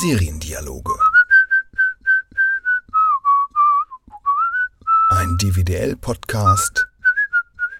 Seriendialoge. 0.00 0.92
Ein 5.10 5.36
DVDL-Podcast 5.40 6.88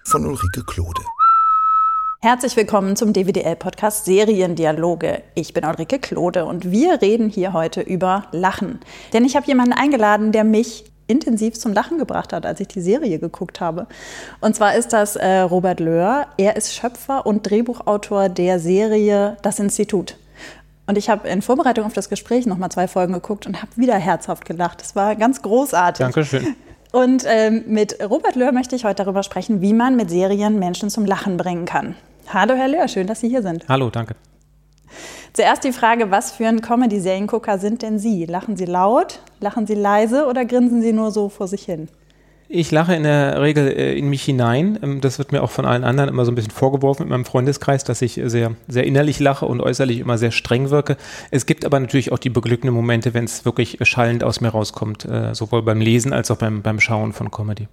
von 0.05 0.25
Ulrike 0.25 0.63
Klode. 0.63 1.01
Herzlich 2.21 2.55
willkommen 2.55 2.95
zum 2.95 3.11
DVDL-Podcast 3.11 4.05
Seriendialoge. 4.05 5.23
Ich 5.35 5.53
bin 5.53 5.65
Ulrike 5.65 5.99
Klode 5.99 6.45
und 6.45 6.71
wir 6.71 7.01
reden 7.01 7.27
hier 7.27 7.51
heute 7.51 7.81
über 7.81 8.27
Lachen. 8.31 8.79
Denn 9.11 9.25
ich 9.25 9.35
habe 9.35 9.47
jemanden 9.47 9.73
eingeladen, 9.73 10.31
der 10.31 10.45
mich 10.45 10.85
intensiv 11.07 11.55
zum 11.55 11.73
Lachen 11.73 11.97
gebracht 11.97 12.31
hat, 12.31 12.45
als 12.45 12.61
ich 12.61 12.69
die 12.69 12.81
Serie 12.81 13.19
geguckt 13.19 13.59
habe. 13.59 13.87
Und 14.39 14.55
zwar 14.55 14.75
ist 14.75 14.93
das 14.93 15.17
äh, 15.17 15.39
Robert 15.39 15.81
Löhr. 15.81 16.27
Er 16.37 16.55
ist 16.55 16.73
Schöpfer 16.73 17.25
und 17.25 17.49
Drehbuchautor 17.49 18.29
der 18.29 18.59
Serie 18.59 19.35
Das 19.41 19.59
Institut. 19.59 20.15
Und 20.87 20.97
ich 20.97 21.09
habe 21.09 21.27
in 21.27 21.41
Vorbereitung 21.41 21.85
auf 21.85 21.93
das 21.93 22.09
Gespräch 22.09 22.45
nochmal 22.45 22.69
zwei 22.69 22.87
Folgen 22.87 23.13
geguckt 23.13 23.47
und 23.47 23.61
habe 23.61 23.75
wieder 23.75 23.95
herzhaft 23.95 24.45
gelacht. 24.45 24.81
Das 24.81 24.95
war 24.95 25.15
ganz 25.15 25.41
großartig. 25.41 26.03
Dankeschön. 26.03 26.55
Und 26.91 27.23
ähm, 27.27 27.63
mit 27.67 27.97
Robert 28.01 28.35
Löhr 28.35 28.51
möchte 28.51 28.75
ich 28.75 28.85
heute 28.85 29.03
darüber 29.03 29.23
sprechen, 29.23 29.61
wie 29.61 29.73
man 29.73 29.95
mit 29.95 30.09
Serien 30.09 30.59
Menschen 30.59 30.89
zum 30.89 31.05
Lachen 31.05 31.37
bringen 31.37 31.65
kann. 31.65 31.95
Hallo, 32.33 32.53
Herr 32.53 32.67
Löhr, 32.67 32.87
schön, 32.87 33.07
dass 33.07 33.19
Sie 33.19 33.27
hier 33.27 33.41
sind. 33.41 33.65
Hallo, 33.67 33.89
danke. 33.89 34.15
Zuerst 35.33 35.65
die 35.65 35.73
Frage, 35.73 36.11
was 36.11 36.31
für 36.31 36.47
ein 36.47 36.61
Comedy-Seriengucker 36.61 37.59
sind 37.59 37.81
denn 37.81 37.99
Sie? 37.99 38.25
Lachen 38.25 38.55
Sie 38.55 38.63
laut, 38.63 39.19
lachen 39.41 39.67
Sie 39.67 39.73
leise 39.73 40.27
oder 40.27 40.45
grinsen 40.45 40.81
Sie 40.81 40.93
nur 40.93 41.11
so 41.11 41.27
vor 41.27 41.47
sich 41.47 41.63
hin? 41.63 41.89
Ich 42.57 42.71
lache 42.71 42.95
in 42.95 43.03
der 43.03 43.41
Regel 43.41 43.67
äh, 43.67 43.97
in 43.97 44.07
mich 44.07 44.23
hinein. 44.23 44.79
Ähm, 44.81 45.01
das 45.01 45.17
wird 45.17 45.33
mir 45.33 45.43
auch 45.43 45.51
von 45.51 45.65
allen 45.65 45.83
anderen 45.83 46.09
immer 46.09 46.23
so 46.23 46.31
ein 46.31 46.35
bisschen 46.35 46.53
vorgeworfen 46.53 47.03
in 47.03 47.09
meinem 47.09 47.25
Freundeskreis, 47.25 47.83
dass 47.83 48.01
ich 48.01 48.21
sehr, 48.23 48.55
sehr 48.69 48.85
innerlich 48.85 49.19
lache 49.19 49.45
und 49.45 49.59
äußerlich 49.59 49.99
immer 49.99 50.17
sehr 50.17 50.31
streng 50.31 50.69
wirke. 50.69 50.95
Es 51.31 51.45
gibt 51.45 51.65
aber 51.65 51.81
natürlich 51.81 52.13
auch 52.13 52.17
die 52.17 52.29
beglückenden 52.29 52.73
Momente, 52.73 53.13
wenn 53.13 53.25
es 53.25 53.43
wirklich 53.43 53.79
schallend 53.81 54.23
aus 54.23 54.39
mir 54.39 54.49
rauskommt, 54.49 55.03
äh, 55.03 55.35
sowohl 55.35 55.63
beim 55.63 55.81
Lesen 55.81 56.13
als 56.13 56.31
auch 56.31 56.37
beim, 56.37 56.61
beim 56.61 56.79
Schauen 56.79 57.11
von 57.11 57.29
Comedy. 57.29 57.67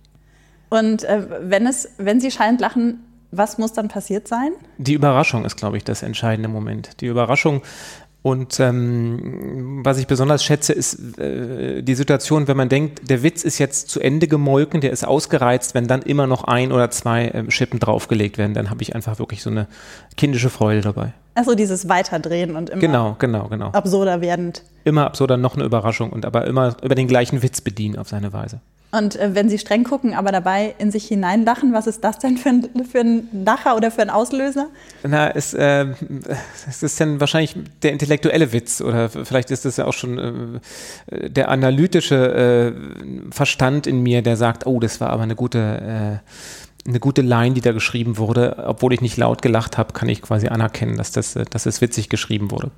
Und 0.69 1.05
äh, 1.05 1.29
wenn, 1.43 1.69
es, 1.69 1.91
wenn 1.99 2.21
Sie 2.21 2.33
schallend 2.33 2.61
lachen, 2.61 3.05
was 3.31 3.59
muss 3.59 3.73
dann 3.73 3.89
passiert 3.89 4.29
sein? 4.29 4.51
Die 4.79 4.95
Überraschung 4.95 5.45
ist, 5.45 5.57
glaube 5.57 5.77
ich, 5.77 5.85
das 5.85 6.03
entscheidende 6.03 6.49
Moment. 6.49 7.01
Die 7.01 7.07
Überraschung, 7.07 7.63
und 8.23 8.61
ähm, 8.61 9.81
was 9.85 9.99
ich 9.99 10.07
besonders 10.07 10.45
schätze, 10.45 10.73
ist 10.73 11.19
äh, 11.19 11.83
die 11.83 11.95
Situation, 11.97 12.47
wenn 12.47 12.57
man 12.57 12.69
denkt, 12.69 13.11
der 13.11 13.25
Witz 13.25 13.43
ist 13.43 13.59
jetzt 13.59 13.89
zu 13.89 13.99
Ende 13.99 14.29
gemolken, 14.29 14.81
der 14.81 14.93
ist 14.93 15.05
ausgereizt, 15.05 15.75
wenn 15.75 15.89
dann 15.89 16.03
immer 16.03 16.29
noch 16.29 16.45
ein 16.45 16.71
oder 16.71 16.89
zwei 16.91 17.27
äh, 17.27 17.51
Schippen 17.51 17.81
draufgelegt 17.81 18.39
werden, 18.39 18.55
dann 18.55 18.71
habe 18.71 18.81
ich 18.83 18.95
einfach 18.95 19.19
wirklich 19.19 19.43
so 19.43 19.51
eine 19.51 19.67
kindische 20.17 20.51
Freude 20.51 20.83
dabei. 20.83 21.15
Also 21.35 21.57
dieses 21.57 21.89
Weiterdrehen 21.89 22.55
und 22.55 22.71
immer 22.71 22.81
genau, 22.81 23.17
genau, 23.19 23.49
genau. 23.49 23.71
absurder 23.71 24.21
werdend. 24.21 24.63
Immer 24.85 25.05
absurder, 25.07 25.37
noch 25.37 25.57
eine 25.57 25.65
Überraschung 25.65 26.11
und 26.11 26.25
aber 26.25 26.47
immer 26.47 26.77
über 26.83 26.95
den 26.95 27.09
gleichen 27.09 27.43
Witz 27.43 27.61
bedienen 27.61 27.99
auf 27.99 28.09
seine 28.09 28.33
Weise. 28.33 28.61
Und 28.95 29.17
äh, 29.17 29.35
wenn 29.35 29.49
Sie 29.49 29.59
streng 29.59 29.85
gucken, 29.85 30.13
aber 30.13 30.33
dabei 30.33 30.75
in 30.79 30.91
sich 30.91 31.09
hineinlachen, 31.09 31.73
was 31.73 31.87
ist 31.87 32.05
das 32.05 32.19
denn 32.19 32.37
für 32.37 32.51
ein, 32.51 32.69
für 32.85 33.01
ein 33.01 33.27
Lacher 33.33 33.75
oder 33.75 33.91
für 33.91 34.03
ein 34.03 34.11
Auslöser? 34.11 34.69
Na, 35.03 35.31
es, 35.31 35.55
äh, 35.55 35.87
es 36.69 36.83
ist 36.83 37.01
dann 37.01 37.19
wahrscheinlich 37.19 37.57
der 37.83 37.93
intellektuelle 37.93 38.53
Witz 38.53 38.83
oder 38.83 39.09
vielleicht 39.09 39.51
ist 39.51 39.65
es 39.65 39.79
ja 39.79 39.87
auch 39.87 39.95
schon 39.95 40.61
äh, 41.11 41.31
der 41.31 41.49
analytische 41.49 42.75
äh, 42.77 43.33
Verstand 43.33 43.87
in 43.87 44.03
mir, 44.03 44.21
der 44.21 44.37
sagt, 44.37 44.67
oh, 44.67 44.79
das 44.79 45.01
war 45.01 45.09
aber 45.09 45.23
eine 45.23 45.37
gute 45.37 46.21
äh, 46.23 46.29
eine 46.87 46.99
gute 46.99 47.23
Line, 47.23 47.55
die 47.55 47.61
da 47.61 47.71
geschrieben 47.73 48.19
wurde. 48.19 48.65
Obwohl 48.67 48.93
ich 48.93 49.01
nicht 49.01 49.17
laut 49.17 49.41
gelacht 49.41 49.79
habe, 49.79 49.93
kann 49.93 50.09
ich 50.09 50.21
quasi 50.21 50.49
anerkennen, 50.49 50.97
dass 50.99 51.13
das, 51.13 51.37
äh, 51.37 51.45
dass 51.49 51.63
das 51.63 51.81
witzig 51.81 52.11
geschrieben 52.11 52.51
wurde. 52.51 52.71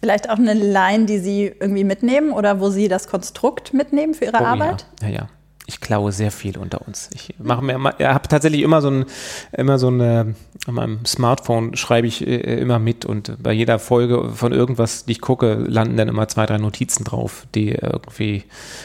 Vielleicht 0.00 0.30
auch 0.30 0.38
eine 0.38 0.54
Line, 0.54 1.04
die 1.04 1.18
Sie 1.18 1.52
irgendwie 1.60 1.84
mitnehmen 1.84 2.32
oder 2.32 2.58
wo 2.58 2.70
Sie 2.70 2.88
das 2.88 3.06
Konstrukt 3.06 3.74
mitnehmen 3.74 4.14
für 4.14 4.24
Ihre 4.24 4.38
oh, 4.40 4.46
Arbeit? 4.46 4.86
Ja, 5.02 5.08
ja. 5.08 5.14
ja 5.14 5.28
ich 5.70 5.80
klaue 5.80 6.10
sehr 6.10 6.32
viel 6.32 6.58
unter 6.58 6.86
uns. 6.86 7.10
Ich 7.14 7.34
mache 7.38 7.62
mir 7.62 7.74
immer, 7.74 7.94
habe 7.98 8.28
tatsächlich 8.28 8.62
immer 8.62 8.82
so 8.82 8.90
ein, 8.90 9.04
immer 9.52 9.78
so 9.78 9.86
eine, 9.86 10.34
an 10.66 10.74
meinem 10.74 11.06
Smartphone 11.06 11.76
schreibe 11.76 12.08
ich 12.08 12.26
äh, 12.26 12.60
immer 12.60 12.78
mit 12.78 13.04
und 13.04 13.40
bei 13.40 13.52
jeder 13.52 13.78
Folge 13.78 14.30
von 14.34 14.52
irgendwas, 14.52 15.04
die 15.04 15.12
ich 15.12 15.20
gucke, 15.20 15.54
landen 15.54 15.96
dann 15.96 16.08
immer 16.08 16.26
zwei, 16.28 16.46
drei 16.46 16.58
Notizen 16.58 17.04
drauf, 17.04 17.46
die 17.54 17.70
irgendwie 17.70 18.44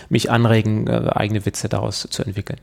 mich 0.09 0.29
anregen, 0.29 0.88
äh, 0.88 1.09
eigene 1.13 1.45
Witze 1.45 1.69
daraus 1.69 2.07
zu 2.09 2.24
entwickeln. 2.24 2.59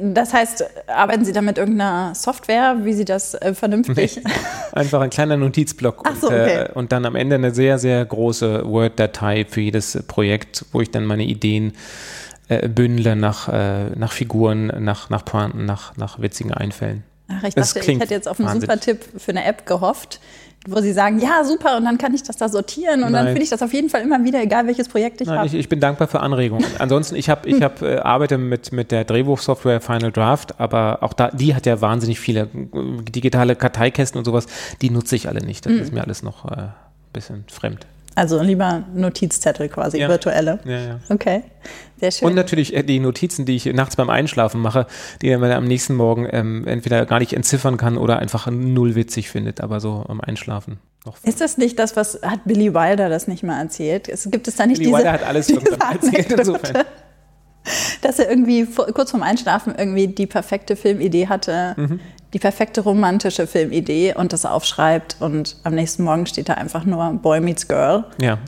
Das 0.00 0.32
heißt, 0.32 0.64
arbeiten 0.86 1.24
Sie 1.24 1.32
da 1.32 1.42
mit 1.42 1.58
irgendeiner 1.58 2.14
Software, 2.14 2.76
wie 2.82 2.92
Sie 2.92 3.04
das 3.04 3.34
äh, 3.34 3.54
vernünftig? 3.54 4.20
Nee, 4.22 4.30
einfach 4.72 5.00
ein 5.00 5.10
kleiner 5.10 5.36
Notizblock 5.36 6.08
so, 6.20 6.28
okay. 6.28 6.36
und, 6.36 6.48
äh, 6.48 6.72
und 6.74 6.92
dann 6.92 7.06
am 7.06 7.16
Ende 7.16 7.34
eine 7.34 7.52
sehr, 7.52 7.78
sehr 7.80 8.04
große 8.04 8.64
Word-Datei 8.66 9.46
für 9.48 9.60
jedes 9.60 10.00
Projekt, 10.06 10.64
wo 10.70 10.80
ich 10.80 10.92
dann 10.92 11.06
meine 11.06 11.24
Ideen 11.24 11.72
äh, 12.50 12.68
bündle 12.68 13.14
nach, 13.14 13.48
äh, 13.48 13.90
nach 13.96 14.10
Figuren, 14.10 14.66
nach, 14.82 15.08
nach 15.08 15.24
Pointen, 15.24 15.64
nach, 15.66 15.96
nach 15.96 16.20
witzigen 16.20 16.52
Einfällen. 16.52 17.04
Ach, 17.28 17.44
ich 17.44 17.54
dachte, 17.54 17.78
ich 17.78 18.00
hätte 18.00 18.12
jetzt 18.12 18.26
auf 18.26 18.40
einen 18.40 18.48
wahnsinnig. 18.48 18.70
super 18.70 18.80
Tipp 18.80 19.20
für 19.20 19.30
eine 19.30 19.44
App 19.44 19.66
gehofft, 19.66 20.18
wo 20.66 20.80
sie 20.80 20.92
sagen, 20.92 21.20
ja, 21.20 21.44
super, 21.44 21.76
und 21.76 21.84
dann 21.84 21.96
kann 21.96 22.12
ich 22.12 22.24
das 22.24 22.36
da 22.36 22.48
sortieren 22.48 23.04
und 23.04 23.12
Nein. 23.12 23.12
dann 23.12 23.26
finde 23.28 23.42
ich 23.42 23.50
das 23.50 23.62
auf 23.62 23.72
jeden 23.72 23.88
Fall 23.88 24.02
immer 24.02 24.24
wieder, 24.24 24.42
egal 24.42 24.66
welches 24.66 24.88
Projekt 24.88 25.20
ich 25.20 25.28
habe. 25.28 25.46
Ich, 25.46 25.54
ich, 25.54 25.68
bin 25.68 25.78
dankbar 25.78 26.08
für 26.08 26.18
Anregungen. 26.18 26.66
Ansonsten, 26.80 27.14
ich 27.14 27.30
habe, 27.30 27.48
ich 27.48 27.62
hab, 27.62 27.82
äh, 27.82 27.98
arbeite 27.98 28.36
mit, 28.36 28.72
mit 28.72 28.90
der 28.90 29.04
Drehbuchsoftware 29.04 29.80
Final 29.80 30.10
Draft, 30.10 30.58
aber 30.58 31.04
auch 31.04 31.12
da, 31.12 31.30
die 31.30 31.54
hat 31.54 31.66
ja 31.66 31.80
wahnsinnig 31.80 32.18
viele 32.18 32.40
äh, 32.40 33.02
digitale 33.08 33.54
Karteikästen 33.54 34.18
und 34.18 34.24
sowas, 34.24 34.46
die 34.82 34.90
nutze 34.90 35.14
ich 35.14 35.28
alle 35.28 35.40
nicht. 35.40 35.66
Das 35.66 35.72
mhm. 35.72 35.78
ist 35.78 35.92
mir 35.92 36.02
alles 36.02 36.24
noch 36.24 36.44
ein 36.46 36.58
äh, 36.58 36.68
bisschen 37.12 37.44
fremd. 37.48 37.86
Also 38.14 38.42
lieber 38.42 38.84
Notizzettel 38.94 39.68
quasi, 39.68 39.98
ja. 39.98 40.08
virtuelle. 40.08 40.58
Ja, 40.64 40.80
ja. 40.80 41.00
Okay, 41.08 41.42
sehr 42.00 42.10
schön. 42.10 42.28
Und 42.28 42.34
natürlich 42.34 42.74
äh, 42.74 42.82
die 42.82 42.98
Notizen, 42.98 43.46
die 43.46 43.56
ich 43.56 43.66
nachts 43.66 43.96
beim 43.96 44.10
Einschlafen 44.10 44.60
mache, 44.60 44.86
die 45.22 45.34
man 45.36 45.50
am 45.52 45.64
nächsten 45.64 45.94
Morgen 45.94 46.28
ähm, 46.30 46.66
entweder 46.66 47.06
gar 47.06 47.20
nicht 47.20 47.32
entziffern 47.32 47.76
kann 47.76 47.96
oder 47.96 48.18
einfach 48.18 48.48
null 48.50 48.94
witzig 48.94 49.30
findet, 49.30 49.60
aber 49.60 49.80
so 49.80 50.04
am 50.08 50.20
Einschlafen. 50.20 50.78
Noch 51.06 51.16
ist 51.22 51.40
das 51.40 51.56
nicht 51.56 51.78
das, 51.78 51.96
was 51.96 52.20
hat 52.22 52.40
Billy 52.44 52.74
Wilder 52.74 53.08
das 53.08 53.26
nicht 53.26 53.42
mal 53.42 53.60
erzählt? 53.60 54.08
Es, 54.08 54.28
gibt 54.30 54.48
es 54.48 54.56
da 54.56 54.66
nicht 54.66 54.78
Billy 54.78 54.90
diese, 54.90 54.98
Wilder 54.98 55.12
hat 55.12 55.24
alles 55.24 55.48
irgendwann 55.48 55.92
erzählt 56.02 56.32
insofern. 56.32 56.84
Dass 58.02 58.18
er 58.18 58.28
irgendwie 58.30 58.64
vor, 58.64 58.86
kurz 58.86 59.10
vorm 59.10 59.22
Einschlafen 59.22 59.74
irgendwie 59.76 60.08
die 60.08 60.26
perfekte 60.26 60.76
Filmidee 60.76 61.28
hatte, 61.28 61.74
mhm 61.76 62.00
die 62.32 62.38
perfekte 62.38 62.82
romantische 62.82 63.46
Filmidee 63.46 64.14
und 64.14 64.32
das 64.32 64.46
aufschreibt 64.46 65.16
und 65.20 65.56
am 65.64 65.74
nächsten 65.74 66.04
Morgen 66.04 66.26
steht 66.26 66.48
da 66.48 66.54
einfach 66.54 66.84
nur 66.84 67.12
Boy 67.14 67.40
Meets 67.40 67.66
Girl. 67.66 68.04
Ja, 68.20 68.38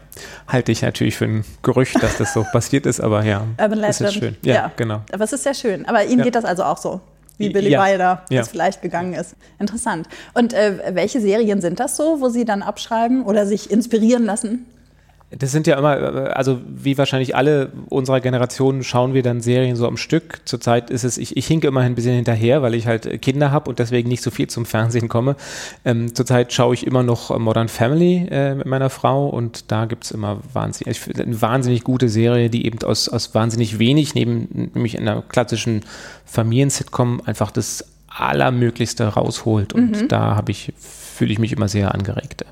halte 0.47 0.73
ich 0.73 0.83
natürlich 0.83 1.17
für 1.17 1.25
ein 1.25 1.45
Gerücht, 1.63 2.01
dass 2.03 2.19
das 2.19 2.33
so 2.33 2.45
passiert 2.53 2.87
ist, 2.87 3.01
aber 3.01 3.25
ja, 3.25 3.45
Urban 3.61 3.79
Legend. 3.79 4.01
ist 4.01 4.15
schön. 4.15 4.37
Ja, 4.43 4.55
ja, 4.55 4.73
genau. 4.77 5.03
Aber 5.13 5.25
es 5.25 5.33
ist 5.33 5.43
sehr 5.43 5.55
schön. 5.55 5.87
Aber 5.87 6.05
Ihnen 6.05 6.19
ja. 6.19 6.25
geht 6.25 6.35
das 6.37 6.45
also 6.45 6.63
auch 6.63 6.79
so, 6.79 7.01
wie 7.39 7.51
Billy 7.51 7.71
ja. 7.71 7.85
Wilder 7.85 8.23
ja. 8.31 8.45
vielleicht 8.45 8.83
gegangen 8.83 9.15
ist. 9.15 9.35
Interessant. 9.59 10.09
Und 10.35 10.53
äh, 10.53 10.95
welche 10.95 11.21
Serien 11.21 11.61
sind 11.61 11.81
das 11.81 11.97
so, 11.97 12.21
wo 12.21 12.29
Sie 12.29 12.45
dann 12.45 12.63
abschreiben 12.63 13.25
oder 13.25 13.47
sich 13.47 13.71
inspirieren 13.71 14.25
lassen? 14.25 14.67
Das 15.39 15.51
sind 15.51 15.67
ja 15.67 15.79
immer, 15.79 16.37
also 16.37 16.61
wie 16.67 16.99
wahrscheinlich 16.99 17.35
alle 17.35 17.73
unserer 17.89 18.21
Generation 18.21 18.83
schauen 18.83 19.15
wir 19.15 19.23
dann 19.23 19.41
Serien 19.41 19.77
so 19.77 19.87
am 19.87 19.97
Stück. 19.97 20.41
Zurzeit 20.45 20.91
ist 20.91 21.05
es, 21.05 21.17
ich, 21.17 21.37
ich 21.37 21.47
hinke 21.47 21.69
immerhin 21.69 21.93
ein 21.93 21.95
bisschen 21.95 22.15
hinterher, 22.15 22.63
weil 22.63 22.75
ich 22.75 22.87
halt 22.87 23.23
Kinder 23.23 23.51
habe 23.51 23.71
und 23.71 23.79
deswegen 23.79 24.09
nicht 24.09 24.23
so 24.23 24.31
viel 24.31 24.49
zum 24.49 24.67
Fernsehen 24.67 25.09
komme. 25.09 25.37
Ähm, 25.85 26.15
zurzeit 26.15 26.53
schaue 26.53 26.75
ich 26.75 26.87
immer 26.87 27.03
noch 27.03 27.37
Modern 27.39 27.69
Family 27.69 28.27
äh, 28.31 28.55
mit 28.55 28.67
meiner 28.67 28.91
Frau 28.91 29.29
und 29.29 29.71
da 29.73 29.87
gibt 29.87 30.05
es 30.05 30.11
immer 30.11 30.41
wahnsinnig, 30.53 30.99
ich 31.09 31.21
eine 31.21 31.41
wahnsinnig 31.41 31.85
gute 31.85 32.09
Serie, 32.09 32.51
die 32.51 32.67
eben 32.67 32.83
aus, 32.83 33.09
aus 33.09 33.35
wahnsinnig 33.35 33.79
wenig, 33.79 34.15
neben 34.15 34.71
nämlich 34.75 34.97
in 34.97 35.09
einer 35.09 35.23
klassischen 35.23 35.83
Familiensitcom 36.27 37.23
einfach 37.25 37.51
das 37.51 37.85
Allermöglichste 38.09 39.05
rausholt. 39.05 39.73
Und 39.73 40.03
mhm. 40.03 40.09
da 40.09 40.37
habe 40.37 40.51
ich, 40.51 40.73
fühle 40.79 41.33
ich 41.33 41.39
mich 41.39 41.53
immer 41.53 41.69
sehr 41.69 41.95
angeregt. 41.95 42.45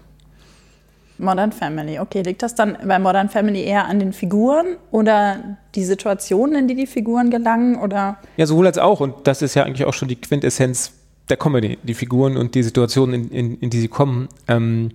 Modern 1.20 1.52
Family, 1.52 1.98
okay. 1.98 2.22
Liegt 2.22 2.42
das 2.42 2.54
dann 2.54 2.76
bei 2.84 2.98
Modern 2.98 3.28
Family 3.28 3.62
eher 3.62 3.86
an 3.86 3.98
den 3.98 4.12
Figuren 4.12 4.76
oder 4.90 5.58
die 5.74 5.84
Situationen, 5.84 6.56
in 6.56 6.68
die 6.68 6.74
die 6.74 6.86
Figuren 6.86 7.30
gelangen? 7.30 7.76
Oder? 7.76 8.18
Ja, 8.36 8.46
sowohl 8.46 8.66
als 8.66 8.78
auch. 8.78 9.00
Und 9.00 9.26
das 9.26 9.42
ist 9.42 9.54
ja 9.54 9.64
eigentlich 9.64 9.86
auch 9.86 9.94
schon 9.94 10.08
die 10.08 10.16
Quintessenz 10.16 10.92
der 11.28 11.36
Comedy, 11.36 11.78
die 11.82 11.94
Figuren 11.94 12.36
und 12.36 12.54
die 12.54 12.62
Situationen, 12.62 13.14
in, 13.14 13.30
in, 13.30 13.58
in 13.58 13.70
die 13.70 13.80
sie 13.80 13.88
kommen. 13.88 14.28
Ähm, 14.48 14.90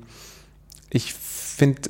ich 0.90 1.14
finde, 1.14 1.90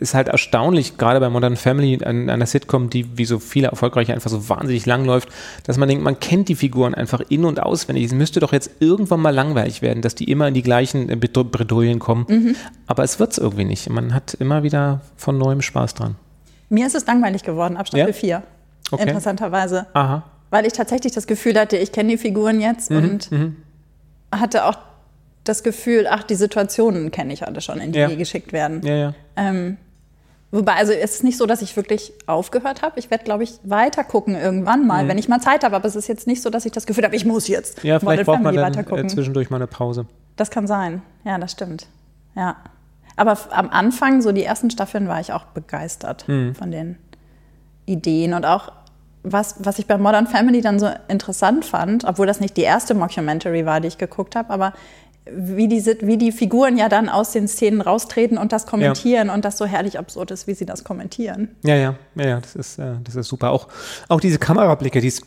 ist 0.00 0.14
halt 0.14 0.28
erstaunlich, 0.28 0.98
gerade 0.98 1.20
bei 1.20 1.28
Modern 1.28 1.56
Family, 1.56 2.02
an 2.04 2.30
einer 2.30 2.46
Sitcom, 2.46 2.90
die 2.90 3.16
wie 3.18 3.24
so 3.24 3.38
viele 3.38 3.68
erfolgreiche 3.68 4.12
einfach 4.14 4.30
so 4.30 4.48
wahnsinnig 4.48 4.86
lang 4.86 5.04
läuft, 5.04 5.28
dass 5.64 5.76
man 5.76 5.88
denkt, 5.88 6.02
man 6.02 6.20
kennt 6.20 6.48
die 6.48 6.54
Figuren 6.54 6.94
einfach 6.94 7.20
in- 7.28 7.44
und 7.44 7.62
auswendig. 7.62 8.06
Es 8.06 8.12
müsste 8.12 8.40
doch 8.40 8.52
jetzt 8.52 8.70
irgendwann 8.80 9.20
mal 9.20 9.34
langweilig 9.34 9.82
werden, 9.82 10.02
dass 10.02 10.14
die 10.14 10.30
immer 10.30 10.48
in 10.48 10.54
die 10.54 10.62
gleichen 10.62 11.08
äh, 11.08 11.16
Bredouillen 11.16 11.98
kommen. 11.98 12.26
Mhm. 12.28 12.56
Aber 12.86 13.04
es 13.04 13.18
wird 13.18 13.32
es 13.32 13.38
irgendwie 13.38 13.64
nicht. 13.64 13.88
Man 13.90 14.14
hat 14.14 14.34
immer 14.34 14.62
wieder 14.62 15.00
von 15.16 15.38
neuem 15.38 15.62
Spaß 15.62 15.94
dran. 15.94 16.16
Mir 16.68 16.86
ist 16.86 16.94
es 16.94 17.06
langweilig 17.06 17.42
geworden, 17.42 17.76
ab 17.76 17.86
Staffel 17.86 18.08
ja? 18.08 18.12
4. 18.12 18.42
Okay. 18.90 19.02
Interessanterweise. 19.02 19.86
Aha. 19.92 20.24
Weil 20.50 20.66
ich 20.66 20.72
tatsächlich 20.72 21.12
das 21.12 21.26
Gefühl 21.26 21.58
hatte, 21.58 21.76
ich 21.76 21.92
kenne 21.92 22.10
die 22.10 22.18
Figuren 22.18 22.60
jetzt 22.60 22.90
mhm. 22.90 22.96
und 22.96 23.32
mhm. 23.32 23.56
hatte 24.32 24.66
auch 24.66 24.76
das 25.44 25.62
Gefühl, 25.62 26.06
ach, 26.08 26.22
die 26.22 26.34
Situationen 26.34 27.10
kenne 27.10 27.32
ich 27.32 27.46
alle 27.46 27.60
schon, 27.60 27.78
in 27.78 27.92
die 27.92 27.98
ja. 27.98 28.08
die 28.08 28.16
geschickt 28.16 28.52
werden. 28.52 28.80
Ja, 28.84 28.94
ja. 28.94 29.14
Ähm, 29.36 29.76
Wobei, 30.54 30.74
also 30.74 30.92
es 30.92 31.14
ist 31.16 31.24
nicht 31.24 31.36
so, 31.36 31.46
dass 31.46 31.62
ich 31.62 31.74
wirklich 31.74 32.12
aufgehört 32.26 32.82
habe. 32.82 33.00
Ich 33.00 33.10
werde, 33.10 33.24
glaube 33.24 33.42
ich, 33.42 33.58
weiter 33.64 34.04
gucken 34.04 34.36
irgendwann 34.36 34.86
mal, 34.86 35.02
mhm. 35.02 35.08
wenn 35.08 35.18
ich 35.18 35.28
mal 35.28 35.40
Zeit 35.40 35.64
habe. 35.64 35.74
Aber 35.74 35.88
es 35.88 35.96
ist 35.96 36.06
jetzt 36.06 36.28
nicht 36.28 36.42
so, 36.42 36.48
dass 36.48 36.64
ich 36.64 36.70
das 36.70 36.86
Gefühl 36.86 37.02
habe, 37.02 37.16
ich 37.16 37.24
muss 37.24 37.48
jetzt 37.48 37.82
ja, 37.82 37.98
vielleicht 37.98 38.24
braucht 38.24 38.40
man 38.40 38.54
dann 38.54 38.72
äh, 38.72 39.06
zwischendurch 39.08 39.50
mal 39.50 39.56
eine 39.56 39.66
Pause. 39.66 40.06
Das 40.36 40.52
kann 40.52 40.68
sein. 40.68 41.02
Ja, 41.24 41.38
das 41.38 41.50
stimmt. 41.50 41.88
Ja. 42.36 42.54
Aber 43.16 43.36
am 43.50 43.68
Anfang, 43.68 44.22
so 44.22 44.30
die 44.30 44.44
ersten 44.44 44.70
Staffeln, 44.70 45.08
war 45.08 45.18
ich 45.18 45.32
auch 45.32 45.46
begeistert 45.46 46.28
mhm. 46.28 46.54
von 46.54 46.70
den 46.70 46.98
Ideen 47.84 48.32
und 48.32 48.46
auch 48.46 48.70
was, 49.24 49.56
was 49.58 49.80
ich 49.80 49.86
bei 49.86 49.98
Modern 49.98 50.28
Family 50.28 50.60
dann 50.60 50.78
so 50.78 50.88
interessant 51.08 51.64
fand, 51.64 52.04
obwohl 52.04 52.26
das 52.28 52.38
nicht 52.38 52.56
die 52.56 52.62
erste 52.62 52.94
Mockumentary 52.94 53.66
war, 53.66 53.80
die 53.80 53.88
ich 53.88 53.98
geguckt 53.98 54.36
habe, 54.36 54.50
aber 54.50 54.74
wie 55.30 55.68
die, 55.68 55.84
wie 55.84 56.18
die 56.18 56.32
Figuren 56.32 56.76
ja 56.76 56.88
dann 56.88 57.08
aus 57.08 57.32
den 57.32 57.48
Szenen 57.48 57.80
raustreten 57.80 58.36
und 58.36 58.52
das 58.52 58.66
kommentieren 58.66 59.28
ja. 59.28 59.34
und 59.34 59.44
das 59.44 59.56
so 59.56 59.64
herrlich 59.64 59.98
absurd 59.98 60.30
ist, 60.30 60.46
wie 60.46 60.54
sie 60.54 60.66
das 60.66 60.84
kommentieren. 60.84 61.56
Ja, 61.64 61.76
ja, 61.76 61.94
ja, 62.14 62.26
ja 62.26 62.40
das 62.40 62.54
ist, 62.54 62.78
äh, 62.78 62.96
das 63.02 63.16
ist 63.16 63.28
super. 63.28 63.50
Auch, 63.50 63.68
auch 64.08 64.20
diese 64.20 64.38
Kamerablicke, 64.38 65.00
die 65.00 65.08
es 65.08 65.22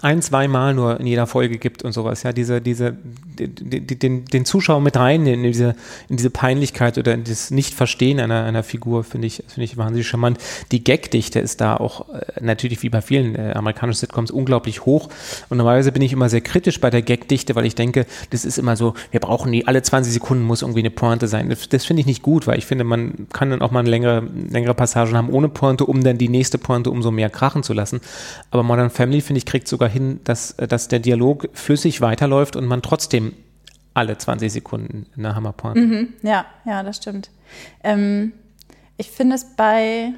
ein, 0.00 0.22
zweimal 0.22 0.72
nur 0.72 0.98
in 1.00 1.06
jeder 1.06 1.26
Folge 1.26 1.58
gibt 1.58 1.82
und 1.82 1.92
sowas, 1.92 2.22
ja, 2.22 2.32
diese, 2.32 2.62
diese, 2.62 2.96
die, 3.38 3.48
die, 3.48 3.98
den, 3.98 4.24
den 4.24 4.46
Zuschauer 4.46 4.80
mit 4.80 4.96
rein 4.96 5.26
in 5.26 5.42
diese, 5.42 5.74
in 6.08 6.16
diese 6.16 6.30
Peinlichkeit 6.30 6.96
oder 6.96 7.12
in 7.12 7.24
das 7.24 7.50
Nicht-Verstehen 7.50 8.18
einer, 8.18 8.44
einer 8.44 8.62
Figur, 8.62 9.04
finde 9.04 9.26
ich, 9.26 9.44
finde 9.48 9.64
ich 9.64 9.76
wahnsinnig 9.76 10.08
charmant. 10.08 10.38
Die 10.70 10.82
Gagdichte 10.82 11.40
ist 11.40 11.60
da 11.60 11.76
auch 11.76 12.08
äh, 12.08 12.22
natürlich 12.40 12.82
wie 12.82 12.88
bei 12.88 13.02
vielen 13.02 13.34
äh, 13.34 13.52
amerikanischen 13.54 14.00
Sitcoms 14.00 14.30
unglaublich 14.30 14.86
hoch 14.86 15.10
und 15.50 15.58
normalerweise 15.58 15.92
bin 15.92 16.00
ich 16.00 16.14
immer 16.14 16.30
sehr 16.30 16.40
kritisch 16.40 16.80
bei 16.80 16.88
der 16.88 17.02
Gagdichte, 17.02 17.54
weil 17.54 17.66
ich 17.66 17.74
denke, 17.74 18.06
das 18.30 18.46
ist 18.46 18.58
immer 18.58 18.76
so, 18.76 18.94
wir 19.10 19.20
brauchen 19.20 19.52
die, 19.52 19.66
alle 19.66 19.82
20 19.82 20.10
Sekunden 20.10 20.44
muss 20.44 20.62
irgendwie 20.62 20.80
eine 20.80 20.90
Pointe 20.90 21.28
sein. 21.28 21.50
Das, 21.50 21.68
das 21.68 21.84
finde 21.84 22.00
ich 22.00 22.06
nicht 22.06 22.22
gut, 22.22 22.46
weil 22.46 22.56
ich 22.56 22.64
finde, 22.64 22.84
man 22.84 23.26
kann 23.32 23.50
dann 23.50 23.60
auch 23.60 23.70
mal 23.70 23.86
längere, 23.86 24.22
längere 24.50 24.74
Passagen 24.74 25.16
haben 25.16 25.28
ohne 25.28 25.50
Pointe, 25.50 25.84
um 25.84 26.02
dann 26.02 26.16
die 26.16 26.30
nächste 26.30 26.56
Pointe 26.56 26.90
umso 26.90 27.10
mehr 27.10 27.28
krachen 27.28 27.62
zu 27.62 27.74
lassen. 27.74 28.00
Aber 28.50 28.62
Modern 28.62 28.88
Family, 28.88 29.20
finde 29.20 29.38
ich, 29.38 29.46
kriegt 29.46 29.68
sogar 29.68 29.81
sogar 29.82 29.92
hin, 29.92 30.20
dass, 30.22 30.54
dass 30.56 30.86
der 30.86 31.00
Dialog 31.00 31.48
flüssig 31.54 32.00
weiterläuft 32.00 32.54
und 32.54 32.66
man 32.66 32.82
trotzdem 32.82 33.34
alle 33.94 34.16
20 34.16 34.52
Sekunden 34.52 35.06
eine 35.16 35.34
Hammerpointe. 35.34 35.80
Mhm, 35.80 36.08
ja, 36.22 36.46
ja, 36.64 36.84
das 36.84 36.98
stimmt. 36.98 37.30
Ähm, 37.82 38.32
ich 38.96 39.10
finde 39.10 39.34
es 39.34 39.56
bei 39.56 40.12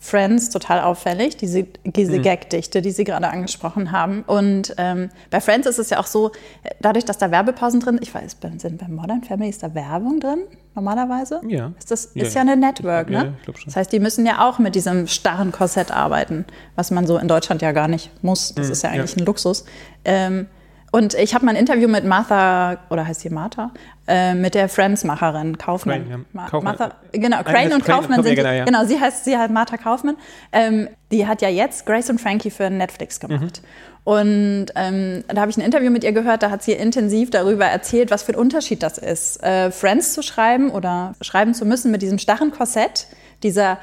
Friends 0.00 0.50
total 0.50 0.80
auffällig, 0.80 1.36
diese, 1.36 1.66
diese 1.84 2.18
mhm. 2.18 2.22
Gagdichte, 2.22 2.82
die 2.82 2.90
Sie 2.90 3.04
gerade 3.04 3.28
angesprochen 3.28 3.92
haben. 3.92 4.22
Und 4.22 4.74
ähm, 4.78 5.10
bei 5.30 5.40
Friends 5.40 5.66
ist 5.66 5.78
es 5.78 5.90
ja 5.90 5.98
auch 5.98 6.06
so, 6.06 6.32
dadurch, 6.80 7.04
dass 7.04 7.18
da 7.18 7.30
Werbepausen 7.30 7.80
drin 7.80 7.96
sind, 7.96 8.02
ich 8.02 8.14
weiß, 8.14 8.36
sind 8.58 8.78
bei 8.78 8.88
Modern 8.88 9.22
Family 9.22 9.48
ist 9.48 9.62
da 9.62 9.74
Werbung 9.74 10.20
drin, 10.20 10.40
normalerweise? 10.74 11.40
Ja. 11.46 11.72
Ist 11.78 11.90
das 11.90 12.06
ist 12.06 12.34
ja, 12.34 12.44
ja 12.44 12.52
eine 12.52 12.56
Network, 12.56 13.10
ne? 13.10 13.34
Ja, 13.46 13.52
das 13.64 13.76
heißt, 13.76 13.92
die 13.92 14.00
müssen 14.00 14.26
ja 14.26 14.48
auch 14.48 14.58
mit 14.58 14.74
diesem 14.74 15.06
starren 15.06 15.52
Korsett 15.52 15.90
arbeiten, 15.90 16.44
was 16.76 16.90
man 16.90 17.06
so 17.06 17.18
in 17.18 17.28
Deutschland 17.28 17.62
ja 17.62 17.72
gar 17.72 17.88
nicht 17.88 18.10
muss. 18.22 18.54
Das 18.54 18.66
mhm, 18.66 18.72
ist 18.72 18.82
ja 18.82 18.90
eigentlich 18.90 19.16
ja. 19.16 19.22
ein 19.22 19.26
Luxus. 19.26 19.64
Ähm, 20.04 20.46
und 20.90 21.14
ich 21.14 21.34
habe 21.34 21.44
mal 21.44 21.52
ein 21.52 21.56
Interview 21.56 21.88
mit 21.88 22.04
Martha, 22.04 22.78
oder 22.88 23.06
heißt 23.06 23.20
sie 23.20 23.30
Martha, 23.30 23.72
äh, 24.06 24.34
mit 24.34 24.54
der 24.54 24.68
Friends-Macherin 24.68 25.58
Kaufmann. 25.58 26.08
Crane, 26.08 26.26
ja. 26.34 26.46
Kaufmann. 26.46 26.76
Martha, 26.78 26.94
genau, 27.12 27.42
Crane 27.42 27.74
und 27.74 27.84
Crane 27.84 28.00
Kaufmann 28.00 28.22
sind, 28.22 28.36
genau, 28.36 28.50
ja. 28.50 28.64
genau, 28.64 28.84
sie 28.84 28.98
heißt, 28.98 29.24
sie 29.24 29.36
heißt 29.36 29.52
Martha 29.52 29.76
Kaufmann. 29.76 30.16
Ähm, 30.52 30.88
die 31.12 31.26
hat 31.26 31.42
ja 31.42 31.48
jetzt 31.48 31.84
Grace 31.84 32.08
und 32.10 32.20
Frankie 32.20 32.50
für 32.50 32.70
Netflix 32.70 33.20
gemacht. 33.20 33.62
Mhm. 33.62 33.68
Und 34.04 34.66
ähm, 34.74 35.24
da 35.28 35.42
habe 35.42 35.50
ich 35.50 35.58
ein 35.58 35.62
Interview 35.62 35.90
mit 35.90 36.02
ihr 36.02 36.12
gehört, 36.12 36.42
da 36.42 36.50
hat 36.50 36.62
sie 36.62 36.72
intensiv 36.72 37.28
darüber 37.28 37.66
erzählt, 37.66 38.10
was 38.10 38.22
für 38.22 38.32
ein 38.32 38.38
Unterschied 38.38 38.82
das 38.82 38.96
ist, 38.96 39.42
äh, 39.42 39.70
Friends 39.70 40.14
zu 40.14 40.22
schreiben 40.22 40.70
oder 40.70 41.14
schreiben 41.20 41.52
zu 41.52 41.66
müssen 41.66 41.90
mit 41.90 42.00
diesem 42.00 42.18
starren 42.18 42.50
Korsett, 42.50 43.08
dieser 43.42 43.78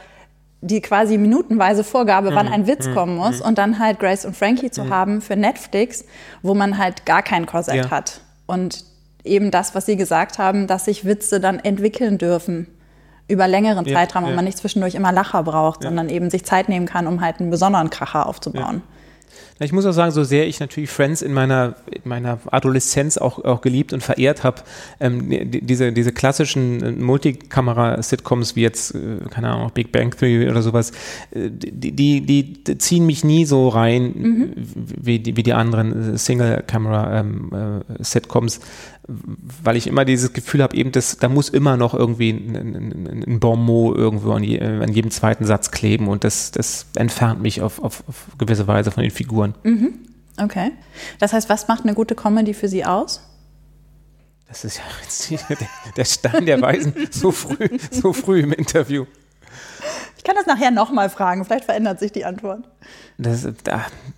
die 0.62 0.82
quasi 0.82 1.18
minutenweise 1.18 1.84
Vorgabe, 1.84 2.34
wann 2.34 2.48
mhm. 2.48 2.54
ein 2.54 2.68
Witz 2.68 2.88
mhm. 2.88 2.94
kommen 2.94 3.16
muss 3.16 3.40
mhm. 3.40 3.46
und 3.46 3.58
dann 3.58 3.80
halt 3.80 4.00
Grace 4.00 4.26
und 4.26 4.36
Frankie 4.36 4.72
zu 4.72 4.90
haben 4.90 5.22
für 5.22 5.36
Netflix, 5.36 6.06
wo 6.42 6.54
man 6.54 6.78
halt 6.78 7.06
gar 7.06 7.22
kein 7.22 7.46
Korsett 7.46 7.76
ja. 7.76 7.92
hat. 7.92 8.22
Und 8.48 8.84
eben 9.24 9.52
das, 9.52 9.76
was 9.76 9.86
Sie 9.86 9.96
gesagt 9.96 10.40
haben, 10.40 10.68
dass 10.68 10.86
sich 10.86 11.06
Witze 11.06 11.40
dann 11.40 11.60
entwickeln 11.60 12.18
dürfen 12.18 12.68
über 13.28 13.48
längeren 13.48 13.86
ja, 13.86 13.96
Zeitraum 13.96 14.26
und 14.26 14.36
man 14.36 14.46
nicht 14.46 14.58
zwischendurch 14.58 14.96
immer 14.96 15.12
Lacher 15.12 15.44
braucht, 15.44 15.82
sondern 15.84 16.10
eben 16.10 16.30
sich 16.30 16.46
Zeit 16.46 16.70
nehmen 16.70 16.86
kann, 16.86 17.08
um 17.08 17.22
halt 17.22 17.40
einen 17.40 17.50
besonderen 17.50 17.90
Kracher 17.90 18.28
aufzubauen. 18.28 18.84
Ich 19.60 19.72
muss 19.72 19.86
auch 19.86 19.94
sagen, 19.94 20.12
so 20.12 20.26
sehr 20.26 20.48
ich 20.48 20.60
natürlich 20.60 20.90
Friends 20.90 21.22
in 21.22 21.32
meiner, 21.32 21.76
in 21.90 22.02
meiner 22.04 22.40
Adoleszenz 22.52 23.18
auch, 23.18 23.42
auch 23.46 23.62
geliebt 23.62 23.94
und 23.94 24.04
verehrt 24.04 24.44
habe, 24.44 24.64
ähm, 25.00 25.30
die, 25.30 25.62
diese, 25.62 25.94
diese 25.94 26.12
klassischen 26.12 26.84
äh, 26.84 26.92
Multikamera-Sitcoms 26.92 28.58
wie 28.58 28.64
jetzt, 28.64 28.96
äh, 28.96 29.20
keine 29.30 29.52
Ahnung, 29.52 29.72
Big 29.74 29.94
Bang 29.94 30.12
Theory 30.12 30.50
oder 30.50 30.62
sowas, 30.62 30.92
äh, 31.32 31.50
die, 31.50 31.94
die, 31.94 32.20
die 32.20 32.78
ziehen 32.80 33.06
mich 33.06 33.24
nie 33.24 33.46
so 33.46 33.70
rein 33.70 34.04
mhm. 34.04 34.52
wie, 34.76 35.20
die, 35.20 35.38
wie 35.38 35.44
die 35.44 35.54
anderen 35.54 36.18
Single-Camera-Sitcoms. 36.18 38.58
Ähm, 38.58 38.64
weil 39.08 39.76
ich 39.76 39.88
immer 39.88 40.06
dieses 40.06 40.34
Gefühl 40.34 40.64
habe, 40.64 40.76
eben, 40.76 40.92
das, 40.92 41.18
da 41.18 41.30
muss 41.30 41.50
immer 41.50 41.78
noch 41.78 41.94
irgendwie 41.94 42.32
ein, 42.32 42.56
ein, 42.56 43.24
ein 43.28 43.40
Bonmot 43.40 43.96
irgendwo 43.98 44.32
an, 44.32 44.44
je, 44.44 44.60
an, 44.60 44.92
jedem 44.92 45.12
zweiten 45.12 45.46
Satz 45.46 45.72
kleben 45.72 46.08
und 46.08 46.24
das, 46.24 46.52
das 46.52 46.88
entfernt 46.96 47.42
mich 47.42 47.62
auf, 47.62 47.84
auf, 47.84 48.04
auf 48.08 48.28
gewisse 48.38 48.68
Weise 48.68 48.92
von 48.92 49.04
den 49.04 49.12
Figuren. 49.12 49.54
Mhm. 49.64 50.00
Okay. 50.42 50.72
Das 51.20 51.34
heißt, 51.34 51.50
was 51.50 51.68
macht 51.68 51.84
eine 51.84 51.94
gute 51.94 52.16
Comedy 52.16 52.54
für 52.54 52.68
Sie 52.68 52.84
aus? 52.84 53.22
Das 54.48 54.66
ist 54.66 54.80
ja 55.30 55.38
der 55.98 56.06
Stein 56.06 56.46
der 56.46 56.62
Weisen 56.62 56.94
so 57.12 57.32
früh, 57.32 57.68
so 57.92 58.14
früh 58.14 58.42
im 58.42 58.54
Interview 58.54 59.06
kann 60.26 60.36
das 60.36 60.46
nachher 60.46 60.72
nochmal 60.72 61.10
fragen, 61.10 61.46
vielleicht 61.46 61.66
verändert 61.66 62.00
sich 62.00 62.12
die 62.12 62.26
Antwort. 62.26 62.68
Das, 63.18 63.48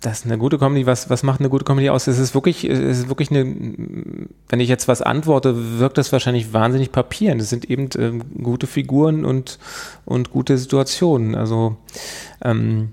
das 0.00 0.18
ist 0.18 0.26
eine 0.26 0.38
gute 0.38 0.58
Comedy. 0.58 0.86
Was, 0.86 1.08
was 1.08 1.22
macht 1.22 1.40
eine 1.40 1.50
gute 1.50 1.64
Comedy 1.64 1.90
aus? 1.90 2.06
Es 2.08 2.18
ist 2.18 2.34
wirklich, 2.34 2.64
es 2.64 2.98
ist 2.98 3.08
wirklich 3.08 3.30
eine, 3.30 3.44
wenn 4.48 4.60
ich 4.60 4.68
jetzt 4.68 4.88
was 4.88 5.02
antworte, 5.02 5.78
wirkt 5.78 5.98
das 5.98 6.10
wahrscheinlich 6.10 6.52
wahnsinnig 6.52 6.90
papieren. 6.90 7.38
Das 7.38 7.50
sind 7.50 7.70
eben 7.70 7.88
äh, 7.96 8.42
gute 8.42 8.66
Figuren 8.66 9.24
und, 9.24 9.58
und 10.04 10.30
gute 10.30 10.58
Situationen. 10.58 11.36
Also 11.36 11.76
ähm, 12.42 12.92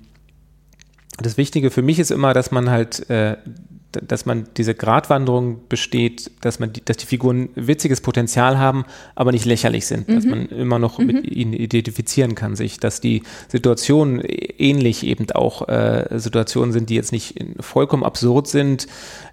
das 1.17 1.37
Wichtige 1.37 1.71
für 1.71 1.81
mich 1.81 1.99
ist 1.99 2.11
immer, 2.11 2.33
dass 2.33 2.51
man 2.51 2.69
halt 2.69 3.09
äh, 3.09 3.37
dass 4.07 4.25
man 4.25 4.47
diese 4.57 4.75
Gratwanderung 4.75 5.61
besteht, 5.69 6.31
dass 6.41 6.59
man 6.59 6.73
die, 6.73 6.83
dass 6.83 6.97
die 6.97 7.05
Figuren 7.05 7.49
witziges 7.55 8.01
Potenzial 8.01 8.57
haben, 8.57 8.85
aber 9.15 9.31
nicht 9.31 9.45
lächerlich 9.45 9.85
sind, 9.85 10.07
mhm. 10.07 10.15
dass 10.15 10.25
man 10.25 10.45
immer 10.47 10.79
noch 10.79 10.99
mhm. 10.99 11.07
mit 11.07 11.31
ihnen 11.31 11.53
identifizieren 11.53 12.35
kann 12.35 12.55
sich, 12.55 12.79
dass 12.79 13.01
die 13.01 13.23
Situationen 13.47 14.21
ähnlich 14.23 15.05
eben 15.05 15.29
auch 15.31 15.67
äh, 15.67 16.07
Situationen 16.19 16.71
sind, 16.71 16.89
die 16.89 16.95
jetzt 16.95 17.11
nicht 17.11 17.35
vollkommen 17.59 18.03
absurd 18.03 18.47
sind, 18.47 18.87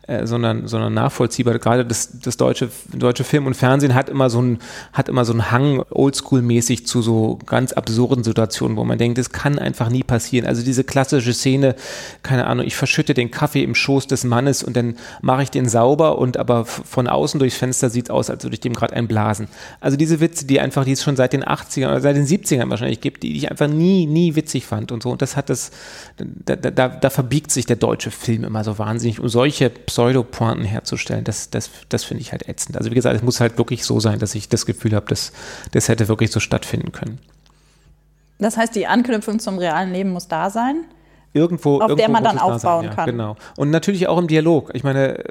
äh, 0.08 0.26
sondern, 0.26 0.66
sondern 0.66 0.94
nachvollziehbar. 0.94 1.58
Gerade 1.60 1.86
das, 1.86 2.18
das 2.20 2.36
deutsche, 2.36 2.70
deutsche 2.92 3.22
Film 3.22 3.46
und 3.46 3.54
Fernsehen 3.54 3.94
hat 3.94 4.08
immer 4.08 4.30
so 4.30 4.42
ein, 4.42 4.58
hat 4.92 5.08
immer 5.08 5.24
so 5.24 5.32
einen 5.32 5.52
Hang 5.52 5.82
oldschool-mäßig 5.90 6.86
zu 6.86 7.02
so 7.02 7.38
ganz 7.46 7.72
absurden 7.72 8.24
Situationen, 8.24 8.76
wo 8.76 8.82
man 8.82 8.98
denkt, 8.98 9.18
das 9.18 9.30
kann 9.30 9.60
einfach 9.60 9.90
nie 9.90 10.02
passieren. 10.02 10.44
Also 10.44 10.64
diese 10.64 10.82
klassische 10.82 11.32
Szene, 11.32 11.76
keine 12.24 12.48
Ahnung, 12.48 12.66
ich 12.66 12.74
verschütte 12.74 13.14
den 13.14 13.30
Kaffee 13.30 13.62
im 13.62 13.76
Schoß 13.76 14.08
des 14.08 14.24
Mannes 14.24 14.64
und 14.64 14.76
dann 14.76 14.96
mache 15.20 15.44
ich 15.44 15.50
den 15.52 15.68
sauber 15.68 16.18
und 16.18 16.36
aber 16.36 16.64
von 16.64 17.06
außen 17.06 17.38
durchs 17.38 17.56
Fenster 17.56 17.88
sieht 17.88 18.06
es 18.06 18.10
aus, 18.10 18.28
als 18.28 18.42
würde 18.42 18.54
ich 18.54 18.60
dem 18.60 18.72
gerade 18.72 18.94
einblasen. 18.94 19.46
Also 19.78 19.96
diese 19.96 20.18
Witze, 20.18 20.46
die 20.46 20.58
einfach, 20.58 20.84
die 20.84 20.92
es 20.92 21.04
schon 21.04 21.14
seit 21.14 21.32
den 21.32 21.44
80ern 21.44 21.86
oder 21.86 22.00
seit 22.00 22.16
den 22.16 22.26
70ern 22.26 22.68
wahrscheinlich 22.70 23.00
gibt, 23.00 23.22
die 23.22 23.36
ich 23.36 23.52
einfach 23.52 23.68
nie, 23.68 24.06
nie 24.06 24.34
witzig 24.34 24.66
fand 24.66 24.90
und 24.90 25.04
so. 25.04 25.10
Und 25.10 25.22
das 25.22 25.36
hat 25.36 25.48
das, 25.48 25.70
da, 26.16 26.56
da, 26.56 26.88
da 26.88 27.10
verbiegt 27.10 27.52
sich 27.52 27.66
der 27.66 27.76
deutsche 27.76 28.10
Film 28.10 28.42
immer 28.42 28.64
so 28.64 28.78
wahnsinnig 28.78 29.20
um 29.20 29.28
solche 29.28 29.70
Pseudopointen 29.92 30.64
herzustellen, 30.64 31.22
das, 31.22 31.50
das, 31.50 31.68
das 31.90 32.02
finde 32.04 32.22
ich 32.22 32.32
halt 32.32 32.48
ätzend. 32.48 32.78
Also 32.78 32.90
wie 32.90 32.94
gesagt, 32.94 33.14
es 33.14 33.22
muss 33.22 33.40
halt 33.40 33.58
wirklich 33.58 33.84
so 33.84 34.00
sein, 34.00 34.18
dass 34.18 34.34
ich 34.34 34.48
das 34.48 34.64
Gefühl 34.64 34.94
habe, 34.94 35.04
dass 35.06 35.32
das 35.72 35.88
hätte 35.88 36.08
wirklich 36.08 36.30
so 36.30 36.40
stattfinden 36.40 36.92
können. 36.92 37.18
Das 38.38 38.56
heißt, 38.56 38.74
die 38.74 38.86
Anknüpfung 38.86 39.38
zum 39.38 39.58
realen 39.58 39.92
Leben 39.92 40.10
muss 40.10 40.28
da 40.28 40.48
sein? 40.48 40.86
Irgendwo, 41.34 41.76
auf 41.76 41.90
irgendwo 41.90 41.96
der 41.96 42.08
man 42.08 42.24
dann 42.24 42.38
aufbauen 42.38 42.82
sein, 42.82 42.90
ja, 42.90 42.94
kann. 42.94 43.06
Genau. 43.06 43.36
Und 43.56 43.70
natürlich 43.70 44.08
auch 44.08 44.16
im 44.16 44.28
Dialog. 44.28 44.70
Ich 44.74 44.82
meine, 44.82 45.22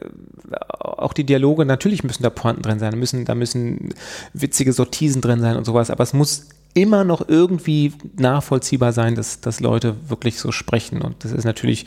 auch 0.80 1.14
die 1.14 1.24
Dialoge, 1.24 1.66
natürlich 1.66 2.04
müssen 2.04 2.22
da 2.22 2.30
Pointen 2.30 2.62
drin 2.62 2.78
sein, 2.78 2.98
müssen, 3.00 3.26
da 3.26 3.34
müssen 3.34 3.96
witzige 4.34 4.74
Sortisen 4.74 5.22
drin 5.22 5.42
sein 5.42 5.58
und 5.58 5.66
sowas, 5.66 5.90
aber 5.90 6.04
es 6.04 6.14
muss 6.14 6.50
immer 6.74 7.04
noch 7.04 7.28
irgendwie 7.28 7.94
nachvollziehbar 8.18 8.94
sein, 8.94 9.16
dass, 9.16 9.42
dass 9.42 9.60
Leute 9.60 10.10
wirklich 10.10 10.40
so 10.40 10.52
sprechen. 10.52 11.02
Und 11.02 11.24
das 11.24 11.32
ist 11.32 11.44
natürlich, 11.44 11.86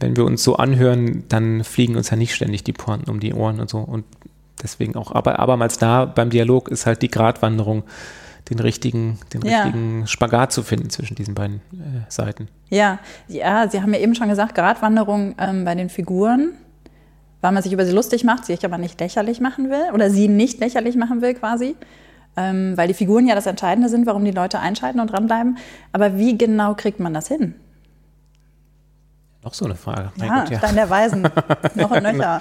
wenn 0.00 0.16
wir 0.16 0.24
uns 0.24 0.42
so 0.42 0.56
anhören, 0.56 1.24
dann 1.28 1.64
fliegen 1.64 1.96
uns 1.96 2.10
ja 2.10 2.16
nicht 2.16 2.34
ständig 2.34 2.64
die 2.64 2.72
Pointen 2.72 3.10
um 3.10 3.20
die 3.20 3.34
Ohren 3.34 3.60
und 3.60 3.68
so. 3.68 3.78
Und 3.78 4.04
deswegen 4.62 4.96
auch, 4.96 5.12
aber 5.12 5.38
abermals 5.38 5.78
da 5.78 6.04
beim 6.04 6.30
Dialog 6.30 6.68
ist 6.68 6.86
halt 6.86 7.02
die 7.02 7.10
Gratwanderung, 7.10 7.84
den 8.50 8.58
richtigen, 8.58 9.18
den 9.32 9.42
ja. 9.42 9.62
richtigen 9.62 10.06
Spagat 10.06 10.52
zu 10.52 10.62
finden 10.62 10.90
zwischen 10.90 11.14
diesen 11.14 11.34
beiden 11.34 11.56
äh, 11.72 12.00
Seiten. 12.08 12.48
Ja, 12.70 12.98
ja, 13.28 13.68
Sie 13.68 13.80
haben 13.80 13.94
ja 13.94 14.00
eben 14.00 14.14
schon 14.14 14.28
gesagt, 14.28 14.54
Gratwanderung 14.54 15.34
ähm, 15.38 15.64
bei 15.64 15.74
den 15.74 15.88
Figuren, 15.88 16.52
weil 17.40 17.52
man 17.52 17.62
sich 17.62 17.72
über 17.72 17.86
sie 17.86 17.92
lustig 17.92 18.24
macht, 18.24 18.46
sie 18.46 18.54
sich 18.54 18.64
aber 18.64 18.78
nicht 18.78 18.98
lächerlich 19.00 19.40
machen 19.40 19.70
will 19.70 19.92
oder 19.92 20.10
sie 20.10 20.28
nicht 20.28 20.58
lächerlich 20.58 20.96
machen 20.96 21.22
will 21.22 21.34
quasi. 21.34 21.76
Ähm, 22.36 22.76
weil 22.76 22.88
die 22.88 22.94
Figuren 22.94 23.26
ja 23.26 23.34
das 23.34 23.46
Entscheidende 23.46 23.88
sind, 23.88 24.06
warum 24.06 24.24
die 24.24 24.30
Leute 24.30 24.60
einschalten 24.60 25.00
und 25.00 25.12
dranbleiben. 25.12 25.58
Aber 25.92 26.16
wie 26.16 26.38
genau 26.38 26.74
kriegt 26.74 27.00
man 27.00 27.14
das 27.14 27.28
hin? 27.28 27.54
Noch 29.44 29.54
so 29.54 29.64
eine 29.64 29.74
Frage. 29.74 30.12
Mein 30.16 30.28
ja, 30.28 30.40
Gott, 30.40 30.50
ja. 30.50 30.58
Stein 30.58 30.74
der 30.76 30.88
Weisen. 30.88 31.22
Noch 31.74 31.90
und 31.90 32.02
nöcher. 32.02 32.40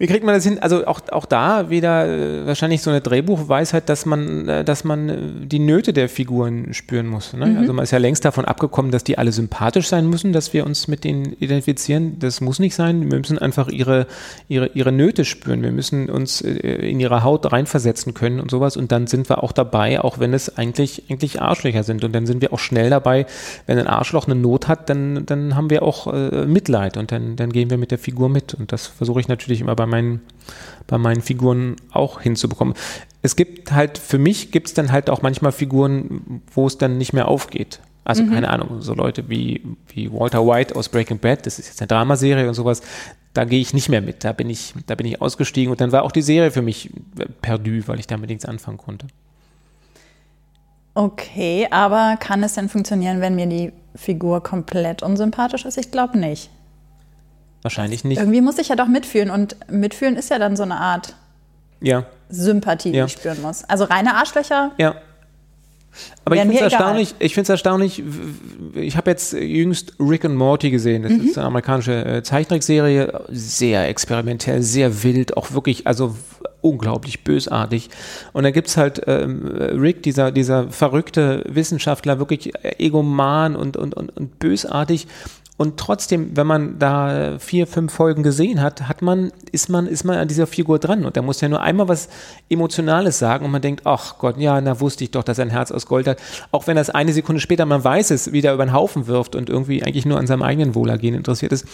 Wie 0.00 0.06
kriegt 0.06 0.24
man 0.24 0.34
das 0.34 0.44
hin? 0.44 0.58
Also 0.58 0.86
auch, 0.86 1.02
auch 1.12 1.26
da 1.26 1.68
wieder 1.68 2.08
äh, 2.08 2.46
wahrscheinlich 2.46 2.80
so 2.80 2.88
eine 2.88 3.02
Drehbuchweisheit, 3.02 3.90
dass 3.90 4.06
man, 4.06 4.48
äh, 4.48 4.64
dass 4.64 4.82
man 4.82 5.08
äh, 5.10 5.16
die 5.42 5.58
Nöte 5.58 5.92
der 5.92 6.08
Figuren 6.08 6.72
spüren 6.72 7.06
muss. 7.06 7.34
Ne? 7.34 7.44
Mhm. 7.44 7.58
Also 7.58 7.74
man 7.74 7.82
ist 7.82 7.90
ja 7.90 7.98
längst 7.98 8.24
davon 8.24 8.46
abgekommen, 8.46 8.92
dass 8.92 9.04
die 9.04 9.18
alle 9.18 9.30
sympathisch 9.30 9.88
sein 9.88 10.08
müssen, 10.08 10.32
dass 10.32 10.54
wir 10.54 10.64
uns 10.64 10.88
mit 10.88 11.04
denen 11.04 11.34
identifizieren. 11.34 12.18
Das 12.18 12.40
muss 12.40 12.58
nicht 12.60 12.74
sein. 12.74 13.10
Wir 13.10 13.18
müssen 13.18 13.38
einfach 13.38 13.68
ihre, 13.68 14.06
ihre, 14.48 14.68
ihre 14.68 14.90
Nöte 14.90 15.26
spüren. 15.26 15.62
Wir 15.62 15.70
müssen 15.70 16.08
uns 16.08 16.40
in 16.40 16.98
ihre 16.98 17.22
Haut 17.22 17.52
reinversetzen 17.52 18.14
können 18.14 18.40
und 18.40 18.50
sowas. 18.50 18.78
Und 18.78 18.92
dann 18.92 19.06
sind 19.06 19.28
wir 19.28 19.42
auch 19.42 19.52
dabei, 19.52 20.00
auch 20.00 20.18
wenn 20.18 20.32
es 20.32 20.56
eigentlich, 20.56 21.10
eigentlich 21.10 21.42
Arschlöcher 21.42 21.82
sind. 21.82 22.04
Und 22.04 22.14
dann 22.14 22.24
sind 22.24 22.40
wir 22.40 22.54
auch 22.54 22.58
schnell 22.58 22.88
dabei, 22.88 23.26
wenn 23.66 23.78
ein 23.78 23.86
Arschloch 23.86 24.24
eine 24.24 24.34
Not 24.34 24.66
hat, 24.66 24.88
dann, 24.88 25.26
dann 25.26 25.56
haben 25.56 25.68
wir 25.68 25.82
auch 25.82 26.06
äh, 26.06 26.46
Mitleid 26.46 26.96
und 26.96 27.12
dann, 27.12 27.36
dann 27.36 27.52
gehen 27.52 27.68
wir 27.68 27.76
mit 27.76 27.90
der 27.90 27.98
Figur 27.98 28.30
mit. 28.30 28.54
Und 28.54 28.72
das 28.72 28.86
versuche 28.86 29.20
ich 29.20 29.28
natürlich 29.28 29.60
immer 29.60 29.76
beim 29.76 29.89
meinen, 29.90 30.20
bei 30.86 30.98
meinen 30.98 31.20
Figuren 31.20 31.76
auch 31.92 32.20
hinzubekommen. 32.20 32.74
Es 33.22 33.36
gibt 33.36 33.72
halt, 33.72 33.98
für 33.98 34.18
mich 34.18 34.50
gibt 34.50 34.68
es 34.68 34.74
dann 34.74 34.92
halt 34.92 35.10
auch 35.10 35.22
manchmal 35.22 35.52
Figuren, 35.52 36.42
wo 36.54 36.66
es 36.66 36.78
dann 36.78 36.96
nicht 36.96 37.12
mehr 37.12 37.28
aufgeht. 37.28 37.80
Also 38.04 38.22
mhm. 38.22 38.32
keine 38.32 38.48
Ahnung, 38.48 38.80
so 38.80 38.94
Leute 38.94 39.28
wie, 39.28 39.62
wie 39.88 40.10
Walter 40.10 40.46
White 40.46 40.74
aus 40.74 40.88
Breaking 40.88 41.18
Bad, 41.18 41.44
das 41.46 41.58
ist 41.58 41.68
jetzt 41.68 41.80
eine 41.80 41.88
Dramaserie 41.88 42.48
und 42.48 42.54
sowas, 42.54 42.82
da 43.34 43.44
gehe 43.44 43.60
ich 43.60 43.74
nicht 43.74 43.88
mehr 43.88 44.00
mit. 44.00 44.24
Da 44.24 44.32
bin 44.32 44.50
ich, 44.50 44.74
da 44.86 44.94
bin 44.94 45.06
ich 45.06 45.20
ausgestiegen 45.20 45.70
und 45.70 45.80
dann 45.80 45.92
war 45.92 46.02
auch 46.02 46.12
die 46.12 46.22
Serie 46.22 46.50
für 46.50 46.62
mich 46.62 46.90
perdu, 47.42 47.86
weil 47.86 48.00
ich 48.00 48.06
damit 48.06 48.30
nichts 48.30 48.44
anfangen 48.44 48.78
konnte. 48.78 49.06
Okay, 50.94 51.68
aber 51.70 52.16
kann 52.18 52.42
es 52.42 52.54
denn 52.54 52.68
funktionieren, 52.68 53.20
wenn 53.20 53.36
mir 53.36 53.46
die 53.46 53.72
Figur 53.94 54.42
komplett 54.42 55.02
unsympathisch 55.02 55.64
ist? 55.64 55.78
Ich 55.78 55.90
glaube 55.90 56.18
nicht. 56.18 56.50
Wahrscheinlich 57.62 58.04
nicht. 58.04 58.18
Irgendwie 58.18 58.40
muss 58.40 58.58
ich 58.58 58.68
ja 58.68 58.76
doch 58.76 58.86
mitfühlen 58.86 59.30
und 59.30 59.56
mitfühlen 59.70 60.16
ist 60.16 60.30
ja 60.30 60.38
dann 60.38 60.56
so 60.56 60.62
eine 60.62 60.76
Art 60.76 61.14
ja. 61.80 62.04
Sympathie, 62.28 62.90
ja. 62.90 63.04
die 63.04 63.12
ich 63.12 63.18
spüren 63.18 63.40
muss. 63.42 63.64
Also 63.64 63.84
reine 63.84 64.14
Arschlöcher. 64.14 64.72
Ja. 64.78 64.94
Aber 66.24 66.36
ich 66.36 66.42
finde 66.42 66.56
es 66.56 66.60
erstaunlich, 66.60 67.14
ich 67.18 67.34
finde 67.34 67.44
es 67.44 67.48
erstaunlich, 67.48 68.02
ich 68.74 68.96
habe 68.96 69.10
jetzt 69.10 69.32
jüngst 69.32 69.94
Rick 69.98 70.24
and 70.24 70.36
Morty 70.36 70.70
gesehen, 70.70 71.02
das 71.02 71.12
mhm. 71.12 71.26
ist 71.26 71.36
eine 71.36 71.48
amerikanische 71.48 72.04
äh, 72.04 72.22
Zeichentrickserie, 72.22 73.24
sehr 73.28 73.88
experimentell, 73.88 74.62
sehr 74.62 75.02
wild, 75.02 75.36
auch 75.36 75.52
wirklich, 75.52 75.88
also 75.88 76.14
unglaublich 76.60 77.24
bösartig. 77.24 77.90
Und 78.32 78.44
da 78.44 78.50
gibt 78.50 78.68
es 78.68 78.76
halt 78.76 79.02
ähm, 79.06 79.46
Rick, 79.46 80.02
dieser, 80.02 80.30
dieser 80.30 80.68
verrückte 80.68 81.42
Wissenschaftler, 81.48 82.18
wirklich 82.18 82.52
egoman 82.78 83.56
und, 83.56 83.76
und, 83.76 83.94
und, 83.94 84.16
und 84.16 84.38
bösartig 84.38 85.08
und 85.60 85.76
trotzdem, 85.76 86.38
wenn 86.38 86.46
man 86.46 86.78
da 86.78 87.38
vier, 87.38 87.66
fünf 87.66 87.92
Folgen 87.92 88.22
gesehen 88.22 88.62
hat, 88.62 88.88
hat 88.88 89.02
man, 89.02 89.30
ist 89.52 89.68
man, 89.68 89.86
ist 89.86 90.04
man 90.04 90.16
an 90.16 90.26
dieser 90.26 90.46
Figur 90.46 90.78
dran. 90.78 91.04
Und 91.04 91.16
der 91.16 91.22
muss 91.22 91.42
ja 91.42 91.50
nur 91.50 91.60
einmal 91.60 91.86
was 91.86 92.08
Emotionales 92.48 93.18
sagen 93.18 93.44
und 93.44 93.50
man 93.50 93.60
denkt, 93.60 93.82
ach 93.84 94.16
Gott, 94.16 94.38
ja, 94.38 94.58
da 94.62 94.80
wusste 94.80 95.04
ich 95.04 95.10
doch, 95.10 95.22
dass 95.22 95.36
er 95.36 95.44
ein 95.44 95.50
Herz 95.50 95.70
aus 95.70 95.84
Gold 95.84 96.06
hat. 96.06 96.18
Auch 96.50 96.66
wenn 96.66 96.76
das 96.76 96.88
eine 96.88 97.12
Sekunde 97.12 97.42
später, 97.42 97.66
man 97.66 97.84
weiß 97.84 98.10
es, 98.10 98.32
wieder 98.32 98.54
über 98.54 98.64
den 98.64 98.72
Haufen 98.72 99.06
wirft 99.06 99.36
und 99.36 99.50
irgendwie 99.50 99.82
eigentlich 99.82 100.06
nur 100.06 100.18
an 100.18 100.26
seinem 100.26 100.42
eigenen 100.42 100.74
Wohlergehen 100.74 101.14
interessiert 101.14 101.52
ist. 101.52 101.66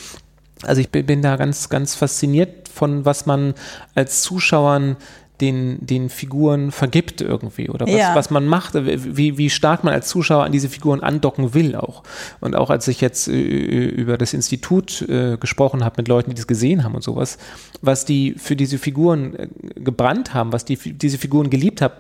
Also 0.65 0.81
ich 0.81 0.91
bin, 0.91 1.07
bin 1.07 1.23
da 1.23 1.37
ganz, 1.37 1.69
ganz 1.69 1.95
fasziniert 1.95 2.69
von, 2.69 3.05
was 3.05 3.25
man 3.25 3.55
als 3.95 4.21
Zuschauern 4.21 4.97
den, 5.41 5.85
den 5.85 6.09
Figuren 6.09 6.73
vergibt 6.73 7.21
irgendwie 7.21 7.69
oder 7.69 7.87
was, 7.87 7.95
ja. 7.95 8.15
was 8.15 8.31
man 8.31 8.47
macht, 8.47 8.75
wie, 8.75 9.37
wie 9.37 9.51
stark 9.51 9.85
man 9.85 9.93
als 9.93 10.09
Zuschauer 10.09 10.45
an 10.45 10.53
diese 10.53 10.69
Figuren 10.69 11.01
andocken 11.01 11.53
will 11.53 11.77
auch. 11.77 12.03
Und 12.41 12.57
auch 12.57 12.71
als 12.71 12.89
ich 12.89 13.01
jetzt 13.01 13.29
äh, 13.29 13.33
über 13.33 14.17
das 14.17 14.33
Institut 14.33 15.03
äh, 15.03 15.37
gesprochen 15.37 15.85
habe 15.85 15.97
mit 15.99 16.09
Leuten, 16.09 16.31
die 16.31 16.37
das 16.37 16.47
gesehen 16.47 16.85
haben 16.85 16.95
und 16.95 17.03
sowas, 17.03 17.39
was 17.83 18.05
die 18.05 18.35
für 18.39 18.57
diese 18.57 18.79
Figuren 18.79 19.35
äh, 19.35 19.49
gebrannt 19.77 20.33
haben, 20.33 20.53
was 20.53 20.65
die 20.65 20.77
diese 20.77 21.19
Figuren 21.19 21.51
geliebt 21.51 21.83
haben, 21.83 21.95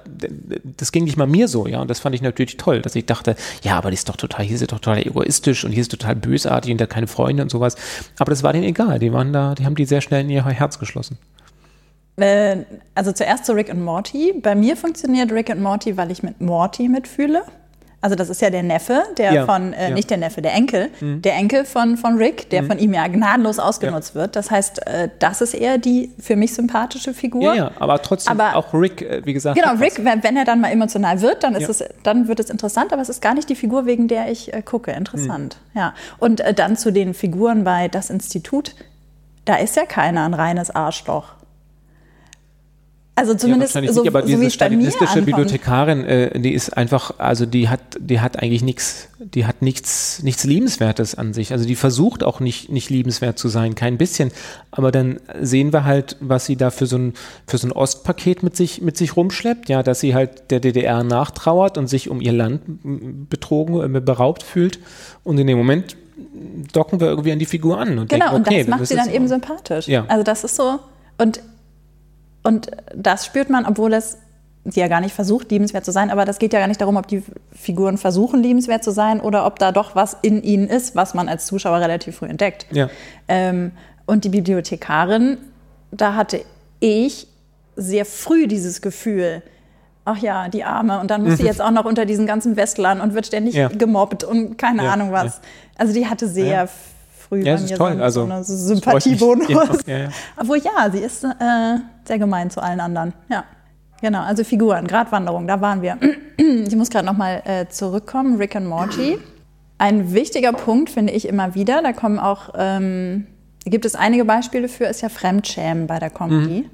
das 0.76 0.92
ging 0.92 1.04
nicht 1.04 1.16
mal 1.16 1.26
mir 1.26 1.48
so, 1.48 1.66
ja. 1.66 1.80
Und 1.80 1.90
das 1.90 2.00
fand 2.00 2.14
ich 2.14 2.22
natürlich 2.22 2.56
toll, 2.56 2.80
dass 2.80 2.96
ich 2.96 3.04
dachte, 3.04 3.36
ja, 3.62 3.76
aber 3.76 3.90
die 3.90 3.94
ist 3.96 4.08
doch 4.08 4.16
total, 4.16 4.46
hier 4.46 4.54
ist 4.54 4.60
sie 4.60 4.66
total 4.66 4.98
egoistisch 4.98 5.64
und 5.64 5.72
hier 5.72 5.82
ist 5.82 5.90
total 5.90 6.16
bösartig 6.16 6.72
und 6.72 6.80
da 6.80 6.86
keine 6.86 7.06
Freunde 7.06 7.42
und 7.42 7.50
sowas. 7.50 7.76
Aber 8.18 8.30
das 8.30 8.42
war 8.42 8.52
denen 8.52 8.64
egal. 8.64 8.98
Die 8.98 9.12
waren 9.12 9.32
da, 9.32 9.54
die 9.54 9.66
haben 9.66 9.74
die 9.74 9.84
sehr 9.84 10.00
schnell 10.00 10.22
in 10.22 10.30
ihr 10.30 10.44
Herz 10.46 10.78
geschlossen. 10.78 11.18
Äh, 12.16 12.58
also 12.94 13.12
zuerst 13.12 13.44
zu 13.44 13.52
Rick 13.52 13.70
und 13.70 13.82
Morty. 13.82 14.32
Bei 14.40 14.54
mir 14.54 14.76
funktioniert 14.76 15.32
Rick 15.32 15.50
und 15.50 15.62
Morty, 15.62 15.96
weil 15.96 16.10
ich 16.10 16.22
mit 16.22 16.40
Morty 16.40 16.88
mitfühle. 16.88 17.42
Also 18.06 18.14
das 18.14 18.28
ist 18.28 18.40
ja 18.40 18.50
der 18.50 18.62
Neffe, 18.62 19.02
der 19.16 19.32
ja, 19.32 19.46
von, 19.46 19.72
äh, 19.72 19.88
ja. 19.88 19.94
nicht 19.94 20.10
der 20.10 20.18
Neffe, 20.18 20.40
der 20.40 20.52
Enkel, 20.54 20.90
mhm. 21.00 21.22
der 21.22 21.34
Enkel 21.34 21.64
von, 21.64 21.96
von 21.96 22.18
Rick, 22.18 22.50
der 22.50 22.62
mhm. 22.62 22.66
von 22.68 22.78
ihm 22.78 22.94
ja 22.94 23.08
gnadenlos 23.08 23.58
ausgenutzt 23.58 24.14
ja. 24.14 24.20
wird. 24.20 24.36
Das 24.36 24.50
heißt, 24.50 24.86
äh, 24.86 25.08
das 25.18 25.40
ist 25.40 25.54
eher 25.54 25.78
die 25.78 26.12
für 26.20 26.36
mich 26.36 26.54
sympathische 26.54 27.14
Figur. 27.14 27.42
Ja, 27.42 27.54
ja 27.54 27.70
aber 27.80 28.00
trotzdem 28.02 28.38
aber, 28.38 28.56
auch 28.56 28.72
Rick, 28.74 29.02
äh, 29.02 29.22
wie 29.24 29.32
gesagt. 29.32 29.58
Genau, 29.60 29.74
Rick, 29.80 30.04
wenn, 30.04 30.22
wenn, 30.22 30.36
er 30.36 30.44
dann 30.44 30.60
mal 30.60 30.70
emotional 30.70 31.20
wird, 31.20 31.42
dann, 31.42 31.56
ist 31.56 31.68
es, 31.68 31.84
dann 32.02 32.28
wird 32.28 32.38
es 32.38 32.50
interessant, 32.50 32.92
aber 32.92 33.02
es 33.02 33.08
ist 33.08 33.22
gar 33.22 33.34
nicht 33.34 33.48
die 33.48 33.56
Figur, 33.56 33.86
wegen 33.86 34.08
der 34.08 34.30
ich 34.30 34.52
äh, 34.52 34.62
gucke. 34.62 34.92
Interessant, 34.92 35.56
mhm. 35.72 35.80
ja. 35.80 35.94
Und 36.18 36.40
äh, 36.40 36.54
dann 36.54 36.76
zu 36.76 36.92
den 36.92 37.14
Figuren 37.14 37.64
bei 37.64 37.88
Das 37.88 38.10
Institut, 38.10 38.76
da 39.46 39.56
ist 39.56 39.74
ja 39.74 39.86
keiner 39.86 40.26
ein 40.26 40.34
reines 40.34 40.70
Arschloch. 40.70 41.35
Also 43.18 43.34
zumindest 43.34 43.74
ja, 43.74 43.90
so, 43.90 44.02
nicht, 44.02 44.08
aber 44.08 44.20
diese 44.20 44.42
so 44.42 44.50
stalinistische 44.50 45.22
Bibliothekarin, 45.22 46.04
äh, 46.04 46.38
die 46.38 46.52
ist 46.52 46.76
einfach, 46.76 47.18
also 47.18 47.46
die 47.46 47.70
hat, 47.70 47.80
die 47.98 48.20
hat 48.20 48.42
eigentlich 48.42 48.62
nichts, 48.62 49.08
die 49.18 49.46
hat 49.46 49.62
nichts, 49.62 50.22
nichts 50.22 50.44
liebenswertes 50.44 51.14
an 51.14 51.32
sich. 51.32 51.52
Also 51.52 51.64
die 51.64 51.76
versucht 51.76 52.22
auch 52.22 52.40
nicht, 52.40 52.70
nicht 52.70 52.90
liebenswert 52.90 53.38
zu 53.38 53.48
sein, 53.48 53.74
kein 53.74 53.96
bisschen. 53.96 54.32
Aber 54.70 54.92
dann 54.92 55.18
sehen 55.40 55.72
wir 55.72 55.84
halt, 55.84 56.18
was 56.20 56.44
sie 56.44 56.56
da 56.56 56.70
für 56.70 56.84
so 56.84 56.98
ein, 56.98 57.14
für 57.46 57.56
so 57.56 57.66
ein 57.66 57.72
Ostpaket 57.72 58.42
mit 58.42 58.54
sich, 58.54 58.82
mit 58.82 58.98
sich 58.98 59.16
rumschleppt, 59.16 59.70
ja, 59.70 59.82
dass 59.82 60.00
sie 60.00 60.14
halt 60.14 60.50
der 60.50 60.60
DDR 60.60 61.02
nachtrauert 61.02 61.78
und 61.78 61.86
sich 61.86 62.10
um 62.10 62.20
ihr 62.20 62.32
Land 62.32 62.60
betrogen, 63.30 63.96
äh, 63.96 64.00
beraubt 64.00 64.42
fühlt. 64.42 64.78
Und 65.24 65.38
in 65.38 65.46
dem 65.46 65.56
Moment 65.56 65.96
docken 66.74 67.00
wir 67.00 67.08
irgendwie 67.08 67.32
an 67.32 67.38
die 67.38 67.46
Figur 67.46 67.78
an 67.78 67.98
und 67.98 68.10
genau, 68.10 68.32
denken, 68.32 68.46
okay, 68.46 68.60
und 68.60 68.68
das 68.68 68.78
macht 68.78 68.86
sie 68.88 68.96
dann 68.96 69.10
eben 69.10 69.26
sympathisch. 69.26 69.88
Ja. 69.88 70.04
Also 70.06 70.22
das 70.22 70.44
ist 70.44 70.56
so, 70.56 70.80
und 71.16 71.40
und 72.46 72.70
das 72.94 73.26
spürt 73.26 73.50
man, 73.50 73.66
obwohl 73.66 73.92
es 73.92 74.18
sie 74.64 74.80
ja 74.80 74.88
gar 74.88 75.00
nicht 75.00 75.14
versucht, 75.14 75.50
liebenswert 75.50 75.84
zu 75.84 75.92
sein. 75.92 76.10
Aber 76.10 76.24
das 76.24 76.38
geht 76.38 76.52
ja 76.52 76.58
gar 76.58 76.68
nicht 76.68 76.80
darum, 76.80 76.96
ob 76.96 77.06
die 77.06 77.22
Figuren 77.52 77.98
versuchen, 77.98 78.42
liebenswert 78.42 78.82
zu 78.82 78.90
sein 78.90 79.20
oder 79.20 79.46
ob 79.46 79.58
da 79.58 79.72
doch 79.72 79.94
was 79.94 80.16
in 80.22 80.42
ihnen 80.42 80.68
ist, 80.68 80.96
was 80.96 81.14
man 81.14 81.28
als 81.28 81.46
Zuschauer 81.46 81.80
relativ 81.80 82.16
früh 82.16 82.26
entdeckt. 82.26 82.66
Ja. 82.72 82.88
Ähm, 83.28 83.72
und 84.06 84.24
die 84.24 84.28
Bibliothekarin, 84.28 85.38
da 85.90 86.14
hatte 86.14 86.40
ich 86.80 87.28
sehr 87.76 88.04
früh 88.04 88.46
dieses 88.46 88.80
Gefühl, 88.80 89.42
ach 90.04 90.18
ja, 90.18 90.48
die 90.48 90.64
Arme. 90.64 91.00
Und 91.00 91.10
dann 91.10 91.22
muss 91.22 91.36
sie 91.36 91.42
mhm. 91.42 91.48
jetzt 91.50 91.60
auch 91.60 91.70
noch 91.70 91.84
unter 91.84 92.06
diesen 92.06 92.26
ganzen 92.26 92.56
Westlern 92.56 93.00
und 93.00 93.14
wird 93.14 93.26
ständig 93.26 93.54
ja. 93.54 93.68
gemobbt 93.68 94.24
und 94.24 94.56
keine 94.58 94.84
ja, 94.84 94.92
Ahnung 94.92 95.12
was. 95.12 95.40
Also 95.78 95.92
die 95.92 96.06
hatte 96.06 96.28
sehr 96.28 96.68
früh 97.28 97.42
ja, 97.42 97.56
bei 97.56 97.62
mir 97.62 97.76
toll. 97.76 97.96
so, 97.96 98.02
also, 98.02 98.26
so 98.26 98.32
eine 98.32 98.44
Sympathiebonus. 98.44 99.48
Ja, 99.86 99.98
ja, 99.98 100.08
Obwohl 100.36 100.58
ja, 100.58 100.90
sie 100.90 100.98
ist 100.98 101.24
äh, 101.24 101.28
sehr 102.04 102.18
gemein 102.18 102.50
zu 102.50 102.62
allen 102.62 102.80
anderen. 102.80 103.12
Ja. 103.28 103.44
Genau, 104.00 104.22
also 104.22 104.44
Figuren, 104.44 104.86
Gratwanderung, 104.86 105.46
da 105.46 105.60
waren 105.60 105.82
wir. 105.82 105.98
Ich 106.38 106.76
muss 106.76 106.90
gerade 106.90 107.06
nochmal 107.06 107.42
äh, 107.44 107.66
zurückkommen, 107.68 108.36
Rick 108.36 108.54
und 108.54 108.66
Morty. 108.66 109.18
Ein 109.78 110.12
wichtiger 110.12 110.52
Punkt 110.52 110.90
finde 110.90 111.12
ich 111.12 111.26
immer 111.26 111.54
wieder, 111.54 111.82
da 111.82 111.92
kommen 111.92 112.18
auch, 112.18 112.50
ähm, 112.56 113.26
gibt 113.64 113.84
es 113.84 113.94
einige 113.94 114.24
Beispiele 114.24 114.68
für, 114.68 114.84
ist 114.84 115.00
ja 115.00 115.08
Fremdschämen 115.08 115.86
bei 115.86 115.98
der 115.98 116.10
Comedy. 116.10 116.60
Mhm. 116.60 116.70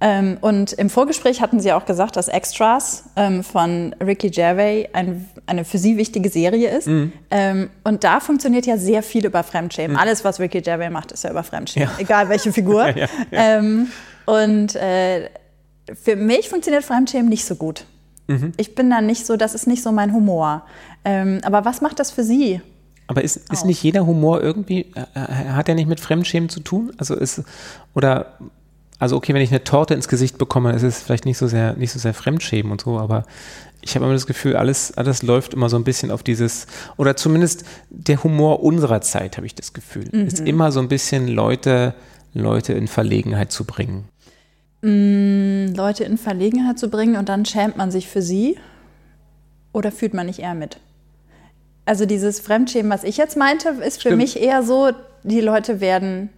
Ähm, 0.00 0.38
und 0.40 0.72
im 0.74 0.90
Vorgespräch 0.90 1.40
hatten 1.40 1.58
Sie 1.58 1.72
auch 1.72 1.86
gesagt, 1.86 2.16
dass 2.16 2.28
Extras 2.28 3.04
ähm, 3.16 3.42
von 3.42 3.94
Ricky 4.00 4.30
Gervais 4.30 4.88
ein, 4.92 5.26
eine 5.46 5.64
für 5.64 5.78
Sie 5.78 5.96
wichtige 5.96 6.28
Serie 6.28 6.76
ist. 6.76 6.88
Mhm. 6.88 7.12
Ähm, 7.30 7.70
und 7.84 8.04
da 8.04 8.20
funktioniert 8.20 8.66
ja 8.66 8.76
sehr 8.76 9.02
viel 9.02 9.26
über 9.26 9.42
Fremdschämen. 9.42 9.92
Mhm. 9.92 10.02
Alles, 10.02 10.24
was 10.24 10.40
Ricky 10.40 10.60
Gervais 10.60 10.90
macht, 10.90 11.12
ist 11.12 11.24
ja 11.24 11.30
über 11.30 11.42
Fremdschämen, 11.42 11.88
ja. 11.88 12.02
egal 12.02 12.28
welche 12.28 12.52
Figur. 12.52 12.86
ja, 12.96 12.96
ja, 12.96 13.08
ähm, 13.30 13.88
und 14.26 14.74
äh, 14.74 15.28
für 15.94 16.16
mich 16.16 16.48
funktioniert 16.48 16.84
Fremdschämen 16.84 17.28
nicht 17.28 17.44
so 17.44 17.54
gut. 17.54 17.84
Mhm. 18.26 18.52
Ich 18.56 18.74
bin 18.74 18.90
da 18.90 19.00
nicht 19.00 19.24
so, 19.24 19.36
das 19.36 19.54
ist 19.54 19.66
nicht 19.66 19.82
so 19.82 19.92
mein 19.92 20.12
Humor. 20.12 20.64
Ähm, 21.04 21.40
aber 21.44 21.64
was 21.64 21.80
macht 21.80 22.00
das 22.00 22.10
für 22.10 22.24
Sie? 22.24 22.60
Aber 23.06 23.22
ist, 23.22 23.52
ist 23.52 23.64
nicht 23.64 23.82
jeder 23.82 24.04
Humor 24.04 24.42
irgendwie, 24.42 24.86
äh, 24.96 25.04
äh, 25.14 25.50
hat 25.50 25.68
er 25.68 25.76
nicht 25.76 25.88
mit 25.88 26.00
Fremdschämen 26.00 26.48
zu 26.48 26.58
tun? 26.58 26.92
Also 26.98 27.14
ist, 27.14 27.42
oder 27.94 28.38
also 28.98 29.16
okay, 29.16 29.34
wenn 29.34 29.42
ich 29.42 29.50
eine 29.50 29.62
Torte 29.62 29.94
ins 29.94 30.08
Gesicht 30.08 30.38
bekomme, 30.38 30.72
ist 30.72 30.82
es 30.82 31.02
vielleicht 31.02 31.24
nicht 31.24 31.38
so 31.38 31.46
sehr, 31.46 31.74
nicht 31.74 31.92
so 31.92 31.98
sehr 31.98 32.14
Fremdschämen 32.14 32.72
und 32.72 32.80
so, 32.80 32.98
aber 32.98 33.24
ich 33.86 33.94
habe 33.94 34.04
immer 34.04 34.14
das 34.14 34.26
Gefühl, 34.26 34.56
alles, 34.56 34.92
alles 34.96 35.22
läuft 35.22 35.54
immer 35.54 35.68
so 35.68 35.76
ein 35.76 35.84
bisschen 35.84 36.10
auf 36.10 36.22
dieses, 36.22 36.66
oder 36.96 37.16
zumindest 37.16 37.64
der 37.88 38.22
Humor 38.22 38.62
unserer 38.62 39.00
Zeit, 39.00 39.36
habe 39.36 39.46
ich 39.46 39.54
das 39.54 39.72
Gefühl, 39.72 40.08
mhm. 40.12 40.26
ist 40.26 40.40
immer 40.40 40.72
so 40.72 40.80
ein 40.80 40.88
bisschen 40.88 41.28
Leute, 41.28 41.94
Leute 42.34 42.72
in 42.72 42.88
Verlegenheit 42.88 43.52
zu 43.52 43.64
bringen. 43.64 44.08
mh, 44.82 45.76
Leute 45.76 46.04
in 46.04 46.18
Verlegenheit 46.18 46.78
zu 46.78 46.88
bringen 46.90 47.16
und 47.16 47.28
dann 47.28 47.44
schämt 47.44 47.76
man 47.76 47.90
sich 47.90 48.08
für 48.08 48.22
sie? 48.22 48.58
Oder 49.72 49.92
fühlt 49.92 50.14
man 50.14 50.26
nicht 50.26 50.38
eher 50.40 50.54
mit? 50.54 50.78
Also 51.84 52.06
dieses 52.06 52.40
Fremdschämen, 52.40 52.90
was 52.90 53.04
ich 53.04 53.16
jetzt 53.16 53.36
meinte, 53.36 53.68
ist 53.68 53.96
für 54.02 54.08
Stimmt. 54.08 54.18
mich 54.18 54.40
eher 54.40 54.62
so, 54.62 54.90
die 55.22 55.40
Leute 55.40 55.80
werden 55.80 56.30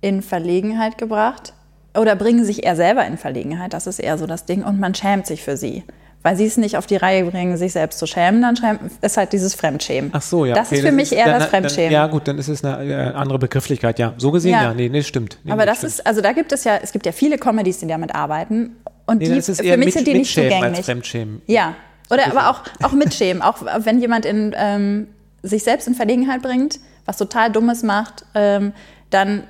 in 0.00 0.20
Verlegenheit 0.20 0.98
gebracht 0.98 1.54
oder 1.98 2.14
bringen 2.16 2.44
sich 2.44 2.64
eher 2.64 2.76
selber 2.76 3.06
in 3.06 3.16
Verlegenheit. 3.16 3.72
Das 3.72 3.86
ist 3.86 3.98
eher 3.98 4.18
so 4.18 4.26
das 4.26 4.44
Ding. 4.44 4.62
Und 4.62 4.78
man 4.78 4.94
schämt 4.94 5.26
sich 5.26 5.42
für 5.42 5.56
sie. 5.56 5.84
Weil 6.26 6.34
sie 6.36 6.44
es 6.46 6.56
nicht 6.56 6.76
auf 6.76 6.86
die 6.88 6.96
Reihe 6.96 7.24
bringen, 7.24 7.56
sich 7.56 7.70
selbst 7.72 8.00
zu 8.00 8.06
schämen, 8.08 8.42
dann 8.42 8.80
ist 9.00 9.16
halt 9.16 9.32
dieses 9.32 9.54
Fremdschämen. 9.54 10.10
Ach 10.12 10.20
so, 10.22 10.44
ja. 10.44 10.56
Das 10.56 10.66
okay, 10.66 10.78
ist 10.80 10.84
für 10.84 10.90
mich 10.90 11.12
eher 11.12 11.26
dann- 11.26 11.38
das 11.38 11.48
Fremdschämen. 11.50 11.92
Dann, 11.92 12.02
ja, 12.02 12.06
gut, 12.08 12.26
dann 12.26 12.36
ist 12.36 12.48
es 12.48 12.64
eine 12.64 12.84
äh, 12.84 13.14
andere 13.14 13.38
Begrifflichkeit, 13.38 14.00
ja. 14.00 14.12
So 14.16 14.32
gesehen, 14.32 14.50
Ja. 14.50 14.62
ja, 14.64 14.74
nee, 14.74 14.88
nee, 14.88 15.04
stimmt. 15.04 15.38
Nee, 15.44 15.52
Aber 15.52 15.66
das 15.66 15.76
stimmt. 15.78 15.92
ist, 15.92 16.04
also 16.06 16.20
da 16.22 16.32
gibt 16.32 16.50
es 16.50 16.64
ja, 16.64 16.80
es 16.82 16.90
gibt 16.90 17.06
ja 17.06 17.12
viele 17.12 17.38
Comedies, 17.38 17.78
die 17.78 17.86
damit 17.86 18.12
arbeiten. 18.12 18.74
Und 19.06 19.18
Nee, 19.18 19.26
die, 19.28 19.36
ist 19.36 19.46
für 19.56 19.62
mich 19.76 19.84
mit, 19.84 19.94
sind 19.94 20.06
die 20.08 20.14
nicht 20.14 20.36
Mitschämen 20.36 20.52
als 20.54 20.58
zugänglich. 20.62 20.84
Fremdschämen. 20.86 21.42
Ja. 21.46 21.76
Oder 22.10 22.26
aber 22.26 22.50
auch, 22.50 22.62
auch 22.82 22.92
mitschämen. 22.92 23.40
Auch 23.40 23.58
wenn 23.84 24.00
jemand 24.00 24.24
in, 24.26 24.52
ähm, 24.58 25.06
sich 25.44 25.62
selbst 25.62 25.86
in 25.86 25.94
Verlegenheit 25.94 26.42
bringt, 26.42 26.80
was 27.04 27.18
total 27.18 27.52
Dummes 27.52 27.84
macht, 27.84 28.24
ähm, 28.34 28.72
dann 29.10 29.44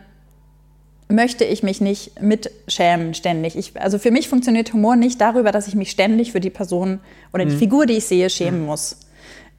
möchte 1.09 1.45
ich 1.45 1.63
mich 1.63 1.81
nicht 1.81 2.21
mitschämen 2.21 3.15
ständig. 3.15 3.57
Ich, 3.57 3.81
also 3.81 3.99
für 3.99 4.11
mich 4.11 4.29
funktioniert 4.29 4.73
Humor 4.73 4.97
nicht 4.97 5.21
darüber, 5.21 5.53
dass 5.53 5.69
ich 5.69 5.75
mich 5.75 5.91
ständig 5.91 6.33
für 6.33 6.41
die 6.41 6.51
Person 6.51 7.01
oder 7.33 7.45
Mhm. 7.45 7.51
die 7.51 7.57
Figur, 7.57 7.87
die 7.87 7.95
ich 7.95 8.07
sehe, 8.07 8.29
schämen 8.29 8.67
muss. 8.67 8.99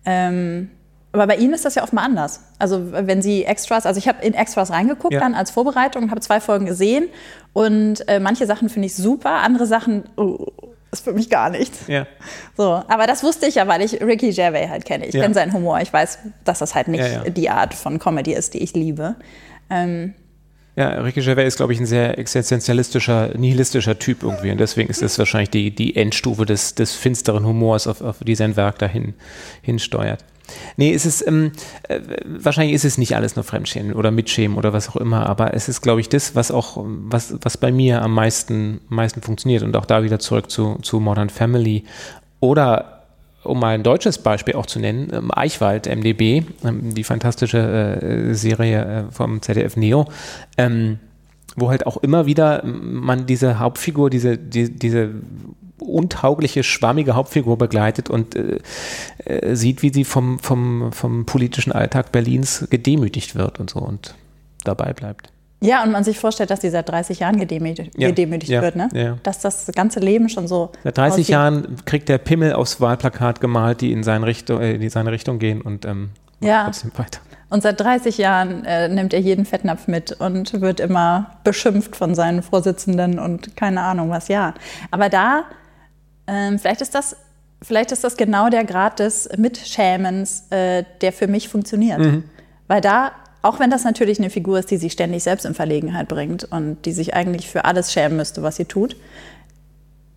Ähm, 0.06 0.70
aber 1.14 1.28
bei 1.28 1.38
Ihnen 1.38 1.54
ist 1.54 1.66
das 1.66 1.76
ja 1.76 1.84
oft 1.84 1.94
mal 1.94 2.04
anders. 2.04 2.42
Also 2.60 2.92
wenn 2.92 3.22
Sie 3.22 3.44
Extras, 3.46 3.86
also 3.86 3.98
ich 3.98 4.08
habe 4.08 4.24
in 4.26 4.34
Extras 4.34 4.72
reingeguckt 4.72 5.14
Ja. 5.14 5.20
dann 5.22 5.34
als 5.36 5.52
Vorbereitung 5.52 6.04
und 6.04 6.12
habe 6.12 6.22
zwei 6.22 6.40
Folgen 6.42 6.66
gesehen 6.66 7.08
und 7.54 8.08
äh, 8.08 8.20
manche 8.20 8.46
Sachen 8.46 8.70
finde 8.70 8.88
ich 8.88 8.96
super, 8.96 9.32
andere 9.32 9.66
Sachen 9.66 10.04
oh, 10.18 10.48
ist 10.92 11.04
für 11.06 11.14
mich 11.14 11.30
gar 11.30 11.50
nichts. 11.50 11.80
Ja. 11.88 12.06
So, 12.56 12.64
aber 12.88 13.08
das 13.08 13.24
wusste 13.24 13.48
ich 13.48 13.56
ja, 13.56 13.68
weil 13.68 13.82
ich 13.82 14.02
Ricky 14.02 14.32
Gervais 14.32 14.68
halt 14.70 14.86
kenne. 14.86 15.06
Ich 15.08 15.14
Ja. 15.16 15.22
kenne 15.24 15.34
seinen 15.34 15.54
Humor. 15.54 15.80
Ich 15.82 15.92
weiß, 15.92 16.20
dass 16.44 16.60
das 16.60 16.76
halt 16.76 16.88
nicht 16.90 17.04
die 17.38 17.50
Art 17.50 17.74
von 17.74 18.00
Comedy 18.00 18.34
ist, 18.34 18.54
die 18.54 18.60
ich 18.60 18.74
liebe. 18.74 19.16
Ähm, 19.70 20.14
Ja, 20.78 20.90
Ricky 20.90 21.22
Gervais 21.22 21.48
ist, 21.48 21.58
glaube 21.58 21.74
ich, 21.74 21.80
ein 21.80 21.88
sehr 21.88 22.20
existenzialistischer, 22.20 23.36
nihilistischer 23.36 23.98
Typ 23.98 24.22
irgendwie. 24.22 24.52
Und 24.52 24.60
deswegen 24.60 24.92
ist 24.92 25.02
das 25.02 25.18
wahrscheinlich 25.18 25.50
die, 25.50 25.72
die 25.74 25.96
Endstufe 25.96 26.46
des, 26.46 26.76
des 26.76 26.94
finsteren 26.94 27.48
Humors, 27.48 27.88
auf, 27.88 28.02
auf 28.02 28.18
die 28.20 28.36
sein 28.36 28.56
Werk 28.56 28.78
dahin 28.78 29.16
hinsteuert. 29.64 30.24
Nee, 30.76 30.94
es 30.94 31.08
ist, 31.08 31.26
ähm, 31.28 31.52
äh, 31.90 32.00
wahrscheinlich 32.26 32.76
ist 32.76 32.86
es 32.86 33.00
nicht 33.00 33.16
alles 33.16 33.36
nur 33.36 33.44
Fremdschämen 33.44 33.94
oder 33.94 34.12
Mitschämen 34.12 34.56
oder 34.56 34.72
was 34.72 34.88
auch 34.88 34.98
immer, 34.98 35.28
aber 35.28 35.56
es 35.56 35.68
ist, 35.68 35.82
glaube 35.82 36.00
ich, 36.00 36.10
das, 36.10 36.36
was 36.36 36.52
auch, 36.52 36.78
was, 36.86 37.34
was 37.42 37.58
bei 37.58 37.72
mir 37.72 38.04
am 38.04 38.14
meisten, 38.14 38.80
meisten 38.88 39.24
funktioniert. 39.24 39.64
Und 39.64 39.76
auch 39.76 39.86
da 39.86 40.04
wieder 40.04 40.20
zurück 40.20 40.52
zu, 40.52 40.78
zu 40.84 41.00
Modern 41.00 41.32
Family. 41.32 41.86
Oder 42.40 42.97
um 43.44 43.60
mal 43.60 43.76
ein 43.76 43.84
deutsches 43.84 44.18
Beispiel 44.18 44.56
auch 44.56 44.66
zu 44.66 44.80
nennen, 44.80 45.10
ähm, 45.14 45.32
Eichwald, 45.34 45.88
MDB, 45.88 46.44
ähm, 46.64 46.94
die 46.94 47.04
fantastische 47.04 47.60
äh, 47.60 48.34
Serie 48.34 49.08
äh, 49.08 49.12
vom 49.12 49.42
ZDF 49.42 49.76
Neo, 49.78 50.06
ähm, 50.58 51.00
wo 51.56 51.70
halt 51.70 51.88
auch 51.88 51.98
immer 51.98 52.26
wieder 52.26 52.64
man 52.66 53.26
diese 53.26 53.60
Hauptfigur, 53.60 54.10
diese, 54.10 54.38
die, 54.38 54.70
diese 54.70 55.12
untaugliche, 55.80 56.64
schwammige 56.64 57.16
Hauptfigur 57.16 57.58
begleitet 57.58 58.10
und 58.10 58.36
äh, 58.36 59.56
sieht, 59.56 59.82
wie 59.82 59.94
sie 59.94 60.04
vom, 60.04 60.40
vom, 60.40 60.92
vom 60.92 61.26
politischen 61.26 61.72
Alltag 61.72 62.12
Berlins 62.12 62.68
gedemütigt 62.70 63.36
wird 63.36 63.60
und 63.60 63.70
so 63.70 63.80
und 63.80 64.16
dabei 64.64 64.94
bleibt. 64.94 65.30
Ja, 65.60 65.84
und 65.84 65.92
man 65.92 66.04
sich 66.04 66.20
vorstellt, 66.20 66.50
dass 66.52 66.60
die 66.60 66.70
seit 66.70 66.88
30 66.90 67.20
Jahren 67.20 67.40
gedemütigt, 67.40 67.94
Ja, 67.98 68.10
gedemütigt 68.10 68.52
ja, 68.52 68.62
wird, 68.62 68.76
ne? 68.76 68.90
ja. 68.94 69.18
Dass 69.24 69.40
das 69.40 69.72
ganze 69.76 70.00
Leben 70.00 70.30
schon 70.30 70.48
so. 70.48 70.72
Seit 70.84 70.98
30 70.98 71.12
aussieht. 71.14 71.30
Jahren 71.30 71.76
kriegt 71.86 72.10
der 72.10 72.20
Pimmel 72.20 72.54
aufs 72.54 72.80
Wahlplakat 72.80 73.42
gemalt, 73.42 73.82
die 73.82 73.92
in 73.92 74.04
seine 74.04 74.26
Richtung, 74.28 74.62
äh, 74.62 74.74
in 74.76 74.90
seine 74.90 75.12
Richtung 75.12 75.40
gehen 75.40 75.62
und 75.62 75.86
ähm, 75.86 76.12
Ja. 76.40 76.66
trotzdem 76.66 76.92
weiter. 76.96 77.20
Und 77.50 77.64
seit 77.64 77.80
30 77.80 78.18
Jahren 78.18 78.66
äh, 78.66 78.90
nimmt 78.90 79.14
er 79.14 79.20
jeden 79.22 79.46
Fettnapf 79.46 79.88
mit 79.88 80.12
und 80.12 80.60
wird 80.60 80.80
immer 80.82 81.38
beschimpft 81.46 81.96
von 81.96 82.14
seinen 82.14 82.44
Vorsitzenden 82.44 83.20
und 83.20 83.56
keine 83.56 83.82
Ahnung 83.84 84.10
was. 84.10 84.28
Ja, 84.28 84.54
aber 84.92 85.08
da, 85.10 85.46
ähm, 86.28 86.60
vielleicht 86.60 86.82
ist 86.82 86.94
das, 86.94 87.16
vielleicht 87.62 87.94
ist 87.94 88.04
das 88.04 88.18
genau 88.18 88.50
der 88.50 88.66
Grad 88.66 89.00
des 89.00 89.30
Mitschämens, 89.38 90.46
äh, 90.52 90.84
der 91.02 91.14
für 91.14 91.28
mich 91.28 91.48
funktioniert. 91.48 92.02
Weil 92.68 92.82
da, 92.82 93.14
auch 93.48 93.60
wenn 93.60 93.70
das 93.70 93.84
natürlich 93.84 94.20
eine 94.20 94.30
Figur 94.30 94.60
ist, 94.60 94.70
die 94.72 94.78
sich 94.78 94.92
ständig 94.92 95.24
selbst 95.24 95.46
in 95.46 95.54
Verlegenheit 95.54 96.08
bringt 96.08 96.44
und 96.44 96.86
die 96.86 96.92
sich 96.92 97.14
eigentlich 97.14 97.50
für 97.50 97.66
alles 97.66 97.94
schämen 97.94 98.18
müsste, 98.18 98.44
was 98.44 98.58
sie 98.58 98.66
tut, 98.66 98.96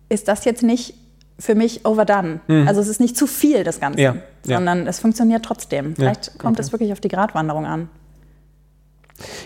ist 0.09 0.27
das 0.27 0.43
jetzt 0.45 0.63
nicht 0.63 0.93
für 1.39 1.55
mich 1.55 1.85
overdone. 1.85 2.41
Also 2.67 2.81
es 2.81 2.87
ist 2.87 2.99
nicht 2.99 3.17
zu 3.17 3.25
viel, 3.27 3.63
das 3.63 3.79
Ganze, 3.79 3.99
Mhm. 3.99 4.03
Ja, 4.03 4.15
ja. 4.45 4.57
sondern 4.57 4.85
es 4.85 4.99
funktioniert 4.99 5.43
trotzdem. 5.43 5.95
Vielleicht 5.95 6.37
kommt 6.37 6.57
okay. 6.57 6.65
es 6.65 6.71
wirklich 6.71 6.91
auf 6.91 6.99
die 6.99 7.07
Gratwanderung 7.07 7.65
an. 7.65 7.89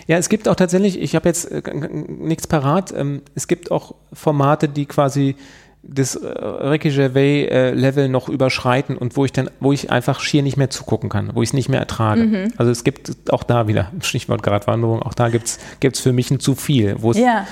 Ja, 0.06 0.16
es 0.16 0.28
gibt 0.28 0.48
auch 0.48 0.54
tatsächlich, 0.54 1.00
ich 1.00 1.14
habe 1.14 1.28
jetzt 1.28 1.50
äh, 1.50 1.62
nichts 1.72 2.46
parat, 2.46 2.92
ähm, 2.96 3.22
es 3.34 3.46
gibt 3.46 3.70
auch 3.70 3.94
Formate, 4.12 4.68
die 4.68 4.86
quasi 4.86 5.36
das 5.88 6.16
äh, 6.16 6.26
Ricky 6.26 6.90
Gervais 6.90 7.48
äh, 7.48 7.70
Level 7.72 8.08
noch 8.08 8.28
überschreiten 8.28 8.96
und 8.96 9.16
wo 9.16 9.24
ich 9.24 9.32
dann, 9.32 9.50
wo 9.60 9.72
ich 9.72 9.90
einfach 9.90 10.20
schier 10.20 10.42
nicht 10.42 10.56
mehr 10.56 10.70
zugucken 10.70 11.08
kann, 11.08 11.30
wo 11.34 11.42
ich 11.42 11.50
es 11.50 11.52
nicht 11.52 11.68
mehr 11.68 11.80
ertrage. 11.80 12.22
Mhm. 12.22 12.52
Also 12.56 12.72
es 12.72 12.84
gibt 12.84 13.30
auch 13.30 13.42
da 13.42 13.68
wieder, 13.68 13.92
Stichwort 14.00 14.42
Gratwanderung, 14.42 15.02
auch 15.02 15.14
da 15.14 15.28
gibt's 15.28 15.58
gibt's 15.80 16.00
für 16.00 16.12
mich 16.12 16.30
ein 16.30 16.40
zu 16.40 16.54
viel, 16.54 16.96
wo 17.00 17.10
es, 17.10 17.18
Ja, 17.18 17.46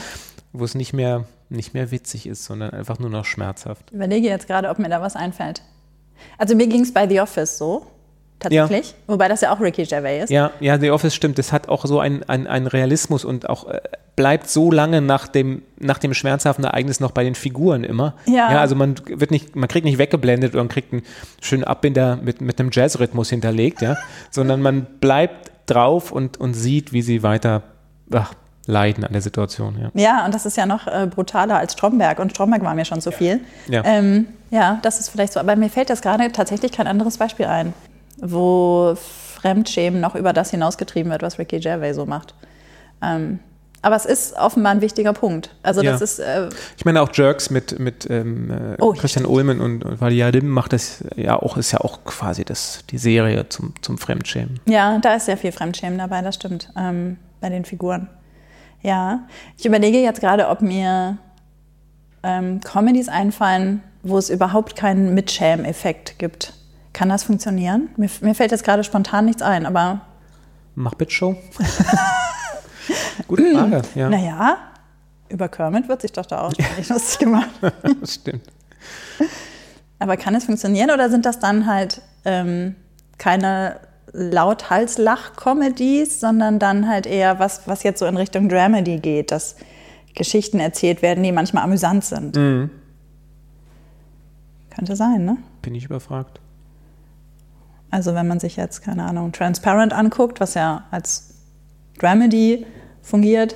es 0.59 0.75
nicht 0.75 0.93
mehr, 0.93 1.25
nicht 1.49 1.75
mehr 1.75 1.91
witzig 1.91 2.27
ist, 2.27 2.45
sondern 2.45 2.71
einfach 2.71 2.99
nur 2.99 3.11
noch 3.11 3.25
schmerzhaft. 3.25 3.85
ich 3.89 3.97
überlege 3.97 4.29
jetzt 4.29 4.47
gerade, 4.47 4.69
ob 4.69 4.79
mir 4.79 4.89
da 4.89 5.01
was 5.01 5.17
einfällt. 5.17 5.63
Also 6.39 6.55
mir 6.55 6.67
ging 6.67 6.83
es 6.83 6.93
bei 6.93 7.09
The 7.09 7.21
Office 7.21 7.59
so, 7.59 7.87
tatsächlich. 8.39 8.95
Wobei 9.07 9.29
das 9.29 9.41
ja 9.41 9.55
auch 9.55 9.61
Ricky 9.61 9.85
Gervais 9.85 10.25
ist. 10.25 10.31
Ja, 10.31 10.51
ja, 10.61 10.79
The 10.79 10.91
Office 10.91 11.15
stimmt. 11.15 11.39
Das 11.39 11.53
hat 11.53 11.69
auch 11.69 11.85
so 11.87 12.01
einen 12.01 12.23
ein 12.25 12.67
Realismus 12.67 13.25
und 13.25 13.49
auch 13.49 13.69
äh, 13.69 13.81
bleibt 14.17 14.49
so 14.49 14.71
lange 14.71 15.01
nach 15.01 15.27
dem, 15.29 15.63
nach 15.79 15.99
dem 15.99 16.15
schmerzhaften 16.15 16.65
Ereignis 16.65 17.01
noch 17.01 17.11
bei 17.11 17.25
den 17.25 17.35
Figuren 17.35 17.85
immer. 17.85 18.15
Ja. 18.27 18.53
ja 18.53 18.61
also 18.61 18.77
man 18.77 18.95
wird 19.07 19.31
nicht, 19.31 19.57
man 19.57 19.69
kriegt 19.69 19.85
nicht 19.85 19.99
weggeblendet 19.99 20.53
oder 20.53 20.63
man 20.63 20.69
kriegt 20.69 20.93
einen 20.93 21.03
schönen 21.41 21.65
Abbinder 21.65 22.19
mit, 22.23 22.41
mit 22.41 22.61
einem 22.61 22.71
Jazzrhythmus 22.73 23.31
hinterlegt, 23.31 23.83
ja, 23.83 23.97
sondern 24.31 24.63
man 24.63 24.87
bleibt 25.01 25.51
drauf 25.67 26.13
und, 26.13 26.37
und 26.39 26.55
sieht, 26.55 26.93
wie 26.93 27.03
sie 27.03 27.23
weiter 27.23 27.63
ach, 28.13 28.35
leiden 28.67 29.05
an 29.05 29.13
der 29.13 29.23
Situation. 29.23 29.79
Ja. 29.81 29.91
Ja, 29.95 30.25
und 30.25 30.35
das 30.35 30.47
ist 30.47 30.57
ja 30.57 30.67
noch 30.67 30.87
äh, 30.87 31.07
brutaler 31.07 31.59
als 31.59 31.73
Stromberg. 31.73 32.19
Und 32.19 32.31
Stromberg 32.31 32.63
war 32.63 32.75
mir 32.75 32.85
schon 32.85 33.01
zu 33.01 33.11
viel. 33.11 33.41
Ja. 33.69 33.83
Ähm, 33.85 34.27
ja, 34.51 34.79
das 34.83 35.01
ist 35.01 35.09
vielleicht 35.09 35.33
so. 35.33 35.41
Aber 35.41 35.57
mir 35.57 35.69
fällt 35.69 35.89
jetzt 35.89 36.03
gerade 36.03 36.31
tatsächlich 36.33 36.73
kein 36.73 36.87
anderes 36.87 37.19
Beispiel 37.19 37.47
ein, 37.47 37.75
wo 38.19 38.95
Fremdschämen 38.97 40.01
noch 40.01 40.15
über 40.15 40.33
das 40.33 40.51
hinausgetrieben 40.51 41.11
wird, 41.13 41.23
was 41.23 41.39
Ricky 41.39 41.59
Gervais 41.61 41.95
so 41.95 42.07
macht. 42.07 42.35
Ähm, 43.03 43.39
aber 43.83 43.97
es 43.97 44.07
ist 44.07 44.35
offenbar 44.39 44.73
ein 44.73 44.81
wichtiger 44.81 45.13
Punkt. 45.13 45.55
Also 45.63 45.83
Ja. 45.83 45.93
das 45.93 46.01
ist, 46.01 46.19
äh, 46.19 46.49
Ich 46.79 46.87
meine 46.87 47.03
auch 47.03 47.11
Jerks 47.13 47.51
mit, 47.51 47.79
mit 47.79 48.09
ähm, 48.09 48.51
äh, 48.51 48.77
Oh, 48.81 48.93
Christian 48.95 49.27
Ullmann 49.27 49.61
und, 49.61 49.85
und 49.85 50.01
Valiadim 50.01 50.49
macht 50.49 50.73
das 50.73 51.05
ja 51.17 51.37
auch, 51.37 51.59
ist 51.59 51.73
ja 51.73 51.81
auch 51.83 52.03
quasi 52.05 52.47
das, 52.47 52.81
die 52.89 52.97
Serie 52.97 53.47
zum, 53.51 53.75
zum 53.83 53.99
Fremdschämen. 53.99 54.59
ja, 54.67 54.99
da 55.01 55.15
ist 55.15 55.27
sehr 55.27 55.37
viel 55.37 55.53
Fremdschämen 55.53 55.99
dabei, 55.99 56.23
das 56.23 56.37
stimmt, 56.37 56.71
ähm, 56.79 57.19
bei 57.43 57.51
den 57.51 57.67
Figuren. 57.67 58.09
Ja, 58.81 59.25
ich 59.59 59.67
überlege 59.67 59.99
jetzt 59.99 60.21
gerade, 60.21 60.49
ob 60.49 60.63
mir 60.63 61.19
ähm, 62.23 62.61
Comedies 62.61 63.09
einfallen, 63.11 63.83
wo 64.03 64.17
es 64.17 64.31
überhaupt 64.31 64.77
keinen 64.77 65.13
Mitschämen-Effekt 65.13 66.19
gibt. 66.19 66.55
Kann 66.95 67.11
das 67.11 67.25
funktionieren? 67.25 67.91
Mir, 67.97 68.09
mir 68.23 68.35
fällt 68.35 68.53
jetzt 68.53 68.65
gerade 68.65 68.83
spontan 68.85 69.27
nichts 69.27 69.43
ein, 69.43 69.67
aber 69.67 70.01
Mach 70.77 70.95
Show. 71.09 71.37
Gute 73.29 73.53
Frage, 73.53 73.83
ja. 73.95 74.09
naja, 74.09 74.57
über 75.29 75.49
Kermit 75.49 75.89
wird 75.89 76.01
sich 76.03 76.11
doch 76.13 76.27
da 76.27 76.43
auch 76.43 76.53
nicht 76.77 76.89
lustig 76.89 77.19
gemacht. 77.19 77.51
Stimmt. 78.05 78.47
Aber 79.99 80.17
kann 80.17 80.35
es 80.35 80.45
funktionieren 80.45 80.91
oder 80.91 81.11
sind 81.11 81.27
das 81.27 81.41
dann 81.41 81.67
halt 81.67 82.01
ähm, 82.25 82.77
keine 83.19 83.81
Lauthals-Lach-Comedies, 84.13 86.21
sondern 86.21 86.59
dann 86.59 86.89
halt 86.89 87.07
eher 87.07 87.39
was, 87.41 87.67
was 87.67 87.83
jetzt 87.83 87.99
so 87.99 88.07
in 88.07 88.17
Richtung 88.17 88.49
Dramedy 88.49 88.99
geht, 88.99 89.33
dass 89.33 89.57
Geschichten 90.15 90.61
erzählt 90.61 91.03
werden, 91.03 91.25
die 91.25 91.33
manchmal 91.33 91.65
amüsant 91.65 92.05
sind? 92.05 92.37
Könnte 94.75 94.97
sein, 94.97 95.25
ne? 95.25 95.39
Bin 95.63 95.75
ich 95.75 95.87
überfragt. 95.87 96.41
Also 97.95 98.17
wenn 98.17 98.27
man 98.27 98.41
sich 98.41 98.57
jetzt, 98.57 98.83
keine 98.83 99.05
Ahnung, 99.05 99.31
Transparent 99.31 99.93
anguckt, 99.93 100.41
was 100.41 100.55
ja 100.55 100.83
als 100.91 101.33
Dramedy 101.99 102.67
fungiert, 103.03 103.55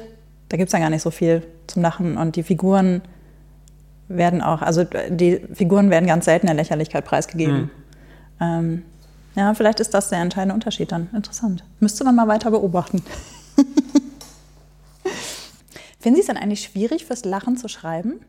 da 0.49 0.57
gibt 0.57 0.69
es 0.69 0.73
ja 0.73 0.79
gar 0.79 0.91
nicht 0.91 1.03
so 1.03 1.11
viel 1.11 1.43
zum 1.67 1.83
Lachen 1.83 2.17
und 2.17 2.37
die 2.37 2.45
Figuren 2.45 3.03
werden 4.07 4.41
auch, 4.41 4.63
also 4.63 4.85
die 5.11 5.41
Figuren 5.55 5.91
werden 5.91 6.07
ganz 6.07 6.27
selten 6.27 6.47
der 6.47 6.55
Lächerlichkeit 6.55 7.05
preisgegeben. 7.05 7.73
Ähm, 8.41 8.85
ja, 9.35 9.55
vielleicht 9.55 9.81
ist 9.81 9.93
das 9.93 10.09
der 10.09 10.21
entscheidende 10.21 10.55
Unterschied 10.55 10.93
dann. 10.93 11.09
Interessant. 11.13 11.65
Müsste 11.81 12.05
man 12.05 12.15
mal 12.15 12.29
weiter 12.29 12.53
beobachten. 12.53 13.03
Finden 15.99 16.15
Sie 16.15 16.21
es 16.21 16.27
dann 16.29 16.37
eigentlich 16.37 16.63
schwierig, 16.63 17.07
fürs 17.07 17.25
Lachen 17.25 17.57
zu 17.57 17.67
schreiben? 17.67 18.21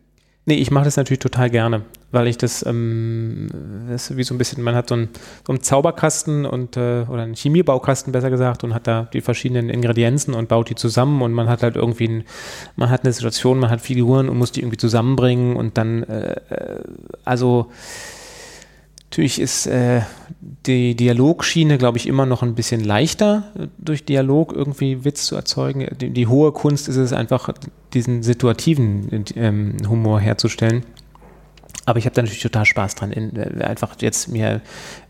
Nee, 0.45 0.55
ich 0.55 0.71
mache 0.71 0.85
das 0.85 0.97
natürlich 0.97 1.19
total 1.19 1.51
gerne, 1.51 1.83
weil 2.11 2.27
ich 2.27 2.37
das, 2.37 2.65
ähm, 2.65 3.47
das 3.89 4.09
ist 4.09 4.17
wie 4.17 4.23
so 4.23 4.33
ein 4.33 4.37
bisschen, 4.37 4.63
man 4.63 4.75
hat 4.75 4.89
so 4.89 4.95
einen, 4.95 5.09
so 5.45 5.53
einen 5.53 5.61
Zauberkasten 5.61 6.45
und 6.45 6.77
äh, 6.77 7.05
oder 7.07 7.23
einen 7.23 7.35
Chemiebaukasten 7.35 8.11
besser 8.11 8.29
gesagt 8.29 8.63
und 8.63 8.73
hat 8.73 8.87
da 8.87 9.07
die 9.13 9.21
verschiedenen 9.21 9.69
Ingredienzen 9.69 10.33
und 10.33 10.49
baut 10.49 10.69
die 10.69 10.75
zusammen 10.75 11.21
und 11.21 11.33
man 11.33 11.49
hat 11.49 11.63
halt 11.63 11.75
irgendwie, 11.75 12.07
ein, 12.07 12.23
man 12.75 12.89
hat 12.89 13.03
eine 13.03 13.13
Situation, 13.13 13.59
man 13.59 13.69
hat 13.69 13.81
Figuren 13.81 14.29
und 14.29 14.37
muss 14.37 14.51
die 14.51 14.61
irgendwie 14.61 14.77
zusammenbringen 14.77 15.55
und 15.55 15.77
dann, 15.77 16.03
äh, 16.03 16.35
äh 16.49 16.83
also 17.25 17.69
Natürlich 19.09 19.41
ist 19.41 19.65
äh, 19.65 20.01
die 20.67 20.93
Dialogschiene, 20.93 21.79
glaube 21.79 21.97
ich, 21.97 22.05
immer 22.05 22.27
noch 22.27 22.43
ein 22.43 22.53
bisschen 22.53 22.83
leichter, 22.83 23.51
durch 23.79 24.05
Dialog 24.05 24.53
irgendwie 24.53 25.03
Witz 25.03 25.25
zu 25.25 25.35
erzeugen. 25.35 25.87
Die, 25.99 26.11
die 26.11 26.27
hohe 26.27 26.51
Kunst 26.51 26.87
ist 26.87 26.97
es 26.97 27.11
einfach, 27.11 27.49
diesen 27.95 28.21
situativen 28.21 29.25
ähm, 29.35 29.77
Humor 29.89 30.19
herzustellen. 30.19 30.83
Aber 31.85 31.97
ich 31.97 32.05
habe 32.05 32.13
da 32.13 32.21
natürlich 32.21 32.43
total 32.43 32.65
Spaß 32.65 32.95
dran, 32.95 33.11
in, 33.11 33.35
äh, 33.35 33.63
einfach 33.63 33.95
jetzt 33.99 34.27
mir, 34.27 34.47
äh, 34.55 34.59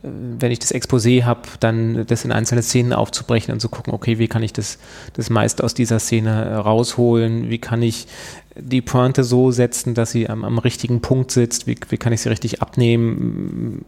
wenn 0.01 0.51
ich 0.51 0.59
das 0.59 0.73
Exposé 0.73 1.23
habe, 1.23 1.41
dann 1.59 2.05
das 2.07 2.23
in 2.25 2.31
einzelne 2.31 2.61
Szenen 2.61 2.93
aufzubrechen 2.93 3.53
und 3.53 3.59
zu 3.59 3.69
gucken, 3.69 3.93
okay, 3.93 4.17
wie 4.19 4.27
kann 4.27 4.43
ich 4.43 4.53
das, 4.53 4.77
das 5.13 5.29
meiste 5.29 5.63
aus 5.63 5.73
dieser 5.73 5.99
Szene 5.99 6.45
äh, 6.45 6.55
rausholen, 6.55 7.49
wie 7.49 7.57
kann 7.57 7.81
ich 7.81 8.07
die 8.55 8.81
Pointe 8.81 9.23
so 9.23 9.51
setzen, 9.51 9.93
dass 9.93 10.11
sie 10.11 10.29
am, 10.29 10.43
am 10.43 10.57
richtigen 10.57 11.01
Punkt 11.01 11.31
sitzt, 11.31 11.67
wie, 11.67 11.77
wie, 11.89 11.97
kann 11.97 12.13
ich 12.13 12.21
sie 12.21 12.29
richtig 12.29 12.61
abnehmen. 12.61 13.85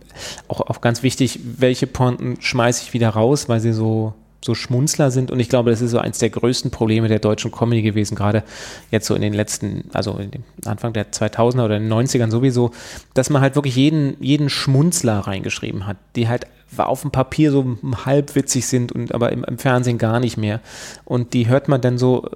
Auch, 0.48 0.62
auch 0.62 0.82
ganz 0.82 1.04
wichtig, 1.04 1.40
welche 1.58 1.88
Pointen 1.88 2.42
schmeiße 2.42 2.84
ich 2.84 2.94
wieder 2.94 3.10
raus, 3.10 3.50
weil 3.50 3.60
sie 3.60 3.74
so 3.74 4.14
so 4.44 4.56
Schmunzler 4.56 5.12
sind. 5.12 5.32
Und 5.32 5.40
ich 5.40 5.50
glaube, 5.50 5.70
das 5.70 5.82
ist 5.82 5.92
so 5.92 6.00
eins 6.00 6.20
der 6.20 6.30
größten 6.30 6.72
Probleme 6.72 7.08
der 7.08 7.20
deutschen 7.20 7.52
Comedy 7.52 7.82
gewesen, 7.82 8.16
gerade 8.16 8.44
jetzt 8.90 9.08
so 9.08 9.16
in 9.16 9.22
den 9.22 9.34
letzten, 9.34 9.90
also 9.94 10.20
Anfang 10.66 10.94
der 10.94 11.12
2000er 11.12 11.66
oder 11.66 11.80
den 11.80 11.92
90ern 11.92 12.32
sowieso, 12.32 12.72
dass 13.14 13.30
man 13.30 13.42
halt 13.42 13.56
wirklich 13.56 13.76
jeden, 13.76 14.16
jeden 14.20 14.50
Schmunzler 14.50 15.20
reingeschrieben 15.20 15.86
hat, 15.86 15.98
die 16.16 16.28
halt 16.28 16.48
auf 16.78 17.02
dem 17.02 17.12
Papier 17.12 17.52
so 17.52 17.78
halb 18.06 18.36
witzig 18.36 18.66
sind 18.66 18.92
und 18.92 19.14
aber 19.14 19.32
im, 19.32 19.44
im 19.44 19.58
Fernsehen 19.58 19.98
gar 19.98 20.20
nicht 20.20 20.38
mehr. 20.38 20.62
Und 21.04 21.34
die 21.34 21.48
hört 21.48 21.68
man 21.68 21.82
dann 21.82 21.98
so 21.98 22.30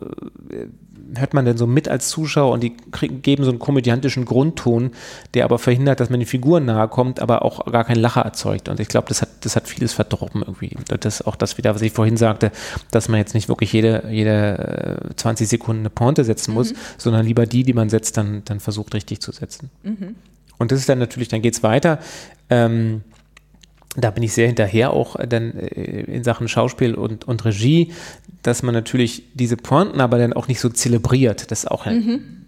äh, 0.51 0.67
hört 1.15 1.33
man 1.33 1.45
denn 1.45 1.57
so 1.57 1.67
mit 1.67 1.87
als 1.87 2.09
Zuschauer 2.09 2.51
und 2.51 2.63
die 2.63 2.75
kriegen, 2.91 3.21
geben 3.21 3.43
so 3.43 3.49
einen 3.49 3.59
komödiantischen 3.59 4.25
Grundton, 4.25 4.91
der 5.33 5.45
aber 5.45 5.59
verhindert, 5.59 5.99
dass 5.99 6.09
man 6.09 6.19
den 6.19 6.27
Figuren 6.27 6.65
nahe 6.65 6.87
kommt, 6.87 7.19
aber 7.19 7.43
auch 7.43 7.65
gar 7.71 7.83
keinen 7.83 8.01
Lacher 8.01 8.21
erzeugt. 8.21 8.69
Und 8.69 8.79
ich 8.79 8.87
glaube, 8.87 9.07
das 9.09 9.21
hat, 9.21 9.29
das 9.45 9.55
hat 9.55 9.67
vieles 9.67 9.93
verdorben 9.93 10.41
irgendwie. 10.41 10.75
Das 10.99 11.21
auch 11.21 11.35
das 11.35 11.57
wieder, 11.57 11.73
was 11.75 11.81
ich 11.81 11.91
vorhin 11.91 12.17
sagte, 12.17 12.51
dass 12.91 13.07
man 13.07 13.19
jetzt 13.19 13.33
nicht 13.33 13.47
wirklich 13.47 13.71
jede, 13.71 14.07
jede 14.09 15.11
20 15.15 15.45
äh, 15.45 15.47
Sekunden 15.47 15.81
eine 15.81 15.89
Pointe 15.89 16.23
setzen 16.23 16.53
muss, 16.53 16.73
mhm. 16.73 16.77
sondern 16.97 17.25
lieber 17.25 17.45
die, 17.45 17.63
die 17.63 17.73
man 17.73 17.89
setzt, 17.89 18.17
dann, 18.17 18.43
dann 18.45 18.59
versucht 18.59 18.93
richtig 18.93 19.21
zu 19.21 19.31
setzen. 19.31 19.69
Mhm. 19.83 20.15
Und 20.57 20.71
das 20.71 20.79
ist 20.79 20.89
dann 20.89 20.99
natürlich, 20.99 21.27
dann 21.27 21.41
geht 21.41 21.53
es 21.53 21.63
weiter. 21.63 21.99
Ähm, 22.49 23.01
da 23.97 24.11
bin 24.11 24.23
ich 24.23 24.33
sehr 24.33 24.47
hinterher 24.47 24.91
auch 24.91 25.15
äh, 25.15 25.27
dann 25.27 25.57
äh, 25.57 26.01
in 26.01 26.23
Sachen 26.23 26.47
Schauspiel 26.47 26.95
und, 26.95 27.27
und 27.27 27.45
Regie, 27.45 27.93
dass 28.43 28.63
man 28.63 28.73
natürlich 28.73 29.23
diese 29.33 29.57
Pointen 29.57 30.01
aber 30.01 30.17
dann 30.17 30.33
auch 30.33 30.47
nicht 30.47 30.59
so 30.59 30.69
zelebriert. 30.69 31.51
Das 31.51 31.59
ist 31.59 31.71
auch 31.71 31.85
mhm. 31.85 32.44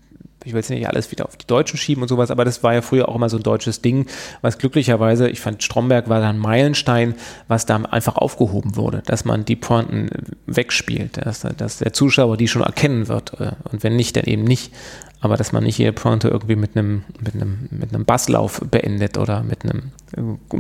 Ich 0.48 0.54
will 0.54 0.60
jetzt 0.60 0.70
nicht 0.70 0.88
alles 0.88 1.12
wieder 1.12 1.26
auf 1.26 1.36
die 1.36 1.46
Deutschen 1.46 1.78
schieben 1.78 2.02
und 2.02 2.08
sowas, 2.08 2.32
aber 2.32 2.46
das 2.46 2.64
war 2.64 2.74
ja 2.74 2.82
früher 2.82 3.10
auch 3.10 3.16
immer 3.16 3.30
so 3.30 3.38
ein 3.38 3.44
deutsches 3.44 3.82
Ding, 3.82 4.08
was 4.42 4.58
glücklicherweise, 4.58 5.30
ich 5.30 5.42
fand 5.42 5.62
Stromberg 5.62 6.10
war 6.10 6.22
da 6.22 6.30
ein 6.30 6.38
Meilenstein, 6.38 7.16
was 7.48 7.66
da 7.66 7.76
einfach 7.76 8.16
aufgehoben 8.16 8.76
wurde, 8.76 9.04
dass 9.06 9.26
man 9.26 9.46
die 9.46 9.56
Pointen 9.56 10.10
wegspielt, 10.46 11.18
dass, 11.26 11.42
dass 11.42 11.80
der 11.80 11.94
Zuschauer 11.94 12.38
die 12.38 12.48
schon 12.48 12.62
erkennen 12.62 13.08
wird 13.08 13.40
äh, 13.40 13.52
und 13.72 13.84
wenn 13.84 13.96
nicht, 13.96 14.16
dann 14.16 14.26
eben 14.26 14.44
nicht 14.44 14.72
aber 15.20 15.36
dass 15.36 15.52
man 15.52 15.64
nicht 15.64 15.78
jede 15.78 15.94
Pointe 15.94 16.28
irgendwie 16.28 16.56
mit 16.56 16.78
einem, 16.78 17.04
mit 17.20 17.34
einem, 17.34 17.68
mit 17.72 17.94
einem 17.94 18.06
Basslauf 18.06 18.62
beendet 18.70 19.18
oder 19.18 19.42
mit 19.42 19.64
einem 19.64 19.92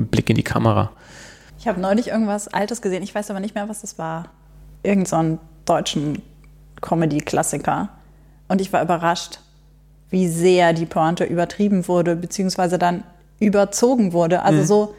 Blick 0.10 0.30
in 0.30 0.36
die 0.36 0.44
Kamera. 0.44 0.92
Ich 1.60 1.68
habe 1.68 1.80
neulich 1.80 2.08
irgendwas 2.08 2.48
Altes 2.48 2.82
gesehen, 2.82 3.04
ich 3.04 3.14
weiß 3.14 3.30
aber 3.30 3.40
nicht 3.40 3.56
mehr, 3.56 3.70
was 3.70 3.82
das 3.82 3.98
war. 3.98 4.30
Irgend 4.84 5.08
so 5.08 5.16
einen 5.16 5.40
deutschen 5.66 6.22
Comedy-Klassiker. 6.82 7.90
Und 8.48 8.62
ich 8.62 8.72
war 8.72 8.82
überrascht, 8.82 9.40
wie 10.10 10.28
sehr 10.28 10.74
die 10.74 10.86
Pointe 10.86 11.24
übertrieben 11.26 11.88
wurde, 11.88 12.16
beziehungsweise 12.16 12.78
dann 12.78 13.04
überzogen 13.40 14.14
wurde. 14.14 14.42
Also 14.42 14.60
mhm. 14.60 14.66
so, 14.66 14.96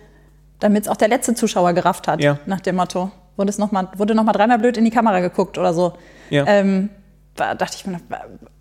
damit 0.60 0.84
es 0.84 0.88
auch 0.88 0.96
der 0.96 1.08
letzte 1.08 1.34
Zuschauer 1.34 1.72
gerafft 1.72 2.08
hat, 2.08 2.20
ja. 2.20 2.38
nach 2.46 2.60
dem 2.60 2.76
Motto. 2.76 3.10
Wurde, 3.36 3.50
es 3.50 3.58
noch 3.58 3.70
mal, 3.70 3.88
wurde 3.96 4.14
dreimal 4.14 4.58
blöd 4.58 4.76
in 4.76 4.84
die 4.84 4.90
Kamera 4.90 5.20
geguckt 5.20 5.58
oder 5.58 5.72
so. 5.72 5.92
Ja. 6.28 6.44
Ähm, 6.46 6.90
da 7.36 7.54
dachte 7.54 7.76
ich 7.76 7.86
mir, 7.86 8.00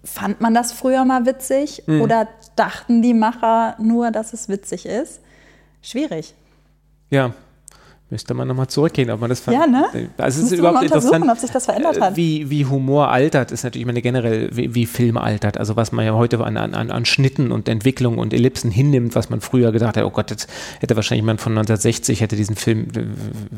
fand 0.04 0.40
man 0.40 0.54
das 0.54 0.72
früher 0.72 1.04
mal 1.04 1.26
witzig 1.26 1.84
mhm. 1.88 2.02
oder 2.02 2.28
dachten 2.56 3.02
die 3.02 3.16
Macher 3.16 3.76
nur, 3.80 4.12
dass 4.12 4.34
es 4.34 4.50
witzig 4.50 4.86
ist? 4.86 5.20
Schwierig. 5.82 6.36
Ja, 7.10 7.34
Müsste 8.10 8.34
man 8.34 8.48
nochmal 8.48 8.68
zurückgehen, 8.68 9.10
ob 9.10 9.20
man 9.20 9.30
das 9.30 9.46
Ja, 9.48 9.68
ne? 9.68 9.86
Also 10.18 10.42
es 10.42 10.54
ist 10.54 10.58
überhaupt 10.58 10.82
interessant, 10.82 11.26
ob 11.30 11.38
sich 11.40 11.52
das 11.52 11.66
verändert 11.66 12.00
hat. 12.00 12.16
Wie, 12.16 12.50
wie 12.50 12.66
Humor 12.66 13.10
altert, 13.10 13.52
ist 13.52 13.66
natürlich, 13.66 13.82
ich 13.82 13.86
meine, 13.86 14.02
generell, 14.02 14.50
wie, 14.56 14.74
wie 14.74 14.86
Film 14.86 15.18
altert. 15.18 15.58
Also 15.58 15.76
was 15.76 15.92
man 15.92 16.06
ja 16.06 16.14
heute 16.14 16.42
an, 16.42 16.56
an, 16.56 16.74
an 16.74 17.06
Schnitten 17.06 17.52
und 17.52 17.68
Entwicklungen 17.68 18.18
und 18.18 18.34
Ellipsen 18.34 18.72
hinnimmt, 18.72 19.14
was 19.16 19.30
man 19.30 19.42
früher 19.42 19.74
gedacht 19.74 19.98
hat, 19.98 20.06
oh 20.06 20.10
Gott, 20.10 20.32
jetzt 20.32 20.50
hätte 20.80 20.96
wahrscheinlich 20.96 21.24
jemand 21.24 21.42
von 21.42 21.52
1960 21.52 22.22
hätte 22.22 22.38
diesen 22.38 22.56
Film, 22.56 22.88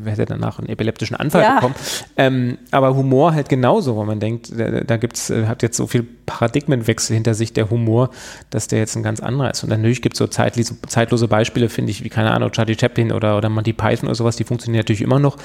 hätte 0.04 0.26
danach 0.26 0.58
einen 0.58 0.70
epileptischen 0.70 1.16
Anfall 1.16 1.44
ja. 1.44 1.56
bekommen. 1.56 1.76
Ähm, 2.18 2.58
aber 2.72 2.96
Humor 2.96 3.36
halt 3.36 3.50
genauso, 3.50 3.98
wo 3.98 4.04
man 4.04 4.20
denkt, 4.20 4.52
da, 4.58 4.82
da 4.82 4.98
gibt's, 4.98 5.30
äh, 5.30 5.46
hat 5.46 5.62
jetzt 5.62 5.78
so 5.78 5.86
viel 5.86 6.02
Paradigmenwechsel 6.26 7.14
hinter 7.14 7.36
sich, 7.36 7.54
der 7.54 7.70
Humor, 7.70 8.10
dass 8.50 8.68
der 8.68 8.80
jetzt 8.80 8.96
ein 8.96 9.04
ganz 9.04 9.20
anderer 9.20 9.52
ist. 9.52 9.64
Und 9.64 9.70
natürlich 9.70 10.02
gibt 10.02 10.16
es 10.16 10.18
so 10.18 10.26
zeitlose, 10.26 10.76
zeitlose 10.88 11.28
Beispiele, 11.28 11.70
finde 11.70 11.92
ich, 11.92 12.04
wie, 12.04 12.10
keine 12.10 12.32
Ahnung, 12.32 12.52
Charlie 12.52 12.78
Chaplin 12.80 13.12
oder, 13.12 13.38
oder 13.38 13.50
Monty 13.50 13.74
Python 13.74 14.08
oder 14.08 14.16
sowas, 14.16 14.39
die 14.40 14.44
funktionieren 14.44 14.80
natürlich 14.80 15.02
immer 15.02 15.20
noch. 15.20 15.38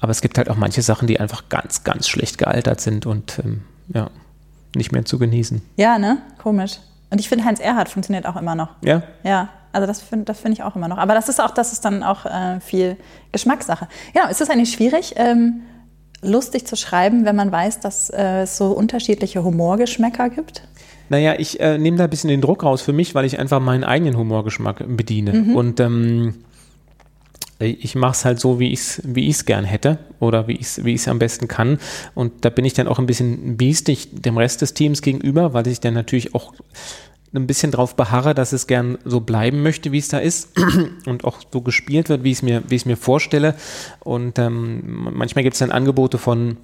Aber 0.00 0.10
es 0.10 0.20
gibt 0.20 0.38
halt 0.38 0.50
auch 0.50 0.56
manche 0.56 0.82
Sachen, 0.82 1.06
die 1.06 1.20
einfach 1.20 1.48
ganz, 1.48 1.84
ganz 1.84 2.08
schlecht 2.08 2.38
gealtert 2.38 2.80
sind 2.80 3.06
und 3.06 3.40
ähm, 3.44 3.62
ja, 3.92 4.10
nicht 4.74 4.92
mehr 4.92 5.04
zu 5.04 5.18
genießen. 5.18 5.62
Ja, 5.76 5.98
ne? 5.98 6.18
Komisch. 6.42 6.78
Und 7.10 7.20
ich 7.20 7.28
finde, 7.28 7.44
Heinz 7.44 7.60
Erhardt 7.60 7.88
funktioniert 7.88 8.26
auch 8.26 8.36
immer 8.36 8.54
noch. 8.54 8.70
Ja? 8.82 9.02
Ja. 9.22 9.50
Also 9.72 9.86
das 9.86 10.00
finde 10.00 10.24
das 10.24 10.40
find 10.40 10.54
ich 10.54 10.62
auch 10.62 10.76
immer 10.76 10.88
noch. 10.88 10.98
Aber 10.98 11.14
das 11.14 11.28
ist 11.28 11.40
auch, 11.40 11.50
das 11.50 11.72
ist 11.72 11.84
dann 11.84 12.02
auch 12.02 12.24
äh, 12.24 12.60
viel 12.60 12.96
Geschmackssache. 13.32 13.86
Genau, 14.14 14.28
ist 14.28 14.40
es 14.40 14.48
eigentlich 14.50 14.72
schwierig, 14.72 15.14
ähm, 15.16 15.62
lustig 16.22 16.66
zu 16.66 16.74
schreiben, 16.74 17.24
wenn 17.24 17.36
man 17.36 17.52
weiß, 17.52 17.80
dass 17.80 18.10
äh, 18.10 18.42
es 18.42 18.56
so 18.56 18.72
unterschiedliche 18.72 19.44
Humorgeschmäcker 19.44 20.30
gibt? 20.30 20.62
Naja, 21.10 21.34
ich 21.38 21.60
äh, 21.60 21.78
nehme 21.78 21.96
da 21.96 22.04
ein 22.04 22.10
bisschen 22.10 22.28
den 22.28 22.40
Druck 22.40 22.64
raus 22.64 22.82
für 22.82 22.92
mich, 22.92 23.14
weil 23.14 23.24
ich 23.24 23.38
einfach 23.38 23.60
meinen 23.60 23.84
eigenen 23.84 24.16
Humorgeschmack 24.16 24.84
bediene. 24.88 25.32
Mhm. 25.32 25.56
Und 25.56 25.80
ähm, 25.80 26.34
ich 27.60 27.94
mache 27.94 28.12
es 28.12 28.24
halt 28.24 28.38
so, 28.38 28.60
wie 28.60 28.72
ich 28.72 28.80
es 28.80 29.02
wie 29.04 29.28
ich's 29.28 29.44
gern 29.44 29.64
hätte 29.64 29.98
oder 30.20 30.46
wie 30.46 30.54
ich 30.54 30.62
es 30.78 30.84
wie 30.84 30.98
am 31.08 31.18
besten 31.18 31.48
kann. 31.48 31.78
Und 32.14 32.44
da 32.44 32.50
bin 32.50 32.64
ich 32.64 32.74
dann 32.74 32.86
auch 32.86 32.98
ein 32.98 33.06
bisschen 33.06 33.56
biestig 33.56 34.08
dem 34.12 34.38
Rest 34.38 34.62
des 34.62 34.74
Teams 34.74 35.02
gegenüber, 35.02 35.54
weil 35.54 35.66
ich 35.66 35.80
dann 35.80 35.94
natürlich 35.94 36.34
auch 36.34 36.52
ein 37.34 37.46
bisschen 37.46 37.72
drauf 37.72 37.94
beharre, 37.94 38.34
dass 38.34 38.52
es 38.52 38.66
gern 38.66 38.98
so 39.04 39.20
bleiben 39.20 39.62
möchte, 39.62 39.92
wie 39.92 39.98
es 39.98 40.08
da 40.08 40.18
ist 40.18 40.50
und 41.06 41.24
auch 41.24 41.40
so 41.52 41.60
gespielt 41.60 42.08
wird, 42.08 42.24
wie 42.24 42.30
ich 42.30 42.38
es 42.38 42.42
mir, 42.42 42.62
wie 42.68 42.76
ich 42.76 42.86
mir 42.86 42.96
vorstelle. 42.96 43.54
Und 44.00 44.38
ähm, 44.38 45.10
manchmal 45.12 45.42
gibt 45.42 45.54
es 45.54 45.58
dann 45.58 45.70
Angebote 45.70 46.16
von, 46.16 46.56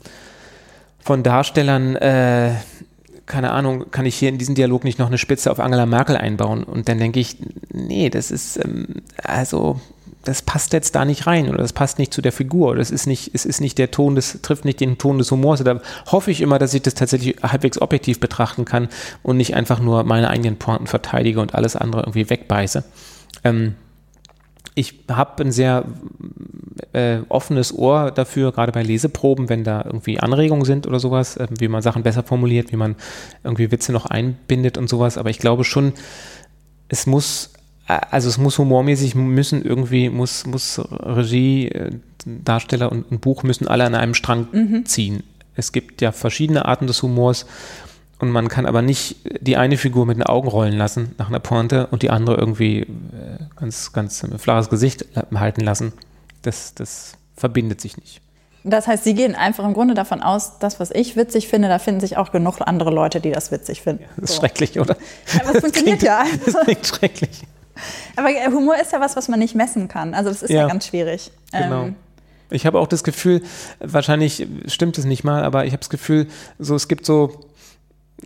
von 1.01 1.23
Darstellern, 1.23 1.97
äh, 1.97 2.55
keine 3.27 3.53
Ahnung, 3.53 3.91
kann 3.91 4.07
ich 4.07 4.17
hier 4.17 4.29
in 4.29 4.39
diesen 4.39 4.55
Dialog 4.55 4.85
nicht 4.85 4.99
noch 4.99 5.07
eine 5.07 5.19
Spitze 5.19 5.51
auf 5.51 5.59
Angela 5.59 5.87
Merkel 5.87 6.17
einbauen? 6.17 6.63
Und 6.63 6.89
dann 6.89 6.99
denke 6.99 7.21
ich, 7.21 7.37
nee, 7.73 8.11
das 8.11 8.31
ist, 8.31 8.63
ähm, 8.63 9.03
also 9.23 9.81
das 10.25 10.43
passt 10.43 10.73
jetzt 10.73 10.95
da 10.95 11.05
nicht 11.05 11.27
rein 11.27 11.49
oder 11.49 11.59
das 11.59 11.73
passt 11.73 11.99
nicht 11.99 12.13
zu 12.13 12.23
der 12.23 12.33
Figur 12.33 12.71
oder 12.71 12.81
es 12.81 12.91
ist 12.91 13.07
nicht, 13.07 13.31
es 13.35 13.45
ist 13.45 13.61
nicht 13.61 13.79
der 13.79 13.91
Ton 13.91 14.15
des, 14.15 14.41
trifft 14.43 14.65
nicht 14.65 14.81
den 14.81 14.99
Ton 14.99 15.19
des 15.19 15.31
Humors. 15.31 15.63
Da 15.63 15.81
hoffe 16.11 16.31
ich 16.31 16.41
immer, 16.41 16.59
dass 16.59 16.75
ich 16.75 16.83
das 16.83 16.95
tatsächlich 16.95 17.37
halbwegs 17.43 17.81
objektiv 17.81 18.21
betrachten 18.21 18.65
kann 18.65 18.89
und 19.23 19.37
nicht 19.37 19.55
einfach 19.55 19.81
nur 19.81 20.05
meine 20.05 20.29
eigenen 20.31 20.57
Pointen 20.57 20.87
verteidige 20.87 21.41
und 21.41 21.55
alles 21.55 21.77
andere 21.77 22.03
irgendwie 22.03 22.29
wegbeiße. 22.29 22.85
Ähm, 23.45 23.75
ich 24.75 25.05
habe 25.09 25.45
ein 25.45 25.53
sehr 25.53 25.85
äh, 26.93 27.19
offenes 27.29 27.73
Ohr 27.73 28.11
dafür, 28.11 28.51
gerade 28.51 28.73
bei 28.73 28.83
Leseproben, 28.83 29.49
wenn 29.49 29.63
da 29.63 29.83
irgendwie 29.85 30.19
Anregungen 30.19 30.65
sind 30.65 30.87
oder 30.87 30.99
sowas, 30.99 31.37
äh, 31.37 31.47
wie 31.59 31.69
man 31.69 31.83
Sachen 31.83 32.03
besser 32.03 32.25
formuliert, 32.25 32.73
wie 32.73 32.77
man 32.77 32.97
irgendwie 33.45 33.71
Witze 33.71 33.93
noch 33.93 34.07
einbindet 34.07 34.77
und 34.77 34.89
sowas. 34.89 35.17
Aber 35.17 35.31
ich 35.31 35.39
glaube 35.39 35.63
schon, 35.63 35.93
es 36.89 37.07
muss 37.07 37.54
also 37.87 38.29
es 38.29 38.39
muss 38.39 38.59
humormäßig 38.59 39.15
müssen 39.15 39.63
irgendwie, 39.63 40.09
muss, 40.09 40.47
muss 40.47 40.81
Regie, 40.91 41.69
äh, 41.69 41.91
Darsteller 42.25 42.91
und, 42.91 43.11
und 43.11 43.21
Buch 43.21 43.43
müssen 43.43 43.69
alle 43.69 43.85
an 43.85 43.95
einem 43.95 44.15
Strang 44.15 44.49
mhm. 44.53 44.87
ziehen. 44.87 45.23
Es 45.55 45.73
gibt 45.73 46.01
ja 46.01 46.11
verschiedene 46.13 46.65
Arten 46.65 46.87
des 46.87 47.03
Humors 47.03 47.47
und 48.19 48.31
man 48.31 48.49
kann 48.49 48.67
aber 48.67 48.81
nicht 48.81 49.17
die 49.41 49.57
eine 49.57 49.77
Figur 49.77 50.07
mit 50.07 50.17
den 50.17 50.23
Augen 50.23 50.49
rollen 50.49 50.77
lassen 50.77 51.15
nach 51.19 51.29
einer 51.29 51.41
Pointe 51.41 51.87
und 51.89 52.03
die 52.03 52.11
andere 52.11 52.37
irgendwie 52.37 52.81
äh, 52.81 52.87
ganz, 53.57 53.93
ganz 53.93 54.27
flaches 54.39 54.71
Gesicht 54.71 55.05
halten 55.35 55.61
lassen. 55.61 55.93
Das, 56.43 56.75
das 56.75 57.15
verbindet 57.37 57.81
sich 57.81 57.97
nicht. 57.99 58.21
Das 58.67 58.87
heißt, 58.87 59.05
Sie 59.05 59.15
gehen 59.15 59.35
einfach 59.35 59.63
im 59.65 59.75
Grunde 59.75 59.93
davon 59.93 60.23
aus, 60.23 60.59
das, 60.59 60.81
was 60.81 60.91
ich 60.91 61.17
witzig 61.17 61.49
finde, 61.49 61.69
da 61.69 61.79
finden 61.79 62.01
sich 62.01 62.17
auch 62.17 62.33
genug 62.33 62.57
andere 62.61 62.91
Leute, 62.91 63.21
die 63.21 63.31
das 63.31 63.53
witzig 63.53 63.83
finden. 63.83 64.05
Das 64.17 64.31
ist 64.31 64.37
so. 64.37 64.41
schrecklich, 64.41 64.81
oder? 64.81 64.97
Ja, 65.35 65.43
aber 65.43 65.57
es 65.57 65.61
funktioniert 65.61 65.99
klingt, 65.99 66.03
ja. 66.03 66.25
Das 66.47 66.57
klingt 66.65 66.87
schrecklich. 66.87 67.43
Aber 68.17 68.29
Humor 68.29 68.77
ist 68.81 68.93
ja 68.93 69.01
was, 69.01 69.17
was 69.17 69.29
man 69.29 69.39
nicht 69.39 69.55
messen 69.55 69.89
kann. 69.89 70.15
Also 70.15 70.31
das 70.31 70.43
ist 70.43 70.51
ja, 70.51 70.63
ja 70.63 70.69
ganz 70.69 70.87
schwierig. 70.87 71.31
Genau. 71.53 71.85
Ähm, 71.85 71.97
ich 72.51 72.67
habe 72.67 72.79
auch 72.79 72.87
das 72.87 73.05
Gefühl, 73.05 73.43
wahrscheinlich 73.81 74.47
stimmt 74.67 74.99
es 74.99 75.05
nicht 75.05 75.25
mal, 75.25 75.45
aber 75.45 75.65
ich 75.65 75.73
habe 75.73 75.81
das 75.81 75.91
Gefühl, 75.91 76.29
so 76.59 76.75
es 76.75 76.89
gibt 76.89 77.07
so 77.07 77.49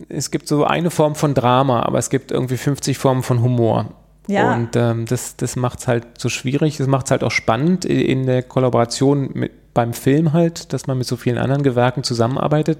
es 0.07 0.31
gibt 0.31 0.47
so 0.47 0.63
eine 0.63 0.91
Form 0.91 1.15
von 1.15 1.33
Drama, 1.33 1.81
aber 1.83 1.97
es 1.97 2.09
gibt 2.09 2.31
irgendwie 2.31 2.57
50 2.57 2.97
Formen 2.97 3.23
von 3.23 3.41
Humor. 3.41 3.93
Ja. 4.27 4.53
Und 4.53 4.75
ähm, 4.75 5.05
das, 5.05 5.35
das 5.35 5.55
macht 5.55 5.79
es 5.79 5.87
halt 5.87 6.05
so 6.17 6.29
schwierig, 6.29 6.77
das 6.77 6.87
macht 6.87 7.07
es 7.07 7.11
halt 7.11 7.23
auch 7.23 7.31
spannend 7.31 7.83
in 7.83 8.27
der 8.27 8.43
Kollaboration 8.43 9.31
mit, 9.33 9.73
beim 9.73 9.93
Film 9.93 10.33
halt, 10.33 10.71
dass 10.71 10.87
man 10.87 10.97
mit 10.97 11.07
so 11.07 11.17
vielen 11.17 11.37
anderen 11.37 11.63
Gewerken 11.63 12.03
zusammenarbeitet. 12.03 12.79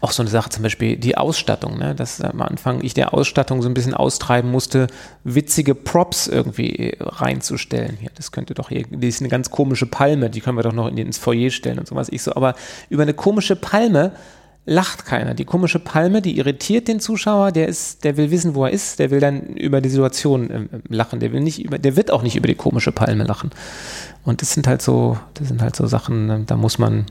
Auch 0.00 0.12
so 0.12 0.22
eine 0.22 0.30
Sache 0.30 0.50
zum 0.50 0.62
Beispiel 0.62 0.96
die 0.96 1.16
Ausstattung, 1.16 1.76
ne? 1.76 1.94
dass 1.94 2.20
am 2.20 2.40
Anfang 2.40 2.84
ich 2.84 2.94
der 2.94 3.14
Ausstattung 3.14 3.62
so 3.62 3.68
ein 3.68 3.74
bisschen 3.74 3.94
austreiben 3.94 4.50
musste, 4.50 4.86
witzige 5.24 5.74
Props 5.74 6.28
irgendwie 6.28 6.96
reinzustellen. 7.00 7.96
Hier, 8.00 8.10
das 8.14 8.30
könnte 8.30 8.54
doch 8.54 8.68
hier, 8.68 8.84
die 8.88 9.08
ist 9.08 9.20
eine 9.20 9.28
ganz 9.28 9.50
komische 9.50 9.86
Palme, 9.86 10.30
die 10.30 10.40
können 10.40 10.56
wir 10.56 10.62
doch 10.62 10.72
noch 10.72 10.86
in, 10.86 10.98
ins 10.98 11.18
Foyer 11.18 11.50
stellen 11.50 11.80
und 11.80 11.88
sowas. 11.88 12.08
Ich 12.10 12.22
so, 12.22 12.34
aber 12.36 12.54
über 12.90 13.02
eine 13.02 13.14
komische 13.14 13.56
Palme 13.56 14.12
lacht 14.68 15.06
keiner. 15.06 15.34
Die 15.34 15.46
komische 15.46 15.78
Palme, 15.78 16.20
die 16.20 16.36
irritiert 16.36 16.88
den 16.88 17.00
Zuschauer, 17.00 17.52
der 17.52 17.68
ist, 17.68 18.04
der 18.04 18.18
will 18.18 18.30
wissen, 18.30 18.54
wo 18.54 18.66
er 18.66 18.70
ist, 18.70 18.98
der 18.98 19.10
will 19.10 19.18
dann 19.18 19.40
über 19.56 19.80
die 19.80 19.88
Situation 19.88 20.50
äh, 20.50 20.66
lachen, 20.88 21.20
der 21.20 21.32
will 21.32 21.40
nicht 21.40 21.64
über, 21.64 21.78
der 21.78 21.96
wird 21.96 22.10
auch 22.10 22.22
nicht 22.22 22.36
über 22.36 22.46
die 22.46 22.54
komische 22.54 22.92
Palme 22.92 23.24
lachen. 23.24 23.50
Und 24.24 24.42
das 24.42 24.52
sind 24.52 24.66
halt 24.66 24.82
so, 24.82 25.18
das 25.34 25.48
sind 25.48 25.62
halt 25.62 25.74
so 25.74 25.86
Sachen, 25.86 26.30
äh, 26.30 26.40
da 26.44 26.56
muss 26.56 26.78
man, 26.78 27.06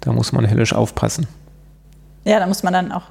da 0.00 0.12
muss 0.12 0.32
man 0.32 0.50
höllisch 0.50 0.72
aufpassen. 0.72 1.28
Ja, 2.24 2.38
da 2.38 2.46
muss 2.46 2.62
man 2.62 2.72
dann 2.72 2.92
auch 2.92 3.10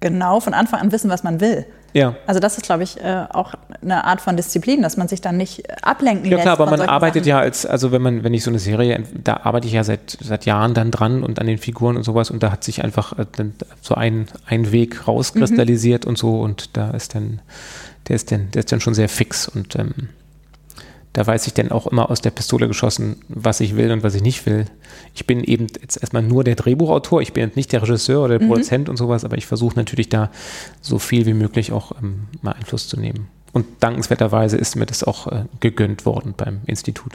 genau 0.00 0.40
von 0.40 0.54
Anfang 0.54 0.80
an 0.80 0.92
wissen, 0.92 1.10
was 1.10 1.22
man 1.22 1.40
will. 1.40 1.66
Ja. 1.92 2.14
Also 2.26 2.40
das 2.40 2.56
ist, 2.56 2.64
glaube 2.64 2.84
ich, 2.84 3.00
äh, 3.00 3.26
auch 3.30 3.54
eine 3.82 4.04
Art 4.04 4.20
von 4.20 4.36
Disziplin, 4.36 4.82
dass 4.82 4.96
man 4.96 5.08
sich 5.08 5.20
dann 5.20 5.36
nicht 5.36 5.64
ablenken 5.84 6.30
lässt. 6.30 6.38
Ja 6.38 6.54
klar, 6.54 6.60
aber 6.60 6.76
man 6.76 6.88
arbeitet 6.88 7.24
Sachen. 7.24 7.28
ja 7.28 7.38
als, 7.40 7.66
also 7.66 7.90
wenn 7.90 8.02
man, 8.02 8.22
wenn 8.22 8.32
ich 8.32 8.44
so 8.44 8.50
eine 8.50 8.58
Serie, 8.60 9.02
da 9.12 9.40
arbeite 9.42 9.66
ich 9.66 9.72
ja 9.72 9.82
seit, 9.82 10.16
seit 10.20 10.44
Jahren 10.44 10.74
dann 10.74 10.90
dran 10.90 11.24
und 11.24 11.40
an 11.40 11.46
den 11.46 11.58
Figuren 11.58 11.96
und 11.96 12.04
sowas 12.04 12.30
und 12.30 12.42
da 12.42 12.52
hat 12.52 12.62
sich 12.62 12.84
einfach 12.84 13.18
äh, 13.18 13.26
so 13.80 13.94
ein, 13.94 14.28
ein 14.46 14.70
Weg 14.70 15.08
rauskristallisiert 15.08 16.04
mhm. 16.04 16.10
und 16.10 16.18
so 16.18 16.40
und 16.40 16.76
da 16.76 16.90
ist 16.90 17.14
dann, 17.14 17.40
der 18.06 18.16
ist 18.16 18.30
dann, 18.30 18.50
der 18.52 18.60
ist 18.60 18.70
dann 18.70 18.80
schon 18.80 18.94
sehr 18.94 19.08
fix 19.08 19.48
und 19.48 19.74
ähm, 19.76 20.10
da 21.12 21.26
weiß 21.26 21.46
ich 21.46 21.54
dann 21.54 21.72
auch 21.72 21.86
immer 21.86 22.10
aus 22.10 22.20
der 22.20 22.30
Pistole 22.30 22.68
geschossen, 22.68 23.16
was 23.28 23.60
ich 23.60 23.76
will 23.76 23.90
und 23.90 24.02
was 24.02 24.14
ich 24.14 24.22
nicht 24.22 24.46
will. 24.46 24.66
Ich 25.14 25.26
bin 25.26 25.42
eben 25.42 25.66
jetzt 25.80 26.00
erstmal 26.00 26.22
nur 26.22 26.44
der 26.44 26.54
Drehbuchautor, 26.54 27.20
ich 27.20 27.32
bin 27.32 27.44
jetzt 27.44 27.56
nicht 27.56 27.72
der 27.72 27.82
Regisseur 27.82 28.24
oder 28.24 28.38
der 28.38 28.46
mhm. 28.46 28.52
Produzent 28.52 28.88
und 28.88 28.96
sowas, 28.96 29.24
aber 29.24 29.36
ich 29.36 29.46
versuche 29.46 29.76
natürlich 29.76 30.08
da 30.08 30.30
so 30.80 30.98
viel 30.98 31.26
wie 31.26 31.34
möglich 31.34 31.72
auch 31.72 31.92
ähm, 32.00 32.28
mal 32.42 32.52
Einfluss 32.52 32.88
zu 32.88 32.98
nehmen. 32.98 33.28
Und 33.52 33.66
dankenswerterweise 33.80 34.56
ist 34.56 34.76
mir 34.76 34.86
das 34.86 35.02
auch 35.02 35.26
äh, 35.26 35.44
gegönnt 35.58 36.06
worden 36.06 36.34
beim 36.36 36.60
Institut. 36.66 37.14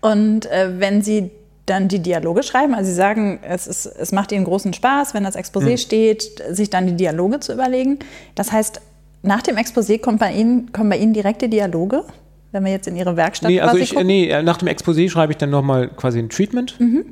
Und 0.00 0.46
äh, 0.46 0.80
wenn 0.80 1.02
Sie 1.02 1.30
dann 1.66 1.86
die 1.86 2.00
Dialoge 2.00 2.42
schreiben, 2.42 2.74
also 2.74 2.90
Sie 2.90 2.96
sagen, 2.96 3.38
es, 3.42 3.68
ist, 3.68 3.86
es 3.86 4.10
macht 4.10 4.32
Ihnen 4.32 4.44
großen 4.44 4.72
Spaß, 4.72 5.14
wenn 5.14 5.22
das 5.22 5.36
Exposé 5.36 5.72
mhm. 5.72 5.76
steht, 5.76 6.42
sich 6.50 6.70
dann 6.70 6.88
die 6.88 6.96
Dialoge 6.96 7.38
zu 7.38 7.52
überlegen. 7.52 8.00
Das 8.34 8.50
heißt, 8.50 8.80
nach 9.22 9.42
dem 9.42 9.56
Exposé 9.56 10.00
kommt 10.00 10.18
bei 10.18 10.32
Ihnen, 10.32 10.72
kommen 10.72 10.90
bei 10.90 10.96
Ihnen 10.96 11.12
direkte 11.12 11.48
Dialoge? 11.48 12.04
Wenn 12.50 12.64
wir 12.64 12.72
jetzt 12.72 12.88
in 12.88 12.96
Ihre 12.96 13.16
Werkstatt 13.16 13.50
nee, 13.50 13.60
also 13.60 13.76
ich, 13.76 13.90
gucken? 13.90 14.06
Nee, 14.06 14.42
nach 14.42 14.56
dem 14.56 14.68
Exposé 14.68 15.10
schreibe 15.10 15.32
ich 15.32 15.36
dann 15.36 15.50
nochmal 15.50 15.88
quasi 15.88 16.18
ein 16.18 16.30
Treatment, 16.30 16.80
mhm. 16.80 17.04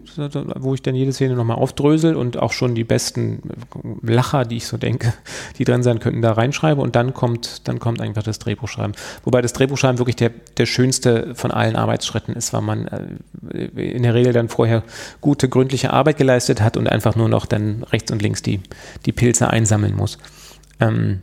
wo 0.56 0.72
ich 0.72 0.80
dann 0.80 0.94
jede 0.94 1.12
Szene 1.12 1.34
nochmal 1.34 1.58
aufdrösel 1.58 2.16
und 2.16 2.38
auch 2.38 2.52
schon 2.52 2.74
die 2.74 2.84
besten 2.84 3.42
Lacher, 4.00 4.44
die 4.44 4.56
ich 4.56 4.66
so 4.66 4.78
denke, 4.78 5.12
die 5.58 5.64
drin 5.64 5.82
sein 5.82 5.98
könnten, 5.98 6.22
da 6.22 6.32
reinschreibe 6.32 6.80
und 6.80 6.96
dann 6.96 7.12
kommt, 7.12 7.68
dann 7.68 7.78
kommt 7.78 8.00
einfach 8.00 8.22
das 8.22 8.38
Drehbuchschreiben. 8.38 8.94
Wobei 9.24 9.42
das 9.42 9.52
Drehbuchschreiben 9.52 9.98
wirklich 9.98 10.16
der, 10.16 10.30
der 10.56 10.64
schönste 10.64 11.34
von 11.34 11.50
allen 11.50 11.76
Arbeitsschritten 11.76 12.34
ist, 12.34 12.54
weil 12.54 12.62
man 12.62 12.88
äh, 13.52 13.64
in 13.64 14.04
der 14.04 14.14
Regel 14.14 14.32
dann 14.32 14.48
vorher 14.48 14.84
gute, 15.20 15.50
gründliche 15.50 15.92
Arbeit 15.92 16.16
geleistet 16.16 16.62
hat 16.62 16.78
und 16.78 16.88
einfach 16.88 17.14
nur 17.14 17.28
noch 17.28 17.44
dann 17.44 17.82
rechts 17.92 18.10
und 18.10 18.22
links 18.22 18.40
die, 18.40 18.60
die 19.04 19.12
Pilze 19.12 19.50
einsammeln 19.50 19.94
muss. 19.94 20.16
Ähm, 20.80 21.20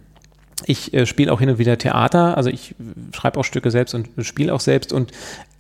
ich 0.66 0.94
äh, 0.94 1.06
spiele 1.06 1.32
auch 1.32 1.40
hin 1.40 1.50
und 1.50 1.58
wieder 1.58 1.78
Theater, 1.78 2.38
also 2.38 2.50
ich 2.50 2.76
schreibe 3.14 3.40
auch 3.40 3.44
Stücke 3.44 3.72
selbst 3.72 3.94
und 3.94 4.10
spiele 4.20 4.54
auch 4.54 4.60
selbst 4.60 4.94
und 4.94 5.12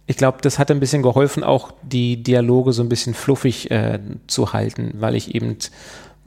ich 0.05 0.17
glaube, 0.17 0.39
das 0.41 0.59
hat 0.59 0.69
ein 0.69 0.79
bisschen 0.79 1.01
geholfen, 1.01 1.43
auch 1.43 1.71
die 1.81 2.21
Dialoge 2.21 2.73
so 2.73 2.83
ein 2.83 2.89
bisschen 2.89 3.13
fluffig 3.13 3.71
äh, 3.71 3.99
zu 4.27 4.51
halten, 4.51 4.93
weil 4.99 5.15
ich 5.15 5.33
eben 5.33 5.57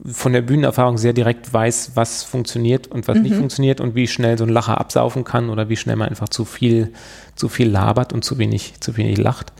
von 0.05 0.33
der 0.33 0.41
Bühnenerfahrung 0.41 0.97
sehr 0.97 1.13
direkt 1.13 1.51
weiß, 1.51 1.91
was 1.95 2.23
funktioniert 2.23 2.87
und 2.87 3.07
was 3.07 3.17
mhm. 3.17 3.23
nicht 3.23 3.35
funktioniert 3.35 3.81
und 3.81 3.95
wie 3.95 4.07
schnell 4.07 4.37
so 4.37 4.45
ein 4.45 4.49
Lacher 4.49 4.79
absaufen 4.79 5.23
kann 5.23 5.49
oder 5.49 5.69
wie 5.69 5.75
schnell 5.75 5.95
man 5.95 6.09
einfach 6.09 6.29
zu 6.29 6.45
viel, 6.45 6.93
zu 7.35 7.49
viel 7.49 7.69
labert 7.69 8.13
und 8.13 8.23
zu 8.23 8.37
wenig, 8.37 8.79
zu 8.79 8.97
wenig 8.97 9.17
lacht. 9.17 9.53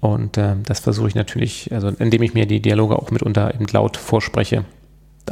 Und 0.00 0.36
äh, 0.36 0.54
das 0.64 0.80
versuche 0.80 1.08
ich 1.08 1.14
natürlich, 1.14 1.72
also 1.72 1.88
indem 1.88 2.22
ich 2.22 2.34
mir 2.34 2.46
die 2.46 2.60
Dialoge 2.60 2.96
auch 2.96 3.10
mitunter 3.10 3.54
eben 3.54 3.66
laut 3.70 3.96
vorspreche, 3.96 4.64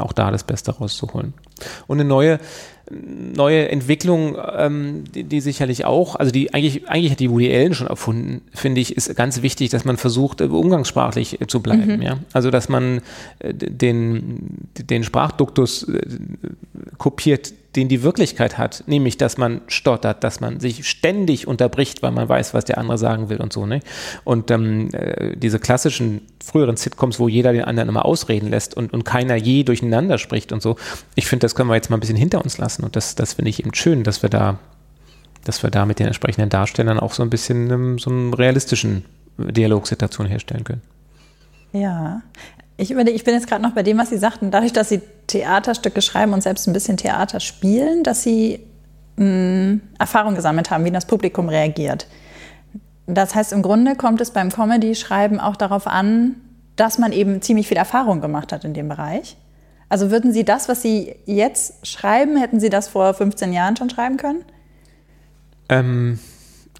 auch 0.00 0.12
da 0.12 0.30
das 0.30 0.44
Beste 0.44 0.72
rauszuholen. 0.72 1.34
Und 1.86 2.00
eine 2.00 2.08
neue, 2.08 2.40
neue 2.90 3.68
Entwicklung, 3.68 4.36
ähm, 4.56 5.04
die, 5.14 5.24
die, 5.24 5.40
sicherlich 5.40 5.84
auch, 5.84 6.16
also 6.16 6.32
die 6.32 6.52
eigentlich, 6.52 6.88
eigentlich 6.88 7.12
hat 7.12 7.20
die 7.20 7.30
Woody 7.30 7.54
Allen 7.54 7.74
schon 7.74 7.86
erfunden, 7.86 8.42
finde 8.52 8.80
ich, 8.80 8.96
ist 8.96 9.14
ganz 9.16 9.42
wichtig, 9.42 9.70
dass 9.70 9.84
man 9.84 9.96
versucht, 9.96 10.40
äh, 10.40 10.44
umgangssprachlich 10.44 11.40
äh, 11.40 11.46
zu 11.46 11.60
bleiben. 11.60 11.96
Mhm. 11.96 12.02
Ja? 12.02 12.18
Also 12.32 12.50
dass 12.50 12.68
man 12.68 13.00
äh, 13.38 13.54
den, 13.54 14.68
den 14.78 15.04
Sprachduktus 15.04 15.86
kopiert, 16.98 17.52
den 17.76 17.88
die 17.88 18.02
Wirklichkeit 18.02 18.58
hat, 18.58 18.84
nämlich 18.86 19.16
dass 19.16 19.36
man 19.36 19.60
stottert, 19.66 20.22
dass 20.24 20.40
man 20.40 20.60
sich 20.60 20.88
ständig 20.88 21.46
unterbricht, 21.46 22.02
weil 22.02 22.12
man 22.12 22.28
weiß, 22.28 22.54
was 22.54 22.64
der 22.64 22.78
andere 22.78 22.98
sagen 22.98 23.28
will 23.28 23.38
und 23.38 23.52
so. 23.52 23.66
Ne? 23.66 23.80
Und 24.24 24.50
ähm, 24.50 24.90
äh, 24.92 25.36
diese 25.36 25.58
klassischen 25.58 26.22
früheren 26.44 26.76
Sitcoms, 26.76 27.18
wo 27.18 27.28
jeder 27.28 27.52
den 27.52 27.64
anderen 27.64 27.88
immer 27.88 28.04
ausreden 28.04 28.48
lässt 28.48 28.76
und, 28.76 28.92
und 28.92 29.04
keiner 29.04 29.36
je 29.36 29.64
durcheinander 29.64 30.18
spricht 30.18 30.52
und 30.52 30.62
so, 30.62 30.76
ich 31.14 31.26
finde, 31.26 31.44
das 31.44 31.54
können 31.54 31.68
wir 31.68 31.74
jetzt 31.74 31.90
mal 31.90 31.96
ein 31.96 32.00
bisschen 32.00 32.16
hinter 32.16 32.42
uns 32.42 32.58
lassen 32.58 32.84
und 32.84 32.96
das, 32.96 33.14
das 33.14 33.34
finde 33.34 33.50
ich 33.50 33.60
eben 33.60 33.74
schön, 33.74 34.04
dass 34.04 34.22
wir 34.22 34.30
da 34.30 34.58
dass 35.44 35.62
wir 35.62 35.70
da 35.70 35.84
mit 35.84 35.98
den 35.98 36.06
entsprechenden 36.06 36.48
Darstellern 36.48 36.98
auch 36.98 37.12
so 37.12 37.22
ein 37.22 37.28
bisschen 37.28 37.70
ähm, 37.70 37.98
so 37.98 38.08
einen 38.08 38.32
realistischen 38.32 39.04
Dialogsituation 39.36 40.26
herstellen 40.26 40.64
können. 40.64 40.82
Ja, 41.72 42.22
ich 42.76 42.90
überlege, 42.90 43.16
ich 43.16 43.24
bin 43.24 43.34
jetzt 43.34 43.46
gerade 43.46 43.62
noch 43.62 43.72
bei 43.72 43.82
dem, 43.82 43.98
was 43.98 44.10
Sie 44.10 44.18
sagten, 44.18 44.50
dadurch, 44.50 44.72
dass 44.72 44.88
Sie 44.88 45.00
Theaterstücke 45.26 46.02
schreiben 46.02 46.32
und 46.32 46.42
selbst 46.42 46.66
ein 46.66 46.72
bisschen 46.72 46.96
Theater 46.96 47.40
spielen, 47.40 48.02
dass 48.02 48.22
Sie 48.22 48.60
mh, 49.16 49.24
hm, 49.24 49.80
Erfahrung 49.98 50.34
gesammelt 50.34 50.70
haben, 50.70 50.84
wie 50.84 50.90
das 50.90 51.06
Publikum 51.06 51.48
reagiert. 51.48 52.06
Das 53.06 53.34
heißt, 53.34 53.52
im 53.52 53.62
Grunde 53.62 53.96
kommt 53.96 54.20
es 54.20 54.30
beim 54.30 54.50
Comedy-Schreiben 54.50 55.38
auch 55.38 55.56
darauf 55.56 55.86
an, 55.86 56.36
dass 56.76 56.98
man 56.98 57.12
eben 57.12 57.42
ziemlich 57.42 57.68
viel 57.68 57.76
Erfahrung 57.76 58.20
gemacht 58.20 58.52
hat 58.52 58.64
in 58.64 58.74
dem 58.74 58.88
Bereich. 58.88 59.36
Also 59.88 60.10
würden 60.10 60.32
Sie 60.32 60.44
das, 60.44 60.68
was 60.68 60.82
Sie 60.82 61.14
jetzt 61.26 61.86
schreiben, 61.86 62.36
hätten 62.36 62.58
Sie 62.58 62.70
das 62.70 62.88
vor 62.88 63.14
15 63.14 63.52
Jahren 63.52 63.76
schon 63.76 63.90
schreiben 63.90 64.16
können? 64.16 64.44
Ähm, 65.68 66.18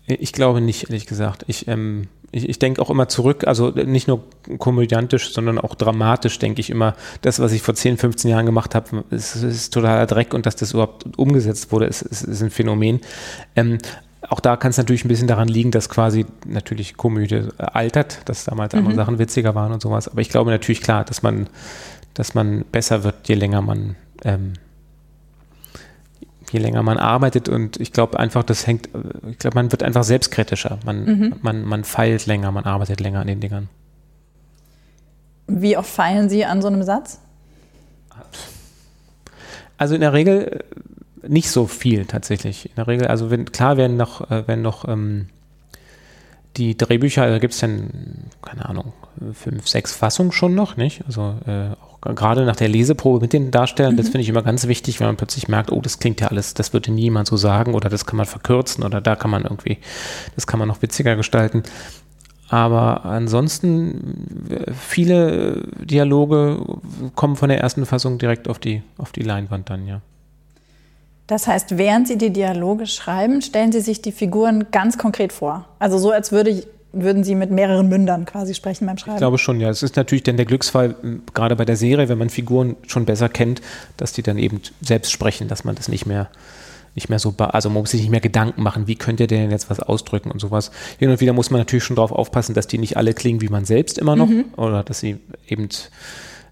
ich 0.07 0.33
glaube 0.33 0.61
nicht, 0.61 0.85
ehrlich 0.85 1.07
gesagt. 1.07 1.45
Ich, 1.47 1.69
ähm, 1.69 2.09
ich, 2.35 2.49
ich 2.49 2.59
denke 2.59 2.83
auch 2.83 2.91
immer 2.91 3.09
zurück, 3.09 3.47
also 3.47 3.71
nicht 3.71 4.09
nur 4.09 4.25
komödiantisch, 4.59 5.33
sondern 5.33 5.59
auch 5.59 5.77
dramatisch 5.77 6.39
denke 6.41 6.61
ich 6.61 6.69
immer, 6.69 6.95
das, 7.23 7.39
was 7.39 7.53
ich 7.53 7.63
vor 7.63 7.75
10, 7.75 7.97
15 7.97 8.31
Jahren 8.31 8.45
gemacht 8.45 8.75
habe, 8.75 9.05
ist, 9.11 9.37
ist 9.37 9.73
totaler 9.73 10.07
Dreck 10.07 10.35
und 10.35 10.45
dass 10.45 10.57
das 10.57 10.73
überhaupt 10.73 11.17
umgesetzt 11.17 11.71
wurde, 11.71 11.87
ist, 11.87 12.03
ist, 12.03 12.23
ist 12.23 12.43
ein 12.43 12.51
Phänomen. 12.51 13.01
Ähm, 13.55 13.79
auch 14.29 14.41
da 14.41 14.57
kann 14.57 14.71
es 14.71 14.79
natürlich 14.79 15.05
ein 15.05 15.09
bisschen 15.09 15.29
daran 15.29 15.47
liegen, 15.47 15.71
dass 15.71 15.89
quasi 15.89 16.27
natürlich 16.45 16.97
Komödie 16.97 17.43
altert, 17.59 18.23
dass 18.25 18.45
damals 18.45 18.73
mhm. 18.73 18.81
andere 18.81 18.95
Sachen 18.97 19.19
witziger 19.21 19.55
waren 19.55 19.73
und 19.73 19.81
sowas. 19.81 20.09
Aber 20.09 20.21
ich 20.21 20.29
glaube 20.29 20.51
natürlich 20.51 20.81
klar, 20.81 21.05
dass 21.05 21.23
man, 21.23 21.49
dass 22.15 22.35
man 22.35 22.65
besser 22.73 23.05
wird, 23.05 23.29
je 23.29 23.37
länger 23.37 23.63
man 23.63 23.95
ähm, 24.25 24.55
je 26.51 26.59
länger 26.59 26.83
man 26.83 26.99
arbeitet 26.99 27.49
und 27.49 27.81
ich 27.81 27.93
glaube 27.93 28.19
einfach, 28.19 28.43
das 28.43 28.67
hängt, 28.67 28.89
ich 29.31 29.39
glaube, 29.39 29.57
man 29.57 29.73
wird 29.73 29.83
einfach 29.83 30.05
selbstkritischer. 30.05 30.79
Man, 30.85 31.05
mhm. 31.05 31.35
man, 31.43 31.65
man 31.65 31.85
feilt 31.85 32.27
länger, 32.27 32.51
man 32.53 32.65
arbeitet 32.65 33.01
länger 33.01 33.21
an 33.21 33.27
den 33.27 33.41
Dingern. 33.41 33.69
Wie 35.47 35.77
oft 35.77 35.91
feilen 35.91 36.29
Sie 36.29 36.45
an 36.45 36.63
so 36.63 36.69
einem 36.69 36.83
Satz? 36.83 37.21
Also 39.77 39.95
in 39.95 40.01
der 40.01 40.13
Regel 40.13 40.63
äh, 41.23 41.29
nicht 41.29 41.51
so 41.51 41.67
viel 41.67 42.07
tatsächlich. 42.07 42.67
In 42.71 42.77
der 42.77 42.87
Regel, 42.87 43.09
also 43.09 43.31
wenn, 43.31 43.51
klar 43.51 43.77
werden 43.77 43.97
noch, 43.97 44.31
äh, 44.31 44.47
wenn 44.47 44.63
noch 44.63 44.89
ähm, 44.89 45.29
die 46.57 46.77
Drehbücher, 46.77 47.29
da 47.29 47.39
gibt 47.39 47.55
es 47.55 47.61
dann, 47.61 48.31
keine 48.43 48.69
Ahnung, 48.69 48.93
fünf, 49.33 49.69
sechs 49.69 49.93
Fassungen 49.93 50.33
schon 50.33 50.55
noch, 50.55 50.77
nicht? 50.77 51.05
Also 51.07 51.35
äh, 51.47 51.71
gerade 52.15 52.45
nach 52.45 52.57
der 52.57 52.69
Leseprobe 52.69 53.21
mit 53.21 53.33
den 53.33 53.51
Darstellern, 53.51 53.95
mhm. 53.95 53.97
das 53.97 54.07
finde 54.07 54.23
ich 54.23 54.29
immer 54.29 54.43
ganz 54.43 54.67
wichtig, 54.67 55.01
wenn 55.01 55.07
man 55.07 55.17
plötzlich 55.17 55.49
merkt, 55.49 55.73
oh, 55.73 55.81
das 55.81 55.99
klingt 55.99 56.21
ja 56.21 56.29
alles, 56.29 56.55
das 56.55 56.73
würde 56.73 56.93
niemand 56.93 57.29
so 57.29 57.37
sagen 57.37 57.75
oder 57.75 57.89
das 57.89 58.07
kann 58.07 58.17
man 58.17 58.27
verkürzen 58.27 58.85
oder 58.85 59.01
da 59.01 59.17
kann 59.17 59.31
man 59.31 59.43
irgendwie, 59.45 59.79
das 60.35 60.47
kann 60.47 60.59
man 60.59 60.69
noch 60.69 60.83
witziger 60.83 61.17
gestalten. 61.17 61.63
Aber 62.51 63.05
ansonsten, 63.05 64.61
viele 64.79 65.63
Dialoge 65.81 66.61
kommen 67.15 67.37
von 67.37 67.49
der 67.49 67.61
ersten 67.61 67.87
Fassung 67.87 68.19
direkt 68.19 68.49
auf 68.49 68.59
die, 68.59 68.83
auf 68.99 69.13
die 69.13 69.23
Leinwand 69.23 69.71
dann, 69.71 69.87
ja. 69.87 70.01
Das 71.27 71.47
heißt, 71.47 71.79
während 71.79 72.07
Sie 72.07 72.19
die 72.19 72.31
Dialoge 72.31 72.87
schreiben, 72.87 73.41
stellen 73.41 73.73
Sie 73.73 73.81
sich 73.81 74.03
die 74.03 74.13
Figuren 74.13 74.67
ganz 74.71 74.99
konkret 74.99 75.33
vor. 75.33 75.65
Also 75.79 75.97
so, 75.97 76.11
als 76.11 76.33
würde, 76.33 76.65
würden 76.95 77.25
Sie 77.25 77.35
mit 77.35 77.51
mehreren 77.51 77.89
Mündern 77.89 78.25
quasi 78.25 78.55
sprechen 78.55 78.87
beim 78.87 78.99
Schreiben. 78.99 79.17
Ich 79.17 79.21
glaube 79.21 79.39
schon, 79.39 79.61
ja. 79.61 79.71
Es 79.71 79.83
ist 79.83 79.97
natürlich 79.97 80.23
dann 80.23 80.37
der 80.37 80.47
Glücksfall, 80.47 80.95
gerade 81.35 81.57
bei 81.57 81.65
der 81.65 81.77
Serie, 81.77 82.09
wenn 82.09 82.19
man 82.19 82.31
Figuren 82.31 82.77
schon 82.87 83.05
besser 83.05 83.29
kennt, 83.29 83.61
dass 83.97 84.13
die 84.13 84.23
dann 84.23 84.39
eben 84.39 84.61
selbst 84.81 85.13
sprechen, 85.13 85.49
dass 85.49 85.65
man 85.65 85.75
das 85.75 85.89
nicht 85.89 86.07
mehr 86.07 86.29
nicht 86.95 87.09
mehr 87.09 87.19
so, 87.19 87.35
also 87.37 87.71
man 87.71 87.83
muss 87.83 87.91
sich 87.91 88.03
nicht 88.03 88.11
mehr 88.11 88.21
Gedanken 88.21 88.63
machen, 88.63 88.87
wie 88.87 88.95
könnte 88.95 89.27
der 89.27 89.39
denn 89.41 89.51
jetzt 89.51 89.69
was 89.69 89.81
ausdrücken 89.81 90.31
und 90.31 90.39
sowas. 90.39 90.71
Hin 90.99 91.11
und 91.11 91.21
wieder 91.21 91.33
muss 91.33 91.51
man 91.51 91.61
natürlich 91.61 91.83
schon 91.83 91.97
darauf 91.97 92.13
aufpassen, 92.13 92.55
dass 92.55 92.69
die 92.69 92.79
nicht 92.79 92.97
alle 92.97 93.15
klingen 93.15 93.41
wie 93.41 93.49
man 93.49 93.65
selbst 93.65 93.99
immer 93.99 94.15
noch 94.15 94.29
mhm. 94.29 94.45
oder 94.57 94.85
dass 94.85 95.01
sie 95.01 95.19
eben 95.49 95.69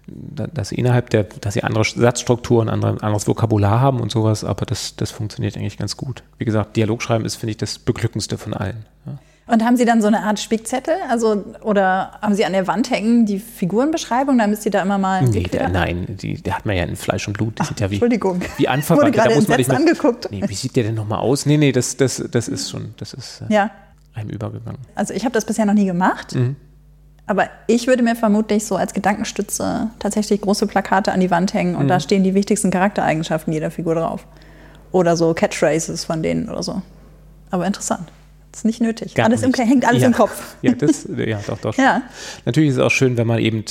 dass 0.05 0.69
sie 0.69 0.75
innerhalb 0.75 1.09
der, 1.11 1.23
dass 1.23 1.53
sie 1.53 1.63
andere 1.63 1.85
Satzstrukturen, 1.85 2.67
andere, 2.67 3.01
anderes 3.01 3.25
Vokabular 3.25 3.79
haben 3.79 4.01
und 4.01 4.11
sowas, 4.11 4.43
aber 4.43 4.65
das, 4.65 4.97
das 4.97 5.11
funktioniert 5.11 5.55
eigentlich 5.55 5.77
ganz 5.77 5.95
gut. 5.95 6.23
Wie 6.37 6.45
gesagt, 6.45 6.75
Dialogschreiben 6.75 7.25
ist, 7.25 7.35
finde 7.35 7.51
ich, 7.51 7.57
das 7.57 7.79
beglückendste 7.79 8.37
von 8.37 8.53
allen. 8.53 8.85
Ja. 9.05 9.17
Und 9.45 9.63
haben 9.65 9.75
Sie 9.75 9.83
dann 9.83 10.01
so 10.01 10.07
eine 10.07 10.21
Art 10.21 10.39
Spickzettel? 10.39 10.95
Also, 11.09 11.43
oder 11.61 12.17
haben 12.21 12.33
Sie 12.33 12.45
an 12.45 12.53
der 12.53 12.65
Wand 12.65 12.89
hängen 12.89 13.25
die 13.25 13.39
Figurenbeschreibung, 13.39 14.37
damit 14.37 14.61
Sie 14.61 14.69
da 14.69 14.81
immer 14.81 14.97
mal. 14.97 15.23
Nee, 15.23 15.43
der, 15.43 15.67
nein, 15.67 16.05
die, 16.07 16.41
der 16.41 16.55
hat 16.55 16.65
man 16.65 16.77
ja 16.77 16.83
in 16.83 16.95
Fleisch 16.95 17.27
und 17.27 17.33
Blut. 17.33 17.59
Das 17.59 17.65
Ach, 17.65 17.69
sieht 17.69 17.81
ja 17.81 17.89
wie, 17.89 17.95
Entschuldigung. 17.95 18.41
wie 18.57 18.69
anverwandt. 18.69 19.17
Da 19.17 19.29
muss 19.35 19.47
man 19.49 19.57
nicht 19.57 19.69
angeguckt. 19.69 20.29
Nee, 20.31 20.43
wie 20.47 20.55
sieht 20.55 20.75
der 20.77 20.85
denn 20.85 20.95
nochmal 20.95 21.19
aus? 21.19 21.45
Nee, 21.45 21.57
nee, 21.57 21.73
das, 21.73 21.97
das, 21.97 22.23
das 22.31 22.47
ist 22.47 22.69
schon, 22.69 22.93
das 22.97 23.13
ist 23.13 23.41
äh, 23.49 23.53
ja. 23.53 23.71
einem 24.13 24.29
übergegangen. 24.29 24.79
Also, 24.95 25.13
ich 25.13 25.25
habe 25.25 25.33
das 25.33 25.45
bisher 25.45 25.65
noch 25.65 25.73
nie 25.73 25.85
gemacht. 25.85 26.35
Mhm. 26.35 26.55
Aber 27.25 27.49
ich 27.67 27.87
würde 27.87 28.03
mir 28.03 28.15
vermutlich 28.15 28.65
so 28.65 28.75
als 28.75 28.93
Gedankenstütze 28.93 29.89
tatsächlich 29.99 30.41
große 30.41 30.67
Plakate 30.67 31.11
an 31.11 31.19
die 31.19 31.31
Wand 31.31 31.53
hängen 31.53 31.75
und 31.75 31.85
mhm. 31.85 31.89
da 31.89 31.99
stehen 31.99 32.23
die 32.23 32.33
wichtigsten 32.33 32.71
Charaktereigenschaften 32.71 33.51
jeder 33.51 33.71
Figur 33.71 33.95
drauf. 33.95 34.25
Oder 34.91 35.17
so 35.17 35.33
Catchphrases 35.33 36.05
von 36.05 36.21
denen 36.21 36.49
oder 36.49 36.63
so. 36.63 36.81
Aber 37.49 37.65
interessant. 37.65 38.11
Das 38.53 38.59
ist 38.59 38.65
nicht 38.65 38.81
nötig. 38.81 39.15
Gar 39.15 39.25
alles 39.25 39.41
nicht. 39.41 39.57
Im, 39.57 39.65
hängt 39.65 39.83
alles 39.83 40.03
ja. 40.03 40.07
im 40.07 40.13
Kopf. 40.13 40.55
Ja, 40.61 40.73
das, 40.73 41.07
ja 41.17 41.39
doch, 41.47 41.57
doch. 41.57 41.75
Ja. 41.75 42.03
Natürlich 42.45 42.69
ist 42.69 42.75
es 42.75 42.81
auch 42.81 42.91
schön, 42.91 43.17
wenn 43.17 43.25
man 43.25 43.39
eben 43.39 43.65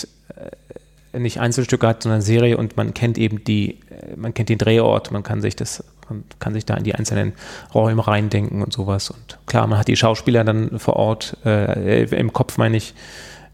äh, 1.13 1.21
nicht 1.21 1.39
Einzelstücke 1.39 1.87
hat, 1.87 2.03
sondern 2.03 2.21
Serie 2.21 2.57
und 2.57 2.77
man 2.77 2.93
kennt 2.93 3.17
eben 3.17 3.45
die, 3.45 3.79
äh, 3.91 4.17
man 4.17 4.35
kennt 4.35 4.49
den 4.49 4.59
Drehort, 4.59 5.13
man 5.13 5.23
kann 5.23 5.41
sich 5.41 5.55
das, 5.55 5.85
man 6.09 6.25
kann 6.41 6.53
sich 6.53 6.67
da 6.67 6.75
in 6.75 6.83
die 6.83 6.97
einzelnen 6.97 7.33
Räume 7.73 8.05
reindenken 8.05 8.61
und 8.61 8.73
sowas. 8.73 9.11
Und 9.11 9.39
klar, 9.47 9.69
man 9.69 9.79
hat 9.79 9.87
die 9.87 9.95
Schauspieler 9.95 10.43
dann 10.43 10.81
vor 10.81 10.97
Ort, 10.97 11.37
äh, 11.45 12.03
im 12.03 12.33
Kopf 12.33 12.59
meine 12.59 12.77
ich, 12.77 12.93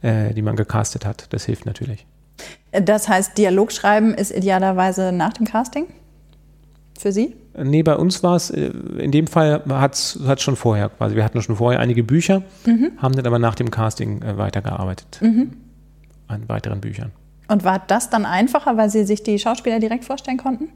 äh, 0.01 0.33
die 0.33 0.41
man 0.41 0.57
gecastet 0.57 1.05
hat. 1.05 1.27
Das 1.35 1.45
hilft 1.45 1.67
natürlich. 1.67 2.07
Das 2.73 3.07
heißt, 3.07 3.37
Dialogschreiben 3.37 4.15
ist 4.15 4.31
idealerweise 4.31 5.13
nach 5.13 5.35
dem 5.35 5.47
Casting 5.47 5.89
für 6.99 7.13
Sie? 7.13 7.37
Nee, 7.63 7.83
bei 7.83 7.97
uns 7.97 8.23
war 8.23 8.37
es, 8.37 8.51
äh, 8.51 8.71
in 8.99 9.11
dem 9.11 9.27
Fall 9.27 9.63
hat 9.69 9.95
es 9.95 10.43
schon 10.43 10.57
vorher 10.57 10.89
quasi. 10.91 11.17
Wir 11.17 11.25
hatten 11.25 11.41
schon 11.43 11.57
vorher 11.57 11.81
einige 11.81 12.03
Bücher, 12.03 12.43
mhm. 12.67 12.93
haben 12.99 13.15
dann 13.15 13.27
aber 13.27 13.39
nach 13.39 13.55
dem 13.55 13.71
Casting 13.71 14.23
äh, 14.23 14.37
weitergearbeitet 14.37 15.19
mhm. 15.21 15.53
an 16.27 16.49
weiteren 16.49 16.81
Büchern. 16.81 17.13
Und 17.49 17.65
war 17.65 17.83
das 17.87 18.11
dann 18.11 18.27
einfacher, 18.27 18.77
weil 18.77 18.91
Sie 18.91 19.05
sich 19.05 19.23
die 19.23 19.39
Schauspieler 19.39 19.81
direkt 19.81 20.05
vorstellen 20.05 20.37
konnten? 20.37 20.69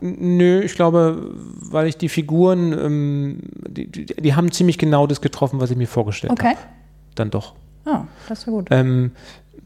Nö, 0.00 0.60
ich 0.60 0.74
glaube, 0.74 1.34
weil 1.34 1.88
ich 1.88 1.96
die 1.96 2.08
Figuren, 2.08 2.72
ähm, 2.72 3.38
die, 3.68 3.86
die, 3.90 4.06
die, 4.06 4.34
haben 4.34 4.52
ziemlich 4.52 4.78
genau 4.78 5.08
das 5.08 5.20
getroffen, 5.20 5.60
was 5.60 5.72
ich 5.72 5.76
mir 5.76 5.88
vorgestellt 5.88 6.30
okay. 6.30 6.50
habe. 6.50 6.58
Dann 7.16 7.30
doch. 7.30 7.54
Ah, 7.84 8.02
das 8.28 8.46
war 8.46 8.54
gut. 8.54 8.68
Ähm, 8.70 9.10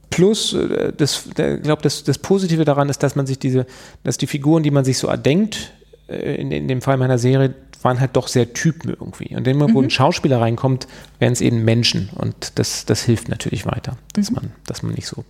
plus, 0.09 0.55
äh, 0.55 0.93
das, 0.97 1.27
ich 1.27 1.63
glaube, 1.63 1.83
das, 1.83 2.05
das 2.05 2.17
Positive 2.19 2.65
daran 2.65 2.89
ist, 2.89 3.03
dass 3.03 3.15
man 3.15 3.27
sich 3.27 3.39
diese, 3.39 3.67
dass 4.05 4.17
die 4.17 4.27
Figuren, 4.27 4.63
die 4.63 4.71
man 4.71 4.87
sich 4.87 4.97
so 4.97 5.09
erdenkt, 5.09 5.73
in, 6.09 6.51
in 6.51 6.69
dem 6.69 6.83
Fall 6.83 6.97
meiner 6.97 7.19
Serie, 7.19 7.55
waren 7.83 8.01
halt 8.01 8.17
doch 8.17 8.29
sehr 8.29 8.53
Typen 8.53 8.91
irgendwie. 8.91 9.35
Und 9.35 9.47
wenn 9.47 9.57
man, 9.57 9.71
mhm. 9.71 9.75
wo 9.75 9.83
ein 9.83 9.91
Schauspieler 9.91 10.41
reinkommt, 10.41 10.87
werden 11.19 11.33
es 11.33 11.41
eben 11.41 11.65
Menschen. 11.65 12.11
Und 12.15 12.59
das, 12.59 12.87
das 12.87 13.03
hilft 13.03 13.29
natürlich 13.29 13.67
weiter, 13.67 13.97
dass, 14.15 14.31
mhm. 14.31 14.37
man, 14.37 14.53
dass 14.67 14.83
man 14.83 14.95
nicht 14.95 15.07
so 15.07 15.25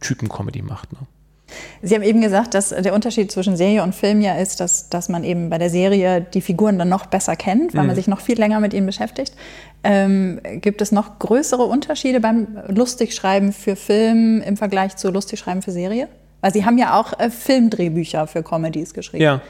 Typen-Comedy 0.00 0.62
macht. 0.62 0.92
Ne? 0.92 0.98
Sie 1.80 1.94
haben 1.94 2.02
eben 2.02 2.20
gesagt, 2.20 2.54
dass 2.54 2.68
der 2.70 2.92
Unterschied 2.92 3.32
zwischen 3.32 3.56
Serie 3.56 3.82
und 3.82 3.94
Film 3.94 4.20
ja 4.20 4.34
ist, 4.34 4.60
dass, 4.60 4.90
dass 4.90 5.08
man 5.08 5.24
eben 5.24 5.48
bei 5.48 5.56
der 5.56 5.70
Serie 5.70 6.20
die 6.20 6.42
Figuren 6.42 6.78
dann 6.78 6.90
noch 6.90 7.06
besser 7.06 7.36
kennt, 7.36 7.74
weil 7.74 7.82
mhm. 7.82 7.86
man 7.88 7.96
sich 7.96 8.06
noch 8.06 8.20
viel 8.20 8.38
länger 8.38 8.60
mit 8.60 8.74
ihnen 8.74 8.86
beschäftigt. 8.86 9.32
Ähm, 9.82 10.40
gibt 10.60 10.82
es 10.82 10.92
noch 10.92 11.18
größere 11.18 11.62
Unterschiede 11.62 12.20
beim 12.20 12.58
Lustigschreiben 12.68 13.52
für 13.52 13.76
Film 13.76 14.42
im 14.42 14.56
Vergleich 14.56 14.96
zu 14.96 15.10
Lustigschreiben 15.10 15.62
für 15.62 15.72
Serie? 15.72 16.08
Weil 16.40 16.52
Sie 16.52 16.64
haben 16.64 16.78
ja 16.78 17.00
auch 17.00 17.18
äh, 17.18 17.30
Filmdrehbücher 17.30 18.26
für 18.26 18.42
Comedies 18.42 18.92
geschrieben. 18.92 19.22
Ja. 19.22 19.40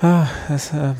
Ah, 0.00 0.26
das, 0.48 0.72
äh, 0.72 0.94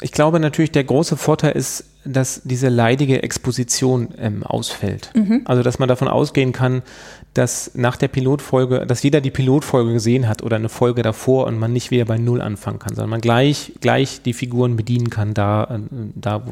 ich 0.00 0.12
glaube 0.12 0.40
natürlich, 0.40 0.72
der 0.72 0.84
große 0.84 1.16
Vorteil 1.16 1.52
ist, 1.52 1.84
dass 2.04 2.42
diese 2.44 2.68
leidige 2.68 3.22
Exposition 3.22 4.08
ähm, 4.18 4.42
ausfällt. 4.44 5.10
Mhm. 5.14 5.42
Also, 5.44 5.62
dass 5.62 5.78
man 5.78 5.88
davon 5.88 6.08
ausgehen 6.08 6.52
kann, 6.52 6.82
dass 7.34 7.72
nach 7.74 7.96
der 7.96 8.08
Pilotfolge, 8.08 8.86
dass 8.86 9.02
jeder 9.02 9.20
die 9.20 9.30
Pilotfolge 9.30 9.92
gesehen 9.92 10.28
hat 10.28 10.42
oder 10.42 10.56
eine 10.56 10.68
Folge 10.68 11.02
davor 11.02 11.46
und 11.46 11.58
man 11.58 11.72
nicht 11.72 11.90
wieder 11.90 12.04
bei 12.04 12.16
Null 12.16 12.40
anfangen 12.40 12.78
kann, 12.78 12.94
sondern 12.94 13.10
man 13.10 13.20
gleich, 13.20 13.72
gleich 13.80 14.22
die 14.22 14.32
Figuren 14.32 14.76
bedienen 14.76 15.10
kann, 15.10 15.34
da, 15.34 15.64
äh, 15.64 15.78
da 16.14 16.42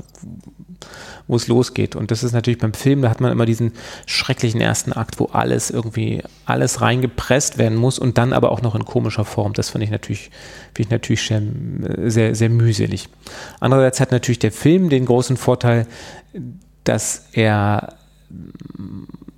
wo 1.26 1.36
es 1.36 1.48
losgeht. 1.48 1.96
Und 1.96 2.10
das 2.10 2.22
ist 2.22 2.32
natürlich 2.32 2.58
beim 2.58 2.74
Film, 2.74 3.02
da 3.02 3.10
hat 3.10 3.20
man 3.20 3.32
immer 3.32 3.46
diesen 3.46 3.72
schrecklichen 4.06 4.60
ersten 4.60 4.92
Akt, 4.92 5.18
wo 5.18 5.26
alles 5.26 5.70
irgendwie, 5.70 6.22
alles 6.44 6.80
reingepresst 6.80 7.58
werden 7.58 7.76
muss 7.78 7.98
und 7.98 8.18
dann 8.18 8.32
aber 8.32 8.52
auch 8.52 8.62
noch 8.62 8.74
in 8.74 8.84
komischer 8.84 9.24
Form. 9.24 9.52
Das 9.54 9.70
finde 9.70 9.86
ich 9.86 9.90
natürlich, 9.90 10.30
finde 10.74 10.88
ich 10.88 10.90
natürlich 10.90 11.32
sehr, 12.04 12.34
sehr 12.34 12.50
mühselig. 12.50 13.08
Andererseits 13.60 14.00
hat 14.00 14.12
natürlich 14.12 14.38
der 14.38 14.52
Film 14.52 14.90
den 14.90 15.06
großen 15.06 15.36
Vorteil, 15.36 15.86
dass 16.84 17.28
er 17.32 17.94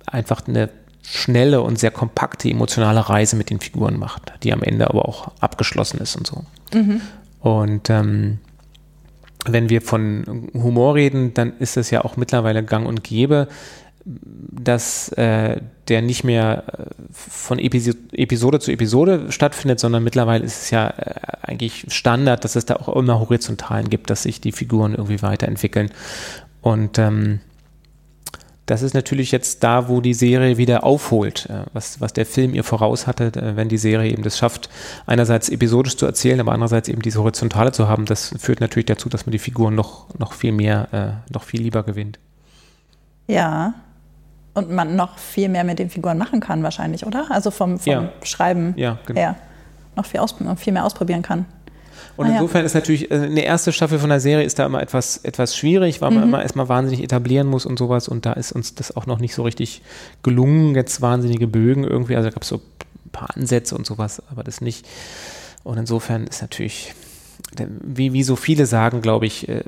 einfach 0.05 0.47
eine 0.47 0.69
schnelle 1.03 1.61
und 1.61 1.79
sehr 1.79 1.91
kompakte 1.91 2.49
emotionale 2.49 3.09
Reise 3.09 3.37
mit 3.37 3.49
den 3.49 3.61
Figuren 3.61 3.97
macht, 3.97 4.33
die 4.43 4.51
am 4.51 4.61
Ende 4.61 4.89
aber 4.89 5.07
auch 5.07 5.31
abgeschlossen 5.39 5.99
ist 6.01 6.17
und 6.17 6.27
so. 6.27 6.43
Mhm. 6.73 7.01
Und 7.39 7.89
ähm, 7.89 8.39
wenn 9.51 9.69
wir 9.69 9.81
von 9.81 10.49
Humor 10.53 10.95
reden, 10.95 11.33
dann 11.33 11.53
ist 11.59 11.77
es 11.77 11.91
ja 11.91 12.03
auch 12.03 12.17
mittlerweile 12.17 12.63
gang 12.63 12.87
und 12.87 13.03
gäbe, 13.03 13.47
dass 14.05 15.09
äh, 15.13 15.59
der 15.89 16.01
nicht 16.01 16.23
mehr 16.23 16.63
äh, 16.67 16.83
von 17.11 17.59
Episode 17.59 18.59
zu 18.59 18.71
Episode 18.71 19.31
stattfindet, 19.31 19.79
sondern 19.79 20.03
mittlerweile 20.03 20.45
ist 20.45 20.63
es 20.63 20.69
ja 20.69 20.89
äh, 20.89 21.15
eigentlich 21.41 21.85
Standard, 21.89 22.43
dass 22.43 22.55
es 22.55 22.65
da 22.65 22.77
auch 22.77 22.95
immer 22.95 23.19
Horizontalen 23.19 23.89
gibt, 23.89 24.09
dass 24.09 24.23
sich 24.23 24.39
die 24.39 24.53
Figuren 24.53 24.93
irgendwie 24.95 25.21
weiterentwickeln. 25.21 25.91
Und 26.61 26.97
ähm, 26.99 27.41
das 28.67 28.81
ist 28.81 28.93
natürlich 28.93 29.31
jetzt 29.31 29.63
da, 29.63 29.87
wo 29.87 30.01
die 30.01 30.13
Serie 30.13 30.57
wieder 30.57 30.83
aufholt, 30.83 31.47
äh, 31.49 31.63
was, 31.73 31.99
was 31.99 32.13
der 32.13 32.25
Film 32.25 32.53
ihr 32.53 32.63
voraus 32.63 33.07
hatte, 33.07 33.31
äh, 33.35 33.55
wenn 33.55 33.69
die 33.69 33.77
Serie 33.77 34.11
eben 34.11 34.23
das 34.23 34.37
schafft, 34.37 34.69
einerseits 35.05 35.49
episodisch 35.49 35.97
zu 35.97 36.05
erzählen, 36.05 36.39
aber 36.39 36.51
andererseits 36.51 36.89
eben 36.89 37.01
diese 37.01 37.19
Horizontale 37.19 37.71
zu 37.71 37.87
haben. 37.87 38.05
Das 38.05 38.35
führt 38.37 38.59
natürlich 38.59 38.85
dazu, 38.85 39.09
dass 39.09 39.25
man 39.25 39.31
die 39.31 39.39
Figuren 39.39 39.73
noch, 39.73 40.13
noch 40.19 40.33
viel 40.33 40.51
mehr, 40.51 40.87
äh, 40.91 41.33
noch 41.33 41.43
viel 41.43 41.61
lieber 41.61 41.83
gewinnt. 41.83 42.19
Ja. 43.27 43.73
Und 44.53 44.69
man 44.69 44.95
noch 44.95 45.17
viel 45.17 45.49
mehr 45.49 45.63
mit 45.63 45.79
den 45.79 45.89
Figuren 45.89 46.17
machen 46.17 46.39
kann, 46.41 46.61
wahrscheinlich, 46.61 47.05
oder? 47.05 47.27
Also 47.29 47.51
vom, 47.51 47.79
vom 47.79 47.91
ja. 47.91 48.09
Schreiben 48.23 48.73
ja, 48.75 48.99
genau. 49.05 49.19
her 49.19 49.35
noch 49.97 50.05
viel, 50.05 50.21
viel 50.57 50.73
mehr 50.73 50.85
ausprobieren 50.85 51.21
kann. 51.21 51.45
Und 52.15 52.27
ah, 52.27 52.31
insofern 52.33 52.61
ja. 52.61 52.65
ist 52.65 52.73
natürlich, 52.73 53.11
äh, 53.11 53.15
eine 53.15 53.43
erste 53.43 53.71
Staffel 53.71 53.99
von 53.99 54.09
der 54.09 54.19
Serie 54.19 54.45
ist 54.45 54.59
da 54.59 54.65
immer 54.65 54.81
etwas, 54.81 55.17
etwas 55.17 55.55
schwierig, 55.55 56.01
weil 56.01 56.11
man 56.11 56.19
mhm. 56.19 56.29
immer 56.29 56.41
erstmal 56.41 56.69
wahnsinnig 56.69 57.03
etablieren 57.03 57.47
muss 57.47 57.65
und 57.65 57.77
sowas. 57.77 58.07
Und 58.07 58.25
da 58.25 58.33
ist 58.33 58.51
uns 58.51 58.75
das 58.75 58.95
auch 58.95 59.05
noch 59.05 59.19
nicht 59.19 59.35
so 59.35 59.43
richtig 59.43 59.81
gelungen, 60.23 60.75
jetzt 60.75 61.01
wahnsinnige 61.01 61.47
Bögen 61.47 61.83
irgendwie. 61.83 62.15
Also 62.15 62.29
da 62.29 62.33
gab 62.33 62.43
es 62.43 62.49
so 62.49 62.57
ein 62.57 63.11
paar 63.11 63.35
Ansätze 63.35 63.75
und 63.75 63.85
sowas, 63.85 64.21
aber 64.31 64.43
das 64.43 64.61
nicht. 64.61 64.85
Und 65.63 65.77
insofern 65.77 66.27
ist 66.27 66.41
natürlich, 66.41 66.93
wie, 67.55 68.13
wie 68.13 68.23
so 68.23 68.35
viele 68.35 68.65
sagen, 68.65 69.01
glaube 69.01 69.25
ich, 69.25 69.47
äh, 69.47 69.61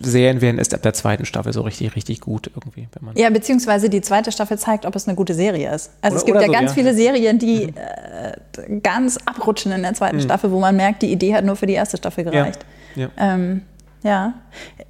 Serien 0.00 0.40
werden 0.40 0.58
erst 0.58 0.74
ab 0.74 0.82
der 0.82 0.92
zweiten 0.92 1.24
Staffel 1.24 1.52
so 1.52 1.62
richtig, 1.62 1.94
richtig 1.96 2.20
gut 2.20 2.50
irgendwie. 2.54 2.88
ja, 3.14 3.30
beziehungsweise 3.30 3.90
die 3.90 4.00
zweite 4.00 4.32
Staffel 4.32 4.58
zeigt, 4.58 4.86
ob 4.86 4.94
es 4.96 5.06
eine 5.06 5.16
gute 5.16 5.34
Serie 5.34 5.74
ist. 5.74 5.90
Also 6.00 6.16
oder, 6.16 6.20
es 6.20 6.24
gibt 6.26 6.40
ja 6.40 6.46
so, 6.46 6.52
ganz 6.52 6.70
ja. 6.70 6.74
viele 6.74 6.94
Serien, 6.94 7.38
die 7.38 7.66
mhm. 7.66 7.74
äh, 7.76 8.80
ganz 8.80 9.18
abrutschen 9.24 9.72
in 9.72 9.82
der 9.82 9.94
zweiten 9.94 10.16
mhm. 10.16 10.22
Staffel, 10.22 10.50
wo 10.50 10.60
man 10.60 10.76
merkt, 10.76 11.02
die 11.02 11.12
Idee 11.12 11.34
hat 11.34 11.44
nur 11.44 11.56
für 11.56 11.66
die 11.66 11.74
erste 11.74 11.96
Staffel 11.96 12.24
gereicht. 12.24 12.64
Ja. 12.94 13.10
ja. 13.16 13.34
Ähm, 13.34 13.62
ja, 14.02 14.32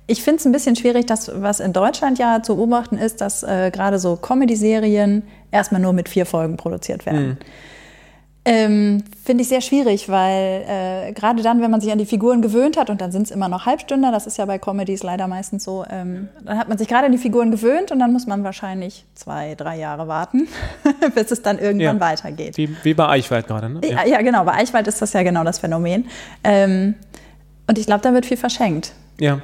ich 0.07 0.23
finde 0.23 0.39
es 0.39 0.47
ein 0.47 0.53
bisschen 0.53 0.77
schwierig, 0.77 1.07
dass 1.07 1.33
was 1.35 1.59
in 1.59 1.73
Deutschland 1.73 2.21
ja 2.21 2.45
zu 2.45 2.55
beobachten 2.55 2.97
ist, 2.97 3.21
dass 3.21 3.43
äh, 3.43 3.73
gerade 3.73 3.99
so 3.99 4.15
Comedy-Serien 4.15 5.25
erstmal 5.51 5.81
nur 5.81 5.93
mit 5.93 6.09
vier 6.09 6.27
Folgen 6.27 6.57
produziert 6.57 7.07
werden. 7.07 7.29
Mhm 7.31 7.37
Ähm, 8.47 9.05
Finde 9.23 9.43
ich 9.43 9.49
sehr 9.49 9.61
schwierig, 9.61 10.09
weil 10.09 10.65
äh, 10.67 11.13
gerade 11.13 11.43
dann, 11.43 11.61
wenn 11.61 11.71
man 11.71 11.83
sich 11.83 11.93
an 11.93 11.99
die 11.99 12.07
Figuren 12.07 12.41
gewöhnt 12.41 12.79
hat, 12.79 12.89
und 12.89 13.01
dann 13.03 13.13
sind 13.13 13.25
es 13.25 13.31
immer 13.31 13.49
noch 13.51 13.67
Halbstünder, 13.67 14.11
das 14.11 14.27
ist 14.27 14.39
ja 14.39 14.47
bei 14.47 14.59
Comedies 14.59 15.03
leider 15.03 15.29
meistens 15.29 15.63
so, 15.65 15.85
ähm, 15.91 16.29
dann 16.43 16.57
hat 16.59 16.69
man 16.69 16.79
sich 16.79 16.89
gerade 16.89 17.05
an 17.07 17.13
die 17.13 17.19
Figuren 17.19 17.51
gewöhnt 17.51 17.93
und 17.93 17.99
dann 17.99 18.13
muss 18.15 18.27
man 18.27 18.43
wahrscheinlich 18.43 19.05
zwei, 19.15 19.55
drei 19.57 19.79
Jahre 19.79 20.09
warten, 20.09 20.49
bis 21.15 21.31
es 21.31 21.43
dann 21.43 21.59
irgendwann 21.59 21.97
Ja. 21.97 22.01
weitergeht. 22.01 22.57
Wie, 22.57 22.75
wie 22.83 22.95
bei 22.95 23.09
Eichwald 23.09 23.47
gerade, 23.47 23.69
ne? 23.69 23.81
Ja, 23.87 24.07
ja, 24.07 24.23
genau, 24.23 24.45
bei 24.45 24.55
Eichwald 24.55 24.87
ist 24.89 25.03
das 25.03 25.13
ja 25.13 25.23
genau 25.23 25.45
das 25.45 25.59
Phänomen. 25.59 26.07
Ähm, 26.43 26.95
und 27.67 27.77
ich 27.79 27.85
glaube, 27.85 28.01
da 28.03 28.15
wird 28.15 28.25
viel 28.25 28.39
verschenkt. 28.39 28.93
Ja. 29.21 29.41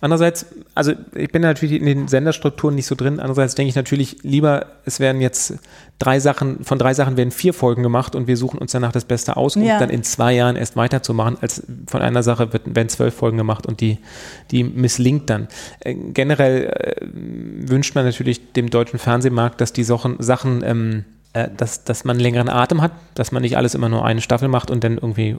Andererseits, 0.00 0.46
also 0.74 0.92
ich 1.14 1.30
bin 1.30 1.42
natürlich 1.42 1.80
in 1.80 1.86
den 1.86 2.08
Senderstrukturen 2.08 2.74
nicht 2.74 2.86
so 2.86 2.94
drin. 2.94 3.20
Andererseits 3.20 3.54
denke 3.54 3.68
ich 3.68 3.76
natürlich 3.76 4.22
lieber, 4.22 4.66
es 4.84 4.98
werden 4.98 5.20
jetzt 5.20 5.54
drei 5.98 6.20
Sachen, 6.20 6.64
von 6.64 6.78
drei 6.78 6.94
Sachen 6.94 7.16
werden 7.16 7.30
vier 7.30 7.52
Folgen 7.52 7.82
gemacht 7.82 8.14
und 8.14 8.26
wir 8.26 8.36
suchen 8.36 8.58
uns 8.58 8.72
danach 8.72 8.92
das 8.92 9.04
Beste 9.04 9.36
aus, 9.36 9.56
um 9.56 9.62
Ja. 9.62 9.78
dann 9.78 9.90
in 9.90 10.02
zwei 10.02 10.32
Jahren 10.32 10.56
erst 10.56 10.76
weiterzumachen, 10.76 11.38
als 11.40 11.62
von 11.88 12.02
einer 12.02 12.22
Sache 12.22 12.52
wird, 12.52 12.74
werden 12.74 12.88
zwölf 12.88 13.14
Folgen 13.14 13.36
gemacht 13.36 13.66
und 13.66 13.80
die, 13.80 13.98
die 14.50 14.62
misslingt 14.64 15.28
dann. 15.28 15.48
Äh, 15.80 15.94
generell 15.94 16.66
äh, 16.66 17.06
wünscht 17.68 17.94
man 17.94 18.04
natürlich 18.04 18.52
dem 18.52 18.70
deutschen 18.70 18.98
Fernsehmarkt, 18.98 19.60
dass 19.60 19.72
die 19.72 19.84
Sachen, 19.84 20.16
Sachen 20.20 20.62
ähm, 20.64 21.04
äh, 21.32 21.48
dass, 21.56 21.84
dass 21.84 22.04
man 22.04 22.18
längeren 22.18 22.48
Atem 22.48 22.80
hat, 22.80 22.92
dass 23.14 23.32
man 23.32 23.42
nicht 23.42 23.56
alles 23.56 23.74
immer 23.74 23.88
nur 23.88 24.04
eine 24.04 24.20
Staffel 24.20 24.48
macht 24.48 24.70
und 24.70 24.84
dann 24.84 24.94
irgendwie 24.94 25.36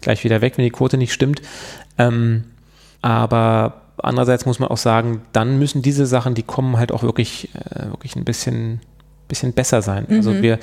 gleich 0.00 0.22
wieder 0.24 0.40
weg, 0.40 0.56
wenn 0.56 0.64
die 0.64 0.70
Quote 0.70 0.98
nicht 0.98 1.12
stimmt. 1.12 1.42
Ähm, 1.98 2.44
aber 3.00 3.80
andererseits 3.96 4.46
muss 4.46 4.58
man 4.58 4.68
auch 4.68 4.76
sagen, 4.76 5.22
dann 5.32 5.58
müssen 5.58 5.82
diese 5.82 6.06
Sachen, 6.06 6.34
die 6.34 6.42
kommen, 6.42 6.76
halt 6.76 6.92
auch 6.92 7.02
wirklich, 7.02 7.48
äh, 7.54 7.86
wirklich 7.86 8.14
ein 8.16 8.24
bisschen, 8.24 8.80
bisschen 9.32 9.54
besser 9.54 9.80
sein. 9.80 10.06
Also 10.10 10.42
wir, 10.42 10.54
äh, 10.54 10.58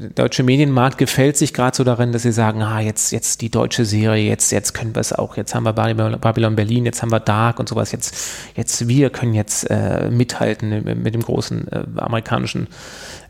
der 0.00 0.10
deutsche 0.10 0.44
Medienmarkt 0.44 0.98
gefällt 0.98 1.36
sich 1.36 1.52
gerade 1.52 1.76
so 1.76 1.82
darin, 1.82 2.12
dass 2.12 2.22
sie 2.22 2.30
sagen, 2.30 2.62
ah, 2.62 2.80
jetzt, 2.80 3.10
jetzt 3.10 3.40
die 3.40 3.50
deutsche 3.50 3.84
Serie, 3.84 4.28
jetzt, 4.28 4.52
jetzt 4.52 4.72
können 4.72 4.94
wir 4.94 5.00
es 5.00 5.12
auch, 5.12 5.36
jetzt 5.36 5.54
haben 5.54 5.64
wir 5.64 5.72
Babylon, 5.72 6.20
Babylon 6.20 6.54
Berlin, 6.54 6.84
jetzt 6.84 7.02
haben 7.02 7.10
wir 7.10 7.20
Dark 7.20 7.58
und 7.58 7.68
sowas, 7.68 7.90
jetzt, 7.90 8.16
jetzt 8.54 8.86
wir 8.86 9.10
können 9.10 9.34
jetzt 9.34 9.68
äh, 9.68 10.08
mithalten 10.10 10.84
mit, 10.84 10.98
mit 10.98 11.14
dem 11.14 11.22
großen 11.22 11.66
äh, 11.72 11.84
amerikanischen 11.96 12.68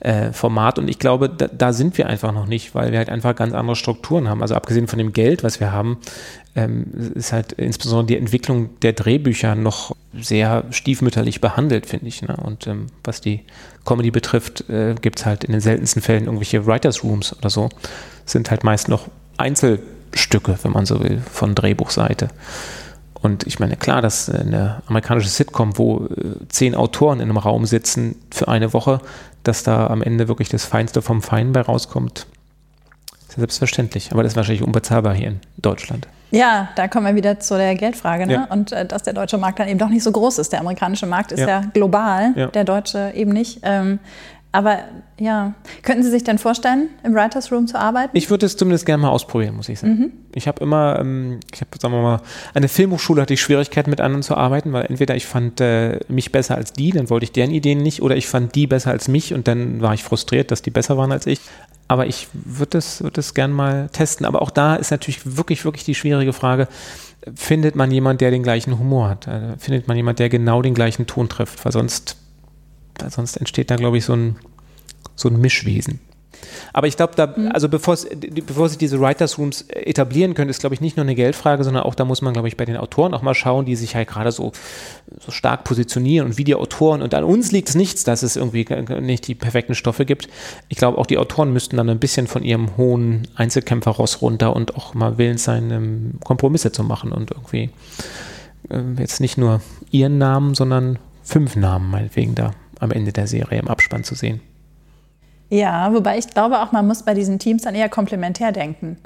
äh, 0.07 0.33
Format. 0.33 0.79
Und 0.79 0.87
ich 0.87 1.01
glaube, 1.01 1.29
da, 1.29 1.49
da 1.49 1.73
sind 1.73 1.99
wir 1.99 2.07
einfach 2.07 2.33
noch 2.33 2.47
nicht, 2.47 2.77
weil 2.77 2.93
wir 2.93 2.99
halt 2.99 3.09
einfach 3.09 3.35
ganz 3.35 3.53
andere 3.53 3.75
Strukturen 3.75 4.29
haben. 4.29 4.41
Also 4.41 4.55
abgesehen 4.55 4.87
von 4.87 4.99
dem 4.99 5.13
Geld, 5.13 5.43
was 5.43 5.59
wir 5.59 5.73
haben, 5.73 5.99
ähm, 6.55 7.13
ist 7.17 7.33
halt 7.33 7.53
insbesondere 7.53 8.07
die 8.07 8.17
Entwicklung 8.17 8.79
der 8.83 8.93
Drehbücher 8.93 9.57
noch 9.57 9.97
sehr 10.15 10.63
stiefmütterlich 10.71 11.41
behandelt, 11.41 11.87
finde 11.87 12.07
ich. 12.07 12.23
Ne? 12.23 12.37
Und 12.37 12.69
ähm, 12.69 12.87
was 13.03 13.21
die 13.21 13.41
Comedy 13.85 14.13
betrifft, 14.13 14.71
äh, 14.71 14.95
gibt 14.95 15.19
es 15.19 15.27
halt 15.27 15.43
in 15.43 15.51
den 15.51 15.61
seltensten 15.61 16.01
Fällen 16.01 16.27
irgendwelche 16.27 16.67
Writers 16.67 17.03
Rooms 17.03 17.37
oder 17.37 17.51
so. 17.51 17.69
Sind 18.27 18.53
halt 18.53 18.63
meist 18.63 18.89
noch 18.89 19.09
Einzelstücke, 19.39 20.57
wenn 20.63 20.71
man 20.71 20.87
so 20.87 21.03
will, 21.03 21.21
von 21.33 21.57
Drehbuchseite. 21.57 22.29
Und 23.23 23.45
ich 23.45 23.59
meine, 23.59 23.77
klar, 23.77 24.03
dass 24.03 24.31
eine 24.31 24.83
amerikanische 24.87 25.31
Sitcom, 25.31 25.77
wo 25.79 26.07
äh, 26.07 26.47
zehn 26.49 26.77
Autoren 26.77 27.19
in 27.19 27.29
einem 27.29 27.39
Raum 27.39 27.67
sitzen 27.67 28.15
für 28.31 28.47
eine 28.47 28.73
Woche, 28.73 29.01
dass 29.49 29.63
da 29.63 29.87
am 29.89 30.03
Ende 30.03 30.29
wirklich 30.29 30.49
das 30.49 30.65
Feinste 30.65 31.03
vom 31.03 31.23
Feinen 31.23 31.53
bei 31.53 31.61
rauskommt, 31.61 32.27
ist 33.29 33.33
ja 33.33 33.37
selbstverständlich. 33.39 34.13
Aber 34.13 34.23
das 34.23 34.33
ist 34.33 34.37
wahrscheinlich 34.37 34.63
unbezahlbar 34.65 35.15
hier 35.15 35.29
in 35.29 35.41
Deutschland. 35.59 36.09
Ja, 36.33 36.69
da 36.75 36.89
kommen 36.89 37.07
wir 37.07 37.15
wieder 37.15 37.39
zu 37.39 37.57
der 37.57 37.75
Geldfrage. 37.77 38.27
Ne? 38.27 38.33
Ja. 38.33 38.45
Und 38.51 38.73
äh, 38.73 38.85
dass 38.85 39.05
der 39.05 39.13
deutsche 39.13 39.39
Markt 39.39 39.61
dann 39.61 39.69
eben 39.69 39.79
doch 39.79 39.89
nicht 39.89 40.03
so 40.03 40.11
groß 40.11 40.39
ist. 40.39 40.53
Der 40.53 40.61
amerikanische 40.61 41.07
Markt 41.07 41.31
ist 41.33 41.41
ja, 41.41 41.47
Ja. 41.47 41.61
global, 41.73 42.33
Ja. 42.35 42.47
der 42.49 42.65
deutsche 42.65 43.13
eben 43.15 43.33
nicht. 43.33 43.61
Ähm, 43.63 44.01
aber 44.53 44.79
ja, 45.19 45.55
könnten 45.83 46.03
Sie 46.03 46.11
sich 46.11 46.25
denn 46.25 46.39
vorstellen, 46.39 46.89
im 47.03 47.15
Writers 47.15 47.53
Room 47.53 47.67
zu 47.67 47.79
arbeiten? 47.79 48.17
Ich 48.17 48.31
würde 48.31 48.47
es 48.47 48.57
zumindest 48.57 48.87
gerne 48.87 49.03
mal 49.03 49.11
ausprobieren, 49.11 49.55
muss 49.55 49.69
ich 49.69 49.81
sagen. 49.81 50.13
Ich 50.35 50.49
habe 50.49 50.63
immer, 50.63 50.99
ähm, 50.99 51.41
ich 51.53 51.61
habe, 51.61 51.71
sagen 51.79 51.93
wir 51.93 52.01
mal, 52.01 52.21
an 52.55 52.63
der 52.63 52.69
Filmhochschule 52.69 53.23
hatte 53.23 53.35
ich 53.35 53.41
Schwierigkeiten 53.41 53.91
mit 53.91 54.01
anderen 54.01 54.23
zu 54.23 54.35
arbeiten, 54.35 54.73
weil 54.73 54.87
entweder 54.87 55.15
ich 55.15 55.27
fand 55.27 55.61
äh, 55.61 56.01
mich 56.09 56.33
besser 56.33 56.57
als 56.57 56.73
die, 56.73 56.91
dann 56.91 57.11
wollte 57.11 57.25
ich 57.25 57.33
deren 57.33 57.51
Ideen 57.51 57.83
nicht, 57.83 58.03
oder 58.03 58.17
ich 58.17 58.29
fand 58.29 58.55
die 58.55 58.67
besser 58.67 58.91
als 58.91 59.09
mich 59.09 59.35
und 59.35 59.47
dann 59.47 59.83
war 59.83 59.95
ich 59.95 60.05
frustriert, 60.05 60.51
dass 60.51 60.63
die 60.63 60.71
besser 60.71 60.97
waren 60.97 61.13
als 61.13 61.27
ich. 61.27 61.41
Aber 61.89 62.07
ich 62.07 62.29
würde 62.33 62.71
das, 62.71 63.03
würde 63.03 63.15
das 63.15 63.35
gern 63.35 63.53
mal 63.53 63.89
testen. 63.91 64.27
Aber 64.27 64.43
auch 64.43 64.51
da 64.51 64.77
ist 64.77 64.91
natürlich 64.91 65.37
wirklich, 65.37 65.65
wirklich 65.65 65.85
die 65.85 65.95
schwierige 65.95 66.33
Frage, 66.33 66.67
findet 67.35 67.77
man 67.77 67.91
jemand, 67.91 68.21
der 68.21 68.31
den 68.31 68.43
gleichen 68.43 68.79
Humor 68.79 69.09
hat? 69.11 69.27
Äh, 69.27 69.57
findet 69.59 69.89
man 69.89 69.97
jemand, 69.97 70.19
der 70.19 70.29
genau 70.29 70.63
den 70.63 70.75
gleichen 70.75 71.07
Ton 71.07 71.29
trifft? 71.29 71.65
Weil 71.65 71.73
sonst, 71.73 72.17
sonst 73.09 73.37
entsteht 73.37 73.71
da, 73.71 73.77
glaube 73.77 73.99
ich, 73.99 74.05
so 74.05 74.15
ein, 74.15 74.37
so 75.15 75.29
ein 75.29 75.41
Mischwesen. 75.41 76.01
Aber 76.73 76.87
ich 76.87 76.97
glaube, 76.97 77.15
da, 77.17 77.35
also 77.53 77.69
bevor, 77.69 77.97
sich 77.97 78.79
diese 78.79 79.01
Writers 79.01 79.39
Rooms 79.39 79.63
etablieren 79.63 80.35
können, 80.35 80.51
ist, 80.51 80.61
glaube 80.61 80.75
ich, 80.75 80.81
nicht 80.81 80.97
nur 80.97 81.05
eine 81.05 81.15
Geldfrage, 81.15 81.65
sondern 81.65 81.85
auch 81.85 81.95
da 81.95 82.05
muss 82.05 82.23
man, 82.23 82.33
glaube 82.33 82.49
ich, 82.49 82.57
bei 82.57 82.65
den 82.65 82.77
Autoren 82.77 83.15
auch 83.15 83.23
mal 83.23 83.35
schauen, 83.35 83.65
die 83.65 83.77
sich 83.77 83.95
halt 83.95 84.09
gerade 84.09 84.33
so, 84.33 84.53
so 85.19 85.31
stark 85.33 85.65
positionieren 85.65 86.27
und 86.27 86.39
wie 86.39 86.45
die 86.45 86.55
Autoren, 86.55 87.03
und 87.03 87.15
an 87.15 87.25
uns 87.25 87.53
liegt 87.53 87.69
es 87.69 87.75
nichts, 87.75 88.05
dass 88.05 88.23
es 88.23 88.37
irgendwie 88.37 88.67
nicht 89.01 89.27
die 89.27 89.35
perfekten 89.35 89.75
Stoffe 89.75 90.05
gibt. 90.05 90.29
Ich 90.69 90.77
glaube, 90.77 90.99
auch 90.99 91.07
die 91.07 91.19
Autoren 91.19 91.53
müssten 91.53 91.77
dann 91.77 91.89
ein 91.89 91.99
bisschen 91.99 92.27
von 92.27 92.43
ihrem 92.43 92.77
hohen 92.77 93.29
Einzelkämpferross 93.35 94.23
runter 94.23 94.55
und 94.55 94.77
auch 94.77 94.95
mal 94.95 95.19
willens 95.19 95.45
sein, 95.45 95.71
ähm, 95.71 96.15
Kompromisse 96.25 96.73
zu 96.73 96.85
machen 96.85 97.13
und 97.13 97.31
irgendwie 97.31 97.71
ähm, 98.71 98.97
jetzt 98.99 99.21
nicht 99.21 99.39
nur 99.39 99.61
ihren 99.91 100.19
Namen, 100.19 100.55
sondern 100.55 100.99
fünf 101.23 101.57
Namen 101.57 101.91
meinetwegen 101.91 102.35
da 102.35 102.53
am 102.81 102.91
Ende 102.91 103.13
der 103.13 103.27
Serie 103.27 103.59
im 103.61 103.69
Abspann 103.69 104.05
zu 104.05 104.15
sehen. 104.15 104.41
Ja, 105.49 105.93
wobei 105.95 106.19
ich 106.19 106.29
glaube 106.29 106.61
auch, 106.61 106.73
man 106.73 106.87
muss 106.87 107.05
bei 107.05 107.15
diesen 107.15 107.39
Teams 107.39 107.63
dann 107.63 107.75
eher 107.75 107.89
komplementär 107.89 108.53
denken. 108.53 108.97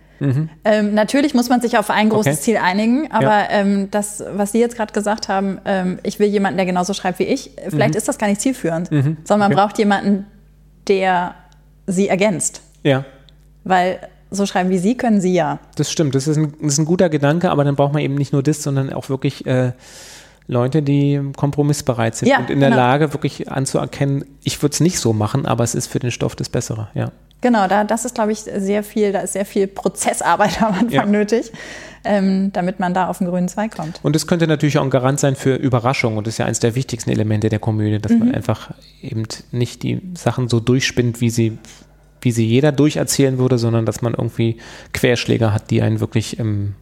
Ähm, 0.64 0.93
natürlich 0.93 1.33
muss 1.33 1.49
man 1.49 1.62
sich 1.62 1.79
auf 1.79 1.89
ein 1.89 2.11
großes 2.11 2.27
Mhm. 2.27 2.33
Okay. 2.33 2.43
Ziel 2.43 2.57
einigen, 2.59 3.11
aber 3.11 3.25
Ja. 3.25 3.47
ähm, 3.53 3.91
das, 3.91 4.23
was 4.35 4.53
Sie 4.53 4.59
jetzt 4.61 4.77
gerade 4.77 4.93
gesagt 4.93 5.29
haben, 5.31 5.59
ähm, 5.64 5.99
ich 6.03 6.18
will 6.18 6.29
jemanden, 6.29 6.59
der 6.59 6.66
genauso 6.66 6.93
schreibt 6.93 7.18
wie 7.21 7.25
ich, 7.25 7.53
vielleicht 7.68 7.95
ist 7.95 8.07
das 8.07 8.18
gar 8.18 8.27
nicht 8.29 8.39
zielführend, 8.43 8.89
sondern 8.89 9.16
man 9.27 9.39
Mhm. 9.39 9.45
Okay. 9.45 9.55
braucht 9.55 9.79
jemanden, 9.79 10.27
der 10.89 11.35
Sie 11.87 12.09
ergänzt. 12.09 12.61
Ja, 12.83 13.05
Weil 13.64 13.99
so 14.31 14.45
schreiben 14.45 14.68
wie 14.68 14.77
Sie 14.79 14.95
können 14.97 15.23
Sie 15.23 15.33
ja. 15.33 15.59
das 15.77 15.91
stimmt. 15.91 16.14
Das 16.14 16.29
ist, 16.29 16.37
ein, 16.37 16.53
das 16.61 16.73
ist 16.75 16.79
ein 16.79 16.85
guter 16.85 17.09
Gedanke, 17.09 17.51
aber 17.51 17.64
dann 17.64 17.75
braucht 17.77 17.95
man 17.95 18.03
eben 18.03 18.14
nicht 18.14 18.33
nur 18.35 18.43
das, 18.43 18.62
sondern 18.62 18.93
auch 18.93 19.09
wirklich 19.09 19.47
äh, 19.47 19.73
Leute, 20.51 20.82
die 20.82 21.20
kompromissbereit 21.36 22.16
sind 22.16 22.28
Ja, 22.28 22.38
und 22.38 22.51
in 22.51 22.61
der 22.61 22.70
genau. 22.70 22.82
Lage, 22.82 23.12
wirklich 23.12 23.51
anzuerkennen, 23.51 24.24
ich 24.42 24.61
würde 24.62 24.72
es 24.74 24.80
nicht 24.80 24.98
so 24.98 25.12
machen, 25.12 25.46
aber 25.46 25.64
es 25.64 25.74
ist 25.74 25.86
für 25.86 25.98
den 26.01 26.11
Stoff 26.11 26.34
das 26.36 26.48
Bessere. 26.48 26.88
Ja. 26.94 27.12
Genau, 27.40 27.68
da, 27.68 27.84
das 27.84 28.05
ist, 28.05 28.14
glaube 28.14 28.32
ich, 28.32 28.40
sehr 28.40 28.82
viel, 28.82 29.12
da 29.12 29.20
ist 29.20 29.32
sehr 29.32 29.46
viel 29.46 29.66
Prozessarbeit 29.66 30.61
am 30.62 30.74
Anfang 30.74 30.90
Ja. 30.90 31.07
nötig, 31.07 31.53
ähm, 32.05 32.51
damit 32.53 32.80
man 32.80 32.92
da 32.92 33.09
auf 33.09 33.18
den 33.18 33.28
grünen 33.28 33.48
Zweig 33.48 33.74
kommt. 33.76 34.01
Und 34.03 34.14
es 34.16 34.26
könnte 34.26 34.46
natürlich 34.46 34.76
auch 34.78 34.82
ein 34.84 34.90
Garant 34.90 35.20
sein 35.20 35.36
für 35.36 35.55
Überraschung 35.55 36.16
und 36.16 36.26
das 36.26 36.34
ist 36.34 36.38
ja 36.38 36.46
eines 36.46 36.59
der 36.61 36.74
wichtigsten 36.74 37.11
Elemente 37.11 37.48
der 37.48 37.59
Komödie, 37.59 37.98
dass 37.98 38.12
man 38.12 38.34
einfach 38.34 38.72
eben 39.03 39.22
nicht 39.53 39.82
die 39.82 40.03
Sachen 40.14 40.48
so 40.48 40.61
durchspinnt, 40.61 41.20
wie 41.20 41.30
sie, 41.30 41.59
wie 42.20 42.32
sie 42.32 42.44
jeder 42.46 42.72
durcherzählen 42.72 43.38
würde, 43.38 43.57
sondern 43.57 43.86
dass 43.86 44.03
man 44.03 44.12
irgendwie 44.14 44.59
Querschläger 44.92 45.55
hat, 45.55 45.70
die 45.70 45.80
einen 45.80 46.01
wirklich, 46.01 46.38
ähm, 46.38 46.74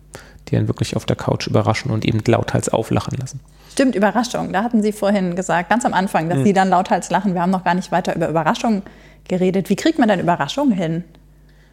die 0.50 0.56
einen 0.56 0.68
wirklich 0.68 0.96
auf 0.96 1.06
der 1.06 1.16
Couch 1.16 1.46
überraschen 1.46 1.90
und 1.90 2.04
eben 2.04 2.20
lauthals 2.26 2.68
auflachen 2.68 3.16
lassen. 3.18 3.40
Stimmt, 3.72 3.94
Überraschung. 3.94 4.52
Da 4.52 4.62
hatten 4.64 4.82
Sie 4.82 4.92
vorhin 4.92 5.36
gesagt, 5.36 5.70
ganz 5.70 5.84
am 5.84 5.94
Anfang, 5.94 6.28
dass 6.28 6.42
Sie 6.42 6.52
dann 6.52 6.68
lauthals 6.68 7.10
lachen. 7.10 7.34
Wir 7.34 7.42
haben 7.42 7.50
noch 7.50 7.64
gar 7.64 7.74
nicht 7.74 7.92
weiter 7.92 8.16
über 8.16 8.28
Überraschung 8.28 8.82
geredet. 9.28 9.70
Wie 9.70 9.76
kriegt 9.76 9.98
man 9.98 10.08
denn 10.08 10.20
Überraschung 10.20 10.72
hin? 10.72 11.04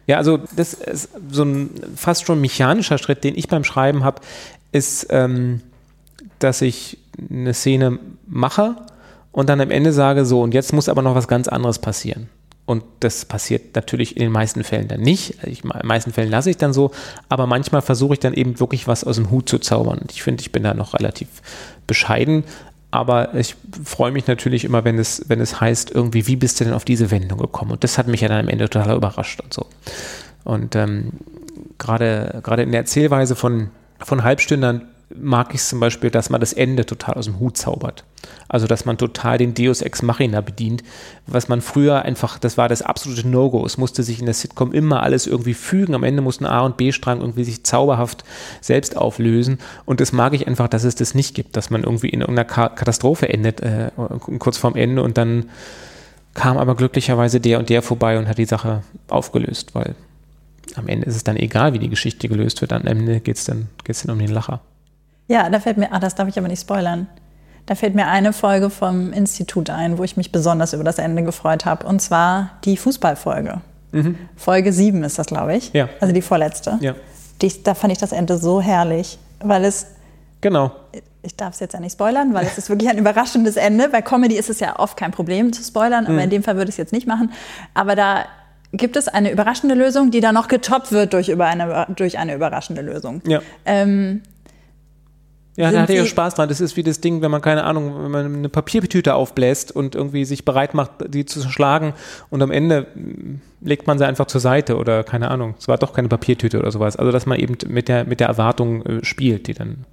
Ja, 0.06 0.18
also 0.18 0.38
das 0.54 0.74
ist 0.74 1.08
so 1.30 1.44
ein 1.44 1.70
fast 1.96 2.26
schon 2.26 2.40
mechanischer 2.40 2.98
Schritt, 2.98 3.24
den 3.24 3.36
ich 3.36 3.48
beim 3.48 3.64
Schreiben 3.64 4.04
habe, 4.04 4.20
ist, 4.70 5.08
ähm, 5.10 5.62
dass 6.38 6.62
ich 6.62 6.98
eine 7.30 7.54
Szene 7.54 7.98
mache 8.26 8.76
und 9.32 9.48
dann 9.48 9.60
am 9.60 9.70
Ende 9.70 9.92
sage, 9.92 10.24
so, 10.24 10.42
und 10.42 10.54
jetzt 10.54 10.72
muss 10.72 10.88
aber 10.88 11.02
noch 11.02 11.14
was 11.14 11.28
ganz 11.28 11.48
anderes 11.48 11.78
passieren. 11.78 12.28
Und 12.66 12.82
das 13.00 13.24
passiert 13.24 13.76
natürlich 13.76 14.16
in 14.16 14.22
den 14.22 14.32
meisten 14.32 14.64
Fällen 14.64 14.88
dann 14.88 15.00
nicht. 15.00 15.36
Ich, 15.44 15.62
in 15.62 15.70
den 15.70 15.86
meisten 15.86 16.12
Fällen 16.12 16.30
lasse 16.30 16.50
ich 16.50 16.56
dann 16.56 16.72
so, 16.72 16.90
aber 17.28 17.46
manchmal 17.46 17.80
versuche 17.80 18.14
ich 18.14 18.20
dann 18.20 18.34
eben 18.34 18.58
wirklich 18.58 18.88
was 18.88 19.04
aus 19.04 19.16
dem 19.16 19.30
Hut 19.30 19.48
zu 19.48 19.58
zaubern. 19.60 20.00
Ich 20.10 20.22
finde, 20.22 20.40
ich 20.40 20.50
bin 20.50 20.64
da 20.64 20.74
noch 20.74 20.94
relativ 20.94 21.28
bescheiden. 21.86 22.44
Aber 22.90 23.34
ich 23.34 23.56
freue 23.84 24.10
mich 24.10 24.26
natürlich 24.26 24.64
immer, 24.64 24.84
wenn 24.84 24.98
es, 24.98 25.24
wenn 25.28 25.40
es 25.40 25.60
heißt, 25.60 25.90
irgendwie, 25.90 26.26
wie 26.26 26.36
bist 26.36 26.60
du 26.60 26.64
denn 26.64 26.72
auf 26.72 26.84
diese 26.84 27.10
Wendung 27.10 27.38
gekommen? 27.38 27.72
Und 27.72 27.84
das 27.84 27.98
hat 27.98 28.06
mich 28.08 28.20
ja 28.20 28.28
dann 28.28 28.40
am 28.40 28.48
Ende 28.48 28.68
total 28.68 28.96
überrascht 28.96 29.40
und 29.40 29.52
so. 29.52 29.66
Und 30.44 30.76
ähm, 30.76 31.12
gerade 31.78 32.40
gerade 32.42 32.62
in 32.62 32.72
der 32.72 32.80
Erzählweise 32.80 33.36
von, 33.36 33.70
von 33.98 34.22
Halbstündern 34.22 34.88
mag 35.14 35.54
ich 35.54 35.62
zum 35.62 35.78
Beispiel, 35.78 36.10
dass 36.10 36.30
man 36.30 36.40
das 36.40 36.52
Ende 36.52 36.84
total 36.84 37.14
aus 37.14 37.26
dem 37.26 37.38
Hut 37.38 37.56
zaubert. 37.56 38.04
Also, 38.48 38.66
dass 38.66 38.84
man 38.84 38.98
total 38.98 39.38
den 39.38 39.54
Deus 39.54 39.80
Ex 39.80 40.02
Machina 40.02 40.40
bedient, 40.40 40.82
was 41.26 41.48
man 41.48 41.60
früher 41.60 42.02
einfach, 42.02 42.38
das 42.38 42.58
war 42.58 42.68
das 42.68 42.82
absolute 42.82 43.26
No-Go. 43.26 43.64
Es 43.64 43.78
musste 43.78 44.02
sich 44.02 44.18
in 44.18 44.26
der 44.26 44.34
Sitcom 44.34 44.72
immer 44.72 45.02
alles 45.02 45.28
irgendwie 45.28 45.54
fügen. 45.54 45.94
Am 45.94 46.02
Ende 46.02 46.22
mussten 46.22 46.44
A- 46.44 46.62
und 46.62 46.76
B-Strang 46.76 47.20
irgendwie 47.20 47.44
sich 47.44 47.62
zauberhaft 47.62 48.24
selbst 48.60 48.96
auflösen. 48.96 49.58
Und 49.84 50.00
das 50.00 50.12
mag 50.12 50.34
ich 50.34 50.48
einfach, 50.48 50.68
dass 50.68 50.82
es 50.82 50.96
das 50.96 51.14
nicht 51.14 51.34
gibt, 51.34 51.56
dass 51.56 51.70
man 51.70 51.84
irgendwie 51.84 52.08
in 52.08 52.20
irgendeiner 52.20 52.48
Ka 52.48 52.68
Katastrophe 52.68 53.28
endet, 53.28 53.60
äh, 53.60 53.90
kurz 54.40 54.58
vorm 54.58 54.74
Ende 54.74 55.02
und 55.02 55.16
dann 55.16 55.50
kam 56.34 56.58
aber 56.58 56.74
glücklicherweise 56.74 57.40
der 57.40 57.58
und 57.58 57.70
der 57.70 57.80
vorbei 57.80 58.18
und 58.18 58.28
hat 58.28 58.38
die 58.38 58.44
Sache 58.44 58.82
aufgelöst, 59.08 59.74
weil 59.74 59.94
am 60.74 60.88
Ende 60.88 61.06
ist 61.06 61.16
es 61.16 61.24
dann 61.24 61.36
egal, 61.36 61.72
wie 61.72 61.78
die 61.78 61.88
Geschichte 61.88 62.28
gelöst 62.28 62.60
wird. 62.60 62.72
Am 62.72 62.86
Ende 62.86 63.20
geht 63.20 63.36
es 63.36 63.44
dann, 63.44 63.68
geht's 63.84 64.02
dann 64.02 64.12
um 64.12 64.18
den 64.18 64.30
Lacher. 64.30 64.60
Ja, 65.28 65.48
da 65.50 65.60
fällt 65.60 65.76
mir, 65.76 65.92
ah, 65.92 65.98
das 65.98 66.14
darf 66.14 66.28
ich 66.28 66.38
aber 66.38 66.48
nicht 66.48 66.60
spoilern. 66.60 67.06
Da 67.66 67.74
fällt 67.74 67.94
mir 67.96 68.06
eine 68.06 68.32
Folge 68.32 68.70
vom 68.70 69.12
Institut 69.12 69.70
ein, 69.70 69.98
wo 69.98 70.04
ich 70.04 70.16
mich 70.16 70.30
besonders 70.30 70.72
über 70.72 70.84
das 70.84 70.98
Ende 70.98 71.24
gefreut 71.24 71.64
habe. 71.64 71.84
Und 71.86 72.00
zwar 72.00 72.50
die 72.64 72.76
Fußballfolge. 72.76 73.60
Mhm. 73.92 74.16
Folge 74.36 74.72
7 74.72 75.02
ist 75.02 75.18
das, 75.18 75.26
glaube 75.26 75.56
ich. 75.56 75.72
Ja. 75.72 75.88
Also 76.00 76.14
die 76.14 76.22
vorletzte. 76.22 76.78
Ja. 76.80 76.94
Die, 77.42 77.62
da 77.64 77.74
fand 77.74 77.92
ich 77.92 77.98
das 77.98 78.12
Ende 78.12 78.38
so 78.38 78.60
herrlich, 78.60 79.18
weil 79.40 79.64
es. 79.64 79.86
Genau. 80.42 80.70
Ich 81.22 81.34
darf 81.36 81.54
es 81.54 81.60
jetzt 81.60 81.72
ja 81.72 81.80
nicht 81.80 81.92
spoilern, 81.92 82.32
weil 82.34 82.46
es 82.46 82.56
ist 82.56 82.68
wirklich 82.68 82.88
ein 82.88 82.98
überraschendes 82.98 83.56
Ende. 83.56 83.88
Bei 83.88 84.00
Comedy 84.00 84.36
ist 84.36 84.48
es 84.48 84.60
ja 84.60 84.78
oft 84.78 84.96
kein 84.96 85.10
Problem 85.10 85.52
zu 85.52 85.62
spoilern, 85.64 86.04
aber 86.04 86.14
Mhm. 86.14 86.20
in 86.20 86.30
dem 86.30 86.42
Fall 86.44 86.54
würde 86.56 86.68
ich 86.68 86.74
es 86.74 86.78
jetzt 86.78 86.92
nicht 86.92 87.08
machen. 87.08 87.32
Aber 87.74 87.96
da 87.96 88.26
gibt 88.72 88.96
es 88.96 89.08
eine 89.08 89.32
überraschende 89.32 89.74
Lösung, 89.74 90.12
die 90.12 90.20
dann 90.20 90.34
noch 90.36 90.46
getoppt 90.46 90.92
wird 90.92 91.12
durch, 91.14 91.28
über 91.30 91.46
eine, 91.46 91.86
durch 91.96 92.18
eine 92.18 92.34
überraschende 92.34 92.82
Lösung. 92.82 93.22
Ja. 93.26 93.40
Ähm, 93.64 94.22
Ja, 95.56 95.70
da 95.70 95.82
hatte 95.82 95.94
ich 95.94 96.00
auch 96.02 96.06
Spaß 96.06 96.34
dran. 96.34 96.48
Das 96.48 96.60
ist 96.60 96.76
wie 96.76 96.82
das 96.82 97.00
Ding, 97.00 97.22
wenn 97.22 97.30
man, 97.30 97.40
keine 97.40 97.64
Ahnung, 97.64 98.04
wenn 98.04 98.10
man 98.10 98.34
eine 98.34 98.48
Papiertüte 98.50 99.14
aufbläst 99.14 99.72
und 99.72 99.94
irgendwie 99.94 100.24
sich 100.26 100.44
bereit 100.44 100.74
macht, 100.74 100.90
die 101.08 101.24
zu 101.24 101.48
schlagen 101.48 101.94
und 102.28 102.42
am 102.42 102.50
Ende 102.50 102.86
legt 103.62 103.86
man 103.86 103.98
sie 103.98 104.06
einfach 104.06 104.26
zur 104.26 104.40
Seite 104.40 104.76
oder 104.76 105.02
keine 105.02 105.30
Ahnung. 105.30 105.54
Es 105.58 105.66
war 105.66 105.78
doch 105.78 105.94
keine 105.94 106.08
Papiertüte 106.08 106.58
oder 106.58 106.70
sowas. 106.70 106.96
Also, 106.96 107.10
dass 107.10 107.24
man 107.24 107.38
eben 107.38 107.56
mit 107.68 107.88
der, 107.88 108.04
mit 108.04 108.20
der 108.20 108.28
Erwartung 108.28 108.84
äh, 108.84 109.04
spielt, 109.04 109.46
die 109.46 109.54
dann. 109.54 109.84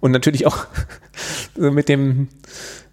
Und 0.00 0.12
natürlich 0.12 0.46
auch 0.46 0.66
mit 1.56 1.88
dem, 1.88 2.28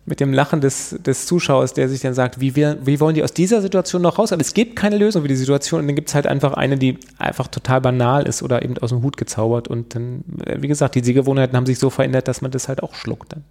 mit 0.08 0.22
dem 0.22 0.32
Lachen 0.32 0.62
des, 0.62 0.96
des 1.06 1.26
Zuschauers, 1.26 1.74
der 1.74 1.90
sich 1.90 2.00
dann 2.00 2.14
sagt, 2.14 2.40
wie, 2.40 2.56
wir, 2.56 2.78
wie 2.86 3.02
wollen 3.02 3.14
die 3.14 3.24
aus 3.24 3.34
dieser 3.34 3.62
Situation 3.62 4.02
noch 4.02 4.18
raus? 4.18 4.32
Aber 4.32 4.40
es 4.40 4.54
gibt 4.54 4.78
keine 4.78 4.98
Lösung 4.98 5.22
für 5.22 5.28
die 5.28 5.36
Situation 5.36 5.82
und 5.82 5.88
dann 5.88 5.98
gibt 5.98 6.08
es 6.08 6.16
halt 6.16 6.26
einfach 6.26 6.54
eine, 6.54 6.78
die 6.78 6.98
einfach 7.18 7.48
total 7.48 7.82
banal 7.82 8.26
ist 8.26 8.42
oder 8.42 8.64
eben 8.64 8.78
aus 8.78 8.92
dem 8.92 9.04
Hut 9.04 9.18
gezaubert 9.18 9.68
und 9.68 9.96
dann, 9.96 10.24
äh, 10.46 10.62
wie 10.62 10.70
gesagt, 10.70 10.96
die 10.96 11.04
Sehgewohnheiten 11.04 11.58
haben 11.58 11.66
sich 11.66 11.78
so 11.78 11.90
verändert, 11.90 12.30
dass 12.30 12.42
man 12.42 12.52
das 12.52 12.70
halt 12.70 12.82
auch 12.84 12.96
schluckt 12.96 13.34
dann. 13.34 13.44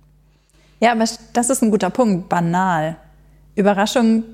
Ja, 0.81 0.93
aber 0.93 1.05
das 1.35 1.51
ist 1.51 1.63
ein 1.63 1.71
guter 1.71 1.91
Punkt. 1.91 2.31
Banal. 2.31 2.97
Überraschungen 3.55 4.25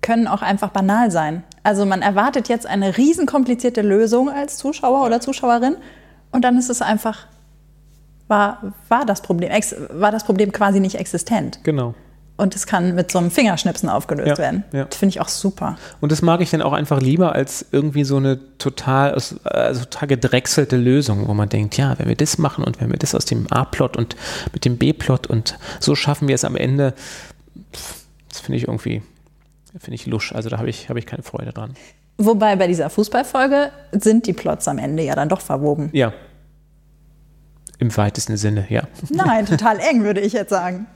können 0.00 0.28
auch 0.28 0.40
einfach 0.40 0.70
banal 0.70 1.10
sein. 1.10 1.42
Also 1.62 1.84
man 1.84 2.00
erwartet 2.00 2.48
jetzt 2.48 2.66
eine 2.66 2.96
riesenkomplizierte 2.96 3.82
Lösung 3.82 4.30
als 4.30 4.56
Zuschauer 4.56 5.04
oder 5.04 5.20
Zuschauerin 5.20 5.76
und 6.32 6.42
dann 6.42 6.56
ist 6.56 6.70
es 6.70 6.80
einfach, 6.80 7.26
war, 8.30 8.72
war, 8.88 9.04
das, 9.04 9.20
Problem, 9.20 9.50
war 9.90 10.10
das 10.12 10.24
Problem 10.24 10.52
quasi 10.52 10.80
nicht 10.80 10.94
existent. 10.94 11.60
Genau. 11.64 11.94
Und 12.36 12.56
es 12.56 12.66
kann 12.66 12.94
mit 12.94 13.10
so 13.10 13.18
einem 13.18 13.30
Fingerschnipsen 13.30 13.90
aufgelöst 13.90 14.28
Ja, 14.28 14.38
werden. 14.38 14.64
ja. 14.72 14.84
Das 14.84 14.96
finde 14.96 15.10
ich 15.10 15.20
auch 15.20 15.28
super. 15.28 15.76
Und 16.00 16.10
das 16.10 16.22
mag 16.22 16.40
ich 16.40 16.48
dann 16.48 16.62
auch 16.62 16.72
einfach 16.72 17.00
lieber 17.02 17.34
als 17.34 17.66
irgendwie 17.70 18.02
so 18.04 18.16
eine 18.16 18.38
total, 18.56 19.12
also 19.12 19.84
total 19.84 20.08
gedrechselte 20.08 20.78
Lösung, 20.78 21.28
wo 21.28 21.34
man 21.34 21.50
denkt, 21.50 21.76
ja, 21.76 21.98
wenn 21.98 22.08
wir 22.08 22.16
das 22.16 22.38
machen 22.38 22.64
und 22.64 22.80
wenn 22.80 22.90
wir 22.90 22.96
das 22.98 23.14
aus 23.14 23.26
dem 23.26 23.46
A-Plot 23.52 23.98
und 23.98 24.16
mit 24.54 24.64
dem 24.64 24.78
B-Plot 24.78 25.26
und 25.26 25.58
so 25.80 25.94
schaffen 25.94 26.28
wir 26.28 26.34
es 26.34 26.44
am 26.44 26.56
Ende, 26.56 26.94
das 28.30 28.40
finde 28.40 28.56
ich 28.56 28.68
irgendwie, 28.68 29.02
finde 29.78 29.96
ich 29.96 30.06
lusch. 30.06 30.32
Also 30.34 30.48
da 30.48 30.56
habe 30.56 30.70
ich, 30.70 30.88
habe 30.88 30.98
ich 30.98 31.04
keine 31.04 31.22
Freude 31.22 31.52
dran. 31.52 31.74
Wobei 32.16 32.56
bei 32.56 32.68
dieser 32.68 32.88
Fußballfolge 32.88 33.70
sind 33.92 34.26
die 34.26 34.32
Plots 34.32 34.66
am 34.66 34.78
Ende 34.78 35.02
ja 35.02 35.14
dann 35.14 35.28
doch 35.28 35.40
verwoben. 35.42 35.90
Ja. 35.92 36.12
Im 37.80 37.96
weitesten 37.96 38.36
Sinne, 38.36 38.66
ja. 38.68 38.82
Nein, 39.08 39.46
total 39.46 39.78
eng, 39.80 40.04
würde 40.04 40.20
ich 40.20 40.32
jetzt 40.34 40.50
sagen. 40.50 40.86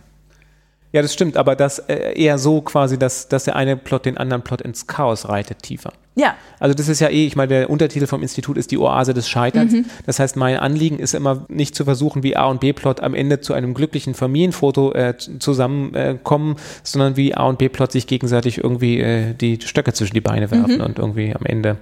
Ja, 0.93 1.03
das 1.03 1.13
stimmt, 1.13 1.37
aber 1.37 1.57
das 1.57 1.81
äh, 1.81 2.13
eher 2.17 2.39
so 2.39 2.61
quasi, 2.61 2.97
dass, 2.97 3.27
dass 3.27 3.43
der 3.45 3.57
eine 3.57 3.77
Plot 3.77 4.07
den 4.07 4.17
anderen 4.17 4.43
Plot 4.45 4.61
ins 4.61 4.87
Chaos 4.87 5.29
reitet, 5.29 5.61
tiefer. 5.65 5.93
Ja, 6.15 6.37
Also 6.61 6.73
das 6.75 6.87
ist 6.89 7.01
ja 7.01 7.09
eh, 7.09 7.27
ich 7.27 7.35
meine, 7.35 7.49
der 7.49 7.71
Untertitel 7.71 8.07
vom 8.07 8.23
Institut 8.23 8.57
ist 8.57 8.71
die 8.71 8.79
Oase 8.79 9.13
des 9.13 9.29
Scheiterns. 9.29 9.73
Mhm. 9.73 9.87
Das 10.07 10.21
heißt, 10.21 10.37
mein 10.37 10.57
Anliegen 10.57 11.01
ist 11.01 11.13
immer 11.15 11.47
nicht 11.49 11.75
zu 11.75 11.85
versuchen, 11.85 12.23
wie 12.23 12.37
A 12.37 12.45
und 12.45 12.61
B-Plot 12.61 13.01
am 13.01 13.15
Ende 13.15 13.41
zu 13.41 13.55
einem 13.55 13.75
glücklichen 13.75 14.15
Familienfoto 14.15 14.93
äh, 14.93 15.17
zusammenkommen, 15.17 16.53
äh, 16.55 16.61
sondern 16.85 17.17
wie 17.17 17.35
A 17.35 17.43
und 17.47 17.59
B-Plot 17.59 17.91
sich 17.91 18.07
gegenseitig 18.07 18.59
irgendwie 18.59 19.01
äh, 19.01 19.35
die 19.35 19.59
Stöcke 19.65 19.95
zwischen 19.95 20.15
die 20.15 20.21
Beine 20.21 20.53
werfen 20.53 20.77
Mhm. 20.77 20.81
und 20.85 20.99
irgendwie 21.01 21.35
am 21.35 21.45
Ende, 21.45 21.79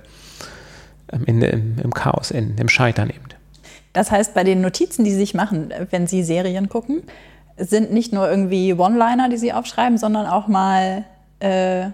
am 1.08 1.26
Ende 1.26 1.48
im, 1.48 1.76
im 1.84 1.92
Chaos 1.92 2.30
enden, 2.30 2.56
im 2.58 2.70
Scheitern 2.70 3.10
eben. 3.10 3.18
Das 3.92 4.10
heißt, 4.10 4.34
bei 4.34 4.44
den 4.44 4.60
Notizen, 4.60 5.04
die 5.04 5.10
Sie 5.10 5.18
sich 5.18 5.34
machen, 5.34 5.72
wenn 5.90 6.06
Sie 6.06 6.22
Serien 6.22 6.68
gucken, 6.68 7.02
sind 7.58 7.92
nicht 7.92 8.12
nur 8.12 8.28
irgendwie 8.28 8.72
One-Liner, 8.72 9.28
die 9.28 9.36
Sie 9.36 9.52
aufschreiben, 9.52 9.98
sondern 9.98 10.26
auch 10.26 10.48
mal 10.48 11.04
äh, 11.40 11.88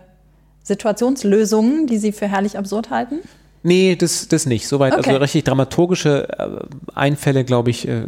Situationslösungen, 0.63 1.87
die 1.87 1.99
Sie 1.99 2.13
für 2.13 2.29
herrlich 2.29 2.57
absurd 2.57 2.91
halten? 2.91 3.21
Nee, 3.63 3.97
das, 3.97 4.29
das 4.29 4.47
nicht. 4.47 4.69
Soweit. 4.69 4.93
Okay. 4.93 5.09
Also 5.09 5.21
richtig 5.21 5.45
dramaturgische 5.45 6.29
äh, 6.39 6.49
Einfälle, 6.95 7.45
glaube 7.45 7.71
ich, 7.71 7.89
äh, 7.89 8.03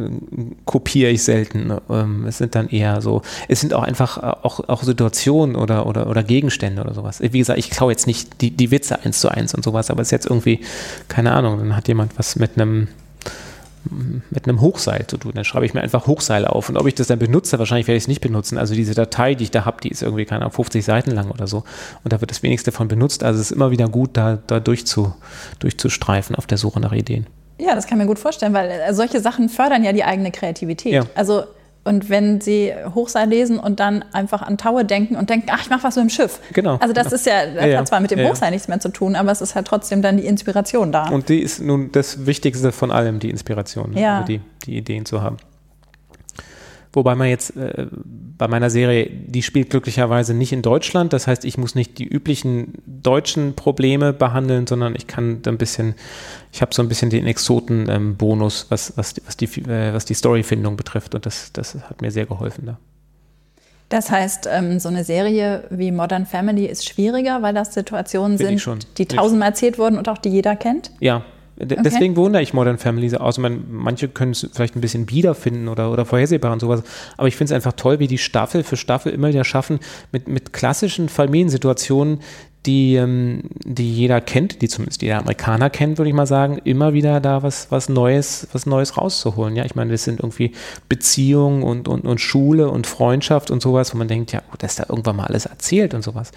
kopiere 0.65 1.11
ich 1.11 1.23
selten. 1.23 1.73
Ähm, 1.89 2.25
es 2.25 2.37
sind 2.37 2.55
dann 2.55 2.69
eher 2.69 3.01
so, 3.01 3.21
es 3.49 3.59
sind 3.59 3.73
auch 3.73 3.83
einfach 3.83 4.17
äh, 4.17 4.35
auch, 4.43 4.61
auch 4.69 4.83
Situationen 4.83 5.57
oder, 5.57 5.87
oder, 5.87 6.09
oder 6.09 6.23
Gegenstände 6.23 6.81
oder 6.81 6.93
sowas. 6.93 7.19
Wie 7.21 7.37
gesagt, 7.37 7.59
ich 7.59 7.69
klaue 7.69 7.91
jetzt 7.91 8.07
nicht 8.07 8.41
die, 8.41 8.51
die 8.51 8.71
Witze 8.71 9.03
eins 9.03 9.19
zu 9.19 9.29
eins 9.29 9.53
und 9.53 9.63
sowas, 9.63 9.91
aber 9.91 10.01
es 10.01 10.07
ist 10.07 10.11
jetzt 10.11 10.25
irgendwie, 10.27 10.61
keine 11.09 11.33
Ahnung, 11.33 11.57
dann 11.57 11.75
hat 11.75 11.87
jemand 11.89 12.17
was 12.17 12.37
mit 12.37 12.51
einem 12.55 12.87
mit 14.29 14.47
einem 14.47 14.61
Hochseil 14.61 15.07
zu 15.07 15.17
tun. 15.17 15.31
Dann 15.35 15.43
schreibe 15.43 15.65
ich 15.65 15.73
mir 15.73 15.81
einfach 15.81 16.07
Hochseil 16.07 16.45
auf. 16.45 16.69
Und 16.69 16.77
ob 16.77 16.87
ich 16.87 16.95
das 16.95 17.07
dann 17.07 17.19
benutze, 17.19 17.57
wahrscheinlich 17.59 17.87
werde 17.87 17.97
ich 17.97 18.03
es 18.03 18.07
nicht 18.07 18.21
benutzen. 18.21 18.57
Also 18.57 18.75
diese 18.75 18.93
Datei, 18.93 19.35
die 19.35 19.45
ich 19.45 19.51
da 19.51 19.65
habe, 19.65 19.81
die 19.81 19.89
ist 19.89 20.03
irgendwie, 20.03 20.25
keine 20.25 20.41
Ahnung, 20.41 20.53
50 20.53 20.83
Seiten 20.85 21.11
lang 21.11 21.31
oder 21.31 21.47
so. 21.47 21.63
Und 22.03 22.13
da 22.13 22.21
wird 22.21 22.31
das 22.31 22.43
wenigste 22.43 22.71
davon 22.71 22.87
benutzt. 22.87 23.23
Also 23.23 23.39
es 23.39 23.51
ist 23.51 23.55
immer 23.55 23.71
wieder 23.71 23.87
gut, 23.87 24.11
da, 24.13 24.39
da 24.47 24.59
durchzu, 24.59 25.13
durchzustreifen 25.59 26.35
auf 26.35 26.45
der 26.45 26.57
Suche 26.57 26.79
nach 26.79 26.93
Ideen. 26.93 27.27
Ja, 27.59 27.75
das 27.75 27.85
kann 27.85 27.97
ich 27.99 28.03
mir 28.03 28.07
gut 28.07 28.19
vorstellen, 28.19 28.53
weil 28.53 28.69
äh, 28.69 28.93
solche 28.93 29.19
Sachen 29.19 29.49
fördern 29.49 29.83
ja 29.83 29.93
die 29.93 30.03
eigene 30.03 30.31
Kreativität. 30.31 30.93
Ja. 30.93 31.05
Also 31.15 31.43
und 31.83 32.09
wenn 32.09 32.41
Sie 32.41 32.71
Hochseil 32.93 33.27
lesen 33.27 33.59
und 33.59 33.79
dann 33.79 34.05
einfach 34.13 34.41
an 34.43 34.57
Taue 34.57 34.85
denken 34.85 35.15
und 35.15 35.29
denken, 35.29 35.47
ach, 35.51 35.61
ich 35.61 35.69
mache 35.69 35.83
was 35.83 35.95
mit 35.95 36.03
dem 36.05 36.09
Schiff. 36.09 36.39
Genau, 36.53 36.77
Also 36.79 36.93
das 36.93 37.05
genau. 37.05 37.15
ist 37.15 37.25
ja, 37.25 37.45
das 37.47 37.55
Ja, 37.55 37.65
ja. 37.67 37.79
hat 37.79 37.87
zwar 37.87 37.99
mit 37.99 38.11
dem 38.11 38.19
Ja, 38.19 38.25
ja. 38.25 38.31
Hochseil 38.31 38.51
nichts 38.51 38.67
mehr 38.67 38.79
zu 38.79 38.89
tun, 38.89 39.15
aber 39.15 39.31
es 39.31 39.41
ist 39.41 39.55
halt 39.55 39.65
trotzdem 39.67 40.01
dann 40.01 40.17
die 40.17 40.25
Inspiration 40.25 40.91
da. 40.91 41.09
Und 41.09 41.29
die 41.29 41.39
ist 41.39 41.59
nun 41.61 41.91
das 41.91 42.25
Wichtigste 42.27 42.71
von 42.71 42.91
allem, 42.91 43.19
die 43.19 43.29
Inspiration, 43.31 43.91
ne? 43.91 44.01
Ja. 44.01 44.15
also 44.19 44.27
die, 44.27 44.41
die 44.65 44.77
Ideen 44.77 45.05
zu 45.05 45.21
haben. 45.21 45.37
Wobei 46.93 47.15
man 47.15 47.29
jetzt 47.29 47.55
äh, 47.55 47.87
bei 48.37 48.47
meiner 48.49 48.69
Serie, 48.69 49.09
die 49.09 49.43
spielt 49.43 49.69
glücklicherweise 49.69 50.33
nicht 50.33 50.51
in 50.51 50.61
Deutschland. 50.61 51.13
Das 51.13 51.25
heißt, 51.25 51.45
ich 51.45 51.57
muss 51.57 51.73
nicht 51.73 51.97
die 51.99 52.05
üblichen 52.07 52.73
deutschen 52.85 53.55
Probleme 53.55 54.11
behandeln, 54.11 54.67
sondern 54.67 54.95
ich 54.95 55.07
kann 55.07 55.41
da 55.41 55.51
ein 55.51 55.57
bisschen, 55.57 55.95
ich 56.51 56.61
habe 56.61 56.73
so 56.73 56.81
ein 56.81 56.89
bisschen 56.89 57.09
den 57.09 57.27
Exoten-Bonus, 57.27 58.65
was, 58.69 58.97
was, 58.97 59.13
die- 59.13 59.21
was, 59.25 59.37
die, 59.37 59.45
äh, 59.45 59.93
was 59.93 60.03
die 60.05 60.13
Storyfindung 60.15 60.75
betrifft. 60.75 61.15
Und 61.15 61.25
das, 61.25 61.53
das 61.53 61.75
hat 61.75 62.01
mir 62.01 62.11
sehr 62.11 62.25
geholfen 62.25 62.65
da. 62.65 62.77
Das 63.89 64.09
heißt, 64.09 64.47
ähm, 64.51 64.79
so 64.79 64.87
eine 64.89 65.03
Serie 65.03 65.65
wie 65.69 65.91
Modern 65.91 66.25
Family 66.25 66.65
ist 66.65 66.87
schwieriger, 66.87 67.41
weil 67.41 67.53
das 67.53 67.73
Situationen 67.73 68.37
Finde 68.37 68.53
ich 68.53 68.63
sind, 68.63 68.87
die 68.97 69.05
tausendmal 69.05 69.49
erzählt 69.49 69.77
wurden 69.77 69.97
und 69.97 70.07
auch 70.07 70.17
die 70.17 70.29
jeder 70.29 70.55
kennt. 70.55 70.91
Ja, 71.01 71.23
d- 71.65 71.77
deswegen 71.83 72.15
wundere 72.15 72.41
ich 72.41 72.53
Modern 72.53 72.77
Family 72.77 73.09
so 73.09 73.17
aus. 73.17 73.37
Meine, 73.37 73.59
manche 73.69 74.07
können 74.07 74.31
es 74.31 74.47
vielleicht 74.53 74.75
ein 74.75 74.81
bisschen 74.81 75.05
bieder 75.05 75.35
finden 75.35 75.67
oder, 75.67 75.91
oder 75.91 76.05
vorhersehbar 76.05 76.51
und 76.53 76.59
sowas. 76.59 76.83
Aber 77.17 77.27
ich 77.27 77.35
finde 77.35 77.53
es 77.53 77.55
einfach 77.55 77.73
toll, 77.73 77.99
wie 77.99 78.07
die 78.07 78.17
Staffel 78.17 78.63
für 78.63 78.77
Staffel 78.77 79.11
immer 79.11 79.29
wieder 79.29 79.43
schaffen, 79.43 79.79
mit, 80.11 80.27
mit 80.27 80.53
klassischen 80.53 81.09
Familiensituationen, 81.09 82.19
die, 82.67 82.93
ähm, 82.95 83.41
die 83.63 83.91
jeder 83.91 84.21
kennt, 84.21 84.61
die 84.61 84.67
zumindest 84.67 85.01
jeder 85.01 85.17
Amerikaner 85.17 85.71
kennt, 85.71 85.97
würde 85.97 86.09
ich 86.09 86.15
mal 86.15 86.27
sagen, 86.27 86.59
immer 86.63 86.93
wieder 86.93 87.19
da 87.19 87.41
was, 87.41 87.71
was 87.71 87.89
Neues, 87.89 88.47
was 88.53 88.67
Neues 88.67 88.97
rauszuholen. 88.97 89.55
Ja, 89.55 89.65
ich 89.65 89.73
meine, 89.73 89.91
das 89.91 90.03
sind 90.03 90.19
irgendwie 90.19 90.51
Beziehungen 90.87 91.63
und, 91.63 91.87
und, 91.87 92.05
und 92.05 92.21
Schule 92.21 92.69
und 92.69 92.85
Freundschaft 92.85 93.49
und 93.49 93.63
sowas, 93.63 93.93
wo 93.93 93.97
man 93.97 94.07
denkt, 94.07 94.31
ja, 94.31 94.41
gut, 94.51 94.61
das 94.61 94.73
ist 94.73 94.79
da 94.79 94.85
irgendwann 94.89 95.15
mal 95.15 95.25
alles 95.25 95.47
erzählt 95.47 95.95
und 95.95 96.03
sowas. 96.03 96.31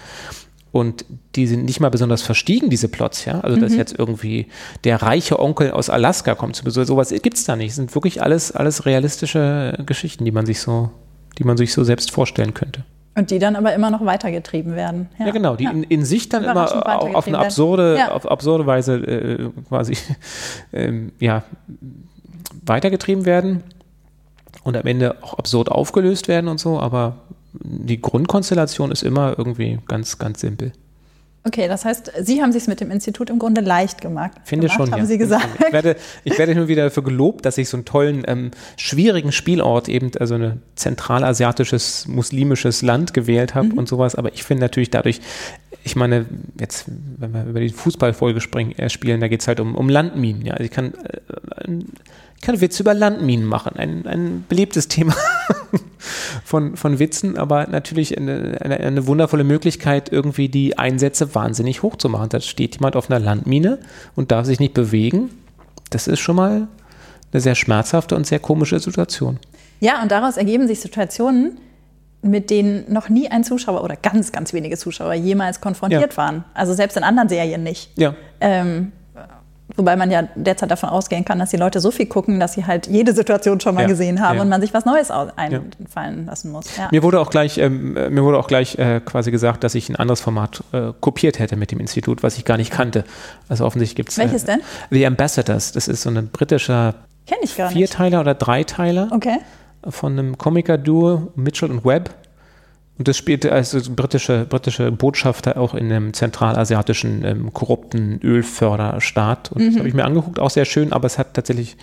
Und 0.75 1.05
die 1.37 1.47
sind 1.47 1.63
nicht 1.63 1.79
mal 1.79 1.87
besonders 1.87 2.21
verstiegen, 2.21 2.69
diese 2.69 2.89
Plots, 2.89 3.23
ja. 3.23 3.39
Also, 3.39 3.57
dass 3.57 3.73
jetzt 3.73 3.97
irgendwie 3.97 4.47
der 4.83 5.01
reiche 5.01 5.39
Onkel 5.39 5.71
aus 5.71 5.89
Alaska 5.89 6.35
kommt 6.35 6.57
zu 6.57 6.65
Besuch, 6.65 6.83
sowas 6.83 7.11
gibt 7.21 7.37
es 7.37 7.45
da 7.45 7.55
nicht. 7.55 7.69
Es 7.69 7.75
sind 7.77 7.95
wirklich 7.95 8.21
alles, 8.21 8.51
alles 8.51 8.85
realistische 8.85 9.81
Geschichten, 9.85 10.25
die 10.25 10.31
man 10.31 10.45
sich 10.45 10.59
so, 10.59 10.91
die 11.37 11.45
man 11.45 11.55
sich 11.55 11.71
so 11.71 11.85
selbst 11.85 12.11
vorstellen 12.11 12.53
könnte. 12.53 12.83
Und 13.15 13.31
die 13.31 13.39
dann 13.39 13.55
aber 13.55 13.73
immer 13.73 13.89
noch 13.89 14.05
weitergetrieben 14.05 14.75
werden. 14.75 15.07
Ja, 15.17 15.31
genau, 15.31 15.55
die 15.55 15.63
In, 15.63 15.83
in 15.83 16.03
sich 16.03 16.27
dann 16.27 16.43
immer 16.43 16.65
auf, 17.15 17.25
eine 17.25 17.39
absurde. 17.39 17.95
Ja. 17.97 18.11
auf 18.11 18.29
absurde 18.29 18.65
Weise 18.65 18.95
äh, 18.95 19.49
quasi 19.69 19.95
ähm, 20.73 21.13
ja, 21.21 21.43
weitergetrieben 22.65 23.23
werden 23.23 23.63
und 24.65 24.75
am 24.75 24.85
Ende 24.85 25.23
auch 25.23 25.35
absurd 25.35 25.71
aufgelöst 25.71 26.27
werden 26.27 26.49
und 26.49 26.59
so, 26.59 26.81
aber 26.81 27.15
die 27.63 28.01
Grundkonstellation 28.01 28.91
ist 28.91 29.03
immer 29.03 29.35
irgendwie 29.37 29.79
ganz, 29.87 30.17
ganz 30.17 30.41
simpel. 30.41 30.71
Okay, 31.47 31.67
das 31.67 31.85
heißt, 31.85 32.11
Sie 32.21 32.41
haben 32.41 32.51
sich 32.51 32.67
mit 32.67 32.81
dem 32.81 32.89
Institut 32.89 33.29
im 33.29 33.37
Grunde 33.37 33.61
leicht 33.61 34.01
gemacht. 34.01 34.31
Finde 34.45 34.65
gemacht, 34.65 34.77
schon, 34.77 34.91
haben 34.91 35.01
ja. 35.01 35.05
Sie 35.05 35.19
gesagt. 35.19 35.47
Ich 35.67 35.71
werde, 35.73 35.95
ich 36.23 36.39
werde 36.39 36.55
nur 36.55 36.67
wieder 36.67 36.85
dafür 36.85 37.03
gelobt, 37.03 37.45
dass 37.45 37.59
ich 37.59 37.69
so 37.69 37.77
einen 37.77 37.85
tollen, 37.85 38.23
ähm, 38.27 38.49
schwierigen 38.77 39.31
Spielort 39.31 39.87
eben, 39.87 40.09
also 40.19 40.33
ein 40.35 40.63
zentralasiatisches, 40.75 42.07
muslimisches 42.07 42.81
Land 42.81 43.13
gewählt 43.13 43.53
habe 43.53 43.67
Mhm. 43.67 43.77
und 43.77 43.87
sowas. 43.87 44.15
Aber 44.15 44.33
ich 44.33 44.43
finde 44.43 44.61
natürlich 44.61 44.89
dadurch, 44.89 45.21
ich 45.83 45.95
meine, 45.95 46.25
jetzt, 46.59 46.85
wenn 46.87 47.31
wir 47.31 47.45
über 47.45 47.59
die 47.59 47.69
Fußballfolge 47.69 48.41
springen, 48.41 48.71
äh, 48.79 48.89
spielen, 48.89 49.21
da 49.21 49.27
geht 49.27 49.41
es 49.41 49.47
halt 49.47 49.59
um, 49.59 49.75
um 49.75 49.87
Landminen. 49.87 50.43
Ja, 50.43 50.53
also 50.53 50.63
ich 50.63 50.71
kann, 50.71 50.95
äh, 50.95 51.69
kann 52.41 52.61
Witze 52.61 52.83
über 52.83 52.93
Landminen 52.93 53.45
machen. 53.45 53.75
Ein, 53.75 54.05
ein 54.05 54.45
beliebtes 54.47 54.87
Thema 54.87 55.15
von, 56.43 56.77
von 56.77 56.99
Witzen, 56.99 57.37
aber 57.37 57.67
natürlich 57.67 58.17
eine, 58.17 58.57
eine, 58.61 58.79
eine 58.79 59.07
wundervolle 59.07 59.43
Möglichkeit, 59.43 60.11
irgendwie 60.11 60.49
die 60.49 60.77
Einsätze 60.77 61.33
wahnsinnig 61.33 61.81
hoch 61.83 61.95
zu 61.95 62.09
machen. 62.09 62.29
Da 62.29 62.39
steht 62.39 62.75
jemand 62.75 62.95
auf 62.95 63.09
einer 63.09 63.19
Landmine 63.19 63.79
und 64.15 64.31
darf 64.31 64.45
sich 64.45 64.59
nicht 64.59 64.73
bewegen. 64.73 65.31
Das 65.89 66.07
ist 66.07 66.19
schon 66.19 66.35
mal 66.35 66.67
eine 67.31 67.41
sehr 67.41 67.55
schmerzhafte 67.55 68.15
und 68.15 68.27
sehr 68.27 68.39
komische 68.39 68.79
Situation. 68.79 69.39
Ja, 69.79 70.01
und 70.01 70.11
daraus 70.11 70.37
ergeben 70.37 70.67
sich 70.67 70.79
Situationen, 70.79 71.57
mit 72.21 72.49
denen 72.49 72.91
noch 72.91 73.09
nie 73.09 73.29
ein 73.29 73.43
Zuschauer 73.43 73.83
oder 73.83 73.95
ganz, 73.95 74.31
ganz 74.31 74.51
wenige 74.53 74.77
Zuschauer 74.77 75.13
jemals 75.13 75.61
konfrontiert 75.61 76.13
Ja. 76.13 76.17
waren. 76.17 76.43
Also 76.53 76.73
selbst 76.73 76.97
in 76.97 77.03
anderen 77.03 77.29
Serien 77.29 77.61
nicht. 77.63 77.91
Ja. 77.97 78.15
Ähm, 78.41 78.91
wobei 79.75 79.95
man 79.95 80.11
ja 80.11 80.27
derzeit 80.35 80.69
davon 80.69 80.89
ausgehen 80.89 81.25
kann, 81.25 81.39
dass 81.39 81.49
die 81.49 81.57
Leute 81.57 81.79
so 81.79 81.91
viel 81.91 82.05
gucken, 82.05 82.39
dass 82.39 82.53
sie 82.53 82.65
halt 82.65 82.87
jede 82.87 83.13
Situation 83.13 83.59
schon 83.59 83.75
mal 83.75 83.81
Ja, 83.81 83.87
gesehen 83.87 84.21
haben 84.21 84.37
ja. 84.37 84.41
und 84.41 84.49
man 84.49 84.61
sich 84.61 84.73
was 84.73 84.85
Neues 84.85 85.09
einfallen 85.11 86.27
lassen 86.27 86.51
muss. 86.51 86.75
Ja. 86.77 86.89
Mir 86.91 87.03
wurde 87.03 87.19
auch 87.19 87.29
gleich, 87.29 87.57
ähm, 87.57 87.97
äh, 87.97 88.09
mir 88.09 88.23
wurde 88.23 88.37
auch 88.37 88.47
gleich 88.47 88.77
äh, 88.77 89.01
quasi 89.03 89.31
gesagt, 89.31 89.63
dass 89.63 89.75
ich 89.75 89.89
ein 89.89 89.95
anderes 89.95 90.21
Format 90.21 90.63
äh, 90.71 90.91
kopiert 90.99 91.39
hätte 91.39 91.55
mit 91.55 91.71
dem 91.71 91.79
Institut, 91.79 92.23
was 92.23 92.37
ich 92.37 92.45
gar 92.45 92.57
nicht 92.57 92.71
kannte. 92.71 93.03
Also 93.49 93.65
offensichtlich 93.65 93.95
gibt 93.95 94.09
es. 94.09 94.17
Welches 94.17 94.43
äh, 94.43 94.47
denn? 94.47 94.61
The 94.91 95.05
Ambassadors. 95.05 95.71
Das 95.71 95.87
ist 95.87 96.03
so 96.03 96.09
ein 96.09 96.27
britischer 96.27 96.93
ich 97.41 97.55
gar 97.57 97.65
nicht. 97.67 97.77
Vierteiler 97.77 98.21
oder 98.21 98.35
Dreiteiler. 98.35 99.09
Okay. 99.11 99.37
von 99.87 100.13
einem 100.13 100.37
Komiker-Duo 100.37 101.31
Mitchell 101.35 101.71
und 101.71 101.83
Webb. 101.85 102.09
Und 102.97 103.07
das 103.07 103.17
spielte 103.17 103.51
also 103.51 103.79
britische, 103.93 104.45
britische 104.45 104.91
Botschafter 104.91 105.57
auch 105.57 105.73
in 105.73 105.91
einem 105.91 106.13
zentralasiatischen 106.13 107.25
ähm, 107.25 107.53
korrupten 107.53 108.21
Ölförderstaat. 108.23 109.51
Und 109.51 109.67
das 109.67 109.77
habe 109.77 109.87
ich 109.87 109.93
mir 109.93 110.05
angeguckt, 110.05 110.39
auch 110.39 110.49
sehr 110.49 110.65
schön, 110.65 110.93
aber 110.93 111.05
es 111.05 111.17
hat 111.17 111.33
tatsächlich 111.33 111.75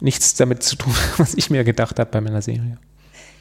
nichts 0.00 0.34
damit 0.34 0.62
zu 0.62 0.76
tun, 0.76 0.92
was 1.16 1.34
ich 1.34 1.48
mir 1.48 1.64
gedacht 1.64 1.98
habe 1.98 2.10
bei 2.10 2.20
meiner 2.20 2.42
Serie. 2.42 2.78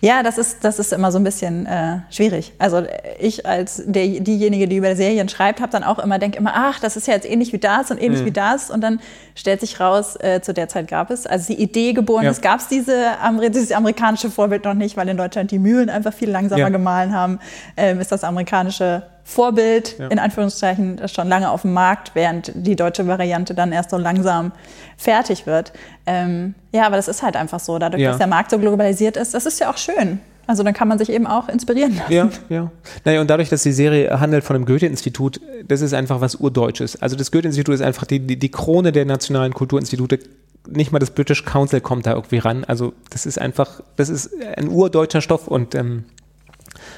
Ja, 0.04 0.24
das 0.24 0.40
ist, 0.40 0.64
das 0.64 0.80
ist 0.80 0.92
immer 0.94 1.12
so 1.12 1.20
ein 1.20 1.24
bisschen 1.24 1.68
äh, 1.68 2.00
schwierig. 2.10 2.54
Also 2.58 2.78
äh, 2.78 2.88
ich 3.20 3.46
als 3.46 3.84
der, 3.86 4.08
diejenige, 4.08 4.68
die 4.68 4.78
über 4.78 4.96
Serien 4.96 5.30
schreibt, 5.30 5.62
habe 5.62 5.72
dann 5.72 5.84
auch 5.84 6.00
immer, 6.00 6.18
denke 6.18 6.40
immer, 6.40 6.54
ach, 6.56 6.80
das 6.80 6.98
ist 6.98 7.08
ja 7.08 7.14
jetzt 7.14 7.30
ähnlich 7.30 7.54
wie 7.54 7.60
das 7.60 7.92
und 7.92 8.02
ähnlich 8.02 8.26
wie 8.26 8.32
das. 8.32 8.72
Und 8.72 8.82
dann 8.82 9.00
stellt 9.36 9.60
sich 9.62 9.80
raus, 9.80 10.16
äh, 10.20 10.42
zu 10.42 10.54
der 10.56 10.68
Zeit 10.70 10.88
gab 10.88 11.12
es, 11.12 11.28
als 11.28 11.46
die 11.46 11.62
Idee 11.62 11.94
geboren 11.94 12.24
Ja. 12.24 12.32
ist, 12.32 12.42
gab 12.42 12.60
es 12.60 12.68
diese, 12.68 13.12
dieses 13.54 13.72
amerikanische 13.72 14.32
Vorbild 14.32 14.66
noch 14.66 14.74
nicht, 14.74 14.98
weil 14.98 15.08
in 15.08 15.18
Deutschland 15.18 15.52
die 15.52 15.60
Mühlen 15.60 15.90
einfach 15.90 16.14
viel 16.14 16.32
langsamer 16.32 16.62
Ja. 16.62 16.70
gemahlen 16.70 17.14
haben, 17.14 17.40
ähm, 17.78 18.00
ist 18.00 18.12
das 18.12 18.24
amerikanische 18.24 19.04
Vorbild 19.34 19.98
Ja. 19.98 20.08
in 20.08 20.20
Anführungszeichen 20.20 21.00
schon 21.08 21.30
lange 21.30 21.50
auf 21.52 21.62
dem 21.62 21.72
Markt, 21.74 22.12
während 22.16 22.52
die 22.54 22.76
deutsche 22.76 23.08
Variante 23.08 23.54
dann 23.54 23.72
erst 23.72 23.90
so 23.92 23.98
langsam 23.98 24.52
fertig 24.98 25.46
wird. 25.46 25.72
Ähm, 26.06 26.54
ja, 26.74 26.86
aber 26.86 26.98
das 26.98 27.08
ist 27.08 27.24
halt 27.24 27.38
einfach 27.38 27.60
so, 27.62 27.80
dadurch, 27.80 28.02
Ja. 28.02 28.10
dass 28.10 28.18
der 28.18 28.28
Markt 28.28 28.52
so 28.52 28.60
globalisiert 28.60 29.16
ist, 29.16 29.34
das 29.34 29.46
ist 29.46 29.60
ja 29.60 29.72
auch 29.72 29.78
schön. 29.78 30.20
Also 30.48 30.64
dann 30.64 30.74
kann 30.74 30.90
man 30.90 30.98
sich 30.98 31.10
eben 31.10 31.28
auch 31.28 31.48
inspirieren 31.48 31.96
lassen. 31.96 32.12
Ja, 32.12 32.30
ja. 32.50 32.72
Naja, 33.06 33.22
und 33.22 33.30
dadurch, 33.30 33.48
dass 33.48 33.64
die 33.64 33.72
Serie 33.72 34.20
handelt 34.20 34.44
von 34.44 34.56
dem 34.56 34.66
Goethe-Institut, 34.66 35.40
das 35.66 35.80
ist 35.80 35.94
einfach 35.94 36.20
was 36.20 36.36
Urdeutsches. 36.36 37.02
Also 37.02 37.16
das 37.16 37.32
Goethe-Institut 37.32 37.74
ist 37.76 37.82
einfach 37.82 38.06
die, 38.06 38.20
die, 38.20 38.38
die 38.38 38.50
Krone 38.52 38.92
der 38.92 39.06
nationalen 39.06 39.54
Kulturinstitute. 39.54 40.20
Nicht 40.68 40.92
mal 40.92 41.00
das 41.00 41.12
British 41.12 41.46
Council 41.46 41.80
kommt 41.80 42.06
da 42.06 42.14
irgendwie 42.16 42.40
ran. 42.40 42.66
Also 42.66 42.92
das 43.12 43.26
ist 43.26 43.40
einfach, 43.40 43.82
das 43.96 44.10
ist 44.10 44.32
ein 44.58 44.68
urdeutscher 44.68 45.22
Stoff 45.22 45.48
und 45.48 45.74
ähm, 45.74 46.04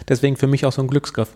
deswegen 0.10 0.36
für 0.36 0.48
mich 0.48 0.66
auch 0.66 0.72
so 0.72 0.82
ein 0.82 0.88
Glücksgriff. 0.88 1.30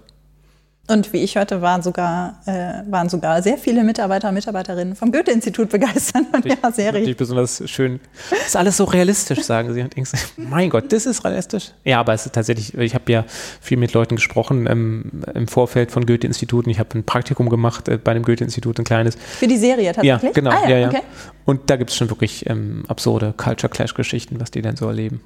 Und 0.89 1.11
wie 1.11 1.17
ich 1.17 1.35
hörte, 1.35 1.61
waren 1.61 1.81
sogar, 1.81 2.39
äh, 2.45 2.89
waren 2.89 3.09
sogar 3.09 3.41
sehr 3.41 3.57
viele 3.57 3.83
Mitarbeiter 3.83 4.29
und 4.29 4.35
Mitarbeiterinnen 4.35 4.95
vom 4.95 5.11
Goethe-Institut 5.11 5.69
begeistert 5.69 6.23
von 6.31 6.41
der 6.41 6.71
Serie. 6.71 6.93
Natürlich 6.93 7.17
besonders 7.17 7.61
schön. 7.69 7.99
Das 8.29 8.47
ist 8.47 8.55
alles 8.55 8.77
so 8.77 8.85
realistisch, 8.85 9.41
sagen 9.43 9.73
sie. 9.73 9.81
Und 9.81 9.95
denkst, 9.97 10.11
mein 10.37 10.69
Gott, 10.69 10.93
das 10.93 11.05
ist 11.05 11.25
realistisch. 11.25 11.71
Ja, 11.83 11.99
aber 11.99 12.13
es 12.13 12.25
ist 12.25 12.33
tatsächlich, 12.35 12.73
ich 12.77 12.95
habe 12.95 13.11
ja 13.11 13.25
viel 13.59 13.77
mit 13.77 13.91
Leuten 13.91 14.15
gesprochen 14.15 14.65
ähm, 14.65 15.23
im 15.33 15.49
Vorfeld 15.49 15.91
von 15.91 16.05
Goethe-Instituten. 16.05 16.69
Ich 16.69 16.79
habe 16.79 16.97
ein 16.97 17.03
Praktikum 17.03 17.49
gemacht 17.49 17.89
äh, 17.89 17.97
bei 17.97 18.13
dem 18.13 18.23
Goethe-Institut, 18.23 18.79
ein 18.79 18.85
kleines. 18.85 19.17
Für 19.37 19.47
die 19.47 19.57
Serie 19.57 19.87
Ja, 19.87 19.93
tatsächlich? 19.93 20.33
genau. 20.33 20.51
Ah, 20.51 20.69
ja, 20.69 20.77
ja. 20.77 20.87
Okay. 20.87 21.01
Und 21.43 21.69
da 21.69 21.75
gibt 21.75 21.89
es 21.89 21.97
schon 21.97 22.09
wirklich 22.09 22.49
ähm, 22.49 22.85
absurde 22.87 23.33
Culture 23.35 23.69
Clash-Geschichten, 23.69 24.39
was 24.39 24.51
die 24.51 24.61
dann 24.61 24.77
so 24.77 24.87
erleben. 24.87 25.21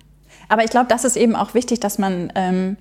Aber 0.49 0.63
ich 0.63 0.71
glaube, 0.71 0.87
das 0.89 1.05
ist 1.05 1.17
eben 1.17 1.35
auch 1.35 1.53
wichtig, 1.53 1.79
dass 1.79 1.99
man 1.99 2.31
ähm, 2.35 2.77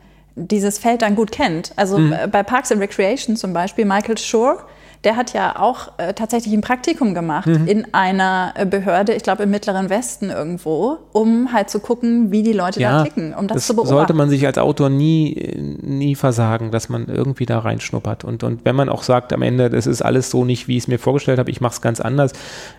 dieses 0.48 0.78
Feld 0.78 1.02
dann 1.02 1.14
gut 1.16 1.32
kennt. 1.32 1.72
Also 1.76 1.98
Mhm. 1.98 2.14
bei 2.30 2.42
Parks 2.42 2.72
and 2.72 2.80
Recreation 2.80 3.36
zum 3.36 3.52
Beispiel, 3.52 3.84
Michael 3.84 4.18
Schur, 4.18 4.64
der 5.04 5.16
hat 5.16 5.32
ja 5.32 5.58
auch 5.58 5.92
äh, 5.96 6.12
tatsächlich 6.12 6.52
ein 6.52 6.60
Praktikum 6.60 7.14
gemacht 7.14 7.46
Mhm. 7.46 7.66
in 7.66 7.94
einer 7.94 8.52
äh, 8.54 8.66
Behörde, 8.66 9.14
ich 9.14 9.22
glaube 9.22 9.42
im 9.44 9.50
Mittleren 9.50 9.88
Westen 9.88 10.28
irgendwo, 10.28 10.98
um 11.12 11.52
halt 11.54 11.70
zu 11.70 11.80
gucken, 11.80 12.30
wie 12.30 12.42
die 12.42 12.52
Leute 12.52 12.80
da 12.80 13.02
ticken, 13.02 13.32
um 13.34 13.48
das, 13.48 13.66
zu 13.66 13.74
beobachten. 13.74 13.94
sollte 13.96 14.12
man 14.12 14.28
sich 14.28 14.44
als 14.46 14.58
Autor 14.58 14.90
nie, 14.90 15.78
nie 15.80 16.14
versagen, 16.14 16.70
dass 16.70 16.90
man 16.90 17.06
irgendwie 17.06 17.46
da 17.46 17.60
reinschnuppert. 17.60 18.24
Und, 18.24 18.42
und 18.44 18.64
wenn 18.66 18.76
man 18.76 18.90
auch 18.90 19.02
sagt, 19.02 19.32
am 19.32 19.40
Ende, 19.40 19.70
das 19.70 19.86
ist 19.86 20.02
alles 20.02 20.30
so 20.30 20.44
nicht, 20.44 20.68
wie 20.68 20.76
ich 20.76 20.82
es 20.84 20.88
mir 20.88 20.98
vorgestellt 20.98 21.38
habe, 21.38 21.50
ich 21.50 21.62
mache 21.62 21.72
es 21.72 21.80
ganz 21.80 22.00
anders, 22.00 22.32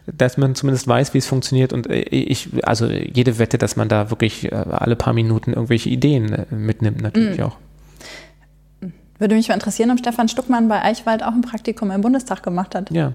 dass 0.05 0.38
man 0.38 0.53
zumindest 0.53 0.88
weiß, 0.88 1.15
wie 1.15 1.17
es 1.17 1.26
funktioniert. 1.28 1.74
Und 1.74 1.89
äh, 1.89 2.01
ich, 2.01 2.49
also 2.63 2.86
jede 2.88 3.39
Wette, 3.39 3.57
dass 3.57 3.76
man 3.76 3.89
da 3.89 4.11
wirklich 4.11 4.51
äh, 4.51 4.55
alle 4.55 4.95
paar 4.95 5.13
Minuten 5.13 5.53
irgendwelche 5.53 5.89
Ideen 5.89 6.45
mitnimmt, 6.51 7.01
natürlich 7.01 7.39
Mhm. 7.39 7.45
auch. 7.45 7.57
Würde 9.22 9.36
mich 9.36 9.49
mal 9.49 9.53
interessieren, 9.53 9.91
ob 9.91 9.99
Stefan 9.99 10.28
Stuckmann 10.30 10.67
bei 10.67 10.82
Eichwald 10.82 11.22
auch 11.22 11.32
ein 11.32 11.41
Praktikum 11.41 11.91
im 11.91 12.01
Bundestag 12.01 12.41
gemacht 12.41 12.74
hat. 12.74 12.89
Ja. 12.89 13.13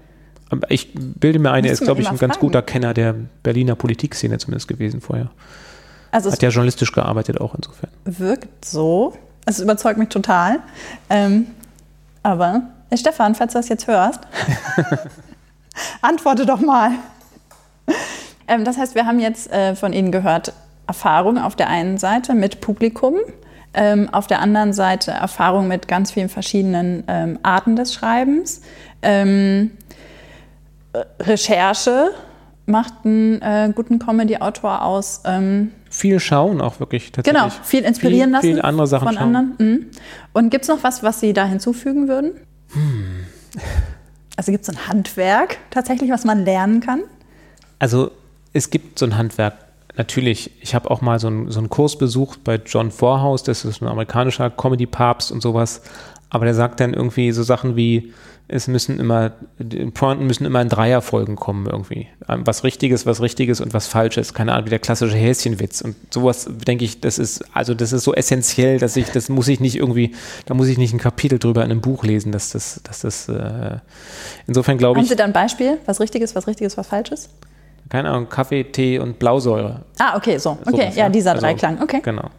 Ich 0.69 0.93
bilde 0.95 1.37
mir 1.37 1.51
ein, 1.51 1.65
er 1.65 1.73
ist, 1.73 1.83
glaube 1.83 1.99
ich, 1.99 2.07
ein 2.07 2.13
mal 2.13 2.19
ganz 2.19 2.35
fragen. 2.35 2.47
guter 2.47 2.61
Kenner 2.61 2.93
der 2.93 3.13
Berliner 3.43 3.75
Politikszene 3.75 4.37
zumindest 4.37 4.69
gewesen 4.69 5.01
vorher. 5.01 5.31
Also 6.09 6.31
Hat 6.31 6.41
ja 6.41 6.47
journalistisch 6.47 6.93
gearbeitet 6.93 7.41
auch 7.41 7.53
insofern. 7.55 7.89
wirkt 8.05 8.63
so. 8.63 9.17
Es 9.45 9.59
überzeugt 9.59 9.99
mich 9.99 10.07
total. 10.07 10.59
Ähm, 11.09 11.47
aber, 12.23 12.61
äh, 12.89 12.95
Stefan, 12.95 13.35
falls 13.35 13.51
du 13.51 13.59
das 13.59 13.67
jetzt 13.67 13.87
hörst, 13.87 14.21
antworte 16.01 16.45
doch 16.45 16.61
mal. 16.61 16.91
Ähm, 18.47 18.63
das 18.63 18.77
heißt, 18.77 18.95
wir 18.95 19.05
haben 19.05 19.19
jetzt 19.19 19.51
äh, 19.51 19.75
von 19.75 19.91
Ihnen 19.91 20.13
gehört, 20.13 20.53
Erfahrung 20.87 21.37
auf 21.37 21.57
der 21.57 21.67
einen 21.67 21.97
Seite 21.97 22.33
mit 22.33 22.61
Publikum, 22.61 23.15
ähm, 23.77 24.09
auf 24.11 24.27
der 24.27 24.41
anderen 24.41 24.73
Seite 24.73 25.11
Erfahrung 25.11 25.67
mit 25.67 25.87
ganz 25.87 26.11
vielen 26.11 26.29
verschiedenen 26.29 27.03
ähm, 27.07 27.39
Arten 27.43 27.75
des 27.75 27.93
Schreibens. 27.93 28.61
Ähm, 29.01 29.71
äh, 30.93 31.03
Recherche 31.23 32.11
macht 32.65 32.93
einen 33.05 33.41
äh, 33.41 33.71
guten 33.73 33.99
Comedy-Autor 33.99 34.81
aus. 34.83 35.21
Ähm, 35.25 35.71
Viel 35.89 36.19
schauen 36.19 36.59
auch 36.59 36.79
wirklich 36.79 37.11
tatsächlich. 37.11 37.41
Genau, 37.41 37.53
viel 37.63 37.83
inspirieren 37.83 38.29
viel, 38.29 38.33
lassen. 38.33 38.47
Viel 38.47 38.61
andere 38.61 38.87
Sachen 38.87 39.07
von 39.07 39.15
schauen. 39.15 39.35
anderen. 39.35 39.55
Mhm. 39.57 39.85
Und 40.33 40.49
gibt 40.49 40.63
es 40.63 40.69
noch 40.69 40.83
was, 40.83 41.03
was 41.03 41.19
Sie 41.19 41.31
da 41.31 41.45
hinzufügen 41.45 42.07
würden? 42.07 42.31
Hm. 42.73 43.25
Also 44.35 44.51
gibt 44.51 44.67
es 44.67 44.69
ein 44.69 44.87
Handwerk 44.87 45.57
tatsächlich, 45.69 46.11
was 46.11 46.25
man 46.25 46.43
lernen 46.43 46.81
kann? 46.81 47.01
Also 47.79 48.11
es 48.53 48.69
gibt 48.69 48.99
so 48.99 49.05
ein 49.05 49.17
Handwerk. 49.17 49.53
Natürlich, 49.97 50.51
ich 50.61 50.75
habe 50.75 50.89
auch 50.91 51.01
mal 51.01 51.19
so 51.19 51.27
einen, 51.27 51.51
so 51.51 51.59
einen 51.59 51.69
Kurs 51.69 51.97
besucht 51.97 52.43
bei 52.43 52.61
John 52.63 52.91
Vorhaus, 52.91 53.43
das 53.43 53.65
ist 53.65 53.81
ein 53.81 53.87
amerikanischer 53.87 54.49
Comedy-Papst 54.49 55.31
und 55.31 55.41
sowas. 55.41 55.81
Aber 56.29 56.45
der 56.45 56.53
sagt 56.53 56.79
dann 56.79 56.93
irgendwie 56.93 57.31
so 57.31 57.41
Sachen 57.41 57.75
wie, 57.75 58.13
es 58.49 58.67
müssen 58.67 58.99
immer, 58.99 59.31
Pointen 59.93 60.25
müssen 60.25 60.45
immer 60.45 60.61
in 60.61 60.69
Dreierfolgen 60.69 61.35
kommen 61.35 61.65
irgendwie. 61.65 62.07
Ähm, 62.29 62.45
Was 62.45 62.63
Richtiges, 62.63 63.05
was 63.05 63.21
Richtiges 63.21 63.59
und 63.59 63.73
was 63.73 63.87
Falsches. 63.87 64.33
Keine 64.33 64.53
Ahnung, 64.53 64.67
wie 64.67 64.69
der 64.69 64.79
klassische 64.79 65.15
Häschenwitz. 65.15 65.81
Und 65.81 65.95
sowas, 66.13 66.47
denke 66.49 66.85
ich, 66.85 67.01
das 67.01 67.17
ist, 67.19 67.43
also 67.53 67.73
das 67.73 67.91
ist 67.91 68.03
so 68.03 68.13
essentiell, 68.13 68.79
dass 68.79 68.95
ich, 68.95 69.09
das 69.09 69.29
muss 69.29 69.47
ich 69.47 69.59
nicht 69.59 69.75
irgendwie, 69.75 70.13
da 70.45 70.53
muss 70.53 70.67
ich 70.67 70.77
nicht 70.77 70.93
ein 70.93 70.99
Kapitel 70.99 71.39
drüber 71.39 71.63
in 71.65 71.71
einem 71.71 71.81
Buch 71.81 72.03
lesen, 72.03 72.31
dass 72.31 72.51
das, 72.51 72.81
dass 72.83 73.01
das, 73.01 73.27
äh, 73.29 73.77
insofern 74.47 74.77
glaube 74.77 74.97
Haben 74.97 75.03
ich, 75.03 75.09
Sie 75.09 75.17
da 75.17 75.25
ein 75.25 75.33
Beispiel? 75.33 75.79
Was 75.85 75.99
Richtiges, 75.99 76.35
was 76.35 76.47
Richtiges, 76.47 76.77
was 76.77 76.87
Falsches? 76.87 77.29
Keine 77.89 78.09
Ahnung, 78.09 78.29
Kaffee, 78.29 78.63
Tee 78.65 78.99
und 78.99 79.19
Blausäure. 79.19 79.81
Ah, 79.99 80.17
okay, 80.17 80.37
so. 80.37 80.57
Okay, 80.65 80.81
Sowas, 80.81 80.95
ja, 80.95 81.09
dieser 81.09 81.31
Also, 81.31 81.41
Dreiklang. 81.45 81.81
Okay. 81.81 82.01
Genau. 82.03 82.29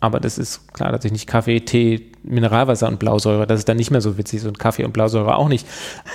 Aber 0.00 0.20
das 0.20 0.36
ist 0.36 0.72
klar, 0.74 0.92
dass 0.92 1.04
ich 1.04 1.12
nicht 1.12 1.26
Kaffee, 1.26 1.60
Tee, 1.60 2.12
Mineralwasser 2.22 2.86
und 2.88 2.98
Blausäure, 2.98 3.46
das 3.46 3.60
ist 3.60 3.68
dann 3.68 3.78
nicht 3.78 3.90
mehr 3.90 4.00
so 4.00 4.18
witzig 4.18 4.44
und 4.44 4.58
Kaffee 4.58 4.84
und 4.84 4.92
Blausäure 4.92 5.36
auch 5.36 5.48
nicht. 5.48 5.66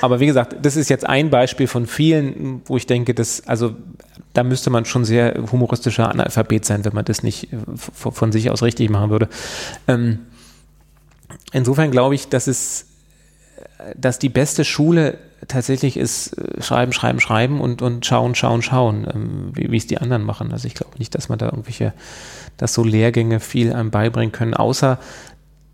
Aber 0.02 0.20
wie 0.20 0.28
gesagt, 0.28 0.56
das 0.62 0.76
ist 0.76 0.89
jetzt 0.89 1.08
ein 1.08 1.30
Beispiel 1.30 1.68
von 1.68 1.88
vielen, 1.88 2.62
wo 2.66 2.78
ich 2.78 2.86
denke, 2.86 3.14
dass, 3.14 3.48
also 3.48 3.74
da 4.34 4.44
müsste 4.44 4.70
man 4.70 4.86
schon 4.86 5.04
sehr 5.04 5.36
humoristischer 5.52 6.10
Analphabet 6.10 6.64
sein, 6.64 6.86
wenn 6.86 6.94
man 6.94 7.06
das 7.06 7.24
nicht 7.24 7.52
äh, 7.52 7.58
von 7.76 8.32
sich 8.32 8.52
aus 8.52 8.62
richtig 8.62 8.89
machen 8.89 9.10
würde. 9.10 9.30
Ähm, 9.88 10.20
insofern 11.52 11.92
glaube 11.92 12.16
ich, 12.16 12.30
dass 12.30 12.48
es 12.48 12.86
dass 13.96 14.20
die 14.20 14.30
beste 14.30 14.64
Schule 14.64 15.18
tatsächlich 15.48 15.98
ist 15.98 16.38
äh, 16.38 16.62
schreiben, 16.62 16.94
schreiben, 16.94 17.20
schreiben 17.20 17.62
und, 17.62 17.82
und 17.82 18.06
schauen, 18.06 18.36
schauen, 18.36 18.62
schauen, 18.62 19.08
ähm, 19.14 19.52
wie, 19.54 19.72
wie 19.72 19.78
es 19.78 19.88
die 19.88 19.98
anderen 19.98 20.24
machen. 20.24 20.52
Also 20.52 20.68
ich 20.68 20.76
glaube 20.76 20.98
nicht, 20.98 21.16
dass 21.16 21.30
man 21.30 21.39
da 21.39 21.48
irgendwelche, 21.48 21.94
dass 22.58 22.74
so 22.74 22.84
Lehrgänge 22.84 23.39
viel 23.39 23.74
einem 23.74 23.92
beibringen 23.92 24.32
können, 24.32 24.54
außer 24.54 25.00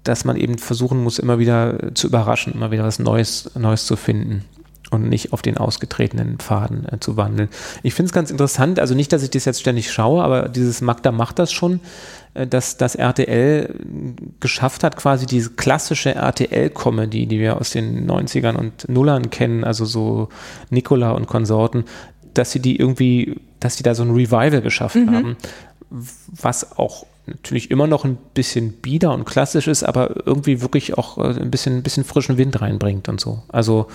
dass 0.03 0.23
man 0.23 0.37
eben 0.37 0.57
versuchen 0.57 1.03
muss, 1.03 1.19
immer 1.19 1.37
wieder 1.37 1.93
zu 1.93 2.07
überraschen, 2.07 2.53
immer 2.53 2.71
wieder 2.71 2.83
was 2.83 2.99
Neues, 2.99 3.51
Neues 3.55 3.85
zu 3.85 3.97
finden 3.97 4.45
und 4.89 5.09
nicht 5.09 5.33
auf 5.33 5.41
den 5.41 5.57
ausgetretenen 5.57 6.37
Pfaden 6.37 6.87
äh, 6.91 6.99
zu 6.99 7.17
wandeln. 7.17 7.49
Ich 7.83 7.93
finde 7.93 8.07
es 8.07 8.13
ganz 8.13 8.31
interessant, 8.31 8.79
also 8.79 8.95
nicht, 8.95 9.11
dass 9.11 9.23
ich 9.23 9.29
das 9.29 9.45
jetzt 9.45 9.59
ständig 9.59 9.91
schaue, 9.91 10.23
aber 10.23 10.49
dieses 10.49 10.81
Magda 10.81 11.11
macht 11.11 11.39
das 11.39 11.51
schon, 11.51 11.75
äh, 11.75 11.79
dass 12.45 12.77
das 12.77 12.95
RTL 12.95 13.73
geschafft 14.39 14.83
hat, 14.83 14.97
quasi 14.97 15.25
diese 15.25 15.51
klassische 15.51 16.13
RTL-Comedy, 16.13 17.25
die 17.25 17.39
wir 17.39 17.57
aus 17.57 17.71
den 17.71 18.09
90ern 18.09 18.55
und 18.55 18.87
Nullern 18.89 19.29
kennen, 19.29 19.63
also 19.63 19.85
so 19.85 20.29
Nicola 20.69 21.11
und 21.11 21.27
Konsorten, 21.27 21.85
dass 22.33 22.51
sie 22.51 22.59
die 22.59 22.77
irgendwie, 22.77 23.39
dass 23.59 23.77
sie 23.77 23.83
da 23.83 23.95
so 23.95 24.03
ein 24.03 24.11
Revival 24.11 24.61
geschafft 24.61 24.95
mhm. 24.95 25.11
haben, 25.11 25.37
was 25.89 26.77
auch 26.77 27.05
natürlich 27.25 27.71
immer 27.71 27.87
noch 27.87 28.05
ein 28.05 28.17
bisschen 28.33 28.73
bieder 28.73 29.13
und 29.13 29.25
klassisch 29.25 29.67
ist, 29.67 29.83
aber 29.83 30.25
irgendwie 30.25 30.61
wirklich 30.61 30.97
auch 30.97 31.17
äh, 31.17 31.39
ein 31.39 31.51
bisschen, 31.51 31.77
ein 31.77 31.83
bisschen 31.83 32.03
frischen 32.03 32.37
Wind 32.37 32.61
reinbringt 32.61 33.09
und 33.09 33.19
so. 33.19 33.43
Also 33.49 33.87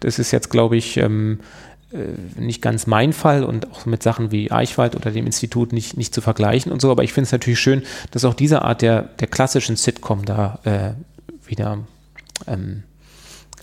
das 0.00 0.18
ist 0.18 0.32
jetzt, 0.32 0.50
glaube 0.50 0.76
ich, 0.76 0.96
ähm, 0.96 1.40
äh, 1.40 1.71
nicht 2.36 2.62
ganz 2.62 2.86
mein 2.86 3.12
Fall 3.12 3.44
und 3.44 3.70
auch 3.70 3.86
mit 3.86 4.02
Sachen 4.02 4.30
wie 4.30 4.50
Eichwald 4.50 4.96
oder 4.96 5.10
dem 5.10 5.26
Institut 5.26 5.72
nicht, 5.72 5.96
nicht 5.96 6.14
zu 6.14 6.20
vergleichen 6.20 6.72
und 6.72 6.80
so, 6.80 6.90
aber 6.90 7.04
ich 7.04 7.12
finde 7.12 7.26
es 7.26 7.32
natürlich 7.32 7.60
schön, 7.60 7.82
dass 8.10 8.24
auch 8.24 8.34
diese 8.34 8.62
Art 8.62 8.82
der, 8.82 9.02
der 9.20 9.28
klassischen 9.28 9.76
Sitcom 9.76 10.24
da 10.24 10.58
äh, 10.64 10.92
wieder 11.48 11.78
ähm, 12.46 12.84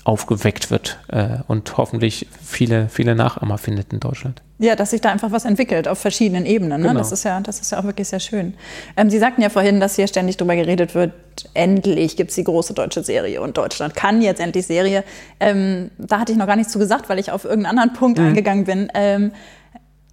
aufgeweckt 0.10 0.72
wird 0.72 0.97
äh, 1.10 1.38
und 1.47 1.78
hoffentlich 1.78 2.26
viele, 2.43 2.89
viele 2.89 3.14
Nachahmer 3.14 3.60
findet 3.60 3.93
in 3.93 3.99
Deutschland. 3.99 4.41
Ja, 4.57 4.76
dass 4.76 4.89
sich 4.89 5.01
da 5.01 5.12
einfach 5.12 5.32
was 5.32 5.45
entwickelt 5.45 5.88
auf 5.88 5.99
verschiedenen 5.99 6.47
Ebenen. 6.47 6.82
Ne? 6.82 6.88
Genau. 6.88 6.99
Das, 6.99 7.12
ist 7.12 7.24
ja, 7.26 7.39
das 7.41 7.60
ist 7.62 7.72
ja 7.72 7.80
auch 7.80 7.84
wirklich 7.84 8.07
sehr 8.07 8.20
schön. 8.20 8.55
Ähm, 8.97 9.12
Sie 9.12 9.20
sagten 9.20 9.43
ja 9.43 9.49
vorhin, 9.49 9.80
dass 9.80 9.95
hier 9.95 10.07
ständig 10.07 10.38
darüber 10.38 10.55
geredet 10.55 10.95
wird, 10.95 11.14
endlich 11.53 12.18
gibt 12.18 12.32
es 12.32 12.36
die 12.36 12.43
große 12.43 12.74
deutsche 12.74 13.03
Serie 13.03 13.39
und 13.39 13.55
Deutschland 13.55 13.95
kann 13.95 14.24
jetzt 14.24 14.41
endlich 14.41 14.66
Serie. 14.66 15.03
Ähm, 15.39 15.91
da 15.99 16.20
hatte 16.20 16.32
ich 16.32 16.39
noch 16.39 16.47
gar 16.47 16.55
nichts 16.55 16.74
zu 16.74 16.80
gesagt, 16.80 17.07
weil 17.07 17.20
ich 17.20 17.32
auf 17.32 17.45
irgendeinen 17.45 17.78
anderen 17.78 17.93
Punkt 17.93 18.18
mhm. 18.18 18.30
eingegangen 18.30 18.66
bin. 18.66 18.91
Ähm, 18.95 19.32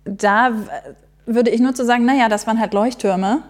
da 0.04 0.52
würde 1.24 1.50
ich 1.50 1.60
nur 1.60 1.74
zu 1.74 1.86
sagen, 1.86 2.04
naja, 2.04 2.28
das 2.28 2.46
waren 2.46 2.60
halt 2.60 2.74
Leuchttürme 2.74 3.42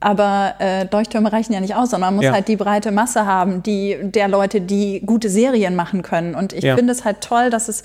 aber 0.00 0.54
äh, 0.60 0.86
Leuchttürme 0.90 1.32
reichen 1.32 1.52
ja 1.52 1.60
nicht 1.60 1.74
aus, 1.74 1.90
sondern 1.90 2.08
man 2.08 2.16
muss 2.16 2.24
ja. 2.26 2.32
halt 2.32 2.48
die 2.48 2.56
breite 2.56 2.92
Masse 2.92 3.24
haben, 3.26 3.62
die 3.62 3.96
der 4.02 4.28
Leute, 4.28 4.60
die 4.60 5.00
gute 5.04 5.30
Serien 5.30 5.74
machen 5.74 6.02
können. 6.02 6.34
Und 6.34 6.52
ich 6.52 6.64
ja. 6.64 6.76
finde 6.76 6.92
es 6.92 7.04
halt 7.04 7.22
toll, 7.22 7.50
dass 7.50 7.68
es 7.68 7.82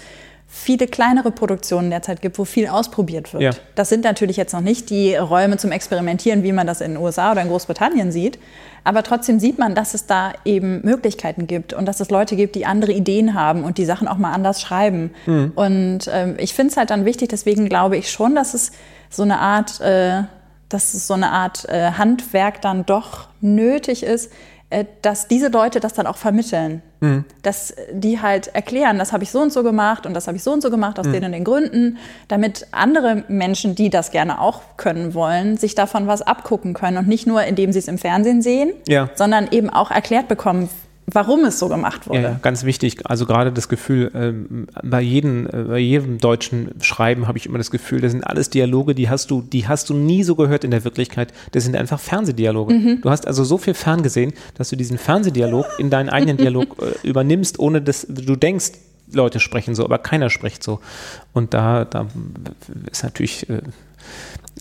viele 0.54 0.86
kleinere 0.86 1.32
Produktionen 1.32 1.90
derzeit 1.90 2.22
gibt, 2.22 2.38
wo 2.38 2.44
viel 2.44 2.68
ausprobiert 2.68 3.32
wird. 3.32 3.42
Ja. 3.42 3.52
Das 3.76 3.88
sind 3.88 4.04
natürlich 4.04 4.36
jetzt 4.36 4.52
noch 4.52 4.60
nicht 4.60 4.90
die 4.90 5.16
Räume 5.16 5.56
zum 5.56 5.72
Experimentieren, 5.72 6.44
wie 6.44 6.52
man 6.52 6.68
das 6.68 6.82
in 6.82 6.94
den 6.94 7.02
USA 7.02 7.32
oder 7.32 7.42
in 7.42 7.48
Großbritannien 7.48 8.12
sieht. 8.12 8.38
Aber 8.84 9.04
trotzdem 9.04 9.40
sieht 9.40 9.58
man, 9.60 9.76
dass 9.76 9.94
es 9.94 10.08
da 10.08 10.34
eben 10.44 10.82
Möglichkeiten 10.84 11.48
gibt 11.48 11.72
und 11.72 11.86
dass 11.86 12.02
es 12.02 12.10
Leute 12.10 12.36
gibt, 12.36 12.56
die 12.56 12.66
andere 12.66 12.92
Ideen 12.92 13.34
haben 13.34 13.64
und 13.64 13.78
die 13.78 13.86
Sachen 13.86 14.10
auch 14.10 14.18
mal 14.18 14.34
anders 14.34 14.60
schreiben. 14.60 15.12
Mhm. 15.26 15.54
Und 15.56 16.00
ähm, 16.12 16.36
ich 16.38 16.54
finde 16.54 16.72
es 16.72 16.78
halt 16.78 16.90
dann 16.90 17.06
wichtig, 17.06 17.30
deswegen 17.30 17.70
glaube 17.70 17.96
ich 17.96 18.12
schon, 18.12 18.36
dass 18.36 18.54
es 18.54 18.74
so 19.10 19.24
eine 19.24 19.40
Art 19.40 19.80
äh, 19.80 20.24
dass 20.74 20.94
es 20.94 21.08
so 21.08 21.14
eine 21.14 21.32
Art 21.32 21.68
äh, 21.70 21.92
Handwerk 21.92 22.62
dann 22.62 22.86
doch 22.86 23.28
nötig 23.42 24.04
ist, 24.04 24.32
äh, 24.72 24.86
dass 25.02 25.28
diese 25.28 25.50
Leute 25.50 25.80
das 25.82 25.94
dann 25.94 26.08
auch 26.08 26.18
vermitteln. 26.18 26.82
Mhm. 27.02 27.26
Dass 27.42 27.76
die 27.92 28.22
halt 28.22 28.48
erklären, 28.48 28.98
das 29.00 29.12
habe 29.12 29.24
ich 29.24 29.32
so 29.32 29.42
und 29.42 29.52
so 29.52 29.64
gemacht 29.64 30.06
und 30.06 30.14
das 30.14 30.28
habe 30.28 30.38
ich 30.38 30.44
so 30.44 30.54
und 30.54 30.62
so 30.62 30.70
gemacht 30.70 30.98
aus 30.98 31.08
mhm. 31.08 31.14
den 31.14 31.26
und 31.26 31.32
den 31.34 31.44
Gründen, 31.44 31.98
damit 32.30 32.68
andere 32.72 33.26
Menschen, 33.28 33.76
die 33.76 33.90
das 33.90 34.12
gerne 34.12 34.40
auch 34.40 34.62
können 34.78 35.14
wollen, 35.14 35.58
sich 35.58 35.76
davon 35.76 36.08
was 36.08 36.22
abgucken 36.22 36.74
können 36.74 36.98
und 36.98 37.08
nicht 37.08 37.28
nur, 37.28 37.44
indem 37.44 37.74
sie 37.74 37.80
es 37.80 37.88
im 37.88 37.98
Fernsehen 37.98 38.42
sehen, 38.42 38.72
ja. 38.88 39.10
sondern 39.16 39.50
eben 39.52 39.70
auch 39.70 39.92
erklärt 39.92 40.28
bekommen, 40.28 40.70
warum 41.08 41.46
es 41.46 41.60
so 41.60 41.68
gemacht 41.68 42.08
wurde. 42.08 42.22
Ja, 42.22 42.40
ganz 42.42 42.64
wichtig. 42.64 43.06
Also 43.06 43.26
gerade 43.26 43.52
das 43.52 43.70
Gefühl, 43.70 44.12
ähm, 44.14 44.68
bei, 44.84 45.02
jedem, 45.02 45.48
äh, 45.48 45.64
bei 45.64 45.80
jedem 45.80 46.20
deutschen 46.20 46.72
Schreiben 46.82 47.28
habe 47.28 47.38
ich 47.38 47.46
immer 47.46 47.58
das 47.58 47.72
Gefühl, 47.72 48.02
das 48.02 48.12
sind 48.12 48.24
alles 48.24 48.50
Dialoge, 48.50 48.96
die 48.96 49.10
hast 49.10 49.32
du, 49.32 49.42
die 49.42 49.68
hast 49.68 49.90
du 49.90 49.94
nie 49.94 50.24
so 50.24 50.36
gehört 50.36 50.64
in 50.64 50.72
der 50.72 50.84
Wirklichkeit. 50.84 51.34
Das 51.52 51.64
sind 51.64 51.76
einfach 51.76 52.00
Fernsehdialoge. 52.00 52.74
Mhm. 52.74 53.02
Du 53.02 53.10
hast 53.10 53.28
also 53.28 53.44
so 53.44 53.58
viel 53.58 53.74
ferngesehen, 53.74 54.34
dass 54.58 54.70
du 54.70 54.76
diesen 54.76 54.98
Fernsehdialog 54.98 55.66
in 55.78 55.90
deinen 55.90 56.10
eigenen 56.10 56.38
Dialog 56.38 56.78
äh, 57.04 57.08
übernimmst, 57.08 57.60
ohne 57.60 57.82
dass 57.82 58.06
du 58.08 58.36
denkst, 58.36 58.72
Leute 59.14 59.40
sprechen 59.42 59.76
so, 59.76 59.84
aber 59.84 59.98
keiner 59.98 60.30
spricht 60.30 60.64
so. 60.64 60.80
Und 61.34 61.54
da, 61.54 61.84
da 61.84 62.08
ist 62.90 63.04
natürlich 63.04 63.50
äh, 63.50 63.62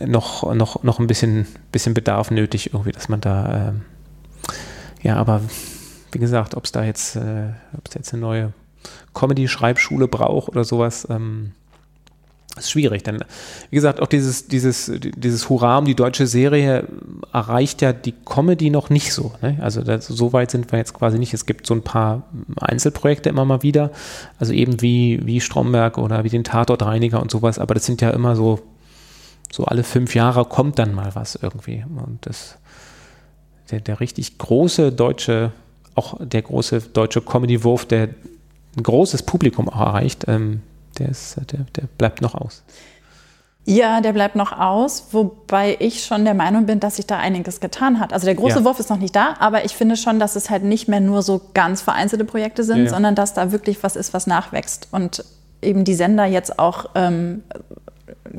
noch, 0.04 0.52
noch, 0.54 0.82
noch 0.82 0.98
ein 0.98 1.06
bisschen, 1.06 1.46
bisschen 1.72 1.94
Bedarf 1.94 2.30
nötig, 2.30 2.72
irgendwie, 2.72 2.92
dass 2.92 3.08
man 3.08 3.20
da, 3.20 3.68
äh, 3.68 5.06
ja, 5.06 5.16
aber 5.16 5.42
wie 6.12 6.18
gesagt, 6.18 6.54
ob 6.54 6.64
es 6.64 6.72
da 6.72 6.84
jetzt, 6.84 7.16
äh, 7.16 7.48
ob 7.76 7.88
es 7.88 7.94
jetzt 7.94 8.12
eine 8.12 8.20
neue 8.20 8.52
Comedy-Schreibschule 9.14 10.08
braucht 10.08 10.50
oder 10.50 10.64
sowas, 10.64 11.06
ähm, 11.10 11.52
ist 12.56 12.70
schwierig. 12.70 13.02
Denn, 13.04 13.24
wie 13.70 13.76
gesagt, 13.76 14.00
auch 14.00 14.06
dieses, 14.06 14.48
dieses, 14.48 14.90
dieses 14.94 15.48
Hurra 15.48 15.78
um 15.78 15.84
die 15.84 15.94
deutsche 15.94 16.26
Serie 16.26 16.86
erreicht 17.32 17.82
ja 17.82 17.92
die 17.92 18.12
Comedy 18.12 18.70
noch 18.70 18.90
nicht 18.90 19.12
so. 19.12 19.32
Ne? 19.40 19.58
Also 19.60 19.82
das, 19.82 20.06
so 20.06 20.32
weit 20.32 20.50
sind 20.50 20.70
wir 20.72 20.78
jetzt 20.78 20.94
quasi 20.94 21.18
nicht. 21.18 21.32
Es 21.34 21.46
gibt 21.46 21.66
so 21.66 21.74
ein 21.74 21.82
paar 21.82 22.24
Einzelprojekte 22.60 23.28
immer 23.28 23.44
mal 23.44 23.62
wieder. 23.62 23.90
Also 24.38 24.52
eben 24.52 24.80
wie, 24.82 25.20
wie 25.24 25.40
Stromberg 25.40 25.98
oder 25.98 26.24
wie 26.24 26.28
den 26.28 26.44
Tatortreiniger 26.44 27.20
und 27.20 27.30
sowas. 27.30 27.58
Aber 27.58 27.74
das 27.74 27.86
sind 27.86 28.00
ja 28.00 28.10
immer 28.10 28.34
so, 28.36 28.60
so 29.52 29.64
alle 29.64 29.84
fünf 29.84 30.14
Jahre 30.14 30.44
kommt 30.44 30.78
dann 30.78 30.94
mal 30.94 31.14
was 31.14 31.36
irgendwie. 31.36 31.84
Und 31.88 32.26
das, 32.26 32.58
der, 33.70 33.80
der 33.80 34.00
richtig 34.00 34.38
große 34.38 34.92
deutsche 34.92 35.52
auch 36.00 36.16
der 36.20 36.42
große 36.42 36.80
deutsche 36.92 37.20
Comedy-Wurf, 37.20 37.84
der 37.84 38.08
ein 38.76 38.82
großes 38.82 39.22
Publikum 39.24 39.68
auch 39.68 39.80
erreicht, 39.80 40.24
ähm, 40.28 40.62
der, 40.98 41.10
ist, 41.10 41.36
der, 41.36 41.60
der 41.76 41.84
bleibt 41.98 42.22
noch 42.22 42.34
aus. 42.34 42.62
Ja, 43.66 44.00
der 44.00 44.14
bleibt 44.14 44.36
noch 44.36 44.58
aus, 44.58 45.08
wobei 45.12 45.76
ich 45.80 46.02
schon 46.04 46.24
der 46.24 46.34
Meinung 46.34 46.66
bin, 46.66 46.80
dass 46.80 46.96
sich 46.96 47.06
da 47.06 47.18
einiges 47.18 47.60
getan 47.60 48.00
hat. 48.00 48.12
Also 48.12 48.24
der 48.24 48.34
große 48.34 48.60
ja. 48.60 48.64
Wurf 48.64 48.80
ist 48.80 48.88
noch 48.88 48.98
nicht 48.98 49.14
da, 49.14 49.34
aber 49.38 49.64
ich 49.64 49.76
finde 49.76 49.96
schon, 49.96 50.18
dass 50.18 50.34
es 50.34 50.48
halt 50.48 50.64
nicht 50.64 50.88
mehr 50.88 51.00
nur 51.00 51.22
so 51.22 51.42
ganz 51.52 51.82
vereinzelte 51.82 52.24
Projekte 52.24 52.64
sind, 52.64 52.78
ja, 52.78 52.84
ja. 52.84 52.90
sondern 52.90 53.14
dass 53.14 53.34
da 53.34 53.52
wirklich 53.52 53.82
was 53.82 53.96
ist, 53.96 54.14
was 54.14 54.26
nachwächst. 54.26 54.88
Und 54.92 55.24
eben 55.60 55.84
die 55.84 55.94
Sender 55.94 56.24
jetzt 56.24 56.58
auch 56.58 56.86
ähm, 56.94 57.42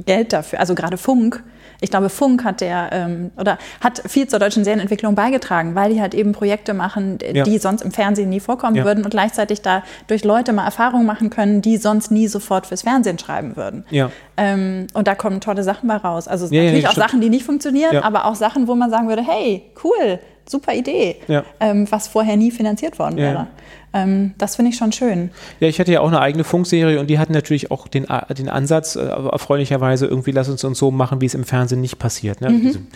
Geld 0.06 0.34
dafür, 0.34 0.60
also 0.60 0.74
gerade 0.74 0.98
Funk, 0.98 1.44
ich 1.82 1.90
glaube, 1.90 2.10
Funk 2.10 2.44
hat 2.44 2.62
der 2.62 2.90
ähm, 2.92 3.32
oder 3.38 3.58
hat 3.82 4.04
viel 4.08 4.28
zur 4.28 4.40
deutschen 4.40 4.64
Serienentwicklung 4.64 5.16
beigetragen, 5.16 5.76
weil 5.76 5.94
die 5.94 6.00
halt 6.00 6.14
eben 6.14 6.32
Projekte 6.32 6.74
machen, 6.74 7.18
ja. 7.34 7.44
die 7.44 7.58
sonst 7.58 7.82
im 7.82 7.92
Fernsehen 7.92 8.30
nie 8.30 8.40
vorkommen 8.40 8.76
ja. 8.76 8.86
würden 8.86 9.04
und 9.04 9.10
gleichzeitig 9.10 9.62
da 9.62 9.84
durch 10.08 10.24
Leute 10.24 10.54
mal 10.54 10.64
Erfahrungen 10.64 11.06
machen 11.06 11.32
können, 11.32 11.62
die 11.62 11.78
sonst 11.78 12.12
nie 12.12 12.28
sofort 12.28 12.68
fürs 12.68 12.84
Fernsehen 12.84 13.18
schreiben 13.18 13.58
würden. 13.58 13.84
Ja. 13.90 14.12
Ähm, 14.38 14.88
und 14.94 15.08
da 15.08 15.16
kommen 15.16 15.42
tolle 15.42 15.64
Sachen 15.64 15.88
bei 15.88 15.98
raus. 15.98 16.28
Also 16.28 16.46
natürlich 16.46 16.88
auch 16.88 16.94
Sachen, 16.94 17.20
die 17.20 17.30
nicht 17.30 17.46
funktionieren, 17.46 17.98
aber 17.98 18.26
auch 18.26 18.36
Sachen, 18.36 18.68
wo 18.68 18.76
man 18.76 18.92
sagen 18.92 19.10
würde, 19.10 19.24
hey, 19.24 19.64
cool, 19.84 20.20
super 20.48 20.74
Idee, 20.74 21.18
ähm, 21.60 21.90
was 21.90 22.08
vorher 22.08 22.38
nie 22.38 22.52
finanziert 22.52 23.00
worden 23.00 23.18
wäre. 23.18 23.48
Ähm, 23.94 24.34
das 24.38 24.56
finde 24.56 24.72
ich 24.72 24.78
schon 24.78 24.92
schön. 24.94 25.32
Ja, 25.60 25.68
ich 25.68 25.80
hatte 25.80 25.92
ja 25.92 26.00
auch 26.00 26.08
eine 26.08 26.22
eigene 26.22 26.46
Funkserie 26.46 27.00
und 27.00 27.08
die 27.08 27.20
hatten 27.20 27.34
natürlich 27.34 27.72
auch 27.72 27.88
den, 27.90 28.08
den 28.38 28.48
Ansatz, 28.48 28.96
äh, 28.96 29.02
erfreulicherweise 29.02 30.06
irgendwie, 30.06 30.32
lass 30.32 30.48
uns 30.48 30.64
uns 30.64 30.80
so 30.80 30.92
machen, 30.92 31.20
wie 31.20 31.26
es 31.26 31.34
im 31.34 31.44
Fernsehen 31.44 31.82
nicht 31.82 32.00
passiert. 32.00 32.40
Ne? 32.40 32.52
Mhm. 32.52 32.88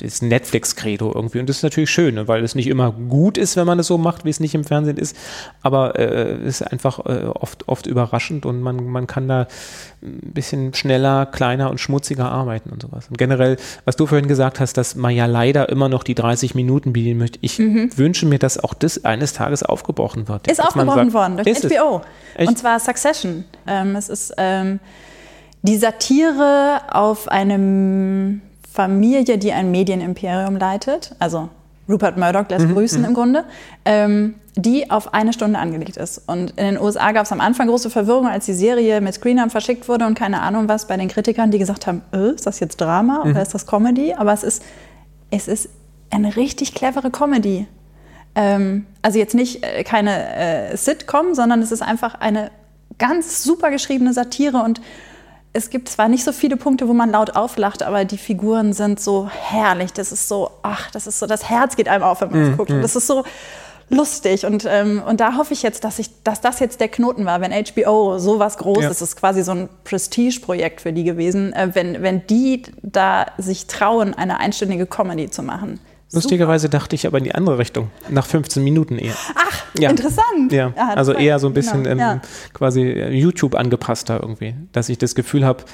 Diese, 0.00 0.24
Netflix-Credo 0.24 1.12
irgendwie. 1.14 1.40
Und 1.40 1.48
das 1.48 1.58
ist 1.58 1.62
natürlich 1.62 1.90
schön, 1.90 2.14
ne? 2.14 2.28
weil 2.28 2.42
es 2.42 2.54
nicht 2.54 2.68
immer 2.68 2.92
gut 2.92 3.36
ist, 3.36 3.56
wenn 3.56 3.66
man 3.66 3.78
es 3.78 3.86
so 3.86 3.98
macht, 3.98 4.24
wie 4.24 4.30
es 4.30 4.40
nicht 4.40 4.54
im 4.54 4.64
Fernsehen 4.64 4.96
ist. 4.96 5.16
Aber 5.62 5.98
äh, 5.98 6.32
es 6.32 6.60
ist 6.60 6.62
einfach 6.62 7.00
äh, 7.00 7.26
oft, 7.26 7.68
oft 7.68 7.86
überraschend 7.86 8.46
und 8.46 8.62
man, 8.62 8.86
man 8.86 9.06
kann 9.06 9.28
da 9.28 9.46
ein 10.02 10.32
bisschen 10.32 10.72
schneller, 10.72 11.26
kleiner 11.26 11.70
und 11.70 11.78
schmutziger 11.80 12.30
arbeiten 12.30 12.70
und 12.70 12.80
sowas. 12.80 13.08
Und 13.08 13.18
generell, 13.18 13.58
was 13.84 13.96
du 13.96 14.06
vorhin 14.06 14.28
gesagt 14.28 14.60
hast, 14.60 14.78
dass 14.78 14.96
man 14.96 15.14
ja 15.14 15.26
leider 15.26 15.68
immer 15.68 15.90
noch 15.90 16.02
die 16.02 16.14
30 16.14 16.54
Minuten 16.54 16.94
bieten 16.94 17.18
möchte. 17.18 17.38
Ich 17.42 17.58
mhm. 17.58 17.90
wünsche 17.96 18.24
mir, 18.24 18.38
dass 18.38 18.62
auch 18.62 18.72
das 18.72 19.04
eines 19.04 19.34
Tages 19.34 19.62
aufgebrochen 19.62 20.28
wird 20.28 20.29
wird. 20.30 20.46
Ist 20.46 20.62
aufgebrochen 20.62 21.12
worden 21.12 21.36
durch 21.36 21.62
HBO. 21.62 22.02
Und 22.38 22.58
zwar 22.58 22.78
Succession. 22.80 23.44
Ähm, 23.66 23.96
es 23.96 24.08
ist 24.08 24.34
ähm, 24.36 24.80
die 25.62 25.76
Satire 25.76 26.80
auf 26.90 27.28
eine 27.28 28.40
Familie, 28.72 29.38
die 29.38 29.52
ein 29.52 29.70
Medienimperium 29.70 30.56
leitet. 30.56 31.14
Also 31.18 31.48
Rupert 31.88 32.16
Murdoch 32.16 32.48
lässt 32.48 32.66
mhm. 32.66 32.74
grüßen 32.74 33.00
mhm. 33.00 33.08
im 33.08 33.14
Grunde. 33.14 33.44
Ähm, 33.84 34.34
die 34.56 34.90
auf 34.90 35.14
eine 35.14 35.32
Stunde 35.32 35.58
angelegt 35.58 35.96
ist. 35.96 36.22
Und 36.26 36.50
in 36.52 36.74
den 36.74 36.80
USA 36.80 37.12
gab 37.12 37.24
es 37.24 37.32
am 37.32 37.40
Anfang 37.40 37.68
große 37.68 37.90
Verwirrung, 37.90 38.26
als 38.26 38.46
die 38.46 38.52
Serie 38.52 39.00
mit 39.00 39.14
Screenern 39.14 39.50
verschickt 39.50 39.88
wurde 39.88 40.06
und 40.06 40.14
keine 40.14 40.42
Ahnung 40.42 40.68
was 40.68 40.86
bei 40.86 40.96
den 40.96 41.08
Kritikern, 41.08 41.50
die 41.50 41.58
gesagt 41.58 41.86
haben, 41.86 42.02
äh, 42.12 42.34
ist 42.34 42.46
das 42.46 42.60
jetzt 42.60 42.80
Drama 42.80 43.20
oder 43.22 43.30
mhm. 43.30 43.36
ist 43.36 43.54
das 43.54 43.66
Comedy? 43.66 44.14
Aber 44.14 44.32
es 44.32 44.42
ist, 44.42 44.62
es 45.30 45.48
ist 45.48 45.68
eine 46.10 46.36
richtig 46.36 46.74
clevere 46.74 47.10
Comedy 47.10 47.66
Ähm, 48.34 48.86
also 49.02 49.18
jetzt 49.18 49.34
nicht 49.34 49.64
äh, 49.64 49.84
keine 49.84 50.70
äh, 50.72 50.76
Sitcom, 50.76 51.34
sondern 51.34 51.62
es 51.62 51.72
ist 51.72 51.82
einfach 51.82 52.14
eine 52.14 52.50
ganz 52.98 53.42
super 53.42 53.70
geschriebene 53.70 54.12
Satire 54.12 54.62
und 54.62 54.80
es 55.52 55.70
gibt 55.70 55.88
zwar 55.88 56.08
nicht 56.08 56.22
so 56.22 56.32
viele 56.32 56.56
Punkte, 56.56 56.86
wo 56.86 56.92
man 56.92 57.10
laut 57.10 57.34
auflacht, 57.34 57.82
aber 57.82 58.04
die 58.04 58.18
Figuren 58.18 58.72
sind 58.72 59.00
so 59.00 59.28
herrlich. 59.28 59.92
Das 59.92 60.12
ist 60.12 60.28
so, 60.28 60.50
ach, 60.62 60.90
das 60.92 61.08
ist 61.08 61.18
so, 61.18 61.26
das 61.26 61.48
Herz 61.50 61.74
geht 61.74 61.88
einem 61.88 62.04
auf, 62.04 62.20
wenn 62.20 62.30
man 62.30 62.42
es 62.42 62.48
mm, 62.50 62.56
guckt. 62.56 62.70
Und 62.70 62.82
das 62.82 62.94
ist 62.94 63.08
so 63.08 63.24
lustig. 63.88 64.46
Und, 64.46 64.64
ähm, 64.68 65.02
und 65.04 65.20
da 65.20 65.36
hoffe 65.36 65.52
ich 65.52 65.62
jetzt, 65.62 65.82
dass, 65.82 65.98
ich, 65.98 66.22
dass 66.22 66.40
das 66.40 66.60
jetzt 66.60 66.80
der 66.80 66.88
Knoten 66.88 67.26
war, 67.26 67.40
wenn 67.40 67.52
HBO 67.52 68.18
sowas 68.18 68.58
Großes 68.58 69.00
ja. 69.00 69.04
ist, 69.04 69.16
quasi 69.16 69.42
so 69.42 69.50
ein 69.50 69.68
Prestige-Projekt 69.82 70.80
für 70.80 70.92
die 70.92 71.02
gewesen, 71.02 71.52
äh, 71.52 71.70
wenn, 71.72 72.00
wenn 72.00 72.24
die 72.28 72.62
da 72.82 73.26
sich 73.36 73.66
trauen, 73.66 74.14
eine 74.14 74.38
einstündige 74.38 74.86
Comedy 74.86 75.30
zu 75.30 75.42
machen. 75.42 75.80
Lustigerweise 76.12 76.68
dachte 76.68 76.96
ich 76.96 77.06
aber 77.06 77.18
in 77.18 77.24
die 77.24 77.34
andere 77.34 77.58
Richtung, 77.58 77.90
nach 78.08 78.26
15 78.26 78.64
Minuten 78.64 78.98
eher. 78.98 79.14
Ach, 79.36 79.64
ja. 79.78 79.90
interessant. 79.90 80.50
Ja, 80.50 80.72
ja 80.76 80.94
also 80.94 81.12
eher 81.12 81.38
so 81.38 81.46
ein 81.46 81.54
bisschen 81.54 81.84
genau. 81.84 81.92
ähm, 81.92 81.98
ja. 81.98 82.20
quasi 82.52 82.82
YouTube 82.82 83.54
angepasster 83.54 84.20
irgendwie, 84.20 84.54
dass 84.72 84.88
ich 84.88 84.98
das 84.98 85.14
Gefühl 85.14 85.44
habe, 85.44 85.64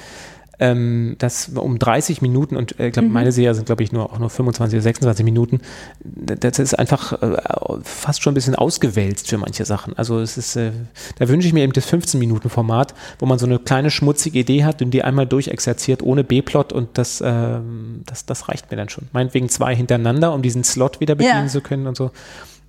ähm, 0.59 1.15
das 1.19 1.49
um 1.49 1.77
30 1.77 2.21
Minuten 2.21 2.55
und 2.55 2.79
äh, 2.79 2.87
ich 2.87 2.93
glaube, 2.93 3.07
mhm. 3.07 3.13
meine 3.13 3.31
Serie 3.31 3.53
sind, 3.53 3.65
glaube 3.65 3.83
ich, 3.83 3.91
nur 3.91 4.11
auch 4.11 4.19
nur 4.19 4.29
25 4.29 4.77
oder 4.77 4.83
26 4.83 5.23
Minuten. 5.23 5.61
Das 6.03 6.59
ist 6.59 6.77
einfach 6.77 7.21
äh, 7.21 7.37
fast 7.83 8.23
schon 8.23 8.31
ein 8.31 8.35
bisschen 8.35 8.55
ausgewälzt 8.55 9.29
für 9.29 9.37
manche 9.37 9.65
Sachen. 9.65 9.97
Also 9.97 10.19
es 10.19 10.37
ist, 10.37 10.55
äh, 10.55 10.71
da 11.19 11.27
wünsche 11.27 11.47
ich 11.47 11.53
mir 11.53 11.63
eben 11.63 11.73
das 11.73 11.87
15-Minuten-Format, 11.91 12.95
wo 13.19 13.25
man 13.25 13.37
so 13.37 13.45
eine 13.45 13.59
kleine 13.59 13.91
schmutzige 13.91 14.39
Idee 14.39 14.63
hat 14.63 14.81
und 14.81 14.91
die 14.91 15.03
einmal 15.03 15.27
durchexerziert 15.27 16.01
ohne 16.01 16.23
B-Plot 16.23 16.73
und 16.73 16.97
das, 16.97 17.21
äh, 17.21 17.59
das, 18.05 18.25
das 18.25 18.49
reicht 18.49 18.71
mir 18.71 18.77
dann 18.77 18.89
schon. 18.89 19.07
Meinetwegen 19.13 19.49
zwei 19.49 19.75
hintereinander, 19.75 20.33
um 20.33 20.41
diesen 20.41 20.63
Slot 20.63 20.99
wieder 20.99 21.15
bedienen 21.15 21.45
ja. 21.45 21.47
zu 21.47 21.61
können 21.61 21.87
und 21.87 21.95
so. 21.95 22.11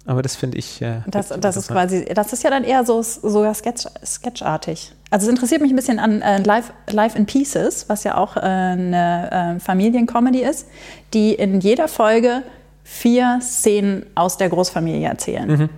Aber 0.08 0.22
das 0.22 0.36
finde 0.36 0.56
ich. 0.56 0.80
Äh, 0.80 1.02
das, 1.06 1.28
das 1.28 1.58
ist 1.58 1.68
quasi, 1.68 2.06
das 2.06 2.32
ist 2.32 2.42
ja 2.42 2.48
dann 2.48 2.64
eher 2.64 2.82
so 2.86 3.02
sogar 3.02 3.52
sketch, 3.52 3.86
sketchartig. 4.02 4.90
Also 5.10 5.26
es 5.26 5.30
interessiert 5.30 5.60
mich 5.60 5.70
ein 5.70 5.76
bisschen 5.76 5.98
an 5.98 6.22
äh, 6.22 6.42
Life, 6.42 6.72
Life 6.90 7.16
in 7.16 7.26
Pieces, 7.26 7.90
was 7.90 8.04
ja 8.04 8.16
auch 8.16 8.38
äh, 8.38 8.40
eine 8.40 9.56
äh, 9.56 9.60
Familiencomedy 9.60 10.40
ist, 10.40 10.66
die 11.12 11.34
in 11.34 11.60
jeder 11.60 11.88
Folge 11.88 12.42
vier 12.84 13.40
Szenen 13.42 14.06
aus 14.14 14.38
der 14.38 14.48
Großfamilie 14.48 15.06
erzählen. 15.06 15.46
Mhm. 15.46 15.68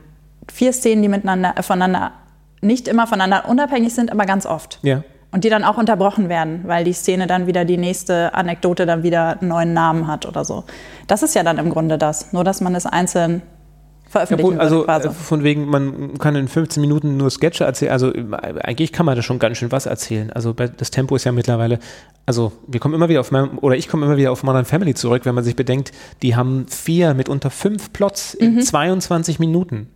Vier 0.47 0.73
Szenen, 0.73 1.03
die 1.03 1.09
miteinander, 1.09 1.55
äh, 1.57 1.65
voneinander, 1.65 2.13
nicht 2.61 2.87
immer 2.87 3.09
voneinander 3.09 3.49
unabhängig 3.49 3.93
sind, 3.93 4.13
aber 4.13 4.27
ganz 4.27 4.47
oft. 4.47 4.79
Ja. 4.83 5.03
Und 5.33 5.43
die 5.43 5.51
dann 5.51 5.65
auch 5.65 5.77
unterbrochen 5.77 6.29
werden, 6.29 6.61
weil 6.67 6.85
die 6.85 6.93
Szene 6.93 7.27
dann 7.27 7.49
wieder 7.49 7.65
die 7.65 7.79
nächste 7.79 8.33
Anekdote 8.33 8.87
dann 8.87 9.03
wieder 9.03 9.41
einen 9.41 9.49
neuen 9.49 9.73
Namen 9.73 10.07
hat 10.07 10.25
oder 10.25 10.45
so. 10.45 10.63
Das 11.09 11.25
ist 11.25 11.35
ja 11.35 11.43
dann 11.43 11.59
im 11.59 11.71
Grunde 11.71 11.99
das. 11.99 12.33
Nur, 12.33 12.45
dass 12.45 12.61
man 12.61 12.77
es 12.77 12.87
einzeln 12.87 13.43
veröffentlichen 14.11 14.55
ja, 14.55 14.59
Also 14.59 14.83
quasi. 14.83 15.09
Äh, 15.09 15.13
von 15.13 15.45
wegen, 15.45 15.67
man 15.67 16.19
kann 16.19 16.35
in 16.35 16.49
15 16.49 16.81
Minuten 16.81 17.17
nur 17.17 17.31
Sketche 17.31 17.65
erzählen. 17.65 17.93
Also 17.93 18.13
eigentlich 18.13 18.93
kann 18.93 19.07
man 19.07 19.15
da 19.15 19.23
schon 19.23 19.39
ganz 19.39 19.57
schön 19.57 19.71
was 19.71 19.87
erzählen. 19.87 20.31
Also 20.33 20.53
das 20.53 20.91
Tempo 20.91 21.15
ist 21.15 21.25
ja 21.25 21.33
mittlerweile, 21.33 21.79
also 22.27 22.53
wir 22.67 22.81
kommen 22.81 22.95
immer 22.95 23.09
wieder 23.09 23.21
auf, 23.21 23.33
oder 23.33 23.77
ich 23.77 23.89
komme 23.89 24.07
immer 24.07 24.17
wieder 24.17 24.33
auf 24.33 24.43
Modern 24.43 24.65
Family 24.65 24.95
zurück, 24.95 25.25
wenn 25.25 25.35
man 25.35 25.45
sich 25.45 25.55
bedenkt, 25.55 25.93
die 26.23 26.35
haben 26.35 26.67
vier, 26.69 27.15
mitunter 27.15 27.51
fünf 27.51 27.93
Plots 27.93 28.35
in 28.35 28.57
mhm. 28.57 28.63
22 28.63 29.39
Minuten. 29.39 29.87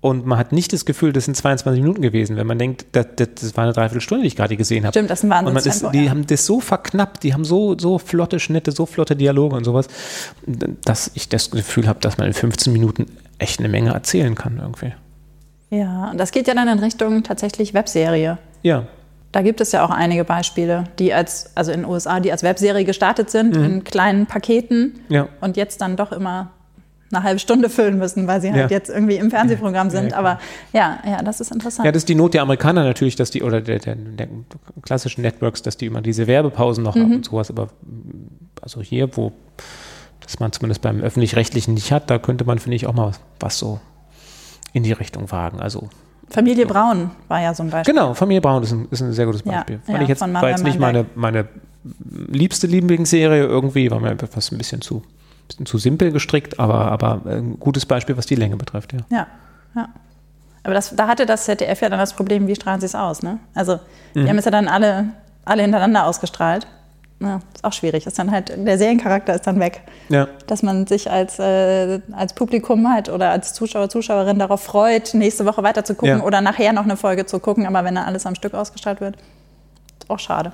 Und 0.00 0.26
man 0.26 0.38
hat 0.38 0.52
nicht 0.52 0.70
das 0.74 0.84
Gefühl, 0.84 1.14
das 1.14 1.24
sind 1.24 1.34
22 1.34 1.82
Minuten 1.82 2.02
gewesen, 2.02 2.36
wenn 2.36 2.46
man 2.46 2.58
denkt, 2.58 2.84
das, 2.92 3.06
das 3.16 3.56
war 3.56 3.64
eine 3.64 3.72
Dreiviertelstunde, 3.72 4.20
die 4.20 4.28
ich 4.28 4.36
gerade 4.36 4.54
gesehen 4.54 4.84
habe. 4.84 4.92
Stimmt, 4.92 5.08
das 5.08 5.20
ist 5.20 5.24
ein 5.24 5.30
Wahnsinn. 5.30 5.56
Und 5.56 5.66
ist, 5.66 5.94
die 5.94 6.04
ja. 6.04 6.10
haben 6.10 6.26
das 6.26 6.44
so 6.44 6.60
verknappt, 6.60 7.22
die 7.22 7.32
haben 7.32 7.46
so, 7.46 7.74
so 7.78 7.98
flotte 7.98 8.38
Schnitte, 8.38 8.70
so 8.70 8.84
flotte 8.84 9.16
Dialoge 9.16 9.56
und 9.56 9.64
sowas, 9.64 9.88
dass 10.84 11.10
ich 11.14 11.30
das 11.30 11.50
Gefühl 11.50 11.88
habe, 11.88 12.00
dass 12.00 12.18
man 12.18 12.26
in 12.26 12.34
15 12.34 12.70
Minuten 12.70 13.06
echt 13.38 13.60
eine 13.60 13.68
Menge 13.68 13.90
erzählen 13.90 14.34
kann 14.34 14.58
irgendwie. 14.60 14.92
Ja, 15.70 16.10
und 16.10 16.18
das 16.18 16.30
geht 16.30 16.46
ja 16.46 16.54
dann 16.54 16.68
in 16.68 16.78
Richtung 16.78 17.22
tatsächlich 17.22 17.74
Webserie. 17.74 18.38
Ja. 18.62 18.86
Da 19.32 19.42
gibt 19.42 19.60
es 19.60 19.72
ja 19.72 19.84
auch 19.84 19.90
einige 19.90 20.24
Beispiele, 20.24 20.84
die 21.00 21.12
als, 21.12 21.50
also 21.56 21.72
in 21.72 21.80
den 21.80 21.90
USA, 21.90 22.20
die 22.20 22.30
als 22.30 22.44
Webserie 22.44 22.84
gestartet 22.84 23.30
sind, 23.30 23.56
mhm. 23.56 23.64
in 23.64 23.84
kleinen 23.84 24.26
Paketen 24.26 25.00
ja. 25.08 25.28
und 25.40 25.56
jetzt 25.56 25.80
dann 25.80 25.96
doch 25.96 26.12
immer 26.12 26.52
eine 27.12 27.24
halbe 27.24 27.38
Stunde 27.38 27.68
füllen 27.68 27.98
müssen, 27.98 28.26
weil 28.26 28.40
sie 28.40 28.52
halt 28.52 28.70
ja. 28.70 28.76
jetzt 28.76 28.90
irgendwie 28.90 29.16
im 29.16 29.30
Fernsehprogramm 29.30 29.90
sind. 29.90 30.12
Ja, 30.12 30.18
Aber 30.18 30.38
ja, 30.72 30.98
ja, 31.04 31.22
das 31.22 31.40
ist 31.40 31.52
interessant. 31.52 31.84
Ja, 31.86 31.92
das 31.92 32.02
ist 32.02 32.08
die 32.08 32.14
Not 32.14 32.34
der 32.34 32.42
Amerikaner 32.42 32.84
natürlich, 32.84 33.16
dass 33.16 33.30
die, 33.30 33.42
oder 33.42 33.60
der, 33.60 33.78
der, 33.78 33.96
der 33.96 34.28
klassischen 34.82 35.22
Networks, 35.22 35.62
dass 35.62 35.76
die 35.76 35.86
immer 35.86 36.00
diese 36.00 36.26
Werbepausen 36.26 36.82
noch 36.84 36.94
mhm. 36.94 37.02
haben 37.02 37.14
und 37.16 37.24
sowas. 37.24 37.50
Aber 37.50 37.68
also 38.62 38.82
hier, 38.82 39.16
wo 39.16 39.32
das 40.24 40.40
man 40.40 40.52
zumindest 40.52 40.82
beim 40.82 41.00
öffentlich-rechtlichen 41.00 41.74
nicht 41.74 41.92
hat, 41.92 42.10
da 42.10 42.18
könnte 42.18 42.44
man, 42.44 42.58
finde 42.58 42.76
ich, 42.76 42.86
auch 42.86 42.94
mal 42.94 43.12
was 43.40 43.58
so 43.58 43.80
in 44.72 44.82
die 44.82 44.92
Richtung 44.92 45.30
wagen. 45.30 45.60
Also 45.60 45.88
Familie 46.30 46.66
Braun 46.66 47.10
war 47.28 47.40
ja 47.40 47.54
so 47.54 47.62
ein 47.62 47.70
Beispiel. 47.70 47.94
Genau, 47.94 48.14
Familie 48.14 48.40
Braun 48.40 48.62
ist 48.62 48.72
ein, 48.72 48.88
ist 48.90 49.02
ein 49.02 49.12
sehr 49.12 49.26
gutes 49.26 49.42
Beispiel. 49.42 49.80
Ja, 49.86 49.94
ja, 49.94 50.02
ich 50.02 50.08
jetzt, 50.08 50.20
war 50.20 50.48
jetzt 50.48 50.64
nicht 50.64 50.78
meine, 50.78 51.06
meine 51.14 51.48
liebste 52.28 52.66
Lieblingsserie 52.66 53.44
irgendwie, 53.44 53.90
war 53.90 54.00
mir 54.00 54.16
fast 54.30 54.52
ein 54.52 54.58
bisschen 54.58 54.80
zu, 54.80 55.02
bisschen 55.46 55.66
zu 55.66 55.78
simpel 55.78 56.12
gestrickt, 56.12 56.58
aber, 56.58 56.90
aber 56.90 57.20
ein 57.26 57.60
gutes 57.60 57.84
Beispiel, 57.86 58.16
was 58.16 58.26
die 58.26 58.34
Länge 58.34 58.56
betrifft, 58.56 58.92
ja. 58.92 59.00
Ja, 59.10 59.26
ja. 59.76 59.88
Aber 60.62 60.72
das, 60.72 60.96
da 60.96 61.06
hatte 61.06 61.26
das 61.26 61.44
ZDF 61.44 61.82
ja 61.82 61.90
dann 61.90 61.98
das 61.98 62.14
Problem, 62.14 62.46
wie 62.48 62.54
strahlen 62.54 62.80
sie 62.80 62.86
es 62.86 62.94
aus, 62.94 63.22
ne? 63.22 63.38
Also, 63.54 63.78
die 64.14 64.20
mhm. 64.20 64.30
haben 64.30 64.38
es 64.38 64.46
ja 64.46 64.50
dann 64.50 64.66
alle, 64.66 65.08
alle 65.44 65.60
hintereinander 65.60 66.06
ausgestrahlt 66.06 66.66
ja, 67.24 67.40
ist 67.54 67.64
auch 67.64 67.72
schwierig. 67.72 68.06
Ist 68.06 68.18
dann 68.18 68.30
halt, 68.30 68.52
der 68.56 68.78
Seriencharakter 68.78 69.34
ist 69.34 69.46
dann 69.46 69.60
weg. 69.60 69.82
Ja. 70.08 70.28
Dass 70.46 70.62
man 70.62 70.86
sich 70.86 71.10
als, 71.10 71.38
äh, 71.38 72.00
als 72.12 72.34
Publikum 72.34 72.92
halt 72.92 73.08
oder 73.08 73.30
als 73.30 73.52
Zuschauer, 73.52 73.88
Zuschauerin 73.88 74.38
darauf 74.38 74.62
freut, 74.62 75.14
nächste 75.14 75.44
Woche 75.46 75.62
weiter 75.62 75.84
zu 75.84 75.94
gucken 75.94 76.18
ja. 76.18 76.24
oder 76.24 76.40
nachher 76.40 76.72
noch 76.72 76.84
eine 76.84 76.96
Folge 76.96 77.26
zu 77.26 77.38
gucken, 77.38 77.66
aber 77.66 77.84
wenn 77.84 77.94
dann 77.94 78.04
alles 78.04 78.26
am 78.26 78.34
Stück 78.34 78.54
ausgestrahlt 78.54 79.00
wird, 79.00 79.16
ist 79.16 80.10
auch 80.10 80.18
schade. 80.18 80.52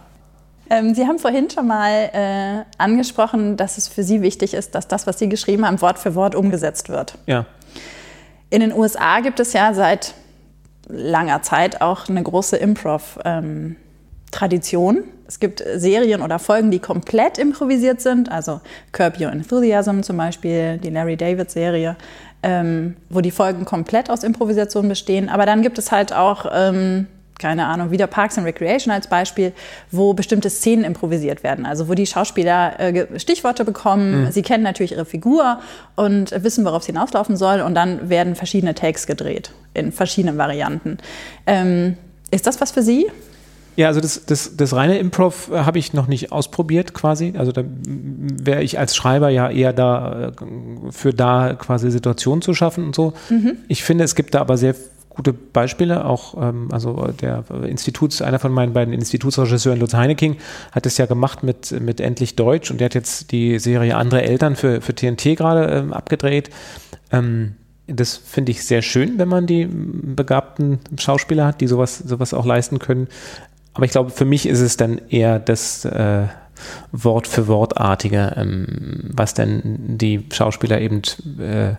Ähm, 0.70 0.94
Sie 0.94 1.06
haben 1.06 1.18
vorhin 1.18 1.50
schon 1.50 1.66
mal 1.66 2.10
äh, 2.12 2.64
angesprochen, 2.78 3.56
dass 3.56 3.76
es 3.76 3.88
für 3.88 4.04
Sie 4.04 4.22
wichtig 4.22 4.54
ist, 4.54 4.74
dass 4.74 4.86
das, 4.86 5.06
was 5.06 5.18
Sie 5.18 5.28
geschrieben 5.28 5.66
haben, 5.66 5.80
Wort 5.80 5.98
für 5.98 6.14
Wort 6.14 6.34
umgesetzt 6.34 6.88
wird. 6.88 7.18
Ja. 7.26 7.46
In 8.50 8.60
den 8.60 8.72
USA 8.72 9.20
gibt 9.20 9.40
es 9.40 9.52
ja 9.52 9.74
seit 9.74 10.14
langer 10.88 11.42
Zeit 11.42 11.80
auch 11.80 12.08
eine 12.08 12.22
große 12.22 12.56
Improv. 12.56 13.18
Ähm, 13.24 13.76
Tradition. 14.30 15.04
Es 15.26 15.38
gibt 15.38 15.62
Serien 15.76 16.22
oder 16.22 16.38
Folgen, 16.38 16.70
die 16.70 16.80
komplett 16.80 17.38
improvisiert 17.38 18.00
sind, 18.00 18.30
also 18.30 18.60
Curb 18.92 19.20
Your 19.20 19.30
Enthusiasm 19.30 20.00
zum 20.02 20.16
Beispiel, 20.16 20.78
die 20.78 20.90
Larry 20.90 21.16
David 21.16 21.50
Serie, 21.50 21.96
ähm, 22.42 22.96
wo 23.08 23.20
die 23.20 23.30
Folgen 23.30 23.64
komplett 23.64 24.10
aus 24.10 24.24
Improvisation 24.24 24.88
bestehen. 24.88 25.28
Aber 25.28 25.46
dann 25.46 25.62
gibt 25.62 25.78
es 25.78 25.92
halt 25.92 26.12
auch, 26.12 26.46
ähm, 26.52 27.06
keine 27.38 27.66
Ahnung, 27.66 27.90
wieder 27.90 28.06
Parks 28.06 28.38
and 28.38 28.46
Recreation 28.46 28.92
als 28.92 29.06
Beispiel, 29.06 29.52
wo 29.90 30.14
bestimmte 30.14 30.50
Szenen 30.50 30.84
improvisiert 30.84 31.42
werden. 31.42 31.64
Also 31.64 31.88
wo 31.88 31.94
die 31.94 32.06
Schauspieler 32.06 32.78
äh, 32.80 33.18
Stichworte 33.18 33.64
bekommen, 33.64 34.24
mhm. 34.24 34.32
sie 34.32 34.42
kennen 34.42 34.64
natürlich 34.64 34.92
ihre 34.92 35.04
Figur 35.06 35.60
und 35.96 36.32
wissen, 36.42 36.64
worauf 36.64 36.82
sie 36.82 36.92
hinauslaufen 36.92 37.36
soll 37.36 37.60
und 37.60 37.74
dann 37.74 38.10
werden 38.10 38.34
verschiedene 38.34 38.74
Takes 38.74 39.06
gedreht 39.06 39.52
in 39.74 39.92
verschiedenen 39.92 40.38
Varianten. 40.38 40.98
Ähm, 41.46 41.96
ist 42.30 42.46
das 42.46 42.60
was 42.60 42.72
für 42.72 42.82
Sie? 42.82 43.06
Ja, 43.76 43.88
also 43.88 44.00
das, 44.00 44.26
das, 44.26 44.56
das 44.56 44.74
reine 44.74 44.98
Improv 44.98 45.50
äh, 45.50 45.60
habe 45.60 45.78
ich 45.78 45.92
noch 45.92 46.06
nicht 46.06 46.32
ausprobiert 46.32 46.94
quasi. 46.94 47.34
Also 47.36 47.52
da 47.52 47.62
wäre 47.64 48.62
ich 48.62 48.78
als 48.78 48.96
Schreiber 48.96 49.28
ja 49.30 49.50
eher 49.50 49.72
da 49.72 50.28
äh, 50.28 50.32
für 50.90 51.14
da 51.14 51.54
quasi 51.54 51.90
Situationen 51.90 52.42
zu 52.42 52.54
schaffen 52.54 52.84
und 52.84 52.94
so. 52.94 53.14
Mhm. 53.28 53.56
Ich 53.68 53.84
finde, 53.84 54.04
es 54.04 54.14
gibt 54.14 54.34
da 54.34 54.40
aber 54.40 54.56
sehr 54.56 54.74
gute 55.08 55.32
Beispiele, 55.32 56.04
auch 56.04 56.34
ähm, 56.40 56.68
also 56.70 57.08
der 57.20 57.44
Instituts, 57.64 58.22
einer 58.22 58.38
von 58.38 58.52
meinen 58.52 58.72
beiden 58.72 58.94
Institutsregisseuren, 58.94 59.78
Lutz 59.78 59.92
Heineking, 59.92 60.36
hat 60.72 60.86
es 60.86 60.96
ja 60.96 61.06
gemacht 61.06 61.42
mit, 61.42 61.78
mit 61.80 62.00
Endlich 62.00 62.36
Deutsch 62.36 62.70
und 62.70 62.80
der 62.80 62.86
hat 62.86 62.94
jetzt 62.94 63.32
die 63.32 63.58
Serie 63.58 63.96
Andere 63.96 64.22
Eltern 64.22 64.56
für, 64.56 64.80
für 64.80 64.94
TNT 64.94 65.36
gerade 65.36 65.66
ähm, 65.66 65.92
abgedreht. 65.92 66.50
Ähm, 67.12 67.56
das 67.86 68.16
finde 68.16 68.52
ich 68.52 68.64
sehr 68.64 68.82
schön, 68.82 69.18
wenn 69.18 69.28
man 69.28 69.46
die 69.46 69.66
begabten 69.66 70.78
Schauspieler 70.98 71.46
hat, 71.46 71.60
die 71.60 71.66
sowas, 71.66 71.98
sowas 71.98 72.32
auch 72.34 72.46
leisten 72.46 72.78
können. 72.78 73.08
Aber 73.74 73.84
ich 73.84 73.92
glaube, 73.92 74.10
für 74.10 74.24
mich 74.24 74.46
ist 74.46 74.60
es 74.60 74.76
dann 74.76 74.98
eher 75.08 75.38
das 75.38 75.84
äh, 75.84 76.26
Wort 76.92 77.26
für 77.26 77.46
Wortartige, 77.46 78.34
ähm, 78.36 79.10
was 79.12 79.34
dann 79.34 79.62
die 79.64 80.26
Schauspieler 80.32 80.80
eben 80.80 81.02
äh, 81.38 81.74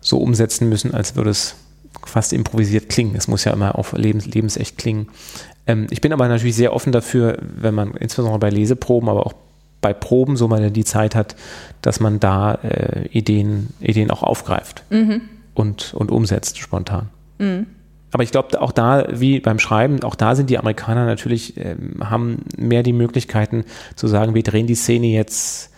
so 0.00 0.18
umsetzen 0.18 0.68
müssen, 0.68 0.94
als 0.94 1.16
würde 1.16 1.30
es 1.30 1.56
fast 2.04 2.32
improvisiert 2.32 2.88
klingen. 2.88 3.16
Es 3.16 3.28
muss 3.28 3.44
ja 3.44 3.52
immer 3.52 3.78
auf 3.78 3.92
lebens 3.92 4.26
lebensecht 4.26 4.78
klingen. 4.78 5.08
Ähm, 5.66 5.86
ich 5.90 6.00
bin 6.00 6.12
aber 6.12 6.28
natürlich 6.28 6.56
sehr 6.56 6.72
offen 6.72 6.92
dafür, 6.92 7.38
wenn 7.40 7.74
man 7.74 7.92
insbesondere 7.92 8.38
bei 8.38 8.50
Leseproben, 8.50 9.08
aber 9.08 9.26
auch 9.26 9.34
bei 9.80 9.92
Proben, 9.92 10.36
so 10.36 10.48
man 10.48 10.72
die 10.72 10.84
Zeit 10.84 11.14
hat, 11.14 11.36
dass 11.82 12.00
man 12.00 12.18
da 12.18 12.54
äh, 12.54 13.08
Ideen, 13.08 13.74
Ideen 13.80 14.10
auch 14.10 14.22
aufgreift 14.22 14.84
mhm. 14.90 15.22
und, 15.54 15.94
und 15.94 16.10
umsetzt 16.10 16.58
spontan. 16.58 17.08
Mhm. 17.38 17.66
Aber 18.16 18.22
ich 18.22 18.30
glaube, 18.30 18.62
auch 18.62 18.72
da, 18.72 19.04
wie 19.10 19.40
beim 19.40 19.58
Schreiben, 19.58 20.02
auch 20.02 20.14
da 20.14 20.34
sind 20.34 20.48
die 20.48 20.56
Amerikaner 20.56 21.04
natürlich, 21.04 21.58
ähm, 21.58 21.96
haben 22.00 22.38
mehr 22.56 22.82
die 22.82 22.94
Möglichkeiten 22.94 23.66
zu 23.94 24.06
sagen, 24.08 24.34
wir 24.34 24.42
drehen 24.42 24.66
die 24.66 24.74
Szene 24.74 25.08
jetzt 25.08 25.70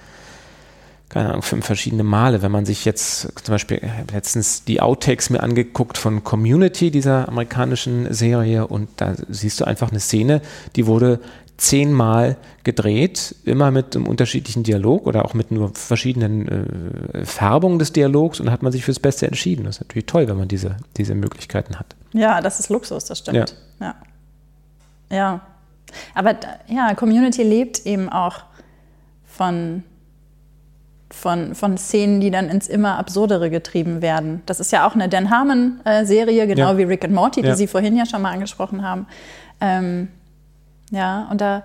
keine 1.08 1.30
Ahnung, 1.30 1.42
fünf 1.42 1.66
verschiedene 1.66 2.04
Male. 2.04 2.40
Wenn 2.40 2.52
man 2.52 2.64
sich 2.64 2.84
jetzt 2.84 3.22
zum 3.42 3.54
Beispiel 3.54 3.80
letztens 4.12 4.62
die 4.62 4.80
Outtakes 4.80 5.30
mir 5.30 5.42
angeguckt 5.42 5.98
von 5.98 6.22
Community, 6.22 6.92
dieser 6.92 7.28
amerikanischen 7.28 8.14
Serie, 8.14 8.68
und 8.68 8.88
da 8.98 9.16
siehst 9.28 9.60
du 9.60 9.64
einfach 9.64 9.90
eine 9.90 9.98
Szene, 9.98 10.40
die 10.76 10.86
wurde 10.86 11.18
zehnmal 11.58 12.36
gedreht, 12.62 13.34
immer 13.44 13.70
mit 13.70 13.94
einem 13.94 14.06
unterschiedlichen 14.06 14.62
Dialog 14.62 15.06
oder 15.06 15.24
auch 15.24 15.34
mit 15.34 15.50
nur 15.50 15.74
verschiedenen 15.74 16.48
äh, 16.48 17.24
Färbungen 17.26 17.80
des 17.80 17.92
Dialogs 17.92 18.40
und 18.40 18.50
hat 18.50 18.62
man 18.62 18.70
sich 18.72 18.84
fürs 18.84 19.00
Beste 19.00 19.26
entschieden. 19.26 19.64
Das 19.64 19.76
ist 19.76 19.80
natürlich 19.82 20.06
toll, 20.06 20.28
wenn 20.28 20.38
man 20.38 20.48
diese, 20.48 20.76
diese 20.96 21.16
Möglichkeiten 21.16 21.78
hat. 21.78 21.96
Ja, 22.12 22.40
das 22.40 22.60
ist 22.60 22.70
Luxus, 22.70 23.04
das 23.06 23.18
stimmt. 23.18 23.56
Ja. 23.80 23.94
Ja. 25.10 25.16
ja. 25.16 25.40
Aber 26.14 26.36
ja, 26.68 26.94
Community 26.94 27.42
lebt 27.42 27.84
eben 27.86 28.08
auch 28.08 28.44
von 29.26 29.82
von, 31.10 31.54
von 31.54 31.78
Szenen, 31.78 32.20
die 32.20 32.30
dann 32.30 32.50
ins 32.50 32.68
immer 32.68 32.98
Absurdere 32.98 33.48
getrieben 33.48 34.02
werden. 34.02 34.42
Das 34.44 34.60
ist 34.60 34.72
ja 34.72 34.86
auch 34.86 34.94
eine 34.94 35.08
Dan 35.08 35.30
Harmon-Serie, 35.30 36.46
genau 36.46 36.72
ja. 36.72 36.78
wie 36.78 36.82
Rick 36.82 37.02
and 37.02 37.14
Morty, 37.14 37.40
die. 37.40 37.54
Sie 37.54 37.66
vorhin 37.66 37.96
ja 37.96 38.04
schon 38.04 38.20
mal 38.20 38.30
angesprochen 38.30 38.82
haben. 38.84 39.06
Ähm, 39.58 40.08
ja, 40.90 41.28
und 41.30 41.40
da 41.40 41.64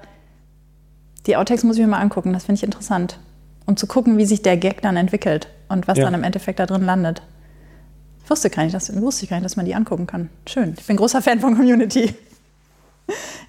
die 1.26 1.38
Outtakes 1.38 1.63
muss 1.63 1.78
ich 1.78 1.82
mir 1.82 1.88
mal 1.88 1.99
angucken, 1.99 2.34
das 2.34 2.45
finde 2.45 2.59
ich 2.59 2.63
interessant. 2.63 3.19
Um 3.65 3.78
zu 3.78 3.88
gucken, 3.88 4.17
wie 4.17 4.26
sich 4.26 4.41
der 4.41 4.57
Gag 4.57 4.82
dann 4.82 4.97
entwickelt 4.97 5.47
und 5.69 5.88
was 5.88 5.97
ja. 5.97 6.03
dann 6.03 6.13
im 6.13 6.24
Endeffekt 6.24 6.59
da 6.59 6.65
drin 6.65 6.84
landet. 6.84 7.21
Ich 8.24 8.30
wusste 8.30 8.49
gar 8.49 8.63
nicht, 8.63 8.76
dass, 8.76 8.93
wusste 9.01 9.28
gar 9.28 9.38
nicht, 9.38 9.45
dass 9.45 9.55
man 9.55 9.65
die 9.65 9.76
angucken 9.76 10.07
kann. 10.07 10.30
Schön. 10.47 10.76
Ich 10.78 10.86
bin 10.86 10.97
großer 10.97 11.21
Fan 11.21 11.39
von 11.39 11.55
Community. 11.55 12.13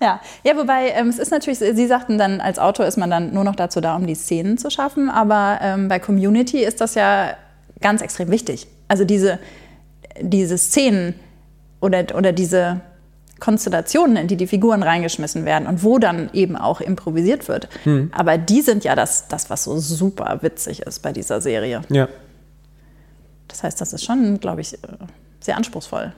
Ja, 0.00 0.20
ja, 0.42 0.56
wobei 0.56 0.88
ähm, 0.88 1.08
es 1.08 1.20
ist 1.20 1.30
natürlich, 1.30 1.60
Sie 1.60 1.86
sagten 1.86 2.18
dann, 2.18 2.40
als 2.40 2.58
Autor 2.58 2.86
ist 2.86 2.98
man 2.98 3.08
dann 3.08 3.32
nur 3.32 3.44
noch 3.44 3.54
dazu 3.54 3.80
da, 3.80 3.94
um 3.94 4.04
die 4.04 4.16
Szenen 4.16 4.58
zu 4.58 4.68
schaffen, 4.68 5.08
aber 5.08 5.60
ähm, 5.62 5.86
bei 5.86 6.00
Community 6.00 6.64
ist 6.64 6.80
das 6.80 6.96
ja 6.96 7.36
ganz 7.80 8.02
extrem 8.02 8.32
wichtig. 8.32 8.66
Also 8.88 9.04
diese, 9.04 9.38
diese 10.20 10.58
Szenen 10.58 11.14
oder, 11.80 12.04
oder 12.16 12.32
diese 12.32 12.80
Konstellationen, 13.40 14.16
in 14.16 14.28
die 14.28 14.36
die 14.36 14.46
Figuren 14.46 14.82
reingeschmissen 14.82 15.44
werden 15.44 15.66
und 15.66 15.82
wo 15.82 15.98
dann 15.98 16.30
eben 16.32 16.56
auch 16.56 16.80
improvisiert 16.80 17.48
wird. 17.48 17.68
Hm. 17.82 18.10
Aber 18.12 18.38
die 18.38 18.62
sind 18.62 18.84
ja 18.84 18.94
das, 18.94 19.28
das, 19.28 19.50
was 19.50 19.64
so 19.64 19.78
super 19.78 20.38
witzig 20.42 20.82
ist 20.82 21.00
bei 21.00 21.12
dieser 21.12 21.40
Serie. 21.40 21.82
Ja. 21.90 22.08
Das 23.48 23.62
heißt, 23.62 23.80
das 23.80 23.92
ist 23.92 24.04
schon, 24.04 24.40
glaube 24.40 24.60
ich, 24.60 24.74
äh, 24.74 24.78
sehr 25.40 25.56
anspruchsvoll. 25.56 26.12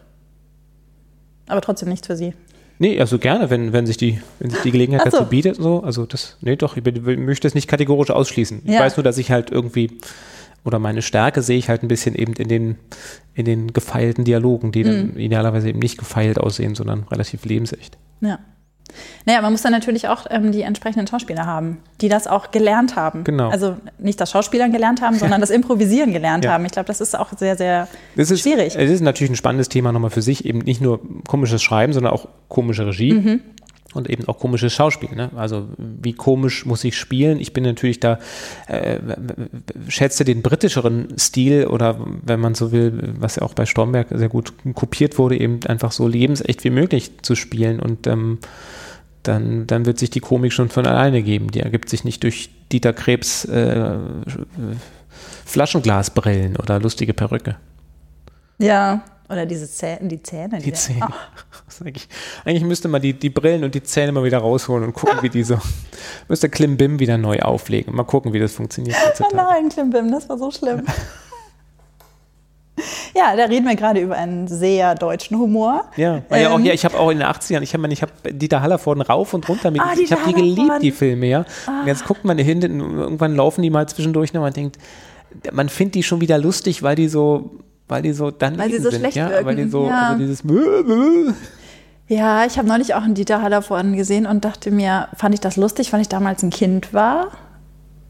Aber 1.49 1.61
trotzdem 1.61 1.89
nichts 1.89 2.07
für 2.07 2.17
Sie. 2.17 2.35
Nee, 2.79 3.01
also 3.01 3.19
gerne, 3.19 3.49
wenn, 3.49 3.73
wenn, 3.73 3.87
sich, 3.87 3.97
die, 3.97 4.21
wenn 4.39 4.51
sich 4.51 4.61
die 4.61 4.71
Gelegenheit 4.71 5.11
so. 5.11 5.19
dazu 5.19 5.31
bietet. 5.31 5.57
So. 5.57 5.83
Also 5.83 6.05
das, 6.05 6.37
nee, 6.43 6.57
doch, 6.57 6.77
ich 6.77 6.85
möchte 6.85 7.49
es 7.49 7.55
nicht 7.55 7.69
kategorisch 7.69 8.11
ausschließen. 8.11 8.63
Ja. 8.65 8.75
Ich 8.75 8.81
weiß 8.81 8.97
nur, 8.99 9.05
dass 9.05 9.17
ich 9.17 9.31
halt 9.31 9.51
irgendwie, 9.51 9.99
oder 10.67 10.79
meine 10.79 11.03
Stärke 11.03 11.43
sehe 11.43 11.59
ich 11.59 11.69
halt 11.69 11.83
ein 11.83 11.89
bisschen 11.89 12.15
eben 12.15 12.35
in 12.35 12.49
den, 12.49 12.77
in 13.35 13.45
den 13.45 13.73
gefeilten 13.73 14.25
Dialogen, 14.25 14.73
die 14.73 14.83
dann 14.83 15.13
mhm. 15.13 15.19
idealerweise 15.19 15.69
eben 15.69 15.79
nicht 15.79 15.99
gefeilt 15.99 16.39
aussehen, 16.39 16.75
sondern 16.75 17.05
relativ 17.05 17.45
lebensecht. 17.45 17.97
Ja. 18.21 18.39
Naja, 19.25 19.43
man 19.43 19.53
muss 19.53 19.63
dann 19.63 19.73
natürlich 19.73 20.09
auch 20.09 20.27
ähm, 20.31 20.53
die 20.53 20.63
entsprechenden 20.63 21.07
Schauspieler 21.07 21.45
haben, 21.45 21.79
die 22.01 22.09
das 22.09 22.27
auch 22.27 22.51
gelernt 22.51 22.97
haben. 22.97 23.25
Genau. 23.25 23.49
Also 23.51 23.77
nicht 23.99 24.21
das 24.21 24.31
Schauspielern 24.31 24.73
gelernt 24.73 25.03
haben, 25.03 25.19
sondern 25.19 25.41
das 25.43 25.51
Improvisieren 25.51 26.13
gelernt 26.13 26.45
ja. 26.45 26.53
haben. 26.53 26.65
Ich 26.65 26.73
glaube, 26.73 26.87
das 26.87 27.01
ist 27.01 27.19
auch 27.19 27.31
sehr, 27.37 27.57
sehr 27.57 27.89
ist, 28.15 28.41
schwierig. 28.41 28.77
Es 28.77 28.91
ist 28.91 29.01
natürlich 29.01 29.31
ein 29.31 29.37
spannendes 29.37 29.69
Thema 29.69 29.93
nochmal 29.93 30.11
für 30.11 30.23
sich, 30.23 30.45
eben 30.45 30.61
nicht 30.61 30.81
nur 30.81 31.01
komisches 31.27 31.63
Schreiben, 31.63 31.93
sondern 31.93 32.13
auch 32.13 32.29
komische 32.49 32.87
Regie. 32.87 33.13
Mhm. 33.13 33.41
Und 33.97 34.11
eben 34.11 34.29
auch 34.29 34.39
komisches 34.39 34.73
Schauspiel. 34.73 35.15
Ne? 35.15 35.31
Also 35.37 35.69
wie 35.79 36.13
komisch 36.13 36.67
muss 36.67 36.85
ich 36.85 36.97
spielen? 36.97 37.41
Ich 37.41 37.53
bin 37.53 37.65
natürlich 37.65 37.99
da, 38.01 38.19
äh, 38.69 38.99
schätze 39.89 40.25
den 40.25 40.43
britischeren 40.43 41.19
Stil 41.19 41.67
oder 41.67 41.99
wenn 42.23 42.41
man 42.41 42.55
so 42.55 42.73
will, 42.73 43.15
was 43.19 43.37
ja 43.37 43.43
auch 43.43 43.55
bei 43.55 43.67
Stromberg 43.67 44.09
sehr 44.11 44.29
gut 44.29 44.53
kopiert 44.75 45.19
wurde, 45.19 45.39
eben 45.39 45.61
einfach 45.67 45.93
so 45.93 46.07
lebensecht 46.07 46.63
wie 46.65 46.71
möglich 46.71 47.11
zu 47.23 47.35
spielen. 47.35 47.81
Und 47.81 48.07
ähm, 48.07 48.39
dann, 49.23 49.67
dann 49.67 49.87
wird 49.87 49.99
sich 49.99 50.11
die 50.11 50.21
Komik 50.21 50.53
schon 50.53 50.69
von 50.69 50.87
alleine 50.87 51.23
geben. 51.23 51.51
Die 51.51 51.61
ergibt 51.61 51.89
sich 51.89 52.05
nicht 52.05 52.23
durch 52.23 52.51
Dieter 52.71 52.93
Krebs 52.93 53.45
äh, 53.47 53.97
Flaschenglasbrillen 55.45 56.57
oder 56.57 56.81
lustige 56.81 57.15
Perücke. 57.15 57.57
Ja, 58.59 59.05
oder 59.29 59.47
diese 59.47 59.71
Zähne, 59.71 60.09
die 60.09 60.23
Zähne. 60.23 60.59
Die, 60.59 60.65
die 60.65 60.73
Zähne. 60.73 61.09
Eigentlich, 61.81 62.09
eigentlich, 62.45 62.65
müsste 62.65 62.89
man 62.89 63.03
die, 63.03 63.13
die 63.13 63.29
Brillen 63.29 63.63
und 63.63 63.75
die 63.75 63.83
Zähne 63.83 64.11
mal 64.11 64.25
wieder 64.25 64.39
rausholen 64.39 64.85
und 64.85 64.95
gucken, 64.95 65.19
wie 65.21 65.29
die 65.29 65.43
so. 65.43 65.59
müsste 66.29 66.49
Klimbim 66.49 66.99
wieder 66.99 67.19
neu 67.19 67.41
auflegen. 67.41 67.95
Mal 67.95 68.05
gucken, 68.05 68.33
wie 68.33 68.39
das 68.39 68.53
funktioniert. 68.55 68.97
Oh 69.21 69.35
nein, 69.35 69.69
Klimbim, 69.69 70.11
das 70.11 70.27
war 70.29 70.39
so 70.39 70.51
schlimm. 70.51 70.85
Ja, 73.15 73.35
da 73.35 73.45
reden 73.45 73.67
wir 73.67 73.75
gerade 73.77 74.01
über 74.01 74.17
einen 74.17 74.47
sehr 74.47 74.95
deutschen 74.95 75.39
Humor. 75.39 75.85
Ja, 75.97 76.23
weil 76.29 76.41
ähm, 76.41 76.45
ja 76.45 76.55
auch, 76.55 76.61
ja 76.61 76.73
ich 76.75 76.85
habe 76.85 76.99
auch 76.99 77.11
in 77.11 77.19
den 77.19 77.27
80ern, 77.27 77.63
ich 77.63 77.73
habe 77.73 77.89
ich 77.91 78.03
hab 78.03 78.11
Dieter 78.25 78.61
Hallervorden 78.61 79.03
rauf 79.03 79.33
und 79.33 79.49
runter 79.49 79.71
mit, 79.71 79.81
ah, 79.81 79.95
ich 79.99 80.13
habe 80.13 80.23
die 80.27 80.35
geliebt, 80.35 80.83
die 80.83 80.93
Filme, 80.93 81.27
ja. 81.27 81.45
Ah. 81.67 81.81
Und 81.81 81.87
jetzt 81.87 82.05
guckt 82.05 82.25
man 82.25 82.37
hinten, 82.37 82.81
irgendwann 82.81 83.35
laufen 83.35 83.63
die 83.63 83.71
mal 83.71 83.89
zwischendurch 83.89 84.35
und 84.35 84.41
man 84.41 84.53
denkt, 84.53 84.77
man 85.53 85.71
findet 85.71 85.95
die 85.97 86.03
schon 86.03 86.21
wieder 86.21 86.39
lustig, 86.39 86.83
weil 86.83 86.97
die 86.97 87.09
so, 87.09 87.59
weil 87.89 88.03
die 88.03 88.13
so 88.13 88.31
dann 88.31 88.59
weil 88.59 88.71
sie 88.71 88.79
so 88.79 88.91
sind, 88.91 89.01
schlecht 89.01 89.17
ja, 89.17 89.31
wirken. 89.31 89.47
weil 89.47 89.57
die 89.57 89.69
so, 89.69 89.87
ja. 89.87 90.09
also 90.09 90.19
dieses 90.19 90.43
ja, 92.09 92.47
ich 92.47 92.57
habe 92.57 92.69
neulich 92.69 92.95
auch 92.95 93.03
einen 93.03 93.15
Dieter 93.15 93.43
Hallervorden 93.43 93.97
gesehen 93.97 94.27
und 94.27 94.45
dachte 94.45 94.71
mir, 94.71 95.09
fand 95.17 95.35
ich 95.35 95.41
das 95.41 95.57
lustig, 95.57 95.93
weil 95.93 96.01
ich 96.01 96.09
damals 96.09 96.43
ein 96.43 96.51
Kind 96.51 96.95
war? 96.95 97.33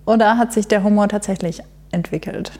Oder 0.04 0.36
hat 0.36 0.52
sich 0.52 0.68
der 0.68 0.84
Humor 0.84 1.08
tatsächlich 1.08 1.62
entwickelt? 1.92 2.52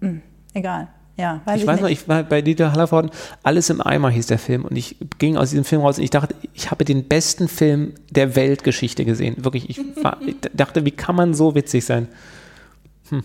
Hm, 0.00 0.20
egal. 0.54 0.88
Ja, 1.16 1.40
weiß 1.44 1.56
ich, 1.56 1.62
ich 1.62 1.66
weiß 1.66 1.74
nicht. 1.76 1.82
noch, 1.82 1.90
ich 1.90 2.08
war 2.08 2.22
bei 2.22 2.42
Dieter 2.42 2.72
Hallervorden, 2.72 3.10
Alles 3.42 3.70
im 3.70 3.80
Eimer 3.80 4.10
hieß 4.10 4.28
der 4.28 4.38
Film 4.38 4.64
und 4.64 4.76
ich 4.76 4.96
ging 5.18 5.36
aus 5.36 5.50
diesem 5.50 5.64
Film 5.64 5.82
raus 5.82 5.98
und 5.98 6.04
ich 6.04 6.10
dachte, 6.10 6.34
ich 6.54 6.70
habe 6.70 6.84
den 6.84 7.08
besten 7.08 7.48
Film 7.48 7.94
der 8.10 8.36
Weltgeschichte 8.36 9.04
gesehen. 9.04 9.36
Wirklich, 9.44 9.70
ich, 9.70 9.80
war, 10.02 10.18
ich 10.24 10.36
dachte, 10.54 10.84
wie 10.84 10.92
kann 10.92 11.16
man 11.16 11.34
so 11.34 11.54
witzig 11.54 11.84
sein? 11.84 12.08
Hm. 13.10 13.24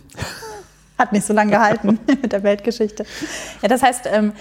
Hat 1.04 1.12
nicht 1.12 1.26
so 1.26 1.34
lange 1.34 1.52
gehalten 1.52 2.00
mit 2.08 2.32
der 2.32 2.44
Weltgeschichte. 2.44 3.06
Ja, 3.62 3.68
das 3.68 3.84
heißt, 3.84 4.08
ähm, 4.12 4.32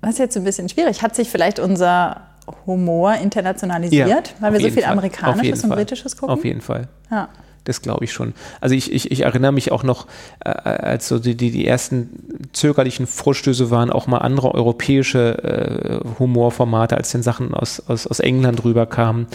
was 0.00 0.14
ist 0.14 0.18
jetzt 0.18 0.36
ein 0.36 0.42
bisschen 0.42 0.68
schwierig, 0.68 1.00
hat 1.00 1.14
sich 1.14 1.30
vielleicht 1.30 1.60
unser 1.60 2.22
Humor 2.66 3.14
internationalisiert, 3.14 4.28
ja, 4.28 4.34
weil 4.40 4.52
wir 4.54 4.60
so 4.60 4.70
viel 4.70 4.82
Fall. 4.82 4.92
Amerikanisches 4.92 5.62
und 5.62 5.70
Britisches 5.70 6.16
gucken? 6.16 6.34
Auf 6.34 6.44
jeden 6.44 6.60
Fall. 6.60 6.88
Ja. 7.08 7.28
Das 7.64 7.80
glaube 7.80 8.04
ich 8.04 8.12
schon. 8.12 8.34
Also 8.60 8.74
ich, 8.74 8.92
ich, 8.92 9.10
ich 9.12 9.20
erinnere 9.20 9.52
mich 9.52 9.70
auch 9.70 9.84
noch, 9.84 10.06
äh, 10.44 10.50
als 10.50 11.08
so 11.08 11.18
die, 11.18 11.36
die, 11.36 11.50
die 11.52 11.66
ersten 11.66 12.48
zögerlichen 12.52 13.06
Vorstöße 13.06 13.70
waren, 13.70 13.90
auch 13.90 14.08
mal 14.08 14.18
andere 14.18 14.52
europäische 14.54 16.02
äh, 16.02 16.18
Humorformate, 16.18 16.96
als 16.96 17.12
den 17.12 17.22
Sachen 17.22 17.54
aus, 17.54 17.80
aus, 17.86 18.06
aus 18.06 18.18
England 18.18 18.64
rüberkamen. 18.64 19.26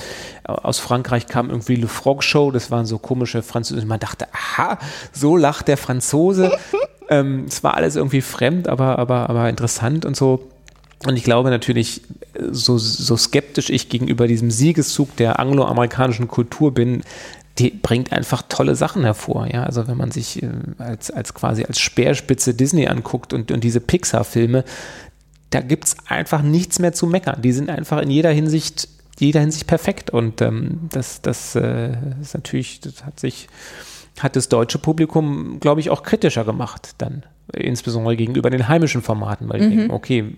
Aus 0.43 0.79
Frankreich 0.79 1.27
kam 1.27 1.49
irgendwie 1.49 1.75
Le 1.75 1.87
Frog 1.87 2.23
Show, 2.23 2.51
das 2.51 2.69
waren 2.69 2.85
so 2.85 2.97
komische 2.97 3.41
Französische. 3.43 3.87
Man 3.87 3.99
dachte, 3.99 4.27
aha, 4.33 4.77
so 5.13 5.37
lacht 5.37 5.69
der 5.69 5.77
Franzose. 5.77 6.51
ähm, 7.09 7.45
es 7.47 7.63
war 7.63 7.75
alles 7.75 7.95
irgendwie 7.95 8.21
fremd, 8.21 8.67
aber, 8.67 8.99
aber, 8.99 9.29
aber 9.29 9.49
interessant 9.49 10.05
und 10.05 10.17
so. 10.17 10.49
Und 11.05 11.15
ich 11.15 11.23
glaube 11.23 11.49
natürlich, 11.51 12.01
so, 12.51 12.77
so 12.77 13.17
skeptisch 13.17 13.69
ich 13.69 13.89
gegenüber 13.89 14.27
diesem 14.27 14.49
Siegeszug 14.49 15.15
der 15.17 15.39
angloamerikanischen 15.39 16.27
Kultur 16.27 16.73
bin, 16.73 17.03
die 17.59 17.71
bringt 17.71 18.11
einfach 18.13 18.43
tolle 18.47 18.75
Sachen 18.75 19.03
hervor. 19.03 19.47
Ja, 19.51 19.63
also 19.63 19.87
wenn 19.87 19.97
man 19.97 20.11
sich 20.11 20.43
äh, 20.43 20.49
als, 20.77 21.11
als 21.11 21.33
quasi 21.33 21.63
als 21.63 21.79
Speerspitze 21.79 22.53
Disney 22.53 22.87
anguckt 22.87 23.33
und, 23.33 23.51
und 23.51 23.63
diese 23.63 23.79
Pixar-Filme, 23.79 24.63
da 25.49 25.61
gibt 25.61 25.85
es 25.85 25.95
einfach 26.07 26.41
nichts 26.41 26.79
mehr 26.79 26.93
zu 26.93 27.07
meckern. 27.07 27.41
Die 27.41 27.51
sind 27.51 27.69
einfach 27.69 28.01
in 28.01 28.11
jeder 28.11 28.31
Hinsicht, 28.31 28.89
jeder 29.17 29.39
Hinsicht 29.39 29.67
perfekt. 29.67 30.09
Und 30.09 30.41
ähm, 30.41 30.81
das, 30.91 31.21
das 31.21 31.55
äh, 31.55 31.95
ist 32.21 32.33
natürlich, 32.33 32.81
das 32.81 33.05
hat 33.05 33.19
sich, 33.19 33.47
hat 34.19 34.35
das 34.35 34.49
deutsche 34.49 34.77
Publikum, 34.77 35.59
glaube 35.59 35.79
ich, 35.79 35.89
auch 35.89 36.03
kritischer 36.03 36.43
gemacht 36.43 36.95
dann. 36.97 37.23
Insbesondere 37.53 38.17
gegenüber 38.17 38.49
den 38.49 38.67
heimischen 38.67 39.01
Formaten, 39.01 39.47
weil 39.47 39.61
mhm. 39.61 39.71
ich 39.71 39.77
denke, 39.77 39.93
okay, 39.93 40.35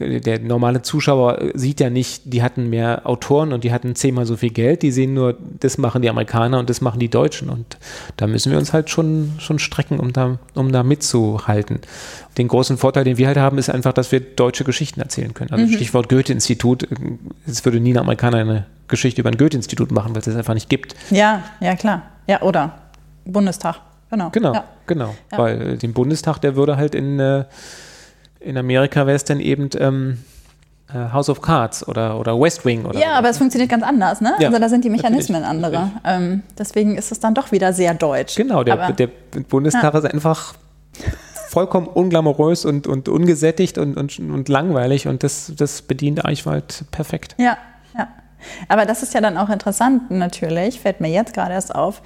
der 0.00 0.40
normale 0.40 0.82
Zuschauer 0.82 1.38
sieht 1.54 1.80
ja 1.80 1.90
nicht, 1.90 2.22
die 2.24 2.42
hatten 2.42 2.68
mehr 2.68 3.02
Autoren 3.04 3.52
und 3.52 3.64
die 3.64 3.72
hatten 3.72 3.94
zehnmal 3.94 4.26
so 4.26 4.36
viel 4.36 4.50
Geld, 4.50 4.82
die 4.82 4.90
sehen 4.90 5.14
nur, 5.14 5.36
das 5.60 5.78
machen 5.78 6.02
die 6.02 6.10
Amerikaner 6.10 6.58
und 6.58 6.68
das 6.68 6.80
machen 6.80 6.98
die 6.98 7.08
Deutschen 7.08 7.48
und 7.48 7.78
da 8.16 8.26
müssen 8.26 8.50
wir 8.50 8.58
uns 8.58 8.72
halt 8.72 8.90
schon, 8.90 9.34
schon 9.38 9.58
strecken, 9.58 10.00
um 10.00 10.12
da, 10.12 10.38
um 10.54 10.72
da 10.72 10.82
mitzuhalten. 10.82 11.80
Den 12.38 12.48
großen 12.48 12.76
Vorteil, 12.76 13.04
den 13.04 13.18
wir 13.18 13.28
halt 13.28 13.36
haben, 13.36 13.58
ist 13.58 13.70
einfach, 13.70 13.92
dass 13.92 14.10
wir 14.10 14.20
deutsche 14.20 14.64
Geschichten 14.64 15.00
erzählen 15.00 15.32
können. 15.34 15.52
Also 15.52 15.66
mhm. 15.66 15.70
Stichwort 15.70 16.08
Goethe-Institut, 16.08 16.88
es 17.46 17.64
würde 17.64 17.78
nie 17.78 17.92
ein 17.92 17.98
Amerikaner 17.98 18.38
eine 18.38 18.66
Geschichte 18.88 19.20
über 19.20 19.30
ein 19.30 19.36
Goethe-Institut 19.36 19.92
machen, 19.92 20.14
weil 20.14 20.20
es 20.20 20.26
es 20.26 20.36
einfach 20.36 20.54
nicht 20.54 20.68
gibt. 20.68 20.96
Ja, 21.10 21.42
ja 21.60 21.76
klar. 21.76 22.02
Ja, 22.26 22.42
oder 22.42 22.78
Bundestag, 23.24 23.76
genau. 24.10 24.30
Genau, 24.30 24.54
ja. 24.54 24.64
genau. 24.86 25.14
Ja. 25.30 25.38
Weil 25.38 25.78
den 25.78 25.92
Bundestag, 25.92 26.38
der 26.38 26.56
würde 26.56 26.76
halt 26.76 26.94
in 26.94 27.20
äh, 27.20 27.44
in 28.44 28.56
Amerika 28.56 29.06
wäre 29.06 29.16
es 29.16 29.24
dann 29.24 29.40
eben, 29.40 29.70
ähm, 29.78 30.18
äh, 30.94 31.12
House 31.12 31.28
of 31.28 31.40
Cards 31.40 31.86
oder, 31.88 32.20
oder 32.20 32.38
West 32.38 32.64
Wing 32.64 32.84
oder 32.84 32.98
Ja, 32.98 33.12
aber 33.12 33.30
es 33.30 33.38
funktioniert 33.38 33.70
ganz 33.70 33.82
anders, 33.82 34.20
ne? 34.20 34.34
Ja, 34.38 34.48
also 34.48 34.60
da 34.60 34.68
sind 34.68 34.84
die 34.84 34.90
Mechanismen 34.90 35.42
natürlich, 35.42 35.64
andere. 35.64 35.90
Ähm, 36.04 36.42
deswegen 36.58 36.96
ist 36.96 37.10
es 37.10 37.20
dann 37.20 37.34
doch 37.34 37.52
wieder 37.52 37.72
sehr 37.72 37.94
deutsch. 37.94 38.36
Genau, 38.36 38.62
der, 38.62 38.74
aber, 38.80 38.92
der 38.92 39.08
Bundestag 39.48 39.94
ist 39.94 40.04
einfach 40.04 40.54
vollkommen 41.48 41.86
unglamourös 41.86 42.64
und, 42.64 42.86
und 42.86 43.08
ungesättigt 43.08 43.78
und, 43.78 43.96
und, 43.96 44.18
und 44.18 44.48
langweilig 44.48 45.08
und 45.08 45.22
das, 45.22 45.52
das 45.56 45.82
bedient 45.82 46.24
Eichwald 46.24 46.84
perfekt. 46.90 47.34
Ja, 47.38 47.56
ja. 47.96 48.08
Aber 48.68 48.84
das 48.84 49.02
ist 49.02 49.14
ja 49.14 49.20
dann 49.20 49.38
auch 49.38 49.48
interessant 49.48 50.10
natürlich, 50.10 50.80
fällt 50.80 51.00
mir 51.00 51.08
jetzt 51.08 51.32
gerade 51.32 51.54
erst 51.54 51.74
auf. 51.74 52.02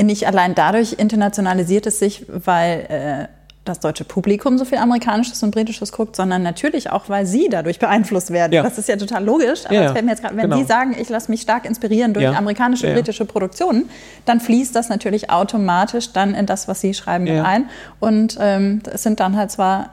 Nicht 0.00 0.26
allein 0.26 0.54
dadurch 0.54 0.94
internationalisiert 0.94 1.86
es 1.86 1.98
sich, 1.98 2.26
weil 2.28 2.86
äh, 2.88 3.39
das 3.64 3.78
deutsche 3.78 4.04
Publikum 4.04 4.56
so 4.56 4.64
viel 4.64 4.78
Amerikanisches 4.78 5.42
und 5.42 5.50
Britisches 5.50 5.92
guckt, 5.92 6.16
sondern 6.16 6.42
natürlich 6.42 6.90
auch, 6.90 7.08
weil 7.10 7.26
sie 7.26 7.48
dadurch 7.50 7.78
beeinflusst 7.78 8.30
werden. 8.30 8.52
Ja. 8.52 8.62
Das 8.62 8.78
ist 8.78 8.88
ja 8.88 8.96
total 8.96 9.22
logisch. 9.24 9.66
Aber 9.66 9.74
Ja, 9.74 9.94
jetzt 9.94 10.22
gerade, 10.22 10.34
wenn 10.36 10.44
genau. 10.44 10.56
die 10.56 10.64
sagen, 10.64 10.96
ich 10.98 11.08
lasse 11.10 11.30
mich 11.30 11.42
stark 11.42 11.66
inspirieren 11.66 12.14
durch 12.14 12.24
Ja. 12.24 12.32
amerikanische, 12.32 12.88
Ja. 12.88 12.94
britische 12.94 13.26
Produktionen, 13.26 13.90
dann 14.24 14.40
fließt 14.40 14.74
das 14.74 14.88
natürlich 14.88 15.30
automatisch 15.30 16.12
dann 16.12 16.34
in 16.34 16.46
das, 16.46 16.68
was 16.68 16.80
sie 16.80 16.94
schreiben, 16.94 17.24
mit 17.24 17.34
ein. 17.44 17.68
Und 18.00 18.38
ähm, 18.40 18.80
es 18.90 19.02
sind 19.02 19.20
dann 19.20 19.36
halt 19.36 19.50
zwar 19.50 19.90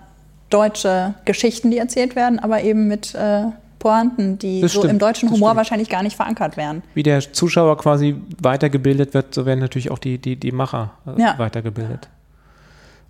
deutsche 0.50 1.14
Geschichten, 1.26 1.70
die 1.70 1.78
erzählt 1.78 2.16
werden, 2.16 2.40
aber 2.40 2.62
eben 2.64 2.88
mit 2.88 3.14
äh, 3.16 3.44
Pointen, 3.80 4.40
die 4.40 4.62
Das 4.62 4.72
so 4.74 4.80
stimmt, 4.80 4.94
im 4.94 5.00
deutschen 5.00 5.30
Humor 5.30 5.50
stimmt. 5.50 5.58
wahrscheinlich 5.58 5.90
gar 5.90 6.04
nicht 6.04 6.16
verankert 6.16 6.56
werden. 6.58 6.84
Wie 6.94 7.04
der 7.04 7.20
Zuschauer 7.34 7.78
quasi 7.78 8.16
weitergebildet 8.42 9.14
wird, 9.14 9.34
so 9.34 9.46
werden 9.46 9.60
natürlich 9.60 9.92
auch 9.92 10.00
die, 10.00 10.18
die, 10.18 10.36
die 10.38 10.52
Macher 10.54 10.92
äh, 11.06 11.38
weitergebildet. 11.38 12.08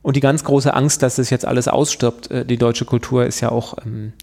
Und 0.08 0.16
die 0.16 0.22
ganz 0.22 0.46
große 0.46 0.74
Angst, 0.74 1.04
dass 1.04 1.18
das 1.18 1.32
jetzt 1.32 1.44
alles 1.44 1.68
ausstirbt, 1.68 2.32
äh, 2.32 2.46
die 2.46 2.56
deutsche 2.56 2.86
Kultur 2.86 3.26
ist 3.26 3.42
ja 3.42 3.50
auch, 3.50 3.74
ähm, 3.86 4.14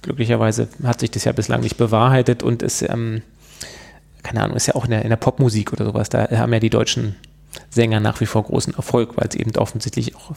glücklicherweise 0.00 0.68
hat 0.84 1.00
sich 1.00 1.10
das 1.10 1.24
ja 1.24 1.32
bislang 1.32 1.62
nicht 1.62 1.76
bewahrheitet 1.76 2.44
und 2.44 2.62
ist, 2.62 2.82
ähm, 2.82 3.22
keine 4.22 4.40
Ahnung, 4.44 4.56
ist 4.56 4.68
ja 4.68 4.76
auch 4.76 4.84
in 4.84 4.92
der, 4.92 5.02
in 5.02 5.08
der 5.08 5.16
Popmusik 5.16 5.72
oder 5.72 5.84
sowas, 5.84 6.10
da 6.10 6.30
haben 6.30 6.52
ja 6.52 6.60
die 6.60 6.70
deutschen 6.70 7.16
Sänger 7.70 7.98
nach 7.98 8.20
wie 8.20 8.26
vor 8.26 8.44
großen 8.44 8.72
Erfolg, 8.74 9.16
weil 9.16 9.26
es 9.30 9.34
eben 9.34 9.50
offensichtlich 9.56 10.14
auch 10.14 10.30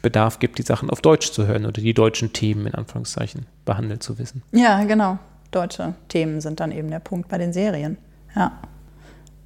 Bedarf 0.00 0.38
gibt, 0.38 0.56
die 0.56 0.62
Sachen 0.62 0.88
auf 0.88 1.02
Deutsch 1.02 1.30
zu 1.30 1.46
hören 1.46 1.66
oder 1.66 1.82
die 1.82 1.92
deutschen 1.92 2.32
Themen 2.32 2.68
in 2.68 2.74
Anführungszeichen 2.74 3.44
behandelt 3.66 4.02
zu 4.02 4.18
wissen. 4.18 4.42
Ja, 4.52 4.82
genau. 4.84 5.18
Deutsche 5.50 5.92
Themen 6.08 6.40
sind 6.40 6.60
dann 6.60 6.72
eben 6.72 6.88
der 6.88 7.00
Punkt 7.00 7.28
bei 7.28 7.36
den 7.36 7.52
Serien. 7.52 7.98
Ja. 8.34 8.52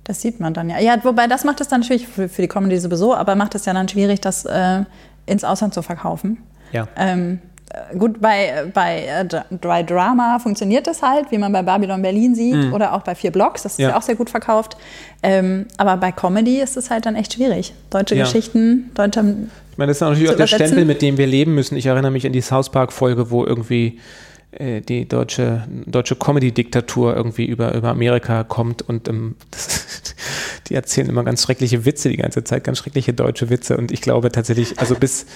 Das 0.05 0.21
sieht 0.21 0.41
man 0.41 0.53
dann 0.55 0.69
ja. 0.69 0.79
Ja, 0.81 0.97
wobei 1.05 1.27
das 1.29 1.45
macht 1.45 1.61
es 1.61 1.69
dann 1.69 1.81
natürlich 1.81 2.09
für, 2.09 2.29
für 2.29 2.43
die 2.43 2.49
Comedy 2.49 2.79
sowieso, 2.79 3.15
aber 3.15 3.35
macht 3.37 3.55
es 3.55 3.65
ja 3.67 3.73
dann 3.73 3.89
schwierig, 3.89 4.21
das 4.21 4.45
äh, 4.45 4.83
ins 5.27 5.45
Ausland 5.45 5.75
zu 5.75 5.83
verkaufen. 5.83 6.39
Ja. 6.73 6.89
Ähm, 6.97 7.39
äh, 7.71 7.97
gut, 7.97 8.21
bei, 8.21 8.65
bei 8.75 9.05
äh, 9.05 9.25
Dry 9.61 9.85
Drama 9.87 10.39
funktioniert 10.41 10.87
das 10.89 11.03
halt, 11.03 11.31
wie 11.31 11.39
man 11.39 11.53
bei 11.53 11.63
Babylon 11.63 12.03
Berlin 12.03 12.35
sieht 12.35 12.73
oder 12.73 12.95
auch 12.95 13.03
bei 13.03 13.15
Vier 13.15 13.31
Blocks, 13.31 13.63
das 13.63 13.73
ist 13.73 13.79
ja, 13.79 13.91
Ja. 13.91 13.97
auch 13.97 14.03
sehr 14.03 14.17
gut 14.17 14.29
verkauft. 14.31 14.77
Ähm, 15.23 15.67
aber 15.77 15.97
bei 15.97 16.11
Comedy 16.11 16.61
ist 16.61 16.77
es 16.77 16.91
halt 16.91 17.07
dann 17.07 17.15
echt 17.15 17.35
schwierig. 17.35 17.73
Deutsche 17.91 18.17
Ja. 18.17 18.25
Geschichten, 18.25 18.91
deutsche 18.95 19.21
Ich 19.71 19.79
meine, 19.79 19.89
das 19.91 19.99
ist 19.99 20.01
natürlich 20.01 20.31
auch 20.31 20.37
der. 20.37 20.49
Stempel, 20.49 20.85
mit 20.85 21.01
dem 21.01 21.17
wir 21.17 21.27
leben 21.29 21.55
müssen. 21.55 21.77
Ich 21.77 21.87
erinnere 21.87 22.11
mich 22.11 22.27
an 22.27 22.33
die 22.33 22.41
South 22.43 22.71
Park-Folge, 22.71 23.31
wo 23.31 23.45
irgendwie 23.47 24.01
die 24.59 25.09
deutsche, 25.09 25.67
deutsche 25.87 26.15
Comedy-Diktatur 26.15 27.17
irgendwie 27.17 27.47
über, 27.47 27.75
über 27.75 27.89
Amerika 27.89 28.45
kommt 28.45 28.83
und 28.83 29.09
ähm, 29.09 29.37
das, 29.51 30.15
die 30.69 30.75
erzählen 30.75 31.09
immer 31.09 31.25
ganz 31.25 31.43
schreckliche 31.43 31.85
Witze 31.85 32.11
die 32.11 32.19
ganze 32.19 32.45
Zeit, 32.45 32.65
ganz 32.65 32.79
schreckliche 32.79 33.15
deutsche 33.15 33.49
Witze. 33.49 33.77
Und 33.77 33.93
ich 33.93 34.03
glaube 34.03 34.31
tatsächlich, 34.31 34.79
also 34.79 34.95
bis, 34.95 35.27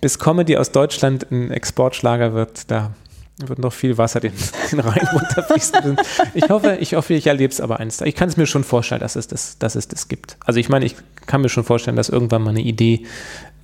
bis 0.00 0.18
Comedy 0.18 0.56
aus 0.56 0.72
Deutschland 0.72 1.30
ein 1.30 1.50
Exportschlager 1.50 2.34
wird, 2.34 2.70
da 2.70 2.94
wird 3.38 3.58
noch 3.58 3.72
viel 3.72 3.98
Wasser 3.98 4.20
den, 4.20 4.32
den 4.72 4.80
Rhein 4.80 5.06
runterfließen. 5.12 5.96
Ich 6.34 6.48
hoffe, 6.48 6.76
ich 6.80 6.94
hoffe, 6.94 7.14
ich 7.14 7.26
erlebe 7.26 7.52
es 7.52 7.60
aber 7.60 7.80
eins. 7.80 8.00
Ich 8.02 8.14
kann 8.14 8.28
es 8.28 8.36
mir 8.36 8.46
schon 8.46 8.64
vorstellen, 8.64 9.00
dass 9.00 9.16
es 9.16 9.26
das, 9.26 9.58
dass 9.58 9.74
es 9.74 9.88
das 9.88 10.08
gibt. 10.08 10.36
Also 10.44 10.60
ich 10.60 10.68
meine, 10.68 10.84
ich 10.84 10.96
kann 11.26 11.40
mir 11.40 11.48
schon 11.48 11.64
vorstellen, 11.64 11.96
dass 11.96 12.08
irgendwann 12.08 12.42
mal 12.42 12.50
eine 12.50 12.62
Idee 12.62 13.06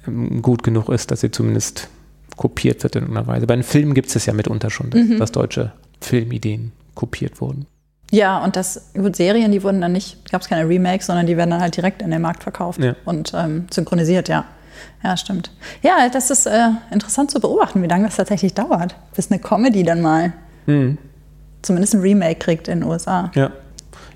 ähm, 0.07 0.43
gut 0.43 0.63
genug 0.63 0.89
ist, 0.89 1.11
dass 1.11 1.21
sie 1.21 1.31
zumindest 1.31 1.89
kopiert 2.37 2.83
wird 2.83 2.97
in 2.97 3.03
irgendeiner 3.03 3.27
Weise. 3.27 3.47
Bei 3.47 3.55
den 3.55 3.63
Filmen 3.65 3.95
gibt 3.95 4.09
es 4.09 4.17
es 4.17 4.27
ja 4.27 4.33
mitunter 4.33 4.71
schon, 4.71 4.91
dass, 4.91 5.19
dass 5.19 5.33
deutsche 5.33 5.73
Filmideen 6.01 6.73
kopiert 6.95 7.41
wurden. 7.41 7.67
Ja, 8.11 8.45
und 8.45 8.57
das, 8.57 8.91
gut, 8.95 9.17
Serien, 9.17 9.53
die 9.53 9.63
wurden 9.63 9.81
dann 9.81 9.93
nicht, 9.93 10.31
gab 10.31 10.43
es 10.43 10.49
keine 10.49 10.69
Remakes, 10.69 11.07
sondern 11.07 11.27
die 11.27 11.37
werden 11.37 11.51
dann 11.51 11.61
halt 11.63 11.77
direkt 11.77 12.03
in 12.03 12.11
den 12.11 12.21
Markt 12.21 12.43
verkauft 12.43 12.83
Ja. 12.83 12.95
und 13.07 13.33
ähm, 13.35 13.67
synchronisiert, 13.73 14.29
ja. 14.29 14.45
Ja, 15.03 15.17
stimmt. 15.17 15.51
Ja, 15.83 16.09
das 16.11 16.31
ist 16.31 16.47
äh, 16.47 16.69
interessant 16.91 17.31
zu 17.31 17.41
beobachten, 17.41 17.83
wie 17.83 17.87
lange 17.87 18.05
das 18.07 18.17
tatsächlich 18.17 18.53
dauert, 18.55 18.95
bis 19.17 19.31
eine 19.31 19.41
Comedy 19.41 19.83
dann 19.83 20.01
mal 20.03 20.33
zumindest 21.63 21.95
ein 21.95 22.01
Remake 22.01 22.37
kriegt 22.37 22.69
in 22.69 22.81
den 22.81 22.89
USA. 22.89 23.31
Ja. 23.35 23.51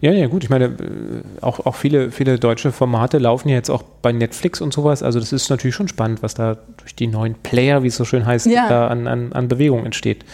Ja, 0.01 0.13
ja, 0.13 0.27
gut. 0.27 0.45
Ich 0.45 0.51
meine, 0.51 0.67
äh, 0.67 1.23
auch, 1.41 1.65
auch 1.67 1.75
viele, 1.75 2.11
viele 2.11 2.39
deutsche 2.39 2.73
Formate 2.73 3.19
laufen 3.19 3.49
ja 3.49 3.55
jetzt 3.57 3.71
auch 3.71 3.83
bei 3.83 4.13
Netflix 4.13 4.61
und 4.61 4.73
sowas. 4.73 5.03
Also 5.03 5.19
das 5.21 5.33
ist 5.33 5.49
natürlich 5.51 5.75
schon 5.75 5.89
spannend, 5.89 6.23
was 6.23 6.35
da 6.35 6.57
durch 6.77 6.95
die 6.95 7.07
neuen 7.07 7.35
Player, 7.35 7.83
wie 7.83 7.89
es 7.89 7.97
so 7.97 8.05
schön 8.05 8.27
heißt, 8.27 8.47
Ja. 8.47 8.69
da 8.69 8.89
an, 8.89 9.07
an, 9.07 9.33
an 9.33 9.49
Bewegung 9.49 9.85
entsteht. 9.87 10.25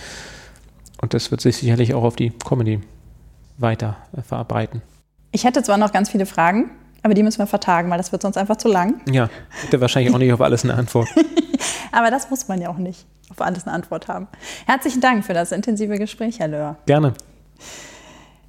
Und 1.01 1.15
das 1.15 1.31
wird 1.31 1.41
sich 1.41 1.57
sicherlich 1.57 1.95
auch 1.95 2.05
auf 2.05 2.17
die 2.17 2.31
Comedy 2.31 2.81
weiter 3.59 3.97
äh, 4.17 4.23
verarbeiten. 4.23 4.83
Ich 5.33 5.45
hätte 5.45 5.63
zwar 5.63 5.79
noch 5.79 5.93
ganz 5.93 6.11
viele 6.11 6.27
Fragen, 6.27 6.71
aber 7.03 7.15
die 7.15 7.23
müssen 7.23 7.39
wir 7.39 7.47
vertagen, 7.47 7.91
weil 7.91 7.99
das 7.99 8.13
wird 8.13 8.23
sonst 8.23 8.37
einfach 8.37 8.57
zu 8.57 8.69
lang. 8.69 9.01
Ja, 9.11 9.29
hätte 9.63 9.81
wahrscheinlich 9.81 10.15
auch 10.15 10.19
nicht 10.19 10.33
auf 10.33 10.41
alles 10.41 10.65
eine 10.65 10.75
Antwort. 10.75 11.09
Aber 11.95 12.11
das 12.11 12.31
muss 12.31 12.49
man 12.49 12.59
ja 12.61 12.71
auch 12.71 12.79
nicht 12.79 13.05
auf 13.29 13.41
alles 13.43 13.65
eine 13.67 13.75
Antwort 13.75 14.09
haben. 14.09 14.27
Herzlichen 14.67 15.03
Dank 15.03 15.27
für 15.27 15.35
das 15.35 15.53
intensive 15.53 15.99
Gespräch, 15.99 16.39
Herr 16.39 16.49
Löhr. 16.49 16.77
Gerne. 16.87 17.13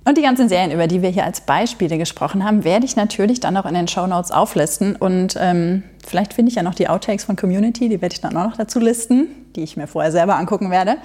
Und 0.06 0.18
die 0.18 0.22
ganzen 0.22 0.50
Serien, 0.50 0.72
über 0.72 0.88
die 0.88 1.02
wir 1.02 1.10
hier 1.10 1.24
als 1.24 1.42
Beispiele 1.42 1.98
gesprochen 1.98 2.44
haben, 2.44 2.66
werde 2.66 2.86
ich 2.86 2.98
natürlich 2.98 3.40
dann 3.40 3.56
auch 3.56 3.66
in 3.66 3.74
den 3.74 3.88
Shownotes 3.88 4.32
auflisten. 4.32 4.98
Und 4.98 5.38
ähm, 5.40 5.84
vielleicht 6.06 6.34
finde 6.34 6.50
ich 6.50 6.56
ja 6.56 6.64
noch 6.64 6.76
die 6.76 6.90
Outtakes 6.90 7.24
von 7.24 7.38
Community, 7.38 7.88
die 7.88 8.02
werde 8.02 8.14
ich 8.14 8.22
dann 8.22 8.36
auch 8.36 8.50
noch 8.50 8.58
dazu 8.58 8.80
listen, 8.80 9.28
die 9.56 9.64
ich 9.64 9.78
mir 9.78 9.88
vorher 9.88 10.12
selber 10.12 10.36
angucken 10.36 10.72
werde. 10.72 10.98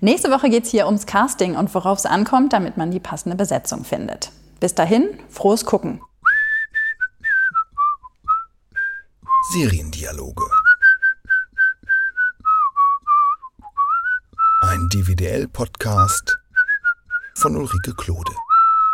Nächste 0.00 0.30
Woche 0.30 0.50
geht 0.50 0.64
es 0.64 0.70
hier 0.70 0.86
ums 0.86 1.06
Casting 1.06 1.56
und 1.56 1.74
worauf 1.74 1.98
es 1.98 2.06
ankommt, 2.06 2.52
damit 2.52 2.76
man 2.76 2.92
die 2.92 3.00
passende 3.00 3.36
Besetzung 3.36 3.84
findet. 3.84 4.30
Bis 4.60 4.74
dahin, 4.74 5.08
frohes 5.28 5.64
Gucken. 5.64 6.00
Seriendialoge. 9.52 10.44
Ein 14.62 14.88
DVDL-Podcast 14.90 16.38
von 17.34 17.56
Ulrike 17.56 17.94
Klode. 17.94 18.32